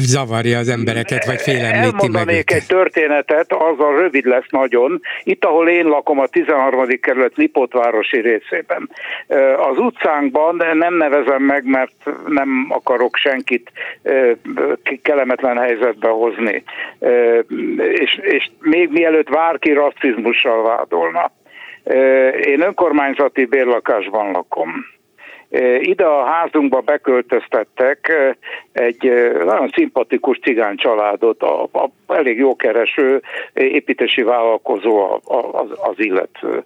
zavarja 0.03 0.59
az 0.59 0.69
embereket, 0.69 1.25
vagy 1.25 1.41
félemlíti 1.41 2.09
meg 2.09 2.29
egy 2.29 2.67
történetet, 2.67 3.53
azzal 3.53 4.01
rövid 4.01 4.25
lesz 4.25 4.49
nagyon. 4.51 5.01
Itt, 5.23 5.45
ahol 5.45 5.69
én 5.69 5.85
lakom, 5.85 6.19
a 6.19 6.27
13. 6.27 6.87
kerület 7.01 7.37
Lipotvárosi 7.37 8.21
részében. 8.21 8.82
Az 9.57 9.79
utcánkban 9.79 10.57
nem 10.73 10.95
nevezem 10.95 11.43
meg, 11.43 11.65
mert 11.65 11.95
nem 12.27 12.67
akarok 12.69 13.17
senkit 13.17 13.73
kellemetlen 15.03 15.59
helyzetbe 15.59 16.09
hozni. 16.09 16.63
És, 17.77 18.21
és 18.23 18.51
még 18.61 18.91
mielőtt 18.91 19.31
bárki 19.31 19.73
rasszizmussal 19.73 20.63
vádolna. 20.63 21.31
Én 22.45 22.61
önkormányzati 22.61 23.45
bérlakásban 23.45 24.31
lakom 24.31 24.85
ide 25.79 26.05
a 26.05 26.25
házunkba 26.25 26.81
beköltöztettek 26.81 28.13
egy 28.73 29.13
nagyon 29.45 29.69
szimpatikus 29.69 30.39
cigány 30.39 30.77
családot, 30.77 31.43
a, 31.43 31.63
a 31.63 31.91
elég 32.07 32.39
jókereső 32.39 33.23
építési 33.55 34.23
vállalkozó 34.23 35.21
az, 35.53 35.71
az 35.71 35.95
illető. 35.97 36.65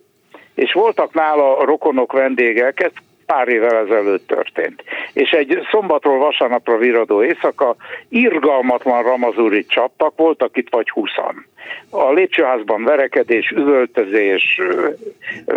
És 0.56 0.72
voltak 0.72 1.14
nála 1.14 1.64
rokonok, 1.64 2.12
vendégek, 2.12 2.80
ez 2.80 2.92
pár 3.26 3.48
évvel 3.48 3.76
ezelőtt 3.76 4.26
történt. 4.26 4.82
És 5.12 5.30
egy 5.30 5.66
szombatról 5.70 6.18
vasárnapra 6.18 6.76
viradó 6.76 7.22
éjszaka 7.22 7.76
irgalmatlan 8.08 9.02
ramazúrit 9.02 9.68
csaptak, 9.68 10.12
voltak 10.16 10.56
itt 10.56 10.68
vagy 10.70 10.90
húszan. 10.90 11.46
A 11.90 12.12
lépcsőházban 12.12 12.84
verekedés, 12.84 13.50
üvöltözés, 13.50 14.60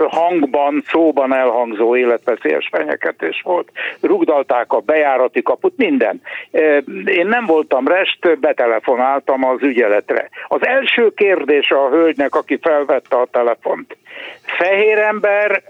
hangban, 0.07 0.83
szóban 0.87 1.33
elhangzó 1.33 1.95
életveszélyes 1.95 2.67
fenyegetés 2.71 3.41
volt. 3.41 3.71
Rugdalták 4.01 4.73
a 4.73 4.79
bejárati 4.79 5.41
kaput, 5.41 5.77
minden. 5.77 6.21
Én 7.05 7.27
nem 7.27 7.45
voltam 7.45 7.87
rest, 7.87 8.39
betelefonáltam 8.39 9.45
az 9.45 9.61
ügyeletre. 9.61 10.29
Az 10.47 10.65
első 10.65 11.13
kérdés 11.13 11.71
a 11.71 11.89
hölgynek, 11.89 12.35
aki 12.35 12.59
felvette 12.61 13.15
a 13.15 13.27
telefont. 13.31 13.97
Fehér 14.41 14.97
ember, 14.97 15.63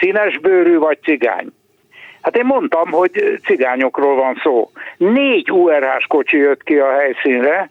színesbőrű 0.00 0.78
vagy 0.78 0.98
cigány? 1.02 1.46
Hát 2.20 2.36
én 2.36 2.44
mondtam, 2.44 2.90
hogy 2.90 3.40
cigányokról 3.44 4.14
van 4.14 4.40
szó. 4.42 4.70
Négy 4.96 5.50
URH-s 5.50 6.06
kocsi 6.06 6.36
jött 6.36 6.62
ki 6.62 6.78
a 6.78 6.90
helyszínre, 6.90 7.70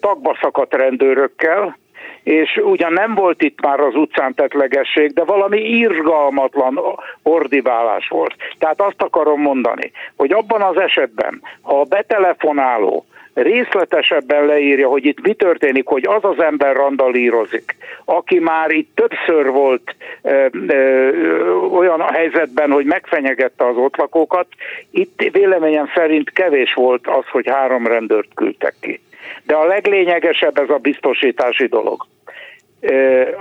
tagba 0.00 0.38
szakadt 0.40 0.74
rendőrökkel, 0.74 1.78
és 2.22 2.60
ugyan 2.62 2.92
nem 2.92 3.14
volt 3.14 3.42
itt 3.42 3.60
már 3.60 3.80
az 3.80 3.94
utcán 3.94 4.34
tetlegesség, 4.34 5.12
de 5.12 5.24
valami 5.24 5.60
irgalmatlan 5.60 6.80
ordibálás 7.22 8.08
volt. 8.08 8.34
Tehát 8.58 8.80
azt 8.80 9.02
akarom 9.02 9.40
mondani, 9.40 9.92
hogy 10.16 10.32
abban 10.32 10.62
az 10.62 10.76
esetben, 10.76 11.42
ha 11.62 11.80
a 11.80 11.84
betelefonáló 11.84 13.04
részletesebben 13.42 14.46
leírja, 14.46 14.88
hogy 14.88 15.04
itt 15.04 15.20
mi 15.20 15.32
történik, 15.32 15.86
hogy 15.86 16.06
az 16.06 16.24
az 16.24 16.40
ember 16.42 16.76
randalírozik, 16.76 17.76
aki 18.04 18.38
már 18.38 18.70
itt 18.70 18.90
többször 18.94 19.50
volt 19.50 19.94
ö, 20.22 20.46
ö, 20.66 21.08
olyan 21.54 22.00
a 22.00 22.12
helyzetben, 22.12 22.70
hogy 22.70 22.84
megfenyegette 22.84 23.66
az 23.66 23.76
ott 23.76 23.96
lakókat, 23.96 24.46
itt 24.90 25.28
véleményem 25.32 25.90
szerint 25.94 26.30
kevés 26.30 26.74
volt 26.74 27.06
az, 27.06 27.24
hogy 27.30 27.48
három 27.48 27.86
rendőrt 27.86 28.34
küldtek 28.34 28.74
ki. 28.80 29.00
De 29.42 29.54
a 29.54 29.66
leglényegesebb 29.66 30.58
ez 30.58 30.68
a 30.68 30.78
biztosítási 30.78 31.66
dolog. 31.66 32.06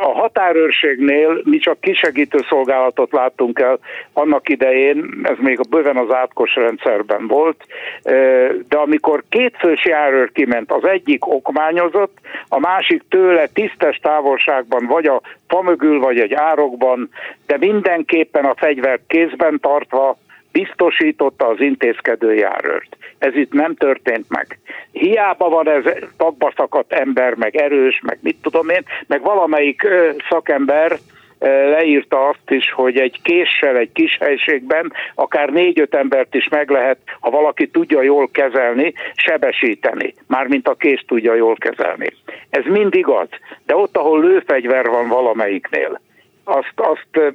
A 0.01 0.11
határőrségnél 0.19 1.41
mi 1.43 1.57
csak 1.57 1.81
kisegítő 1.81 2.39
szolgálatot 2.49 3.11
láttunk 3.11 3.59
el 3.59 3.79
annak 4.13 4.49
idején, 4.49 5.19
ez 5.23 5.37
még 5.37 5.59
a 5.59 5.69
bőven 5.69 5.97
az 5.97 6.13
átkos 6.13 6.55
rendszerben 6.55 7.27
volt, 7.27 7.65
de 8.67 8.77
amikor 8.77 9.23
két 9.29 9.55
fős 9.57 9.85
járőr 9.85 10.31
kiment, 10.31 10.71
az 10.71 10.85
egyik 10.85 11.27
okmányozott, 11.27 12.17
a 12.47 12.59
másik 12.59 13.03
tőle 13.09 13.47
tisztes 13.47 13.97
távolságban, 13.97 14.85
vagy 14.85 15.05
a 15.05 15.21
fa 15.47 15.61
mögül, 15.61 15.99
vagy 15.99 16.19
egy 16.19 16.33
árokban, 16.33 17.09
de 17.45 17.57
mindenképpen 17.57 18.45
a 18.45 18.55
fegyvert 18.55 19.01
kézben 19.07 19.59
tartva 19.59 20.17
biztosította 20.51 21.47
az 21.47 21.59
intézkedő 21.59 22.33
járőrt. 22.33 22.97
Ez 23.19 23.35
itt 23.35 23.53
nem 23.53 23.75
történt 23.75 24.25
meg. 24.29 24.59
Hiába 24.91 25.49
van 25.49 25.69
ez 25.69 25.83
tagba 26.17 26.53
szakadt 26.55 26.93
ember, 26.93 27.33
meg 27.35 27.55
erős, 27.55 28.01
meg 28.03 28.17
mit 28.21 28.37
tudom 28.41 28.69
én, 28.69 28.83
meg 29.07 29.21
valamelyik 29.21 29.87
szakember 30.29 30.97
leírta 31.47 32.27
azt 32.27 32.51
is, 32.51 32.71
hogy 32.71 32.97
egy 32.97 33.21
késsel 33.21 33.77
egy 33.77 33.91
kis 33.91 34.17
helységben 34.19 34.93
akár 35.15 35.49
négy-öt 35.49 35.95
embert 35.95 36.35
is 36.35 36.47
meg 36.47 36.69
lehet, 36.69 36.97
ha 37.19 37.29
valaki 37.29 37.67
tudja 37.67 38.01
jól 38.01 38.29
kezelni, 38.31 38.93
sebesíteni, 39.13 40.13
mármint 40.27 40.67
a 40.67 40.75
kés 40.75 41.03
tudja 41.07 41.35
jól 41.35 41.55
kezelni. 41.55 42.07
Ez 42.49 42.63
mind 42.65 42.95
igaz, 42.95 43.27
de 43.65 43.75
ott, 43.75 43.97
ahol 43.97 44.19
lőfegyver 44.19 44.85
van 44.85 45.07
valamelyiknél, 45.07 45.99
azt, 46.49 46.73
azt 46.75 47.33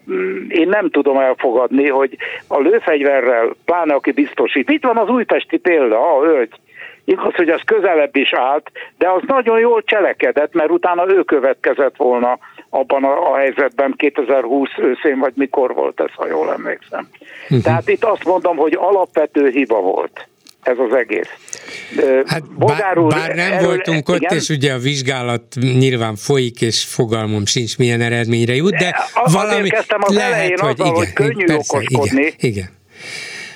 én 0.49 0.69
nem 0.69 0.91
tudom 0.91 1.19
elfogadni, 1.19 1.89
hogy 1.89 2.17
a 2.49 2.59
lőfegyverrel, 2.61 3.55
pláne 3.65 3.95
aki 3.95 4.13
biztosít, 4.13 4.71
itt 4.71 4.85
van 4.85 4.97
az 4.97 5.09
újpesti 5.09 5.57
példa, 5.57 6.17
a 6.17 6.25
hölgy, 6.25 6.53
Igaz, 7.07 7.35
hogy 7.35 7.49
az 7.49 7.61
közelebb 7.65 8.17
is 8.17 8.33
állt, 8.33 8.71
de 8.99 9.09
az 9.09 9.23
nagyon 9.27 9.59
jól 9.59 9.83
cselekedett, 9.83 10.55
mert 10.55 10.71
utána 10.71 11.09
ő 11.09 11.23
következett 11.23 11.97
volna 11.97 12.39
abban 12.71 13.05
a, 13.05 13.33
a 13.33 13.37
helyzetben 13.37 13.95
2020 13.97 14.69
őszén, 14.79 15.19
vagy 15.19 15.33
mikor 15.37 15.75
volt 15.75 16.01
ez, 16.01 16.15
ha 16.15 16.27
jól 16.27 16.53
emlékszem. 16.53 17.09
Uh-huh. 17.43 17.61
Tehát 17.63 17.89
itt 17.89 18.05
azt 18.05 18.25
mondom, 18.25 18.57
hogy 18.57 18.77
alapvető 18.81 19.49
hiba 19.49 19.81
volt 19.81 20.29
ez 20.65 20.77
az 20.79 20.97
egész. 20.97 21.29
Hát 22.27 22.57
bár, 22.59 23.03
bár 23.03 23.35
nem 23.35 23.53
erről, 23.53 23.67
voltunk 23.67 24.09
ott, 24.09 24.17
igen? 24.17 24.37
és 24.37 24.49
ugye 24.49 24.73
a 24.73 24.79
vizsgálat 24.79 25.43
nyilván 25.61 26.17
folyik, 26.17 26.61
és 26.61 26.85
fogalmam 26.85 27.47
sincs, 27.47 27.79
milyen 27.79 28.01
eredményre 28.01 28.55
jut, 28.55 28.71
de, 28.71 28.79
de 28.79 28.97
valami 29.25 29.69
az 29.69 30.15
lehet, 30.15 30.61
hogy 30.61 30.75
azzal, 30.79 30.87
igen, 30.87 30.95
hogy 30.95 31.13
könnyű 31.13 31.45
persze, 31.45 31.79
igen, 31.81 32.33
igen. 32.37 32.69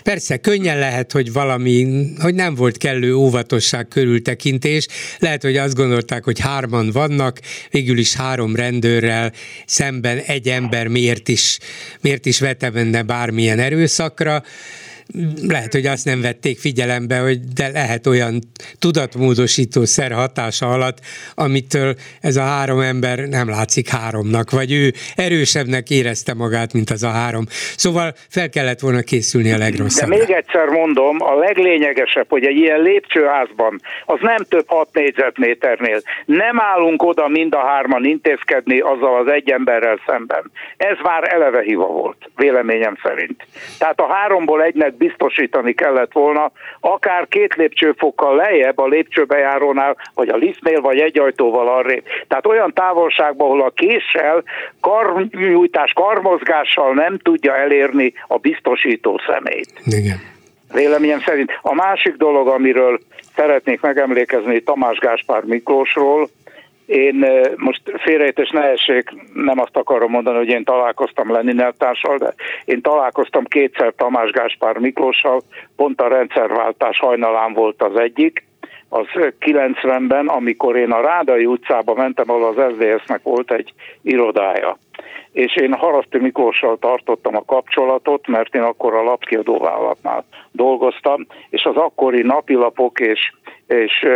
Persze, 0.03 0.37
könnyen 0.37 0.79
lehet, 0.79 1.13
hogy 1.13 1.33
valami, 1.33 1.87
hogy 2.21 2.35
nem 2.35 2.55
volt 2.55 2.77
kellő 2.77 3.15
óvatosság 3.15 3.89
körültekintés. 3.89 4.87
Lehet, 5.19 5.43
hogy 5.43 5.57
azt 5.57 5.75
gondolták, 5.75 6.25
hogy 6.25 6.41
hárman 6.41 6.91
vannak, 6.91 7.39
végül 7.71 7.99
is 7.99 8.15
három 8.15 8.57
rendőrrel 8.57 9.33
szemben 9.67 10.19
egy 10.19 10.49
ember 10.49 10.87
miért 10.87 11.29
is, 11.29 11.59
miért 12.01 12.27
is 12.27 12.41
vete 12.41 12.71
benne 12.71 13.03
bármilyen 13.03 13.59
erőszakra 13.59 14.43
lehet, 15.43 15.73
hogy 15.73 15.87
azt 15.87 16.05
nem 16.05 16.21
vették 16.21 16.59
figyelembe, 16.59 17.19
hogy 17.19 17.39
de 17.55 17.69
lehet 17.69 18.07
olyan 18.07 18.39
tudatmódosító 18.79 19.85
szer 19.85 20.13
hatása 20.13 20.67
alatt, 20.67 20.99
amitől 21.35 21.95
ez 22.21 22.37
a 22.37 22.43
három 22.43 22.81
ember 22.81 23.19
nem 23.19 23.49
látszik 23.49 23.89
háromnak, 23.89 24.51
vagy 24.51 24.73
ő 24.73 24.93
erősebbnek 25.17 25.91
érezte 25.91 26.35
magát, 26.35 26.73
mint 26.73 26.91
az 26.91 27.03
a 27.03 27.09
három. 27.09 27.45
Szóval 27.77 28.13
fel 28.29 28.49
kellett 28.49 28.81
volna 28.81 29.01
készülni 29.01 29.53
a 29.53 29.59
legrosszabb. 29.59 30.09
De 30.09 30.17
még 30.17 30.31
egyszer 30.31 30.67
mondom, 30.67 31.17
a 31.23 31.35
leglényegesebb, 31.35 32.27
hogy 32.29 32.45
egy 32.45 32.57
ilyen 32.57 32.81
lépcsőházban, 32.81 33.81
az 34.05 34.19
nem 34.21 34.45
több 34.49 34.65
6 34.67 34.89
négyzetméternél. 34.93 36.01
Nem 36.25 36.61
állunk 36.61 37.03
oda 37.03 37.29
mind 37.29 37.55
a 37.55 37.67
hárman 37.67 38.05
intézkedni 38.05 38.79
azzal 38.81 39.21
az 39.21 39.33
egy 39.33 39.51
emberrel 39.51 40.01
szemben. 40.07 40.51
Ez 40.77 40.97
már 41.03 41.33
eleve 41.33 41.63
hiva 41.63 41.87
volt, 41.87 42.31
véleményem 42.37 42.99
szerint. 43.03 43.47
Tehát 43.79 44.01
a 44.01 44.13
háromból 44.13 44.63
egynek 44.63 44.97
biztosítani 44.99 45.73
kellett 45.73 46.13
volna, 46.13 46.53
akár 46.81 47.29
két 47.29 47.55
lépcsőfokkal 47.55 48.37
lejjebb 48.37 48.79
a 48.79 48.87
lépcsőbejárónál, 48.87 49.97
vagy 50.15 50.29
a 50.29 50.37
liftnél, 50.37 50.81
vagy 50.81 50.99
egy 50.99 51.19
ajtóval 51.19 51.69
arrébb. 51.69 52.05
Tehát 52.29 52.47
olyan 52.47 52.73
távolságban, 52.73 53.47
ahol 53.47 53.63
a 53.63 53.71
késsel, 53.71 54.43
karnyújtás, 54.81 55.93
karmozgással 55.93 56.95
nem 56.95 57.19
tudja 57.19 57.57
elérni 57.57 58.13
a 58.27 58.37
biztosító 58.39 59.21
szemét. 59.27 59.73
Igen. 59.85 60.21
Véleményem 60.73 61.21
szerint. 61.21 61.59
A 61.63 61.75
másik 61.75 62.17
dolog, 62.17 62.49
amiről 62.49 63.01
szeretnék 63.37 63.81
megemlékezni 63.81 64.61
Tamás 64.61 64.99
Gáspár 64.99 65.43
Miklósról, 65.43 66.29
én 66.89 67.27
most 67.57 67.83
félrejtés 67.97 68.51
ne 68.51 68.63
essék, 68.63 69.11
nem 69.35 69.59
azt 69.59 69.77
akarom 69.77 70.11
mondani, 70.11 70.37
hogy 70.37 70.49
én 70.49 70.65
találkoztam 70.65 71.33
Lenin 71.33 71.75
társal, 71.79 72.17
de 72.17 72.35
én 72.65 72.83
találkoztam 72.83 73.45
kétszer 73.45 73.93
Tamás 73.97 74.31
Gáspár 74.31 74.79
Miklóssal, 74.79 75.43
pont 75.77 76.01
a 76.01 76.09
rendszerváltás 76.09 76.99
hajnalán 76.99 77.53
volt 77.53 77.83
az 77.83 77.97
egyik, 77.97 78.45
az 78.89 79.07
90-ben, 79.41 80.27
amikor 80.27 80.77
én 80.77 80.91
a 80.91 81.01
Rádai 81.01 81.47
utcába 81.47 81.95
mentem, 81.95 82.31
ahol 82.31 82.45
az 82.45 82.73
SZDSZ-nek 82.73 83.23
volt 83.23 83.53
egy 83.53 83.73
irodája. 84.03 84.79
És 85.33 85.57
én 85.57 85.73
Haraszti 85.73 86.19
Miklóssal 86.19 86.79
tartottam 86.79 87.37
a 87.37 87.45
kapcsolatot, 87.45 88.27
mert 88.27 88.55
én 88.55 88.63
akkor 88.63 88.95
a 88.95 89.03
lapkiadóvállalatnál 89.03 90.25
dolgoztam, 90.53 91.27
és 91.51 91.65
az 91.65 91.77
akkori 91.77 92.23
napilapok 92.23 93.01
és 93.01 93.33
és 93.69 94.07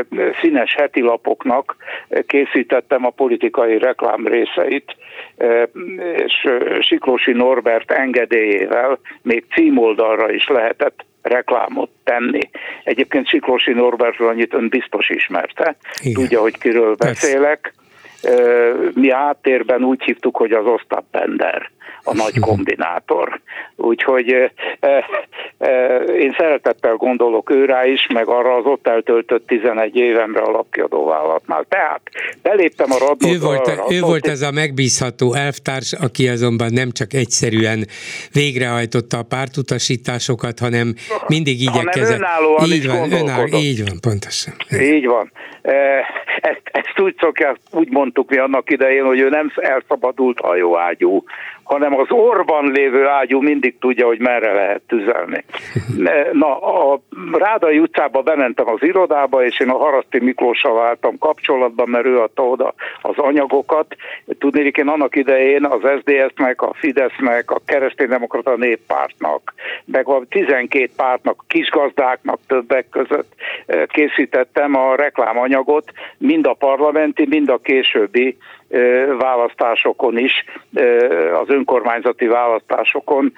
színes 0.40 0.74
heti 0.74 1.00
lapoknak 1.00 1.76
készítettem 2.26 3.06
a 3.06 3.10
politikai 3.10 3.78
reklám 3.78 4.26
részeit, 4.26 4.96
és 6.16 6.48
Siklósi 6.80 7.32
Norbert 7.32 7.90
engedélyével 7.90 8.98
még 9.22 9.44
címoldalra 9.54 10.32
is 10.32 10.48
lehetett 10.48 11.04
reklámot 11.22 11.90
tenni. 12.04 12.50
Egyébként 12.84 13.28
Siklósi 13.28 13.72
Norbertről 13.72 14.28
annyit 14.28 14.54
ön 14.54 14.68
biztos 14.68 15.08
ismerte, 15.08 15.76
Igen. 16.00 16.12
tudja, 16.12 16.40
hogy 16.40 16.58
kiről 16.58 16.94
beszélek. 16.94 17.74
Mi 18.94 19.10
áttérben 19.10 19.84
úgy 19.84 20.02
hívtuk, 20.02 20.36
hogy 20.36 20.52
az 20.52 20.66
Ostap 20.66 21.04
Bender 21.10 21.70
a 22.04 22.14
nagy 22.14 22.38
kombinátor. 22.48 23.40
Úgyhogy 23.76 24.32
e, 24.32 24.52
e, 25.58 25.68
én 26.02 26.34
szeretettel 26.38 26.94
gondolok 26.94 27.50
őrá 27.50 27.86
is, 27.86 28.06
meg 28.14 28.28
arra 28.28 28.54
az 28.54 28.64
ott 28.64 28.86
eltöltött 28.86 29.46
11 29.46 29.96
évemre 29.96 30.40
a 30.40 30.50
lapkiadóvállalatnál. 30.50 31.64
Tehát 31.68 32.00
beléptem 32.42 32.90
a 32.90 32.98
radnot. 32.98 33.34
Ő 33.34 33.38
volt, 33.38 33.66
a, 33.66 33.86
ő 33.90 34.00
volt 34.00 34.26
ez 34.26 34.42
a 34.42 34.50
megbízható 34.50 35.34
elvtárs, 35.34 35.92
aki 35.92 36.28
azonban 36.28 36.72
nem 36.72 36.90
csak 36.90 37.12
egyszerűen 37.12 37.86
végrehajtotta 38.32 39.18
a 39.18 39.22
pártutasításokat, 39.22 40.58
hanem 40.58 40.94
mindig 41.26 41.60
igyekezett. 41.60 42.20
Hanem 42.22 42.70
így 42.70 42.86
van, 42.86 43.12
önálló, 43.12 43.56
így 43.56 43.84
van, 43.88 44.00
pontosan. 44.00 44.54
Így 44.80 45.06
van. 45.06 45.32
Ezt, 46.40 46.62
ezt 46.64 47.00
úgy 47.00 47.14
szokják, 47.20 47.56
úgy 47.70 47.90
mondtuk 47.90 48.30
mi 48.30 48.38
annak 48.38 48.70
idején, 48.70 49.04
hogy 49.04 49.20
ő 49.20 49.28
nem 49.28 49.52
elszabadult 49.56 50.40
hajóágyú, 50.40 51.24
hanem 51.64 51.98
az 51.98 52.06
orban 52.10 52.70
lévő 52.72 53.06
ágyú 53.06 53.40
mindig 53.40 53.78
tudja, 53.78 54.06
hogy 54.06 54.18
merre 54.18 54.52
lehet 54.52 54.82
tüzelni. 54.86 55.44
Na, 56.42 56.58
a 56.58 57.00
Rádai 57.32 57.78
utcába 57.78 58.22
bementem 58.22 58.68
az 58.68 58.82
irodába, 58.82 59.44
és 59.44 59.60
én 59.60 59.68
a 59.68 59.76
Haraszti 59.76 60.18
Miklóssal 60.18 60.74
váltam 60.74 61.18
kapcsolatban, 61.18 61.88
mert 61.88 62.06
ő 62.06 62.18
adta 62.18 62.42
oda 62.42 62.74
az 63.02 63.14
anyagokat. 63.16 63.96
Tudni, 64.38 64.70
én 64.74 64.88
annak 64.88 65.16
idején 65.16 65.64
az 65.64 65.80
SZDSZ-nek, 65.80 66.62
a 66.62 66.72
Fidesznek, 66.74 67.50
a 67.50 67.60
Kereszténydemokrata 67.64 68.56
Néppártnak, 68.56 69.54
meg 69.84 70.08
a 70.08 70.22
12 70.28 70.90
pártnak, 70.96 71.44
kisgazdáknak 71.48 72.38
többek 72.46 72.88
között 72.88 73.32
eh, 73.66 73.82
készítettem 73.86 74.74
a 74.76 74.94
reklámanyagot, 74.94 75.92
mind 76.18 76.46
a 76.46 76.54
parlamenti, 76.54 77.26
mind 77.28 77.48
a 77.48 77.58
későbbi 77.58 78.36
választásokon 79.18 80.18
is, 80.18 80.44
az 81.42 81.48
önkormányzati 81.48 82.26
választásokon, 82.26 83.32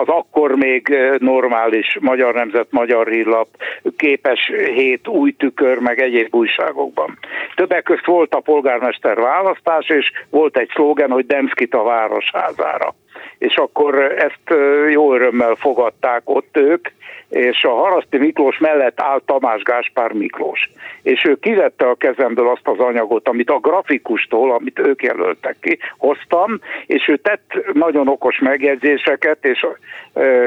az 0.00 0.08
akkor 0.08 0.56
még 0.56 0.98
normális 1.18 1.96
Magyar 2.00 2.34
Nemzet, 2.34 2.66
Magyar 2.70 3.08
Hírlap, 3.08 3.48
képes 3.96 4.52
hét 4.74 5.08
új 5.08 5.32
tükör, 5.32 5.78
meg 5.78 6.00
egyéb 6.00 6.34
újságokban. 6.34 7.18
Többek 7.54 7.82
között 7.82 8.04
volt 8.04 8.34
a 8.34 8.40
polgármester 8.40 9.16
választás, 9.16 9.88
és 9.88 10.12
volt 10.30 10.56
egy 10.56 10.70
szlogen, 10.74 11.10
hogy 11.10 11.26
Demszkit 11.26 11.74
a 11.74 11.82
városházára 11.82 12.94
és 13.38 13.56
akkor 13.56 13.94
ezt 13.98 14.60
jó 14.90 15.14
örömmel 15.14 15.54
fogadták 15.54 16.22
ott 16.24 16.56
ők, 16.56 16.88
és 17.28 17.64
a 17.64 17.70
Haraszti 17.70 18.18
Miklós 18.18 18.58
mellett 18.58 19.00
áll 19.00 19.20
Tamás 19.24 19.62
Gáspár 19.62 20.12
Miklós. 20.12 20.70
És 21.02 21.24
ő 21.24 21.34
kivette 21.34 21.86
a 21.86 21.94
kezemből 21.94 22.48
azt 22.48 22.68
az 22.68 22.78
anyagot, 22.78 23.28
amit 23.28 23.50
a 23.50 23.58
grafikustól, 23.58 24.52
amit 24.52 24.78
ők 24.78 25.02
jelöltek 25.02 25.56
ki, 25.60 25.78
hoztam, 25.98 26.60
és 26.86 27.08
ő 27.08 27.16
tett 27.16 27.52
nagyon 27.72 28.08
okos 28.08 28.38
megjegyzéseket, 28.38 29.44
és 29.44 29.66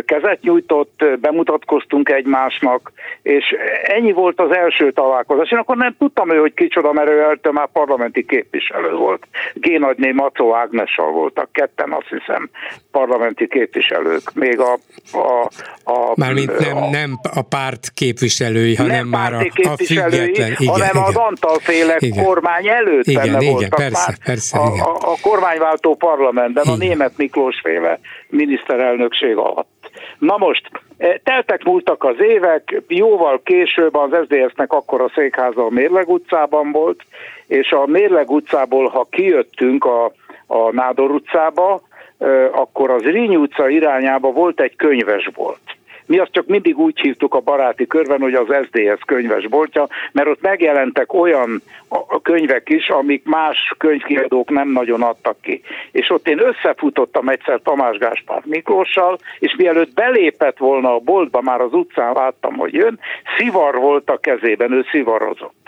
kezet 0.06 0.42
nyújtott, 0.42 1.04
bemutatkoztunk 1.20 2.10
egymásnak, 2.10 2.92
és 3.22 3.56
ennyi 3.84 4.12
volt 4.12 4.40
az 4.40 4.56
első 4.56 4.92
találkozás. 4.92 5.52
Én 5.52 5.58
akkor 5.58 5.78
nem 5.78 5.96
tudtam 6.00 6.32
ő, 6.32 6.38
hogy 6.38 6.54
kicsoda, 6.54 6.94
mert 6.94 7.10
ő 7.10 7.20
előtte 7.20 7.52
már 7.52 7.68
parlamenti 7.68 8.26
képviselő 8.26 8.92
volt. 8.96 9.28
Génagyné 9.54 10.12
Macó 10.12 10.56
Ágnessal 10.56 11.12
voltak, 11.12 11.52
ketten 11.52 11.92
azt 11.92 12.08
hiszem 12.08 12.50
parlamenti 12.92 13.48
képviselők. 13.48 14.34
Még 14.34 14.60
a... 14.60 14.78
a, 15.12 15.50
a 15.84 16.14
Mármint 16.16 16.60
nem, 16.60 16.78
a, 16.78 16.90
nem 16.90 17.20
a 17.36 17.42
párt 17.42 17.90
képviselői, 17.94 18.76
hanem 18.76 18.96
nem 18.96 19.08
már 19.08 19.34
a, 19.34 19.38
a 19.38 19.76
független. 19.76 20.28
Igen, 20.28 20.56
hanem 20.56 20.90
igen. 20.90 21.04
az 21.04 21.16
Antal 21.16 21.60
féle 21.60 21.96
igen. 22.00 22.24
kormány 22.24 22.68
előtt 22.68 23.06
igen, 23.06 23.22
benne 23.22 23.42
igen, 23.42 23.52
voltak 23.52 23.80
persze, 23.80 24.06
már 24.08 24.18
persze, 24.26 24.58
a, 24.58 24.66
a, 24.66 24.96
a 25.02 25.16
kormányváltó 25.22 25.96
parlamentben, 25.96 26.64
igen. 26.64 26.76
a 26.76 26.78
német 26.78 27.18
Miklós 27.18 27.60
féle 27.64 28.00
miniszterelnökség 28.30 29.36
alatt. 29.36 29.70
Na 30.18 30.38
most, 30.38 30.70
e, 30.98 31.20
teltek 31.24 31.64
múltak 31.64 32.04
az 32.04 32.16
évek, 32.20 32.82
jóval 32.88 33.42
később 33.44 33.96
az 33.96 34.10
SZDSZ-nek 34.24 34.74
akkor 34.74 35.02
a 35.02 35.12
székháza 35.16 35.66
a 35.66 35.70
Mérleg 35.70 36.10
utcában 36.10 36.72
volt, 36.72 37.02
és 37.48 37.72
a 37.72 37.86
Mérleg 37.86 38.30
utcából, 38.30 38.88
ha 38.88 39.08
kijöttünk 39.10 39.86
a, 39.86 40.06
a 40.48 40.72
Nádor 40.72 41.12
utcába, 41.12 41.82
akkor 42.52 42.90
az 42.90 43.02
Rínyi 43.02 43.36
utca 43.36 43.70
irányába 43.70 44.32
volt 44.32 44.62
egy 44.62 44.76
könyvesbolt. 44.76 45.60
Mi 46.06 46.18
azt 46.18 46.32
csak 46.32 46.46
mindig 46.46 46.78
úgy 46.78 47.00
hívtuk 47.00 47.34
a 47.34 47.40
baráti 47.40 47.88
körben, 47.88 48.22
hogy 48.22 48.34
az 48.34 48.48
SDS 48.48 49.04
könyvesboltja, 49.06 49.88
mert 50.12 50.28
ott 50.28 50.42
megjelentek 50.42 51.14
olyan 51.14 51.62
könyvek 52.22 52.70
is, 52.70 52.90
amik 52.90 53.26
más 53.26 53.74
könyvkiadók 53.78 54.50
nem 54.50 54.70
nagyon 54.72 55.02
adtak 55.02 55.42
ki. 55.42 55.62
És 55.92 56.10
ott 56.10 56.28
én 56.28 56.40
összefutottam 56.40 57.30
egyszer 57.30 57.60
Tamás 57.64 57.98
Gáspár 57.98 58.42
Miklóssal, 58.46 59.18
és 59.40 59.56
mielőtt 59.58 59.94
belépett 59.94 60.58
volna 60.58 60.96
a 60.96 61.00
boltba, 61.00 61.42
már 61.42 61.62
az 61.62 61.74
utcán 61.74 62.14
láttam, 62.14 62.56
hogy 62.56 62.74
jön, 62.74 63.00
szivar 63.38 63.76
volt 63.76 64.10
a 64.10 64.18
kezében, 64.18 64.72
ő 64.72 64.86
szivarozott. 64.92 65.61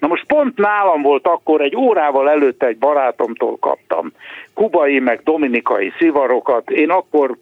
Na 0.00 0.06
most 0.06 0.26
pont 0.26 0.56
nálam 0.56 1.02
volt 1.02 1.26
akkor, 1.26 1.60
egy 1.60 1.76
órával 1.76 2.30
előtte 2.30 2.66
egy 2.66 2.78
barátomtól 2.78 3.56
kaptam 3.58 4.12
kubai 4.54 4.98
meg 4.98 5.20
dominikai 5.24 5.92
szivarokat. 5.98 6.70
Én 6.70 6.90
akkor 6.90 7.36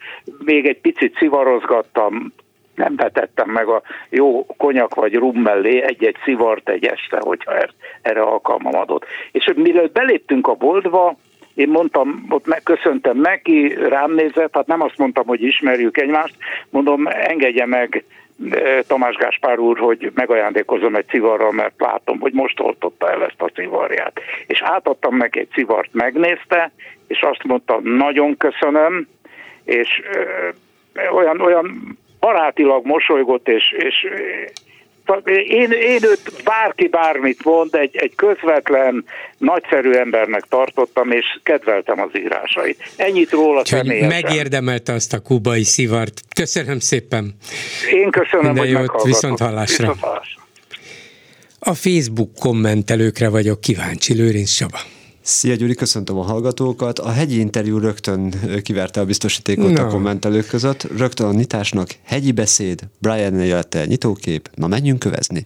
még 0.45 0.67
egy 0.67 0.81
picit 0.81 1.17
szivarozgattam 1.17 2.33
nem 2.75 2.97
vetettem 2.97 3.51
meg 3.51 3.69
a 3.69 3.83
jó 4.09 4.47
konyak 4.57 4.95
vagy 4.95 5.15
rum 5.15 5.41
mellé 5.41 5.83
egy-egy 5.83 6.17
szivart 6.25 6.69
egy 6.69 6.85
este, 6.85 7.19
hogyha 7.21 7.57
er, 7.57 7.71
erre 8.03 8.21
alkalmam 8.21 8.75
adott. 8.75 9.05
És 9.33 9.53
mielőtt 9.57 9.93
beléptünk 9.93 10.47
a 10.47 10.55
boltba, 10.55 11.17
én 11.55 11.69
mondtam, 11.69 12.27
ott 12.29 12.47
megköszöntem 12.47 13.21
neki, 13.21 13.75
rám 13.89 14.13
nézett, 14.13 14.55
hát 14.55 14.67
nem 14.67 14.83
azt 14.83 14.99
mondtam, 14.99 15.27
hogy 15.27 15.43
ismerjük 15.43 15.99
egymást, 15.99 16.35
mondom, 16.71 17.07
engedje 17.07 17.67
meg 17.67 18.05
Tamás 18.87 19.17
Gáspár 19.17 19.59
úr, 19.59 19.79
hogy 19.79 20.11
megajándékozom 20.15 20.95
egy 20.95 21.07
civarral, 21.07 21.53
mert 21.53 21.75
látom, 21.79 22.21
hogy 22.21 22.33
most 22.33 22.61
oltotta 22.61 23.11
el 23.11 23.25
ezt 23.25 23.43
a 23.43 23.49
civarját. 23.49 24.21
És 24.47 24.63
átadtam 24.63 25.17
neki 25.17 25.39
egy 25.39 25.51
civart, 25.53 25.89
megnézte, 25.93 26.73
és 27.07 27.23
azt 27.23 27.45
mondta, 27.45 27.81
nagyon 27.83 28.37
köszönöm, 28.37 29.09
és 29.65 30.03
ö, 30.13 30.49
olyan, 31.11 31.41
olyan 31.41 31.99
barátilag 32.21 32.87
mosolygott, 32.87 33.49
és, 33.49 33.73
és 33.73 34.07
én, 35.49 35.71
én 35.71 36.05
őt 36.05 36.33
bárki 36.45 36.89
bármit 36.89 37.45
mond, 37.45 37.75
egy, 37.75 37.97
egy 37.97 38.15
közvetlen, 38.15 39.05
nagyszerű 39.39 39.93
embernek 39.93 40.45
tartottam, 40.49 41.11
és 41.11 41.25
kedveltem 41.43 42.01
az 42.01 42.11
írásait. 42.17 42.93
Ennyit 42.97 43.31
róla 43.31 43.65
személyesen. 43.65 44.23
Megérdemelte 44.23 44.93
azt 44.93 45.13
a 45.13 45.19
kubai 45.21 45.65
szivart. 45.65 46.21
Köszönöm 46.35 46.79
szépen. 46.79 47.37
Én 47.93 48.11
köszönöm, 48.11 48.53
Minden 48.53 48.65
hogy 48.65 48.91
jót, 48.93 49.03
viszont 49.03 49.39
hallásra. 49.39 49.77
viszont 49.85 50.01
hallásra. 50.01 50.43
A 51.59 51.75
Facebook 51.75 52.31
kommentelőkre 52.41 53.29
vagyok 53.29 53.61
kíváncsi, 53.61 54.15
Lőrinc 54.15 54.51
Saba. 54.51 54.79
Szia 55.29 55.55
Gyuri, 55.55 55.75
köszöntöm 55.75 56.19
a 56.19 56.23
hallgatókat. 56.23 56.99
A 56.99 57.11
hegyi 57.11 57.39
interjú 57.39 57.79
rögtön 57.79 58.35
kiverte 58.63 59.01
a 59.01 59.05
biztosítékot 59.05 59.71
no. 59.71 59.83
a 59.83 59.87
kommentelők 59.87 60.47
között. 60.47 60.83
Rögtön 60.97 61.27
a 61.27 61.33
nyitásnak 61.33 61.95
hegyi 62.05 62.33
beszéd, 62.33 62.81
Brian 62.99 63.41
élete 63.41 63.85
nyitókép. 63.85 64.51
Na 64.55 64.67
menjünk 64.67 64.99
kövezni. 64.99 65.45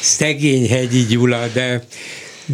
Szegény 0.00 0.68
hegyi 0.68 1.04
Gyula, 1.04 1.46
de 1.52 1.84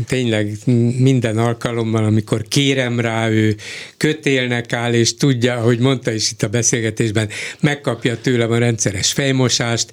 tényleg 0.07 0.57
minden 0.99 1.39
alkalommal, 1.39 2.05
amikor 2.05 2.43
kérem 2.49 3.01
rá, 3.01 3.29
ő 3.29 3.57
kötélnek 3.97 4.73
áll, 4.73 4.93
és 4.93 5.15
tudja, 5.15 5.61
hogy 5.61 5.79
mondta 5.79 6.13
is 6.13 6.31
itt 6.31 6.43
a 6.43 6.49
beszélgetésben, 6.49 7.29
megkapja 7.61 8.21
tőlem 8.21 8.51
a 8.51 8.59
rendszeres 8.59 9.13
fejmosást, 9.13 9.93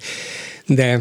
de 0.66 1.00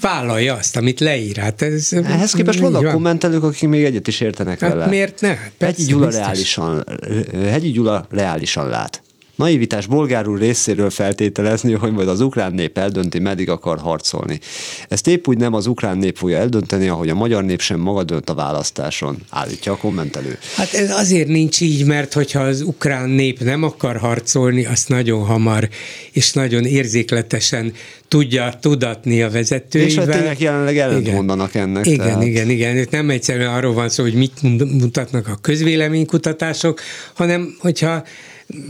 vállalja 0.00 0.54
azt, 0.54 0.76
amit 0.76 1.00
leír. 1.00 1.36
Hát 1.36 1.62
ez, 1.62 1.92
Ehhez 1.92 2.32
képest 2.32 2.58
vannak 2.58 2.82
van. 2.82 2.92
kommentelők, 2.92 3.42
akik 3.42 3.68
még 3.68 3.84
egyet 3.84 4.06
is 4.08 4.20
értenek 4.20 4.60
hát 4.60 4.70
vele. 4.72 4.86
miért 4.86 5.20
ne? 5.20 5.28
Persze, 5.28 5.50
Hegyi 5.66 5.84
Gyula, 5.84 6.10
reálisan, 6.10 6.84
Hegyi 7.32 7.70
Gyula 7.70 8.06
reálisan 8.10 8.68
lát. 8.68 9.02
Naivitás 9.38 9.86
bolgárul 9.86 10.38
részéről 10.38 10.90
feltételezni, 10.90 11.72
hogy 11.72 11.92
majd 11.92 12.08
az 12.08 12.20
ukrán 12.20 12.52
nép 12.52 12.78
eldönti, 12.78 13.18
meddig 13.18 13.50
akar 13.50 13.78
harcolni. 13.78 14.40
Ezt 14.88 15.06
épp 15.06 15.28
úgy 15.28 15.36
nem 15.38 15.54
az 15.54 15.66
ukrán 15.66 15.98
nép 15.98 16.16
fogja 16.16 16.38
eldönteni, 16.38 16.88
ahogy 16.88 17.08
a 17.08 17.14
magyar 17.14 17.44
nép 17.44 17.60
sem 17.60 17.80
maga 17.80 18.04
dönt 18.04 18.30
a 18.30 18.34
választáson, 18.34 19.18
állítja 19.30 19.72
a 19.72 19.76
kommentelő. 19.76 20.38
Hát 20.56 20.72
ez 20.72 20.90
azért 20.90 21.28
nincs 21.28 21.60
így, 21.60 21.84
mert 21.84 22.12
hogyha 22.12 22.40
az 22.40 22.60
ukrán 22.60 23.08
nép 23.08 23.40
nem 23.40 23.62
akar 23.62 23.96
harcolni, 23.96 24.66
azt 24.66 24.88
nagyon 24.88 25.24
hamar 25.24 25.68
és 26.12 26.32
nagyon 26.32 26.64
érzékletesen 26.64 27.72
tudja 28.08 28.52
tudatni 28.60 29.22
a 29.22 29.30
vezetőivel. 29.30 29.90
És 29.90 29.96
hát 29.96 30.08
tényleg 30.08 30.40
jelenleg 30.40 30.78
ellent 30.78 31.00
igen. 31.00 31.14
mondanak 31.14 31.54
ennek. 31.54 31.86
Igen, 31.86 32.06
tehát. 32.06 32.22
igen, 32.22 32.50
igen. 32.50 32.76
Itt 32.76 32.90
nem 32.90 33.10
egyszerűen 33.10 33.54
arról 33.54 33.74
van 33.74 33.88
szó, 33.88 34.02
hogy 34.02 34.14
mit 34.14 34.42
mutatnak 34.78 35.28
a 35.28 35.38
közvéleménykutatások, 35.40 36.80
hanem 37.14 37.56
hogyha 37.58 38.04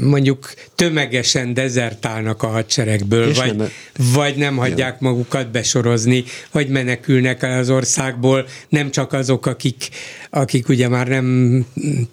mondjuk 0.01 0.55
tömegesen 0.75 1.55
dezertálnak 1.55 2.43
a 2.43 2.47
hadseregből, 2.47 3.35
vagy 3.35 3.57
nem, 3.57 3.69
vagy 4.13 4.37
nem 4.37 4.57
hagyják 4.57 4.97
igen. 5.01 5.13
magukat 5.13 5.51
besorozni, 5.51 6.25
vagy 6.53 6.69
menekülnek 6.69 7.43
el 7.43 7.59
az 7.59 7.71
országból, 7.71 8.47
nem 8.69 8.91
csak 8.91 9.13
azok, 9.13 9.47
akik, 9.47 9.89
akik 10.31 10.69
ugye 10.69 10.89
már 10.89 11.09
nem 11.09 11.67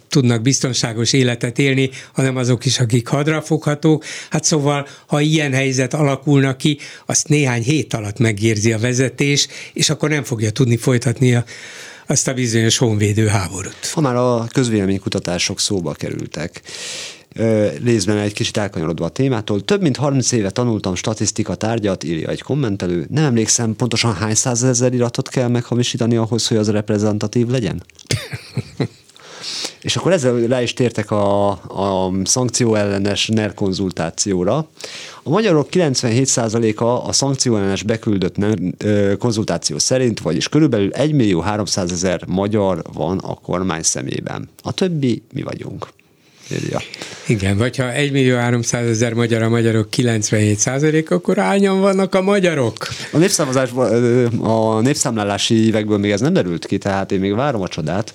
tudnak 0.07 0.41
biztonságos 0.41 1.13
életet 1.13 1.59
élni, 1.59 1.89
hanem 2.13 2.35
azok 2.35 2.65
is, 2.65 2.79
akik 2.79 3.07
hadrafoghatók. 3.07 4.03
Hát 4.29 4.43
szóval, 4.43 4.87
ha 5.05 5.21
ilyen 5.21 5.53
helyzet 5.53 5.93
alakulna 5.93 6.55
ki, 6.55 6.77
azt 7.05 7.27
néhány 7.27 7.61
hét 7.61 7.93
alatt 7.93 8.19
megérzi 8.19 8.73
a 8.73 8.79
vezetés, 8.79 9.47
és 9.73 9.89
akkor 9.89 10.09
nem 10.09 10.23
fogja 10.23 10.49
tudni 10.49 10.77
folytatni 10.77 11.35
a 11.35 11.43
azt 12.07 12.27
a 12.27 12.33
bizonyos 12.33 12.77
honvédő 12.77 13.27
háborút. 13.27 13.89
Ha 13.91 14.01
már 14.01 14.15
a 14.15 14.47
közvéleménykutatások 14.53 15.59
szóba 15.59 15.93
kerültek, 15.93 16.61
részben 17.83 18.17
egy 18.17 18.33
kicsit 18.33 18.57
elkanyarodva 18.57 19.05
a 19.05 19.09
témától. 19.09 19.61
Több 19.61 19.81
mint 19.81 19.97
30 19.97 20.31
éve 20.31 20.49
tanultam 20.49 20.95
statisztika 20.95 21.55
tárgyat, 21.55 22.03
írja 22.03 22.29
egy 22.29 22.41
kommentelő. 22.41 23.05
Nem 23.09 23.23
emlékszem 23.23 23.75
pontosan 23.75 24.13
hány 24.13 24.35
százezer 24.35 24.93
iratot 24.93 25.29
kell 25.29 25.47
meghamisítani 25.47 26.15
ahhoz, 26.15 26.47
hogy 26.47 26.57
az 26.57 26.69
reprezentatív 26.69 27.47
legyen? 27.47 27.83
És 29.81 29.95
akkor 29.95 30.11
ezzel 30.11 30.35
rá 30.47 30.61
is 30.61 30.73
tértek 30.73 31.11
a, 31.11 31.49
a 31.49 32.11
szankcióellenes 32.23 33.27
NER 33.27 33.53
konzultációra. 33.53 34.67
A 35.23 35.29
magyarok 35.29 35.67
97%-a 35.71 36.83
a 36.83 37.11
szankcióellenes 37.11 37.83
beküldött 37.83 38.37
NER 38.37 38.57
konzultáció 39.17 39.77
szerint, 39.77 40.19
vagyis 40.19 40.49
körülbelül 40.49 40.91
1 40.91 41.13
millió 41.13 41.39
300 41.39 41.91
ezer 41.91 42.23
magyar 42.27 42.81
van 42.93 43.17
a 43.17 43.33
kormány 43.33 43.83
szemében. 43.83 44.49
A 44.63 44.71
többi 44.71 45.23
mi 45.33 45.41
vagyunk 45.41 45.87
írja. 46.51 46.79
Igen, 47.27 47.57
vagy 47.57 47.77
ha 47.77 47.91
1 47.91 48.11
millió 48.11 48.35
300 48.35 48.89
ezer 48.89 49.13
magyar 49.13 49.41
a 49.41 49.49
magyarok 49.49 49.89
97 49.89 50.57
százalék, 50.57 51.11
akkor 51.11 51.37
hányan 51.37 51.79
vannak 51.79 52.15
a 52.15 52.21
magyarok? 52.21 52.87
A 53.11 53.17
népszámozásban, 53.17 54.25
a 54.41 54.81
népszámlálási 54.81 55.65
évekből 55.65 55.97
még 55.97 56.11
ez 56.11 56.21
nem 56.21 56.33
derült 56.33 56.65
ki, 56.65 56.77
tehát 56.77 57.11
én 57.11 57.19
még 57.19 57.33
várom 57.33 57.61
a 57.61 57.67
csodát. 57.67 58.13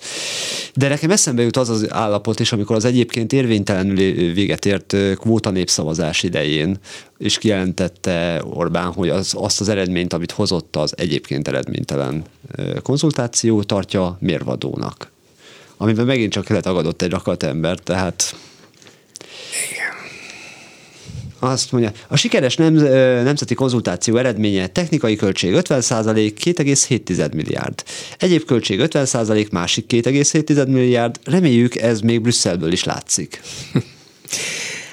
De 0.74 0.89
nekem 0.89 1.11
eszembe 1.11 1.43
jut 1.43 1.57
az 1.57 1.69
az 1.69 1.93
állapot 1.93 2.40
is, 2.40 2.52
amikor 2.52 2.77
az 2.77 2.85
egyébként 2.85 3.32
érvénytelenül 3.32 3.94
véget 4.32 4.66
ért 4.66 4.97
kvóta 5.15 5.51
népszavazás 5.51 6.23
idején, 6.23 6.78
és 7.19 7.39
kijelentette 7.39 8.43
Orbán, 8.44 8.93
hogy 8.93 9.09
az, 9.09 9.32
azt 9.36 9.61
az 9.61 9.69
eredményt, 9.69 10.12
amit 10.12 10.32
hozott 10.32 10.77
az 10.77 10.94
egyébként 10.97 11.48
eredménytelen 11.48 12.24
konzultáció 12.82 13.62
tartja 13.62 14.16
mérvadónak 14.20 15.11
amiben 15.82 16.07
megint 16.07 16.32
csak 16.32 16.48
letagadott 16.48 17.02
egy 17.02 17.11
rakat 17.11 17.43
ember, 17.43 17.78
tehát 17.78 18.36
igen. 19.70 19.89
Azt 21.39 21.73
mondja, 21.73 21.93
a 22.09 22.16
sikeres 22.16 22.57
nem, 22.57 22.74
nemzeti 23.24 23.55
konzultáció 23.55 24.16
eredménye 24.16 24.66
technikai 24.66 25.16
költség 25.16 25.52
50% 25.55 26.32
2,7 26.44 27.35
milliárd. 27.35 27.82
Egyéb 28.19 28.44
költség 28.44 28.81
50% 28.82 29.51
másik 29.51 29.85
2,7 29.93 30.66
milliárd. 30.66 31.20
Reméljük 31.24 31.77
ez 31.77 32.01
még 32.01 32.20
Brüsszelből 32.20 32.73
is 32.73 32.85
látszik. 32.85 33.40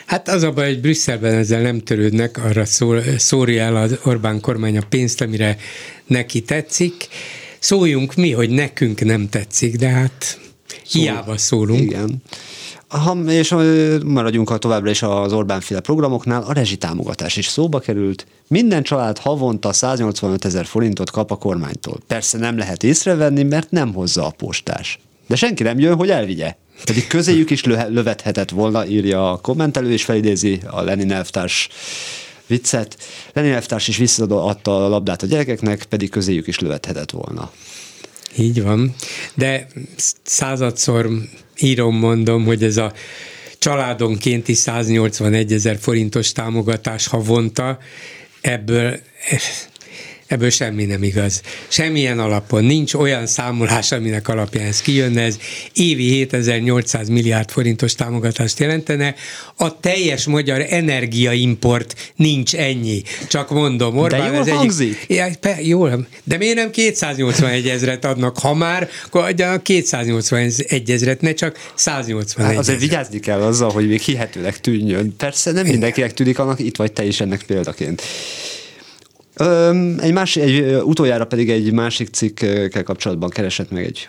Hát 0.05 0.27
az 0.27 0.43
a 0.43 0.51
baj, 0.51 0.67
hogy 0.67 0.81
Brüsszelben 0.81 1.33
ezzel 1.33 1.61
nem 1.61 1.79
törődnek, 1.79 2.37
arra 2.45 2.65
szól, 2.65 3.03
szórja 3.17 3.63
el 3.63 3.75
az 3.75 3.99
Orbán 4.03 4.39
kormány 4.39 4.77
a 4.77 4.81
pénzt, 4.89 5.21
amire 5.21 5.57
neki 6.05 6.41
tetszik. 6.41 7.07
Szóljunk 7.59 8.15
mi, 8.15 8.31
hogy 8.31 8.49
nekünk 8.49 9.05
nem 9.05 9.29
tetszik, 9.29 9.75
de 9.75 9.87
hát 9.87 10.39
Hiába 10.89 11.37
szólunk. 11.37 11.79
Igen. 11.79 12.21
Ha, 12.87 13.17
és 13.27 13.55
maradjunk 14.05 14.49
a 14.49 14.57
továbbra 14.57 14.89
is 14.89 15.01
az 15.01 15.33
Orbán 15.33 15.61
féle 15.61 15.79
programoknál, 15.79 16.43
a 16.43 16.53
rezsitámogatás 16.53 17.35
is 17.37 17.47
szóba 17.47 17.79
került. 17.79 18.25
Minden 18.47 18.83
család 18.83 19.17
havonta 19.17 19.73
185 19.73 20.45
ezer 20.45 20.65
forintot 20.65 21.09
kap 21.09 21.31
a 21.31 21.35
kormánytól. 21.35 21.97
Persze 22.07 22.37
nem 22.37 22.57
lehet 22.57 22.83
észrevenni, 22.83 23.43
mert 23.43 23.71
nem 23.71 23.93
hozza 23.93 24.25
a 24.25 24.29
postás. 24.29 24.99
De 25.27 25.35
senki 25.35 25.63
nem 25.63 25.79
jön, 25.79 25.95
hogy 25.95 26.09
elvigye. 26.09 26.55
Pedig 26.83 27.07
közéjük 27.07 27.49
is 27.49 27.63
lövethetett 27.63 28.49
volna, 28.49 28.85
írja 28.85 29.31
a 29.31 29.37
kommentelő, 29.37 29.91
és 29.91 30.03
felidézi 30.03 30.59
a 30.65 30.81
Lenin 30.81 31.11
elvtárs 31.11 31.69
viccet. 32.47 32.97
Lenin 33.33 33.51
elvtárs 33.51 33.87
is 33.87 33.97
visszaadta 33.97 34.85
a 34.85 34.89
labdát 34.89 35.23
a 35.23 35.25
gyerekeknek, 35.25 35.83
pedig 35.83 36.09
közéjük 36.09 36.47
is 36.47 36.59
lövethetett 36.59 37.11
volna. 37.11 37.51
Így 38.37 38.61
van, 38.61 38.95
de 39.33 39.67
századszor 40.23 41.09
írom, 41.59 41.95
mondom, 41.95 42.45
hogy 42.45 42.63
ez 42.63 42.77
a 42.77 42.93
családonkénti 43.59 44.53
181 44.53 45.53
ezer 45.53 45.77
forintos 45.77 46.31
támogatás 46.31 47.07
havonta, 47.07 47.79
ebből 48.41 48.99
Ebből 50.27 50.49
semmi 50.49 50.85
nem 50.85 51.03
igaz. 51.03 51.41
Semmilyen 51.67 52.19
alapon 52.19 52.63
nincs 52.63 52.93
olyan 52.93 53.27
számolás, 53.27 53.91
aminek 53.91 54.27
alapján 54.27 54.65
ez 54.65 54.81
kijönne, 54.81 55.21
ez 55.21 55.37
évi 55.73 56.09
7800 56.09 57.09
milliárd 57.09 57.51
forintos 57.51 57.95
támogatást 57.95 58.59
jelentene. 58.59 59.15
A 59.55 59.79
teljes 59.79 60.25
magyar 60.25 60.65
energiaimport 60.69 62.13
nincs 62.15 62.55
ennyi. 62.55 63.01
Csak 63.27 63.49
mondom, 63.49 63.97
Orbán, 63.97 64.19
de 64.19 64.27
jól 64.27 64.35
ez 64.35 64.49
hangzik. 64.49 65.05
Egyik, 65.07 65.17
ja, 65.17 65.27
pe, 65.39 65.57
jól, 65.61 66.07
de 66.23 66.37
miért 66.37 66.55
nem 66.55 66.71
281 66.71 67.67
ezret 67.67 68.05
adnak? 68.05 68.37
Ha 68.37 68.53
már, 68.53 68.89
akkor 69.05 69.23
adjanak 69.23 69.63
281 69.63 70.91
ezret, 70.91 71.21
ne 71.21 71.33
csak 71.33 71.71
181 71.75 72.47
hát 72.47 72.57
Azért 72.57 72.79
vigyázni 72.79 73.19
kell 73.19 73.41
azzal, 73.41 73.71
hogy 73.71 73.87
még 73.87 74.01
hihetőleg 74.01 74.59
tűnjön. 74.59 75.15
Persze 75.17 75.51
nem 75.51 75.65
mindenkinek 75.65 76.13
tűnik 76.13 76.39
annak, 76.39 76.59
itt 76.59 76.75
vagy 76.75 76.91
te 76.91 77.05
is 77.05 77.19
ennek 77.19 77.43
példaként. 77.43 78.01
Egy, 79.99 80.13
másik, 80.13 80.43
egy 80.43 80.75
utoljára 80.83 81.25
pedig 81.25 81.49
egy 81.49 81.71
másik 81.71 82.07
cikkkel 82.07 82.83
kapcsolatban 82.83 83.29
keresett 83.29 83.71
meg 83.71 83.85
egy 83.85 84.07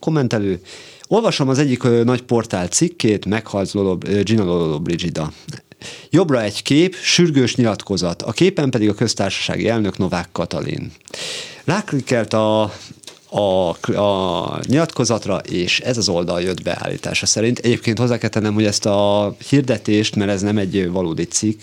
kommentelő. 0.00 0.60
Olvasom 1.08 1.48
az 1.48 1.58
egyik 1.58 1.82
nagy 1.82 2.22
portál 2.22 2.66
cikkét, 2.68 3.26
meghalt 3.26 3.72
Lolo, 3.72 3.96
Gina 4.22 4.44
Lolo 4.44 4.80
Brigida. 4.80 5.32
Jobbra 6.10 6.42
egy 6.42 6.62
kép, 6.62 6.94
sürgős 6.94 7.56
nyilatkozat, 7.56 8.22
a 8.22 8.32
képen 8.32 8.70
pedig 8.70 8.88
a 8.88 8.94
köztársasági 8.94 9.68
elnök 9.68 9.98
Novák 9.98 10.28
Katalin. 10.32 10.92
Ráklikelt 11.64 12.32
a, 12.32 12.62
a, 13.30 13.68
a 13.96 14.60
nyilatkozatra, 14.66 15.36
és 15.36 15.80
ez 15.80 15.96
az 15.96 16.08
oldal 16.08 16.42
jött 16.42 16.62
beállítása 16.62 17.26
szerint. 17.26 17.58
Egyébként 17.58 17.98
hozzá 17.98 18.18
kell 18.18 18.28
tennem, 18.28 18.54
hogy 18.54 18.64
ezt 18.64 18.86
a 18.86 19.34
hirdetést, 19.48 20.16
mert 20.16 20.30
ez 20.30 20.42
nem 20.42 20.58
egy 20.58 20.90
valódi 20.90 21.24
cikk, 21.24 21.60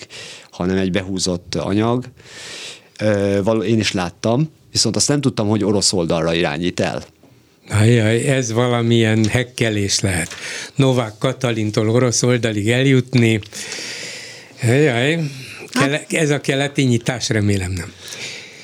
hanem 0.51 0.77
egy 0.77 0.91
behúzott 0.91 1.55
anyag, 1.55 2.05
én 3.65 3.79
is 3.79 3.91
láttam, 3.91 4.51
viszont 4.71 4.95
azt 4.95 5.07
nem 5.07 5.21
tudtam, 5.21 5.47
hogy 5.47 5.63
orosz 5.63 5.93
oldalra 5.93 6.33
irányít 6.33 6.79
el. 6.79 7.03
Ajaj, 7.69 8.27
ez 8.27 8.51
valamilyen 8.51 9.25
hekkelés 9.25 9.99
lehet. 9.99 10.29
Novák 10.75 11.13
Katalintól 11.19 11.89
orosz 11.89 12.23
oldalig 12.23 12.69
eljutni. 12.69 13.39
Ajaj, 14.63 15.19
hát- 15.71 16.13
ez 16.13 16.29
a 16.29 16.41
keleti 16.41 16.83
nyitás 16.83 17.29
remélem 17.29 17.71
nem. 17.71 17.93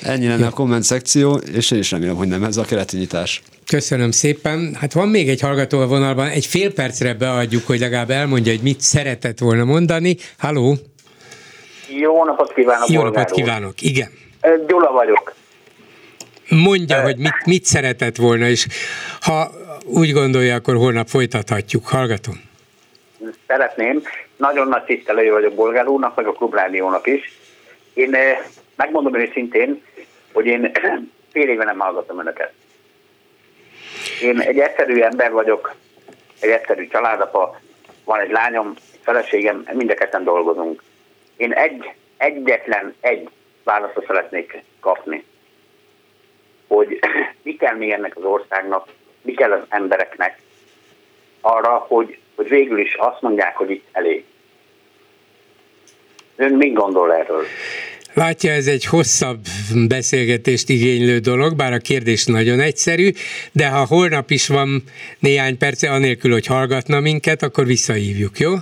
Ennyi 0.02 0.26
lenne 0.26 0.40
ja. 0.40 0.46
a 0.46 0.50
komment 0.50 0.82
szekció, 0.82 1.34
és 1.34 1.70
én 1.70 1.78
is 1.78 1.90
remélem, 1.90 2.16
hogy 2.16 2.28
nem 2.28 2.44
ez 2.44 2.56
a 2.56 2.64
keleti 2.64 2.96
nyitás. 2.96 3.42
Köszönöm 3.66 4.10
szépen. 4.10 4.76
Hát 4.80 4.92
van 4.92 5.08
még 5.08 5.28
egy 5.28 5.40
hallgató 5.40 5.80
a 5.80 5.86
vonalban, 5.86 6.28
egy 6.28 6.46
fél 6.46 6.72
percre 6.72 7.14
beadjuk, 7.14 7.66
hogy 7.66 7.80
legalább 7.80 8.10
elmondja, 8.10 8.52
hogy 8.52 8.62
mit 8.62 8.80
szeretett 8.80 9.38
volna 9.38 9.64
mondani. 9.64 10.16
Halló! 10.38 10.76
Jó 12.00 12.24
napot 12.24 12.52
kívánok! 12.54 12.88
Jó 12.88 13.02
napot 13.02 13.30
kívánok, 13.30 13.82
igen. 13.82 14.08
Gyula 14.66 14.92
vagyok. 14.92 15.34
Mondja, 16.48 17.02
hogy 17.02 17.16
mit, 17.16 17.44
mit 17.46 17.64
szeretett 17.64 18.16
volna, 18.16 18.46
és 18.46 18.66
ha 19.20 19.50
úgy 19.84 20.12
gondolja, 20.12 20.54
akkor 20.54 20.74
holnap 20.74 21.08
folytathatjuk. 21.08 21.86
Hallgatom. 21.86 22.34
Szeretném. 23.46 24.02
Nagyon 24.36 24.68
nagy 24.68 24.82
tisztelője 24.82 25.32
vagyok 25.32 25.54
Bolgár 25.54 25.86
úrnak, 25.86 26.16
meg 26.16 26.26
a 26.26 26.32
Klubrádiónak 26.32 27.06
is. 27.06 27.38
Én 27.94 28.16
megmondom 28.76 29.14
őszintén, 29.14 29.82
hogy 30.32 30.46
én 30.46 30.70
fél 31.32 31.48
éve 31.48 31.64
nem 31.64 31.78
hallgatom 31.78 32.20
önöket. 32.20 32.52
Én 34.22 34.40
egy 34.40 34.58
egyszerű 34.58 35.00
ember 35.00 35.32
vagyok, 35.32 35.74
egy 36.40 36.50
egyszerű 36.50 36.88
családapa, 36.88 37.60
van 38.04 38.20
egy 38.20 38.30
lányom, 38.30 38.74
feleségem, 39.02 39.66
mindeketen 39.72 40.24
dolgozunk. 40.24 40.82
Én 41.36 41.52
egy, 41.52 41.92
egyetlen 42.16 42.94
egy 43.00 43.28
válaszra 43.64 44.02
szeretnék 44.06 44.62
kapni, 44.80 45.24
hogy 46.66 46.98
mi 47.42 47.56
kell 47.56 47.76
még 47.76 47.90
ennek 47.90 48.16
az 48.16 48.24
országnak, 48.24 48.88
mi 49.22 49.32
kell 49.32 49.52
az 49.52 49.62
embereknek 49.68 50.38
arra, 51.40 51.84
hogy, 51.88 52.18
hogy 52.34 52.48
végül 52.48 52.78
is 52.78 52.94
azt 52.94 53.20
mondják, 53.20 53.56
hogy 53.56 53.70
itt 53.70 53.86
elég. 53.92 54.24
Ön 56.36 56.52
mit 56.52 56.74
gondol 56.74 57.14
erről? 57.14 57.44
Látja, 58.12 58.52
ez 58.52 58.66
egy 58.66 58.84
hosszabb 58.84 59.38
beszélgetést 59.88 60.68
igénylő 60.68 61.18
dolog, 61.18 61.56
bár 61.56 61.72
a 61.72 61.78
kérdés 61.78 62.24
nagyon 62.24 62.60
egyszerű, 62.60 63.10
de 63.52 63.68
ha 63.68 63.86
holnap 63.86 64.30
is 64.30 64.48
van 64.48 64.82
néhány 65.18 65.58
perce, 65.58 65.90
anélkül, 65.90 66.32
hogy 66.32 66.46
hallgatna 66.46 67.00
minket, 67.00 67.42
akkor 67.42 67.66
visszahívjuk, 67.66 68.38
jó? 68.38 68.52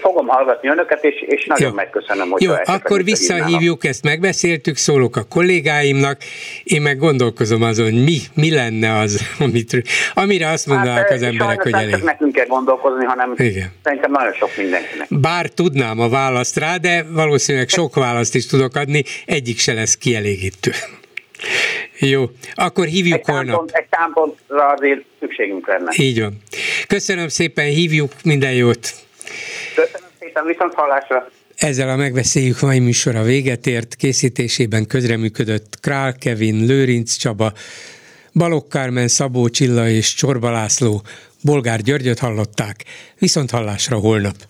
Fogom 0.00 0.26
hallgatni 0.26 0.68
önöket, 0.68 1.04
és, 1.04 1.24
és 1.26 1.46
nagyon 1.46 1.68
Jó. 1.68 1.74
megköszönöm, 1.74 2.30
hogy 2.30 2.42
Jó, 2.42 2.52
akkor 2.64 3.04
visszahívjuk, 3.04 3.84
ezt 3.84 4.04
megbeszéltük, 4.04 4.76
szólok 4.76 5.16
a 5.16 5.22
kollégáimnak, 5.22 6.18
én 6.64 6.82
meg 6.82 6.98
gondolkozom 6.98 7.62
azon, 7.62 7.84
hogy 7.84 8.04
mi, 8.04 8.18
mi 8.34 8.54
lenne 8.54 8.98
az, 8.98 9.20
amit, 9.46 9.82
amire 10.14 10.48
azt 10.48 10.66
mondanák 10.66 11.08
hát, 11.08 11.10
az 11.10 11.22
emberek, 11.22 11.62
hogy 11.62 11.72
elég. 11.72 11.90
Nem 11.90 12.04
nekünk 12.04 12.32
kell 12.32 12.46
gondolkozni, 12.46 13.04
hanem 13.04 13.34
Igen. 13.36 13.72
szerintem 13.82 14.10
nagyon 14.10 14.32
sok 14.32 14.56
mindenkinek. 14.56 15.06
Bár 15.10 15.48
tudnám 15.48 16.00
a 16.00 16.08
választ 16.08 16.56
rá, 16.56 16.76
de 16.76 17.04
valószínűleg 17.10 17.68
sok 17.68 17.94
választ 17.94 18.34
is 18.34 18.46
tudok 18.46 18.74
adni, 18.74 19.02
egyik 19.26 19.58
se 19.58 19.72
lesz 19.72 19.96
kielégítő. 19.96 20.70
Jó, 21.98 22.24
akkor 22.54 22.86
hívjuk 22.86 23.18
egy 23.18 23.24
holnap. 23.24 23.46
Támpont, 23.46 23.70
egy 23.70 23.86
támpontra 23.88 24.66
azért 24.66 25.04
szükségünk 25.20 25.66
lenne. 25.66 25.92
Így 25.96 26.20
van. 26.20 26.36
Köszönöm 26.86 27.28
szépen, 27.28 27.66
hívjuk, 27.66 28.12
minden 28.24 28.52
jót. 28.52 28.92
Szépen, 30.30 30.46
viszont 30.46 30.74
hallásra. 30.74 31.28
Ezzel 31.56 31.88
a 31.88 31.96
megbeszéljük 31.96 32.60
mai 32.60 32.78
műsora 32.78 33.22
véget 33.22 33.66
ért, 33.66 33.94
készítésében 33.94 34.86
közreműködött 34.86 35.80
Král 35.80 36.14
Kevin, 36.14 36.66
Lőrinc 36.66 37.16
Csaba, 37.16 37.52
Balogh 38.34 38.68
Kármen, 38.68 39.08
Szabó 39.08 39.48
Csilla 39.48 39.88
és 39.88 40.14
Csorba 40.14 40.50
László, 40.50 41.02
Bolgár 41.44 41.80
Györgyöt 41.80 42.18
hallották, 42.18 42.84
viszont 43.18 43.50
hallásra 43.50 43.96
holnap. 43.96 44.36